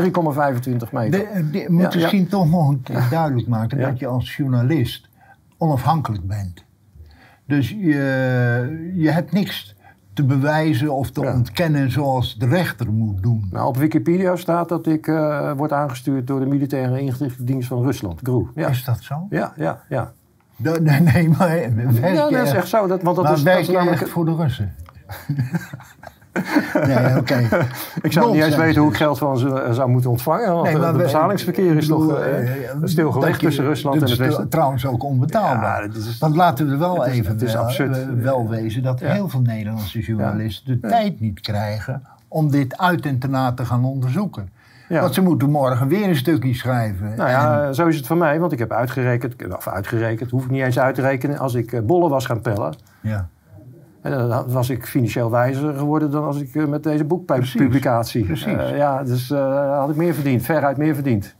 3,25 0.86 0.92
meter. 0.92 1.10
De, 1.34 1.50
de- 1.50 1.66
moet 1.68 1.80
Ja, 1.82 1.88
ja. 1.88 1.94
misschien 1.94 2.28
toch 2.28 2.50
nog 2.50 2.68
een 2.68 2.82
keer 2.82 3.06
duidelijk 3.10 3.48
maken 3.48 3.78
dat 3.78 3.98
je 3.98 4.06
als 4.06 4.36
journalist 4.36 5.08
onafhankelijk 5.58 6.26
bent. 6.26 6.64
Dus 7.46 7.70
je, 7.70 8.92
je 8.94 9.10
hebt 9.10 9.32
niks 9.32 9.75
te 10.16 10.24
bewijzen 10.24 10.92
of 10.92 11.10
te 11.10 11.20
Ja. 11.20 11.32
ontkennen 11.34 11.90
zoals 11.90 12.36
de 12.38 12.46
rechter 12.46 12.92
moet 12.92 13.22
doen. 13.22 13.48
Nou, 13.50 13.66
op 13.68 13.76
Wikipedia 13.76 14.36
staat 14.36 14.68
dat 14.68 14.86
ik 14.86 15.06
eh, 15.06 15.52
word 15.56 15.72
aangestuurd 15.72 16.26
door 16.26 16.40
de 16.40 16.46
militaire 16.46 16.98
inlichtingendienst 17.00 17.68
van 17.68 17.82
Rusland, 17.82 18.20
GRU. 18.22 18.46
Ja, 18.54 18.68
Is 18.68 18.84
dat 18.84 18.98
zo? 19.02 19.26
ja, 19.30 19.52
ja. 19.56 19.80
ja. 19.88 20.12
Nee, 20.80 21.00
nee, 21.00 21.28
maar 21.28 21.48
werk 21.48 22.14
Ja, 22.14 22.30
dat 22.30 22.46
is 22.46 22.52
echt- 22.52 22.68
zo. 22.68 22.86
Dat, 22.86 23.02
want 23.02 23.16
dat 23.16 23.36
is, 23.36 23.42
dat 23.42 23.58
is 23.58 23.68
namelijk... 23.68 24.00
echt 24.00 24.10
voor 24.10 24.24
de 24.24 24.34
Russen? 24.34 24.74
nee, 26.86 27.16
oké. 27.16 27.48
Ik 28.02 28.12
zou 28.12 28.32
niet 28.32 28.42
eens 28.42 28.56
weten 28.56 28.80
hoe 28.82 28.90
ik 28.90 28.96
geld 28.96 29.18
van 29.18 29.38
ze 29.38 29.60
eh, 29.60 29.72
zou 29.72 29.88
moeten 29.90 30.10
ontvangen. 30.10 30.52
Want 30.52 30.62
Nee, 30.62 30.72
eh, 30.74 30.78
maar 30.80 30.88
het 30.88 31.02
betalingsverkeer 31.02 31.76
is 31.76 31.86
bedoel, 31.86 32.08
toch 32.08 32.18
eh, 32.18 32.50
stilgelegd 32.84 33.32
dat 33.32 33.40
tussen 33.40 33.64
Rusland 33.64 33.94
en 33.94 34.00
dat 34.00 34.10
het 34.10 34.18
Westen. 34.18 34.48
trouwens 34.48 34.86
ook 34.86 35.02
onbetaalbaar. 35.04 35.82
Ja, 35.82 35.94
is- 35.94 36.18
Want 36.18 36.36
laten 36.36 36.68
we 36.68 36.76
wel 36.76 37.04
even 37.06 37.32
het 37.32 37.42
is 37.42 37.52
wel, 37.52 37.62
absurd. 37.62 38.20
wel 38.22 38.48
wezen 38.48 38.82
dat 38.82 39.00
Ja. 39.00 39.12
heel 39.12 39.28
veel 39.28 39.40
Nederlandse 39.40 40.00
journalisten 40.00 40.80
de 40.80 40.88
tijd 40.88 41.20
niet 41.20 41.40
krijgen 41.40 42.02
om 42.28 42.50
dit 42.50 42.78
uit 42.78 43.06
en 43.06 43.18
te 43.18 43.28
na 43.28 43.52
te 43.52 43.64
gaan 43.64 43.84
onderzoeken. 43.84 44.48
Ja. 44.88 45.00
Want 45.00 45.14
ze 45.14 45.20
moeten 45.22 45.50
morgen 45.50 45.88
weer 45.88 46.08
een 46.08 46.16
stukje 46.16 46.54
schrijven. 46.54 47.06
Nou 47.16 47.28
En- 47.28 47.34
ja, 47.34 47.72
zo 47.72 47.86
is 47.86 47.96
het 47.96 48.06
voor 48.06 48.16
mij. 48.16 48.40
Want 48.40 48.52
ik 48.52 48.58
heb 48.58 48.72
uitgerekend, 48.72 49.54
of 49.56 49.68
uitgerekend, 49.68 50.30
hoef 50.30 50.44
ik 50.44 50.50
niet 50.50 50.62
eens 50.62 50.78
uit 50.78 50.94
te 50.94 51.00
rekenen. 51.00 51.38
Als 51.38 51.54
ik 51.54 51.86
bollen 51.86 52.10
was 52.10 52.26
gaan 52.26 52.40
pellen, 52.40 52.74
ja. 53.00 53.28
En 54.12 54.28
dan 54.28 54.44
was 54.48 54.70
ik 54.70 54.86
financieel 54.86 55.30
wijzer 55.30 55.74
geworden 55.74 56.10
dan 56.10 56.24
als 56.24 56.40
ik 56.40 56.54
eh, 56.54 56.64
met 56.66 56.82
deze 56.82 57.04
boekpublicatie. 57.04 58.24
Precies. 58.24 58.44
Eh, 58.46 58.76
ja, 58.76 59.02
dus 59.04 59.30
eh, 59.30 59.78
had 59.78 59.90
ik 59.90 59.96
meer 59.96 60.14
verdiend, 60.14 60.42
veruit 60.42 60.76
meer 60.76 60.94
verdiend. 60.94 61.34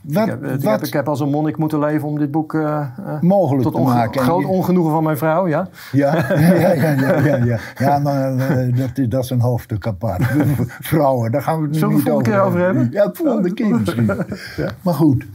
Wat, 0.00 0.22
ik, 0.24 0.28
heb, 0.30 0.44
ik, 0.44 0.50
wat 0.62 0.72
heb, 0.72 0.82
ik 0.82 0.92
heb 0.92 1.08
als 1.08 1.20
een 1.20 1.28
monnik 1.30 1.56
moeten 1.56 1.78
leven 1.78 2.08
om 2.08 2.18
dit 2.18 2.30
boek 2.30 2.54
eh, 2.54 2.80
mogelijk 3.20 3.62
tot 3.62 3.74
te 3.74 3.80
maken. 3.80 4.20
En 4.20 4.26
groot 4.26 4.44
ongenoegen 4.44 4.92
van 4.92 5.02
mijn 5.02 5.16
vrouw, 5.18 5.48
ja. 5.48 5.68
Ja, 5.92 6.14
ja, 6.38 6.72
ja, 6.72 6.72
ja, 6.92 7.18
ja, 7.18 7.36
ja. 7.36 7.58
ja 7.78 7.98
maar 7.98 8.36
dat, 8.76 8.90
is- 8.98 9.08
dat 9.08 9.24
is 9.24 9.30
een 9.30 9.40
hoofdstuk 9.40 9.86
apart. 9.86 10.22
Vrouwen, 10.90 11.32
daar 11.32 11.42
gaan 11.42 11.56
we 11.56 11.62
het 11.62 11.72
nu 11.72 11.78
Zullen 11.78 11.94
we 11.94 12.00
niet 12.00 12.06
het 12.06 12.12
volgende 12.14 12.30
keer 12.38 12.46
over 12.48 12.60
hebben? 12.60 12.88
Ja, 12.90 13.06
de 13.06 13.14
volgende 13.14 13.54
keer 13.54 13.74
misschien. 13.80 14.10
Maar 14.84 14.94
goed. 14.94 15.26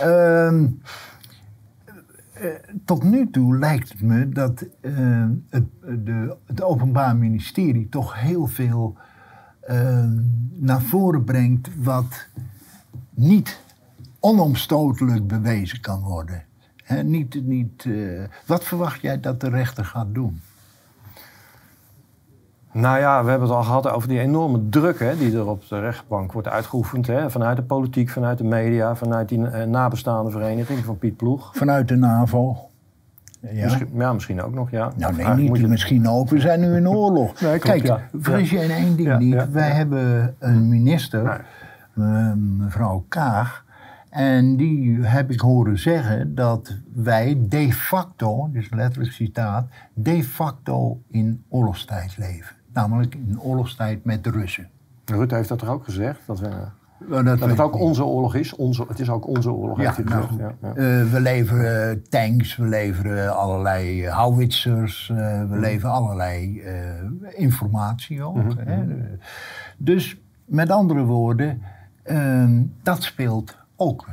ehm, 0.00 0.64
eh, 2.40 2.74
tot 2.84 3.02
nu 3.02 3.30
toe 3.30 3.58
lijkt 3.58 3.88
het 3.88 4.02
me 4.02 4.28
dat 4.28 4.66
eh, 4.80 5.26
het, 5.48 5.64
de, 5.80 6.36
het 6.46 6.62
Openbaar 6.62 7.16
Ministerie 7.16 7.88
toch 7.88 8.20
heel 8.20 8.46
veel 8.46 8.96
eh, 9.60 10.04
naar 10.54 10.82
voren 10.82 11.24
brengt 11.24 11.68
wat 11.82 12.28
niet 13.10 13.60
onomstotelijk 14.20 15.26
bewezen 15.26 15.80
kan 15.80 16.00
worden. 16.00 16.44
Niet, 17.04 17.44
niet, 17.44 17.84
eh, 17.84 18.22
wat 18.46 18.64
verwacht 18.64 19.00
jij 19.00 19.20
dat 19.20 19.40
de 19.40 19.48
rechter 19.48 19.84
gaat 19.84 20.14
doen? 20.14 20.40
Nou 22.72 22.98
ja, 22.98 23.24
we 23.24 23.30
hebben 23.30 23.48
het 23.48 23.56
al 23.56 23.62
gehad 23.64 23.88
over 23.90 24.08
die 24.08 24.18
enorme 24.20 24.68
druk 24.68 24.98
hè, 24.98 25.16
die 25.16 25.36
er 25.36 25.46
op 25.48 25.68
de 25.68 25.80
rechtbank 25.80 26.32
wordt 26.32 26.48
uitgeoefend. 26.48 27.06
Hè, 27.06 27.30
vanuit 27.30 27.56
de 27.56 27.62
politiek, 27.62 28.08
vanuit 28.10 28.38
de 28.38 28.44
media, 28.44 28.94
vanuit 28.96 29.28
die 29.28 29.46
eh, 29.46 29.66
nabestaande 29.66 30.30
vereniging 30.30 30.84
van 30.84 30.98
Piet 30.98 31.16
Ploeg. 31.16 31.50
Vanuit 31.56 31.88
de 31.88 31.96
NAVO? 31.96 32.56
Ja. 33.40 33.64
Misschien, 33.64 33.88
ja, 33.94 34.12
misschien 34.12 34.42
ook 34.42 34.54
nog, 34.54 34.70
ja. 34.70 34.92
Nou 34.96 35.14
nee, 35.16 35.26
niet 35.28 35.48
moet 35.48 35.58
je- 35.58 35.66
misschien 35.68 36.08
ook. 36.08 36.28
We 36.28 36.40
zijn 36.40 36.60
nu 36.60 36.76
in 36.76 36.88
oorlog. 36.88 37.40
Nee, 37.40 37.58
Kijk, 37.58 37.82
ja. 37.86 38.00
vergis 38.20 38.50
je 38.50 38.58
in 38.64 38.70
één 38.70 38.96
ding 38.96 39.08
Ja, 39.08 39.18
niet. 39.18 39.50
Wij 39.50 39.70
hebben 39.70 40.34
een 40.38 40.68
minister, 40.68 41.44
Nee. 41.94 42.06
eh, 42.08 42.32
mevrouw 42.58 43.04
Kaag. 43.08 43.64
En 44.10 44.56
die 44.56 44.98
heb 45.02 45.30
ik 45.30 45.40
horen 45.40 45.78
zeggen 45.78 46.34
dat 46.34 46.74
wij 46.94 47.38
de 47.48 47.72
facto, 47.72 48.48
dus 48.52 48.70
letterlijk 48.70 49.12
citaat, 49.12 49.66
de 49.94 50.24
facto 50.24 51.00
in 51.10 51.44
oorlogstijd 51.48 52.16
leven. 52.18 52.56
Namelijk 52.72 53.14
in 53.14 53.40
oorlogstijd 53.40 54.04
met 54.04 54.24
de 54.24 54.30
Russen. 54.30 54.68
Rutte 55.04 55.34
heeft 55.34 55.48
dat 55.48 55.58
toch 55.58 55.68
ook 55.68 55.84
gezegd? 55.84 56.20
Dat, 56.26 56.40
we, 56.40 56.48
Nou, 57.08 57.24
dat 57.24 57.40
het 57.40 57.60
ook 57.60 57.78
onze 57.78 58.04
oorlog 58.04 58.34
is. 58.34 58.54
Onze, 58.56 58.84
het 58.88 59.00
is 59.00 59.10
ook 59.10 59.26
onze 59.26 59.52
oorlog, 59.52 59.80
Ja, 59.80 59.94
nou 60.04 60.22
goed. 60.22 60.38
Ja, 60.38 60.54
ja. 60.62 60.68
Eh, 60.68 60.74
we 61.10 61.20
leveren 61.20 62.02
tanks, 62.08 62.56
we 62.56 62.64
leveren 62.66 63.36
allerlei 63.36 64.08
howitzers, 64.08 65.10
eh, 65.10 65.16
we 65.50 65.58
leveren 65.58 65.94
allerlei 65.94 66.60
eh, 66.60 66.74
informatie 67.30 68.22
ook. 68.22 68.36
Mhm, 68.36 68.68
hè. 68.68 68.84
Dus 69.76 70.16
met 70.44 70.70
andere 70.70 71.02
woorden, 71.02 71.62
ehm, 72.02 72.62
dat 72.82 73.02
speelt 73.02 73.56
ook 73.76 74.06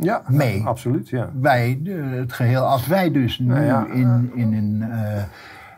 Ja, 0.00 0.22
mee. 0.28 0.62
absoluut. 0.64 1.08
Ja. 1.08 1.30
bij 1.34 1.80
het 2.16 2.32
geheel. 2.32 2.62
Als 2.62 2.86
wij 2.86 3.10
dus 3.10 3.38
nu 3.38 3.46
Nou 3.46 3.64
ja. 3.64 3.86
in, 3.86 4.30
in 4.34 4.52
een, 4.52 4.84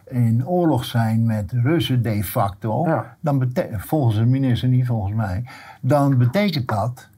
in 0.09 0.47
oorlog 0.47 0.85
zijn 0.85 1.27
met 1.27 1.53
Russen 1.53 2.03
de 2.03 2.25
facto, 2.25 2.87
Ja. 2.87 3.17
dan 3.21 3.51
volgens 3.77 4.17
de 4.17 4.25
minister, 4.27 4.69
niet 4.69 4.87
volgens 4.87 5.15
mij, 5.15 5.45
dan 5.81 6.19
betekent 6.19 6.69
dat 6.69 7.09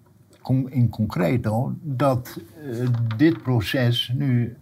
in 0.68 0.88
concreto 0.88 1.72
dat 1.82 2.40
eh, 2.70 2.86
dit 3.16 3.42
proces 3.42 4.12
nu 4.14 4.56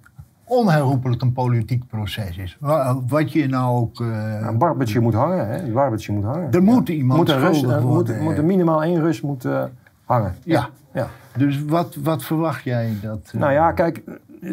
onherroepelijk 0.45 1.23
een 1.23 1.33
politiek 1.33 1.87
proces 1.87 2.37
is. 2.39 2.57
Wa- 2.61 3.01
Wat 3.09 3.33
je 3.33 3.47
nou 3.49 3.77
ook. 3.81 4.01
eh, 4.01 4.07
Nou, 4.07 4.47
een 4.47 4.59
barbertje 4.59 5.01
moet 5.01 5.15
hangen, 5.15 5.49
hè? 5.49 5.63
Die 5.65 5.73
barbertje 5.73 6.13
moet 6.13 6.25
hangen. 6.25 6.51
er 6.53 6.63
moet 6.63 6.89
iemand 6.89 7.19
moet 7.19 7.29
een 7.29 7.55
schuldig 7.55 7.77
er 7.77 7.83
moet, 7.83 7.93
worden. 7.95 8.23
moet 8.23 8.37
er 8.37 8.45
minimaal 8.45 8.83
één 8.83 9.01
Rus 9.01 9.21
moet 9.21 9.45
eh, 9.45 9.65
hangen. 10.05 10.35
Ja. 10.45 10.69
ja. 10.93 11.09
Dus 11.37 11.65
wat, 11.65 11.95
wat 11.95 12.25
verwacht 12.25 12.65
jij 12.65 12.93
dat. 13.03 13.31
eh, 13.35 13.41
Nou 13.41 13.53
ja, 13.53 13.73
kijk, 13.73 14.03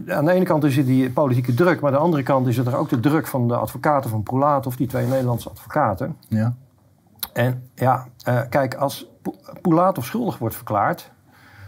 aan 0.08 0.26
de 0.26 0.32
ene 0.32 0.46
kant 0.46 0.64
is 0.64 0.78
er 0.78 0.86
die 0.86 1.12
politieke 1.12 1.54
druk, 1.54 1.80
maar 1.82 1.92
aan 1.92 1.98
de 1.98 2.04
andere 2.04 2.24
kant 2.24 2.48
is 2.48 2.58
er 2.58 2.76
ook 2.76 2.90
de 2.90 3.00
druk 3.00 3.28
van 3.28 3.48
de 3.48 3.56
advocaten 3.56 4.10
van 4.10 4.24
Poulatov, 4.24 4.76
die 4.76 4.88
twee 4.88 5.06
Nederlandse 5.08 5.50
advocaten. 5.50 6.16
Ja. 6.28 6.54
En 7.34 7.70
ja, 7.76 8.08
eh, 8.24 8.40
kijk, 8.50 8.76
als 8.76 9.08
Poulatov 9.62 10.06
schuldig 10.06 10.38
wordt 10.38 10.56
verklaard, 10.56 11.12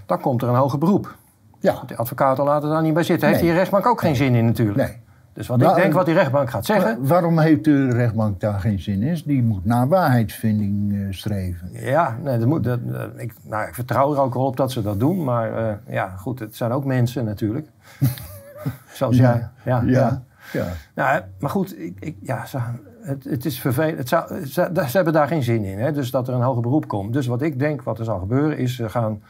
dan 0.05 0.19
komt 0.21 0.41
er 0.41 0.49
een 0.49 0.55
hoger 0.55 0.79
beroep. 0.79 1.15
ja. 1.59 1.83
De 1.87 1.95
advocaten 1.97 2.43
laten 2.43 2.69
daar 2.69 2.81
niet 2.81 2.93
bij 2.93 3.03
zitten. 3.03 3.27
Heeft 3.27 3.39
Nee. 3.41 3.49
die 3.49 3.59
rechtbank 3.59 3.85
ook 3.85 3.99
geen 4.01 4.15
zin 4.15 4.35
in 4.35 4.45
natuurlijk. 4.45 4.77
Nee. 4.77 5.03
Dus 5.35 5.47
wat 5.47 5.61
ik 5.61 5.67
denk 5.67 5.79
en- 5.79 5.91
wat 5.91 6.05
die 6.05 6.13
rechtbank 6.15 6.49
gaat 6.49 6.65
zeggen, 6.65 6.97
Wa- 7.01 7.07
Waarom 7.07 7.39
heeft 7.39 7.63
de 7.63 7.89
rechtbank 7.91 8.39
daar 8.39 8.59
geen 8.59 8.79
zin 8.79 9.01
in? 9.03 9.21
Die 9.25 9.43
moet 9.43 9.65
naar 9.65 9.87
waarheidsvinding 9.87 10.93
eh, 10.93 10.99
streven. 11.09 11.69
Ja, 11.71 12.17
nee, 12.23 12.37
dat 12.37 12.47
moet, 12.47 12.63
dat, 12.63 12.79
eh, 12.93 13.01
ik, 13.15 13.33
nou, 13.41 13.67
ik 13.67 13.73
vertrouw 13.73 14.13
er 14.13 14.19
ook 14.19 14.33
wel 14.33 14.45
op 14.45 14.57
dat 14.57 14.71
ze 14.71 14.81
dat 14.81 14.99
doen. 14.99 15.23
Maar 15.23 15.57
eh, 15.67 15.73
ja, 15.93 16.09
goed, 16.17 16.39
het 16.39 16.55
zijn 16.55 16.71
ook 16.71 16.85
mensen 16.85 17.25
natuurlijk. 17.25 17.67
Zoals 18.93 19.17
jij. 19.17 19.47
Ja, 19.63 19.81
ja. 19.81 19.81
ja. 19.85 20.21
ja. 20.53 20.65
Nou, 20.95 21.21
maar 21.39 21.49
goed, 21.49 21.79
ik, 21.79 21.97
ik, 21.99 22.17
ja, 22.21 22.45
ze- 22.45 22.57
het, 23.01 23.23
het 23.23 23.45
is 23.45 23.59
vervelend. 23.59 23.97
Het 23.97 24.07
zou, 24.09 24.45
ze, 24.45 24.69
ze 24.73 24.95
hebben 24.95 25.13
daar 25.13 25.27
geen 25.27 25.43
zin 25.43 25.63
in. 25.63 25.79
Hè? 25.79 25.91
Dus 25.91 26.11
dat 26.11 26.27
er 26.27 26.33
een 26.33 26.41
hoger 26.41 26.61
beroep 26.61 26.87
komt. 26.87 27.13
Dus 27.13 27.27
wat 27.27 27.41
ik 27.41 27.59
denk 27.59 27.81
wat 27.83 27.99
er 27.99 28.05
zal 28.05 28.19
gebeuren 28.19 28.57
is... 28.57 28.75
ze 28.75 28.89
gaan 28.89 29.21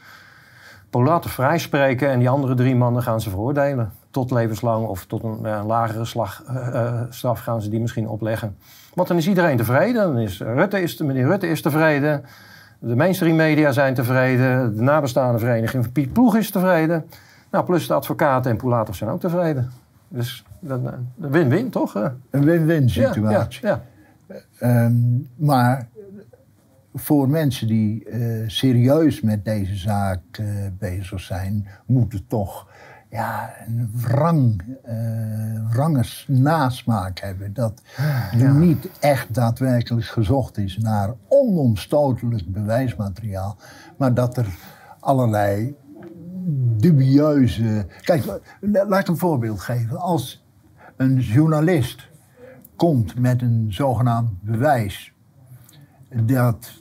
Polaten 0.90 1.30
vrijspreken... 1.30 2.08
en 2.10 2.18
die 2.18 2.28
andere 2.28 2.54
drie 2.54 2.76
mannen 2.76 3.02
gaan 3.02 3.20
ze 3.20 3.30
veroordelen. 3.30 3.92
Tot 4.16 4.30
levenslang 4.30 4.86
of 4.86 5.04
tot 5.04 5.22
een, 5.22 5.66
lagere 5.66 6.04
slag, 6.04 6.42
eh, 6.44 7.00
straf 7.08 7.40
gaan 7.40 7.62
ze 7.62 7.68
die 7.68 7.80
misschien 7.80 8.08
opleggen. 8.08 8.56
Want 8.94 9.08
dan 9.08 9.16
is 9.16 9.28
iedereen 9.28 9.56
tevreden. 9.56 10.02
Dan 10.02 10.18
is 10.18 10.40
Rutte 10.40 10.80
is, 10.80 10.98
meneer 10.98 11.26
Rutte 11.26 11.48
is 11.48 11.62
tevreden. 11.62 12.24
De 12.78 12.96
mainstream 12.96 13.36
media 13.36 13.72
zijn 13.72 13.94
tevreden. 13.94 14.76
De 14.76 14.82
nabestaande 14.82 15.38
vereniging 15.38 15.82
van 15.82 15.92
Piet 15.92 16.12
Ploeg 16.12 16.36
is 16.36 16.50
tevreden. 16.50 17.04
Nou, 17.50 17.64
plus 17.64 17.86
de 17.86 17.94
advocaten 17.94 18.50
en 18.50 18.56
Poulatov 18.56 18.96
zijn 18.96 19.10
ook 19.10 19.20
tevreden. 19.20 19.70
Dus 20.08 20.44
eh, 20.66 20.70
een 21.20 21.30
win-win, 21.30 21.70
toch? 21.70 21.94
Een 22.30 22.44
win-win 22.44 22.90
situatie. 22.90 23.66
Ja, 23.66 23.82
ja. 24.28 24.40
Ehm, 24.58 24.94
maar 25.34 25.88
voor 26.94 27.28
mensen 27.28 27.66
die 27.66 28.06
serieus 28.46 29.20
met 29.20 29.44
deze 29.44 29.76
zaak 29.76 30.42
bezig 30.78 31.20
zijn, 31.20 31.68
moet 31.86 32.12
het 32.12 32.28
toch 32.28 32.66
ja, 33.08 33.50
een 33.66 33.90
wrang, 33.94 34.62
wrange 35.70 36.04
nasmaak 36.26 37.18
hebben. 37.18 37.52
Dat 37.52 37.82
er 38.40 38.54
niet 38.54 38.88
echt 39.00 39.34
daadwerkelijk 39.34 40.06
gezocht 40.06 40.58
is 40.58 40.78
naar 40.78 41.14
onomstotelijk 41.28 42.52
bewijsmateriaal, 42.52 43.56
maar 43.96 44.14
dat 44.14 44.36
er 44.36 44.46
allerlei 45.00 45.74
dubieuze. 46.76 47.86
Kijk, 48.00 48.24
la- 48.24 48.38
laat 48.86 49.00
ik 49.00 49.08
een 49.08 49.16
voorbeeld 49.16 49.60
geven. 49.60 49.98
Als 49.98 50.44
een 50.96 51.18
journalist 51.18 52.08
komt 52.76 53.18
met 53.18 53.42
een 53.42 53.66
zogenaamd 53.68 54.42
bewijs 54.42 55.12
dat 56.22 56.72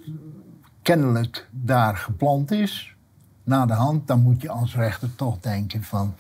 kennelijk 0.82 1.50
daar 1.52 1.96
geplant 1.96 2.52
is, 2.52 2.95
na 3.46 3.66
de 3.66 3.74
hand, 3.74 4.08
dan 4.08 4.22
moet 4.22 4.42
je 4.42 4.50
als 4.50 4.76
rechter 4.76 5.16
toch 5.16 5.40
denken 5.40 5.84
van. 5.84 6.14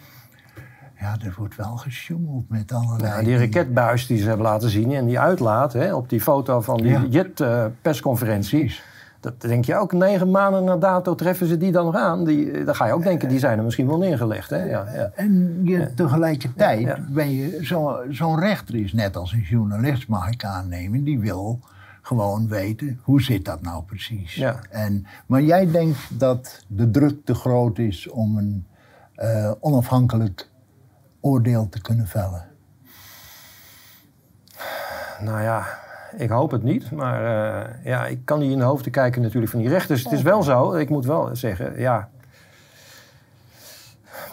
Ja, 1.00 1.16
er 1.24 1.34
wordt 1.38 1.56
wel 1.56 1.78
gesjoemeld 1.78 2.50
met 2.50 2.72
allerlei. 2.72 3.12
Nou, 3.12 3.24
die 3.24 3.38
raketbuis 3.38 4.08
die 4.08 4.18
ze 4.18 4.28
hebben 4.28 4.46
laten 4.46 4.70
zien 4.70 4.92
en 4.94 5.06
die 5.06 5.20
uitlaat 5.20 5.74
hè, 5.74 5.94
op 5.94 6.10
die 6.10 6.22
foto 6.22 6.62
van 6.62 6.78
die 6.78 6.92
Ja. 6.92 7.06
JET-persconferentie. 7.10 8.60
Precies. 8.60 8.84
dat 9.20 9.42
denk 9.42 9.66
je 9.66 9.76
ook, 9.76 9.92
negen 9.94 10.32
maanden 10.32 10.64
na 10.64 10.78
dato 10.78 11.16
treffen 11.16 11.48
ze 11.48 11.58
die 11.58 11.72
dan 11.72 11.86
nog 11.86 11.96
aan. 11.96 12.24
Die, 12.26 12.52
eh, 12.52 12.66
dan 12.66 12.76
ga 12.76 12.86
je 12.86 12.94
ook 12.94 13.04
denken, 13.04 13.30
die 13.30 13.40
zijn 13.40 13.58
er 13.58 13.64
misschien 13.64 13.88
wel 13.88 13.98
neergelegd. 13.98 14.50
Hè? 14.50 14.64
Ja, 14.64 14.86
ja. 14.94 15.12
En 15.16 15.60
je, 15.64 15.94
tegelijkertijd 15.94 16.82
Ja. 16.82 16.98
ben 17.10 17.30
je 17.32 17.60
zo- 17.66 18.00
zo'n 18.10 18.40
rechter 18.40 18.76
is 18.76 18.94
net 18.94 19.16
als 19.18 19.32
een 19.34 19.42
journalist, 19.50 20.08
mag 20.08 20.30
ik 20.32 20.44
aannemen, 20.44 21.04
die 21.04 21.20
wil 21.20 21.60
gewoon 22.06 22.48
weten 22.48 23.00
hoe 23.04 23.22
zit 23.22 23.46
dat 23.46 23.62
nou 23.62 23.84
precies. 23.84 24.36
Ja. 24.36 24.60
En, 24.70 25.06
maar 25.26 25.42
jij 25.42 25.72
denkt 25.72 26.20
dat 26.20 26.64
de 26.68 26.92
druk 26.92 27.26
te 27.26 27.34
groot 27.34 27.78
is 27.78 28.08
om 28.10 28.38
een 28.38 28.68
eh, 29.16 29.52
onafhankelijk 29.60 30.50
oordeel 31.20 31.70
te 31.70 31.82
kunnen 31.82 32.08
vellen. 32.08 32.46
Nou 35.20 35.42
ja, 35.42 35.66
ik 36.18 36.30
hoop 36.30 36.52
het 36.52 36.64
niet. 36.64 36.92
Maar 36.92 37.26
eh, 37.26 37.86
ja, 37.86 38.06
ik 38.06 38.20
kan 38.26 38.40
niet 38.40 38.52
in 38.52 38.58
de 38.58 38.64
hoofden 38.64 38.92
kijken 38.92 39.22
natuurlijk 39.22 39.52
van 39.52 39.60
die 39.62 39.70
rechters. 39.70 40.04
Het 40.04 40.14
is 40.14 40.22
wel 40.22 40.44
zo, 40.44 40.74
ik 40.74 40.90
moet 40.90 41.06
wel 41.06 41.36
zeggen, 41.36 41.80
ja... 41.80 42.10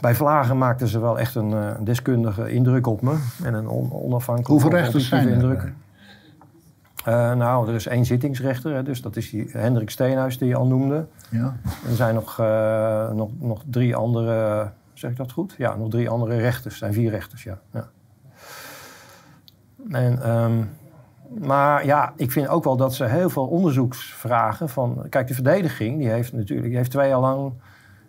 Bij 0.00 0.14
Vlagen 0.14 0.58
maakten 0.58 0.88
ze 0.88 1.00
wel 1.00 1.18
echt 1.18 1.34
een 1.34 1.52
eh, 1.52 1.70
deskundige 1.80 2.50
indruk 2.52 2.86
op 2.86 3.02
me. 3.02 3.16
En 3.44 3.54
een 3.54 3.68
on- 3.68 3.92
onafhankelijke 3.92 4.52
Hoeveel 4.52 4.70
rechters 4.70 5.08
zijn 5.08 5.26
er? 5.26 5.32
indruk. 5.32 5.72
Eh, 7.05 7.32
nou, 7.32 7.68
er 7.68 7.74
is 7.74 7.86
één 7.86 8.05
zittingsrechter, 8.05 8.74
hè, 8.74 8.82
dus 8.82 9.03
dat 9.03 9.16
is 9.16 9.30
die 9.30 9.48
Hendrik 9.50 9.90
Steenhuis 9.90 10.38
die 10.38 10.48
je 10.48 10.57
al 10.57 10.66
noemde. 10.66 11.07
Ja. 11.30 11.57
Er 11.88 11.94
zijn 11.94 12.14
nog, 12.14 12.38
eh, 12.38 13.11
nog, 13.11 13.30
nog 13.38 13.62
drie 13.70 13.96
andere, 13.96 14.68
zeg 14.92 15.11
ik 15.11 15.16
dat 15.16 15.32
goed? 15.32 15.55
Ja, 15.59 15.76
nog 15.76 15.88
drie 15.88 16.09
andere 16.09 16.36
rechters. 16.36 16.72
Er 16.74 16.78
zijn 16.78 16.92
vier 16.92 17.11
rechters, 17.11 17.42
ja. 17.42 17.59
ja. 17.72 17.88
En, 19.90 20.22
ehm, 20.22 20.53
maar 21.46 21.86
ja, 21.86 22.12
ik 22.16 22.32
vind 22.32 22.48
ook 22.48 22.64
wel 22.64 22.76
dat 22.76 22.94
ze 22.94 23.05
heel 23.05 23.30
veel 23.30 23.46
onderzoeksvragen 23.46 24.68
van... 24.68 25.07
Kijk, 25.09 25.26
de 25.28 25.34
verdediging, 25.34 25.98
die 25.98 26.09
heeft 26.09 26.32
natuurlijk 26.32 26.68
die 26.68 26.76
heeft 26.76 26.90
twee 26.90 27.09
jaar 27.09 27.20
lang... 27.20 27.53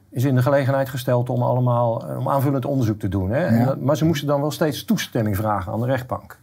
is 0.10 0.24
in 0.24 0.36
de 0.36 0.42
gelegenheid 0.42 0.90
gesteld 0.90 1.30
om 1.30 1.42
allemaal 1.44 2.08
eh, 2.10 2.18
om 2.18 2.30
aanvullend 2.30 2.66
onderzoek 2.66 3.00
te 3.00 3.08
doen. 3.08 3.30
Hè? 3.30 3.46
En 3.46 3.56
Ja. 3.58 3.66
dat- 3.66 3.82
maar 3.82 3.98
ze 3.98 4.06
moesten 4.06 4.28
dan 4.28 4.42
wel 4.42 4.52
steeds 4.52 4.86
toestemming 4.86 5.36
vragen 5.36 5.72
aan 5.74 5.80
de 5.80 5.86
rechtbank. 5.86 6.40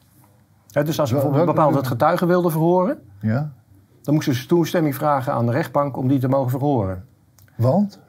Dus 0.72 1.00
als 1.00 1.08
ze 1.08 1.14
bijvoorbeeld 1.14 1.46
bepaalde 1.46 1.84
getuigen 1.84 2.26
wilden 2.26 2.50
verhoren... 2.50 2.98
ja. 3.20 3.52
dan 4.02 4.14
moesten 4.14 4.34
ze 4.34 4.46
toestemming 4.46 4.94
vragen 4.94 5.32
aan 5.32 5.46
de 5.46 5.52
rechtbank 5.52 5.96
om 5.96 6.08
die 6.08 6.18
te 6.18 6.28
mogen 6.28 6.50
verhoren. 6.50 7.04
Want? 7.56 8.00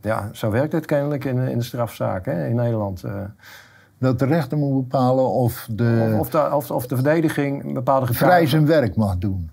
Ja, 0.00 0.28
zo 0.32 0.50
werkt 0.50 0.72
het 0.72 0.86
kennelijk 0.86 1.24
in, 1.24 1.38
in 1.38 1.58
de 1.58 1.64
strafzaak 1.64 2.26
hè, 2.26 2.46
in 2.46 2.54
Nederland. 2.54 3.04
eh. 3.04 3.12
Dat 3.98 4.18
de 4.18 4.24
rechter 4.24 4.58
moet 4.58 4.88
bepalen 4.88 5.30
of 5.30 5.68
de 5.70 6.10
of, 6.12 6.20
of, 6.20 6.30
de, 6.30 6.54
of, 6.54 6.70
of 6.70 6.86
de 6.86 6.94
verdediging 6.94 7.64
een 7.64 7.72
bepaalde 7.72 8.06
vrij 8.06 8.16
getuigen... 8.16 8.48
zijn 8.48 8.66
werk 8.66 8.96
mag 8.96 9.18
doen. 9.18 9.50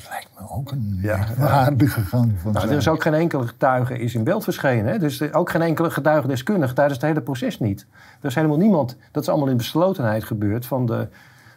Dat 0.00 0.08
lijkt 0.10 0.28
me 0.38 0.46
ook 0.50 0.70
een 0.70 0.98
Ja. 1.02 1.26
waardige 1.38 2.00
gang 2.00 2.32
van 2.42 2.52
Nou, 2.52 2.68
er 2.68 2.76
is 2.76 2.84
zaken. 2.84 2.92
ook 2.98 3.02
geen 3.02 3.14
enkele 3.20 3.46
getuige 3.46 3.98
is 3.98 4.14
in 4.14 4.24
beeld 4.24 4.44
verschenen. 4.44 4.92
Hè? 4.92 4.98
Dus 4.98 5.32
ook 5.32 5.50
geen 5.50 5.62
enkele 5.62 5.90
getuigendeskundige 5.90 6.74
tijdens 6.74 6.96
het 6.96 7.06
hele 7.08 7.20
proces 7.20 7.58
niet. 7.60 7.86
Er 8.20 8.28
is 8.28 8.34
helemaal 8.34 8.56
niemand... 8.56 8.96
Dat 9.10 9.22
is 9.22 9.28
allemaal 9.28 9.48
in 9.48 9.56
beslotenheid 9.56 10.24
gebeurd 10.24 10.66
van 10.66 10.86
de, 10.86 11.08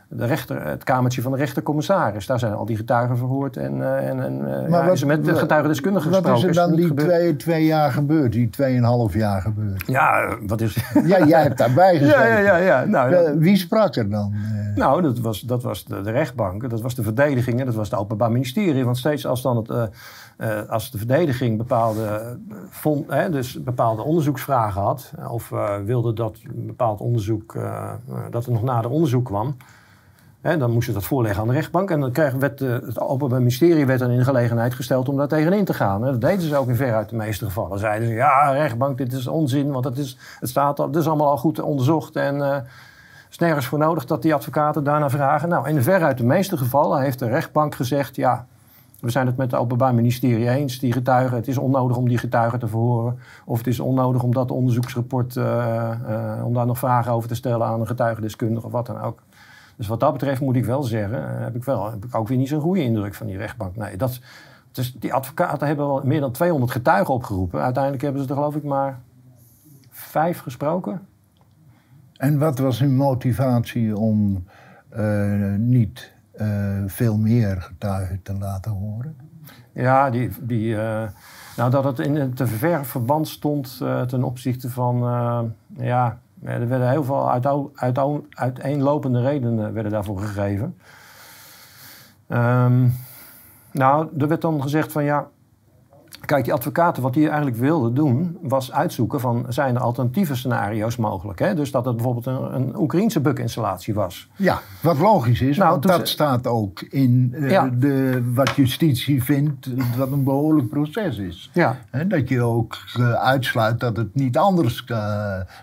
de 0.09 0.25
rechter, 0.25 0.65
het 0.65 0.83
kamertje 0.83 1.21
van 1.21 1.31
de 1.31 1.37
rechtercommissaris. 1.37 2.25
Daar 2.25 2.39
zijn 2.39 2.53
al 2.53 2.65
die 2.65 2.75
getuigen 2.75 3.17
verhoord 3.17 3.57
en, 3.57 3.81
eh, 3.81 4.09
en, 4.09 4.23
en 4.23 4.33
eh, 4.63 4.69
Maar 4.69 4.79
ja, 4.79 4.85
wat- 4.85 4.93
is 4.93 5.03
met 5.03 5.25
de 5.25 5.31
wat- 5.31 5.39
getuigendeskundigen 5.39 6.11
Wat 6.11 6.19
gesproken. 6.19 6.49
is 6.49 6.57
er 6.57 6.67
dan 6.67 6.75
die 6.75 6.93
twee, 6.93 7.35
twee 7.35 7.65
jaar 7.65 7.91
gebeurd, 7.91 8.31
die 8.31 8.49
tweeënhalf 8.49 9.13
jaar 9.13 9.41
gebeurd? 9.41 9.83
Ja, 9.87 10.35
wat 10.47 10.61
is... 10.61 10.75
Ja, 11.05 11.25
jij 11.25 11.41
hebt 11.41 11.57
daarbij 11.57 11.97
gezeten. 11.99 12.19
ja, 12.19 12.37
ja, 12.37 12.39
ja, 12.39 12.57
ja. 12.57 12.85
Nou, 12.85 13.09
dat- 13.11 13.25
Eh, 13.25 13.31
Wie 13.37 13.55
sprak 13.57 13.95
er 13.95 14.09
dan? 14.09 14.33
Nou, 14.75 15.01
dat 15.01 15.19
was, 15.19 15.41
dat 15.41 15.63
was 15.63 15.85
de, 15.85 16.01
de 16.01 16.11
rechtbank, 16.11 16.69
dat 16.69 16.81
was 16.81 16.95
de 16.95 17.03
verdediging 17.03 17.59
en 17.59 17.65
dat 17.65 17.75
was 17.75 17.89
het 17.89 17.99
Openbaar 17.99 18.31
Ministerie. 18.31 18.85
Want 18.85 18.97
steeds 18.97 19.25
als, 19.27 19.41
dan 19.41 19.57
het, 19.57 19.89
als 20.69 20.91
de 20.91 20.97
verdediging 20.97 21.57
bepaalde, 21.57 22.37
vond, 22.69 23.11
hè, 23.11 23.29
dus 23.29 23.63
bepaalde 23.63 24.01
onderzoeksvragen 24.01 24.81
had, 24.81 25.11
of 25.29 25.51
wilde 25.85 26.13
dat 26.13 26.37
een 26.55 26.65
bepaald 26.65 26.99
onderzoek, 26.99 27.55
dat 28.29 28.45
er 28.45 28.51
nog 28.51 28.63
nader 28.63 28.91
onderzoek 28.91 29.25
kwam, 29.25 29.55
hè, 30.41 30.57
dan 30.57 30.71
moesten 30.71 30.93
ze 30.93 30.99
dat 30.99 31.07
voorleggen 31.07 31.41
aan 31.41 31.47
de 31.47 31.53
rechtbank. 31.53 31.91
En 31.91 31.99
dan 31.99 32.11
werd 32.39 32.61
eh, 32.61 32.69
het 32.69 32.99
Openbaar 32.99 33.39
Ministerie 33.39 33.85
werd 33.85 33.99
dan 33.99 34.09
in 34.09 34.23
gelegenheid 34.23 34.73
gesteld 34.73 35.09
om 35.09 35.17
daar 35.17 35.27
tegenin 35.27 35.65
te 35.65 35.73
gaan. 35.73 36.01
Dat 36.01 36.21
deden 36.21 36.41
ze 36.41 36.57
ook 36.57 36.67
in 36.67 36.75
veruit 36.75 37.09
de 37.09 37.15
meeste 37.15 37.45
gevallen. 37.45 37.79
Zeiden 37.79 38.07
ze, 38.07 38.13
ja, 38.13 38.51
rechtbank, 38.51 38.97
dit 38.97 39.13
is 39.13 39.27
onzin, 39.27 39.71
want 39.71 39.85
het, 39.85 39.97
is, 39.97 40.17
het 40.39 40.49
staat 40.49 40.79
al, 40.79 40.89
allemaal 40.93 41.29
al 41.29 41.37
goed 41.37 41.59
onderzocht 41.59 42.15
en... 42.15 42.41
eh, 42.41 42.57
is 43.29 43.37
nergens 43.37 43.65
voor 43.65 43.79
nodig 43.79 44.05
dat 44.05 44.21
die 44.21 44.33
advocaten 44.33 44.83
daarna 44.83 45.09
vragen. 45.09 45.49
Nou, 45.49 45.69
in 45.69 45.83
veruit 45.83 46.17
de 46.17 46.25
meeste 46.25 46.57
gevallen 46.57 47.01
heeft 47.01 47.19
de 47.19 47.27
rechtbank 47.27 47.75
gezegd... 47.75 48.15
ja, 48.15 48.45
we 48.99 49.09
zijn 49.09 49.25
het 49.25 49.37
met 49.37 49.51
het 49.51 49.59
Openbaar 49.59 49.95
Ministerie 49.95 50.49
eens. 50.49 50.79
Die 50.79 50.91
getuigen, 50.91 51.37
het 51.37 51.47
is 51.47 51.57
onnodig 51.57 51.97
om 51.97 52.07
die 52.07 52.17
getuigen 52.17 52.59
te 52.59 52.67
verhoren. 52.67 53.19
Of 53.45 53.57
het 53.57 53.67
is 53.67 53.79
onnodig 53.79 54.23
om 54.23 54.33
dat 54.33 54.51
onderzoeksrapport... 54.51 55.35
eh, 55.35 56.41
om 56.43 56.53
daar 56.53 56.65
nog 56.65 56.77
vragen 56.77 57.11
over 57.11 57.29
te 57.29 57.35
stellen 57.35 57.67
aan 57.67 57.79
een 57.79 57.87
getuigendeskundige 57.87 58.65
of 58.65 58.71
wat 58.71 58.85
dan 58.85 59.01
ook. 59.01 59.19
Dus 59.77 59.87
wat 59.87 59.99
dat 59.99 60.13
betreft 60.13 60.41
moet 60.41 60.55
ik 60.55 60.65
wel 60.65 60.83
zeggen, 60.83 61.29
eh, 61.29 61.43
heb 61.43 61.55
ik, 61.55 61.63
wel, 61.63 61.91
heb 61.91 62.05
ik 62.05 62.15
ook 62.15 62.27
weer 62.27 62.37
niet 62.37 62.47
zo'n 62.47 62.61
goede 62.61 62.83
indruk 62.83 63.13
van 63.13 63.27
die 63.27 63.37
rechtbank. 63.37 63.75
Nee, 63.75 63.97
dat, 63.97 64.19
dus 64.71 64.93
die 64.93 65.13
advocaten 65.13 65.67
hebben 65.67 65.87
wel 65.87 66.01
meer 66.03 66.19
dan 66.19 66.31
200 66.31 66.71
getuigen 66.71 67.13
opgeroepen. 67.13 67.61
Uiteindelijk 67.61 68.03
hebben 68.03 68.21
ze 68.21 68.27
er 68.27 68.35
geloof 68.35 68.55
ik 68.55 68.63
maar 68.63 68.99
vijf 69.89 70.39
gesproken. 70.39 71.01
En 72.13 72.39
wat 72.39 72.59
was 72.59 72.79
hun 72.79 72.95
motivatie 72.95 73.97
om 73.97 74.45
eh, 74.89 75.53
niet 75.57 76.13
eh, 76.31 76.83
veel 76.85 77.17
meer 77.17 77.61
getuigen 77.61 78.21
te 78.23 78.33
laten 78.33 78.71
horen? 78.71 79.17
Ja, 79.73 80.09
die, 80.09 80.29
die, 80.41 80.75
nou, 81.57 81.71
dat 81.71 81.83
het 81.83 81.99
in 81.99 82.15
een 82.15 82.33
te 82.33 82.47
ver 82.47 82.85
verband 82.85 83.27
stond 83.27 83.77
ten 84.07 84.23
opzichte 84.23 84.69
van... 84.69 84.97
ja, 85.77 86.19
er 86.43 86.67
werden 86.67 86.89
heel 86.89 87.03
veel 87.03 87.31
uit, 87.31 87.97
uiteenlopende 88.29 89.21
redenen 89.21 89.73
werden 89.73 89.91
daarvoor 89.91 90.19
gegeven. 90.19 90.77
Um, 92.27 92.93
nou, 93.71 94.09
er 94.17 94.27
werd 94.27 94.41
dan 94.41 94.61
gezegd 94.61 94.91
van 94.91 95.03
ja, 95.03 95.27
Kijk, 96.25 96.43
die 96.43 96.53
advocaten, 96.53 97.03
wat 97.03 97.13
die 97.13 97.27
eigenlijk 97.27 97.57
wilden 97.57 97.93
doen, 97.93 98.37
was 98.41 98.71
uitzoeken 98.71 99.19
van 99.19 99.45
zijn 99.49 99.75
er 99.75 99.81
alternatieve 99.81 100.35
scenario's 100.35 100.95
mogelijk. 100.95 101.39
Hè? 101.39 101.55
Dus 101.55 101.71
dat 101.71 101.85
het 101.85 101.95
bijvoorbeeld 101.95 102.25
een, 102.25 102.55
een 102.55 102.77
Oekraïnse 102.77 103.19
bukinstallatie 103.19 103.93
was. 103.93 104.29
Ja, 104.35 104.59
wat 104.81 104.97
logisch 104.97 105.41
is, 105.41 105.57
nou, 105.57 105.69
want 105.69 105.83
dat 105.83 106.07
staat 106.07 106.47
ook 106.47 106.81
in 106.81 107.33
uh, 107.33 107.63
de, 107.73 108.23
wat 108.33 108.49
justitie 108.49 109.23
vindt, 109.23 109.69
wat 109.97 110.11
een 110.11 110.23
behoorlijk 110.23 110.69
proces 110.69 111.17
is. 111.17 111.49
Ja. 111.53 111.77
dat 112.07 112.29
je 112.29 112.41
ook 112.41 112.77
uh, 112.99 113.13
uitsluit 113.13 113.79
dat 113.79 113.97
het 113.97 114.15
niet 114.15 114.37
anders, 114.37 114.83
uh, 114.87 114.97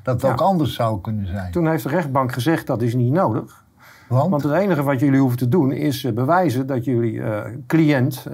dat 0.02 0.22
het 0.22 0.30
ook 0.30 0.40
anders 0.40 0.74
zou 0.74 1.00
kunnen 1.00 1.26
zijn. 1.26 1.52
Toen 1.52 1.68
heeft 1.68 1.82
de 1.82 1.88
rechtbank 1.88 2.32
gezegd 2.32 2.66
dat 2.66 2.82
is 2.82 2.94
niet 2.94 3.12
nodig. 3.12 3.62
Want? 4.08 4.30
Want 4.30 4.42
het 4.42 4.52
enige 4.52 4.82
wat 4.82 5.00
jullie 5.00 5.20
hoeven 5.20 5.38
te 5.38 5.48
doen 5.48 5.72
is 5.72 6.12
bewijzen 6.14 6.66
dat 6.66 6.84
jullie 6.84 7.22
cliënt 7.66 8.26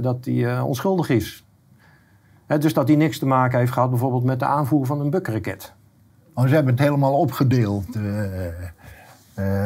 dat 0.00 0.24
die, 0.24 0.62
onschuldig 0.64 1.08
is 1.08 1.46
dus 2.48 2.72
dat 2.72 2.86
die 2.86 2.96
niks 2.96 3.18
te 3.18 3.26
maken 3.26 3.58
heeft 3.58 3.72
gehad 3.72 3.90
bijvoorbeeld 3.90 4.24
met 4.24 4.38
de 4.38 4.44
aanvoer 4.44 4.86
van 4.86 5.00
een 5.00 5.10
bukraket. 5.10 5.72
Oh, 6.34 6.46
ze 6.46 6.54
hebben 6.54 6.72
het 6.72 6.82
helemaal 6.82 7.18
opgedeeld. 7.18 7.96
Uh, 7.96 8.04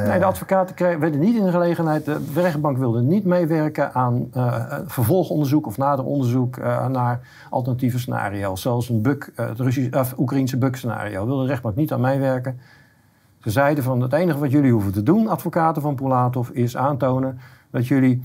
nee, 0.07 0.19
de 0.19 0.25
advocaten 0.25 0.75
kregen, 0.75 1.01
werden 1.01 1.21
niet 1.21 1.37
in 1.37 1.45
de 1.45 1.51
gelegenheid. 1.51 2.05
De 2.05 2.21
rechtbank 2.35 2.79
wilde 2.79 3.03
niet 3.03 3.25
meewerken 3.25 3.95
aan 3.95 4.29
uh, 4.37 4.65
vervolgonderzoek 4.87 5.67
of 5.67 5.79
nader 5.79 6.05
onderzoek 6.05 6.57
naar 6.89 7.21
alternatieve 7.51 7.99
scenario's. 7.99 8.61
Zoals 8.61 8.89
een 8.89 9.03
buk, 9.03 9.33
het 9.35 9.61
Russisch, 9.61 10.13
Oekraïnse 10.19 10.57
buk-scenario. 10.59 11.27
Wilde 11.27 11.43
de 11.43 11.49
rechtbank 11.49 11.77
niet 11.77 11.93
aan 11.93 12.01
meewerken. 12.01 12.61
Ze 13.39 13.51
zeiden 13.51 13.85
van 13.85 14.01
het 14.01 14.13
enige 14.13 14.39
wat 14.39 14.51
jullie 14.51 14.73
hoeven 14.73 14.93
te 14.93 15.03
doen, 15.03 15.29
advocaten 15.29 15.83
van 15.83 15.95
Pulatov, 15.95 16.49
is 16.49 16.77
aantonen 16.77 17.39
dat 17.71 17.87
jullie 17.87 18.23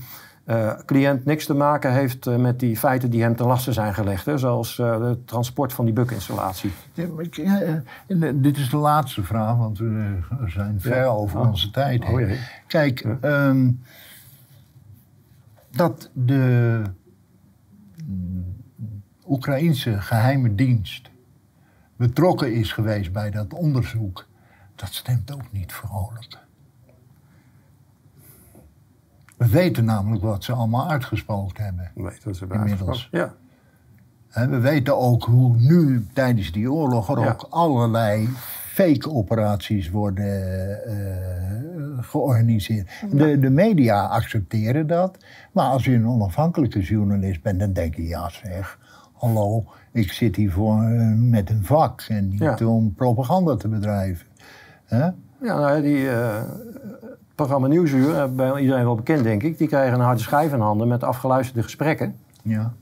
uh, 0.50 0.72
cliënt 0.84 1.24
niks 1.24 1.46
te 1.46 1.54
maken 1.54 1.92
heeft 1.92 2.26
uh, 2.26 2.36
met 2.36 2.60
die 2.60 2.76
feiten 2.76 3.10
die 3.10 3.22
hem 3.22 3.36
ten 3.36 3.46
laste 3.46 3.72
zijn 3.72 3.94
gelegd. 3.94 4.26
Hè, 4.26 4.38
zoals 4.38 4.78
uh, 4.78 5.00
het 5.00 5.26
transport 5.26 5.72
van 5.72 5.84
die 5.84 5.94
bukinstallatie. 5.94 6.72
Ja, 6.94 7.82
dit 8.34 8.56
is 8.56 8.70
de 8.70 8.76
laatste 8.76 9.22
vraag, 9.22 9.56
want 9.56 9.78
we 9.78 10.18
zijn 10.46 10.80
ver 10.80 11.06
over 11.06 11.40
oh. 11.40 11.48
onze 11.48 11.70
tijd. 11.70 12.04
Oh, 12.04 12.30
Kijk, 12.66 13.06
um, 13.22 13.82
dat 15.70 16.10
de 16.12 16.82
Oekraïnse 19.26 20.00
geheime 20.00 20.54
dienst 20.54 21.10
betrokken 21.96 22.54
is 22.54 22.72
geweest 22.72 23.12
bij 23.12 23.30
dat 23.30 23.54
onderzoek, 23.54 24.26
dat 24.74 24.92
stemt 24.92 25.32
ook 25.32 25.52
niet 25.52 25.72
vrolijk. 25.72 26.47
We 29.38 29.48
weten 29.48 29.84
namelijk 29.84 30.22
wat 30.22 30.44
ze 30.44 30.52
allemaal 30.52 30.90
uitgesproken 30.90 31.64
hebben. 31.64 31.90
We 31.94 32.02
weten 32.02 32.20
wat 32.24 32.36
ze 32.36 32.44
hebben 32.46 32.66
inmiddels. 32.66 33.08
Ja. 33.10 33.34
En 34.28 34.50
we 34.50 34.58
weten 34.58 34.98
ook 34.98 35.24
hoe 35.24 35.56
nu 35.56 36.06
tijdens 36.12 36.52
die 36.52 36.72
oorlog 36.72 37.08
er 37.08 37.28
ook 37.28 37.46
allerlei 37.50 38.28
fake-operaties 38.72 39.90
worden 39.90 40.80
uh, 40.86 42.04
georganiseerd. 42.04 42.90
De, 43.10 43.38
de 43.38 43.50
media 43.50 44.06
accepteren 44.06 44.86
dat. 44.86 45.16
Maar 45.52 45.70
als 45.70 45.84
je 45.84 45.94
een 45.94 46.08
onafhankelijke 46.08 46.80
journalist 46.80 47.42
bent, 47.42 47.60
dan 47.60 47.72
denk 47.72 47.94
je, 47.94 48.06
ja 48.06 48.28
zeg, 48.28 48.78
hallo, 49.12 49.64
ik 49.92 50.12
zit 50.12 50.36
hier 50.36 50.52
voor, 50.52 50.82
uh, 50.82 51.12
met 51.16 51.50
een 51.50 51.64
vak 51.64 52.04
en 52.08 52.28
niet 52.28 52.64
om 52.64 52.94
propaganda 52.94 53.56
te 53.56 53.68
bedrijven. 53.68 54.26
Ja, 54.88 55.14
nou, 55.40 55.82
die, 55.82 56.02
uh, 56.02 56.42
programma 57.38 57.66
Nieuwsuur, 57.66 58.14
eh, 58.14 58.28
bij 58.30 58.60
iedereen 58.60 58.84
wel 58.84 58.94
bekend 58.94 59.22
denk 59.22 59.42
ik, 59.42 59.58
die 59.58 59.68
krijgen 59.68 59.94
een 59.94 60.04
harde 60.04 60.20
schijf 60.20 60.52
in 60.52 60.60
handen 60.60 60.88
met 60.88 61.04
afgeluisterde 61.04 61.62
gesprekken. 61.62 62.16
Ja. 62.42 62.72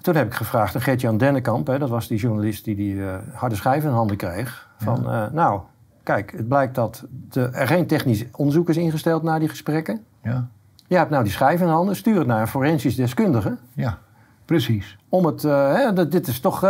Toen 0.00 0.16
heb 0.16 0.26
ik 0.26 0.34
gevraagd 0.34 0.74
aan 0.74 0.80
Gert-Jan 0.80 1.18
Dennekamp, 1.18 1.66
hè, 1.66 1.78
dat 1.78 1.88
was 1.88 2.08
die 2.08 2.18
journalist 2.18 2.64
die 2.64 2.76
die 2.76 2.94
uh, 2.94 3.14
harde 3.32 3.54
schijf 3.54 3.84
in 3.84 3.90
handen 3.90 4.16
kreeg. 4.16 4.68
Van, 4.76 5.02
ja. 5.02 5.26
uh, 5.26 5.32
nou, 5.32 5.60
kijk, 6.02 6.32
het 6.36 6.48
blijkt 6.48 6.74
dat 6.74 7.04
de, 7.28 7.40
er 7.40 7.66
geen 7.66 7.86
technisch 7.86 8.24
onderzoek 8.32 8.68
is 8.68 8.76
ingesteld 8.76 9.22
naar 9.22 9.38
die 9.38 9.48
gesprekken. 9.48 10.04
Ja. 10.22 10.48
Je 10.86 10.96
hebt 10.96 11.10
nou 11.10 11.22
die 11.22 11.32
schijf 11.32 11.60
in 11.60 11.68
handen, 11.68 11.96
stuur 11.96 12.18
het 12.18 12.26
naar 12.26 12.40
een 12.40 12.48
forensisch 12.48 12.96
deskundige. 12.96 13.56
Ja, 13.72 13.98
precies. 14.44 14.98
Om 15.08 15.26
het, 15.26 15.42
uh, 15.42 15.74
hè, 15.74 16.08
dit 16.08 16.26
is 16.26 16.40
toch, 16.40 16.60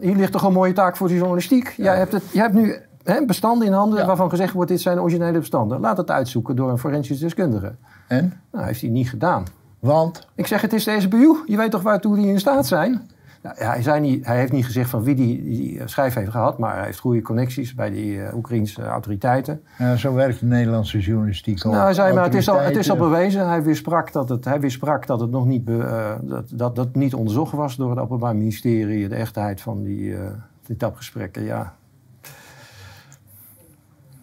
hier 0.00 0.16
ligt 0.16 0.32
toch 0.32 0.42
een 0.42 0.52
mooie 0.52 0.72
taak 0.72 0.96
voor 0.96 1.08
de 1.08 1.14
journalistiek. 1.14 1.74
Ja. 1.76 1.84
Jij 1.84 1.96
hebt 1.96 2.12
het, 2.12 2.32
je 2.32 2.40
hebt 2.40 2.54
nu 2.54 2.76
hè, 3.02 3.24
bestanden 3.24 3.66
in 3.66 3.72
handen 3.72 4.06
waarvan 4.06 4.30
gezegd 4.30 4.52
wordt: 4.52 4.70
dit 4.70 4.80
zijn 4.80 5.00
originele 5.00 5.38
bestanden. 5.38 5.80
Laat 5.80 5.96
het 5.96 6.10
uitzoeken 6.10 6.56
door 6.56 6.70
een 6.70 6.78
forensisch 6.78 7.18
deskundige. 7.18 7.74
En? 8.08 8.40
Nou, 8.52 8.66
heeft 8.66 8.80
hij 8.80 8.90
niet 8.90 9.08
gedaan. 9.08 9.44
Want? 9.78 10.28
Ik 10.34 10.46
zeg: 10.46 10.60
het 10.60 10.72
is 10.72 10.84
de 10.84 11.00
SBU. 11.00 11.36
Je 11.46 11.56
weet 11.56 11.70
toch 11.70 11.82
waartoe 11.82 12.16
die 12.16 12.26
in 12.26 12.40
staat 12.40 12.66
zijn? 12.66 13.10
Nou, 13.42 13.56
hij, 13.58 13.82
zei 13.82 14.00
niet, 14.00 14.26
hij 14.26 14.38
heeft 14.38 14.52
niet 14.52 14.64
gezegd 14.64 14.90
van 14.90 15.02
wie 15.02 15.14
die, 15.14 15.44
die 15.44 15.82
schijf 15.84 16.14
heeft 16.14 16.30
gehad, 16.30 16.58
maar 16.58 16.76
hij 16.76 16.84
heeft 16.84 16.98
goede 16.98 17.22
connecties 17.22 17.74
bij 17.74 17.90
die 17.90 18.14
uh, 18.14 18.34
Oekraïnse 18.34 18.82
autoriteiten. 18.82 19.62
Ja, 19.78 19.96
zo 19.96 20.14
werkt 20.14 20.40
de 20.40 20.46
Nederlandse 20.46 20.98
journalistiek 20.98 21.66
ook. 21.66 21.72
Nou, 21.72 21.84
hij 21.84 21.94
zei, 21.94 22.14
maar 22.14 22.24
het 22.24 22.34
is, 22.34 22.48
al, 22.48 22.58
het 22.58 22.76
is 22.76 22.90
al 22.90 22.96
bewezen. 22.96 23.48
Hij 23.48 23.62
weersprak 23.62 24.12
dat 24.12 24.28
het, 24.28 24.44
hij 24.44 24.60
weersprak 24.60 25.06
dat 25.06 25.20
het 25.20 25.30
nog 25.30 25.46
niet, 25.46 25.68
uh, 25.68 26.12
dat, 26.22 26.44
dat, 26.52 26.76
dat 26.76 26.94
niet 26.94 27.14
onderzocht 27.14 27.52
was 27.52 27.76
door 27.76 27.90
het 27.90 27.98
Openbaar 27.98 28.36
Ministerie, 28.36 29.08
de 29.08 29.14
echtheid 29.14 29.60
van 29.60 29.82
die, 29.82 30.00
uh, 30.00 30.20
die 30.62 30.76
tapgesprekken. 30.76 31.44
Ja, 31.44 31.74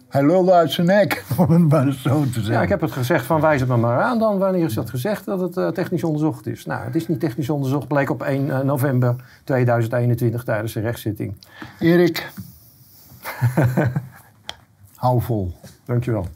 hij 0.08 0.26
lulde 0.26 0.52
uit 0.52 0.72
zijn 0.72 0.86
nek, 0.86 1.24
om 1.38 1.50
het 1.50 1.68
maar 1.68 1.92
zo 1.92 2.22
te 2.22 2.32
zeggen. 2.32 2.52
Ja, 2.52 2.62
ik 2.62 2.68
heb 2.68 2.80
het 2.80 2.92
gezegd 2.92 3.26
van 3.26 3.40
wijs 3.40 3.60
het 3.60 3.68
me 3.68 3.76
maar 3.76 4.00
aan 4.00 4.18
dan. 4.18 4.38
Wanneer 4.38 4.64
is 4.64 4.74
dat 4.74 4.90
gezegd 4.90 5.24
dat 5.24 5.40
het 5.40 5.56
uh, 5.56 5.68
technisch 5.68 6.04
onderzocht 6.04 6.46
is? 6.46 6.66
Nou, 6.66 6.84
het 6.84 6.94
is 6.94 7.08
niet 7.08 7.20
technisch 7.20 7.50
onderzocht. 7.50 7.88
Bleek 7.88 8.10
op 8.10 8.22
1 8.22 8.46
uh, 8.46 8.60
november 8.60 9.16
2021 9.44 10.44
tijdens 10.44 10.72
de 10.72 10.80
rechtszitting. 10.80 11.34
Erik, 11.78 12.30
hou 14.94 15.20
vol. 15.20 15.52
Dankjewel. 15.84 16.26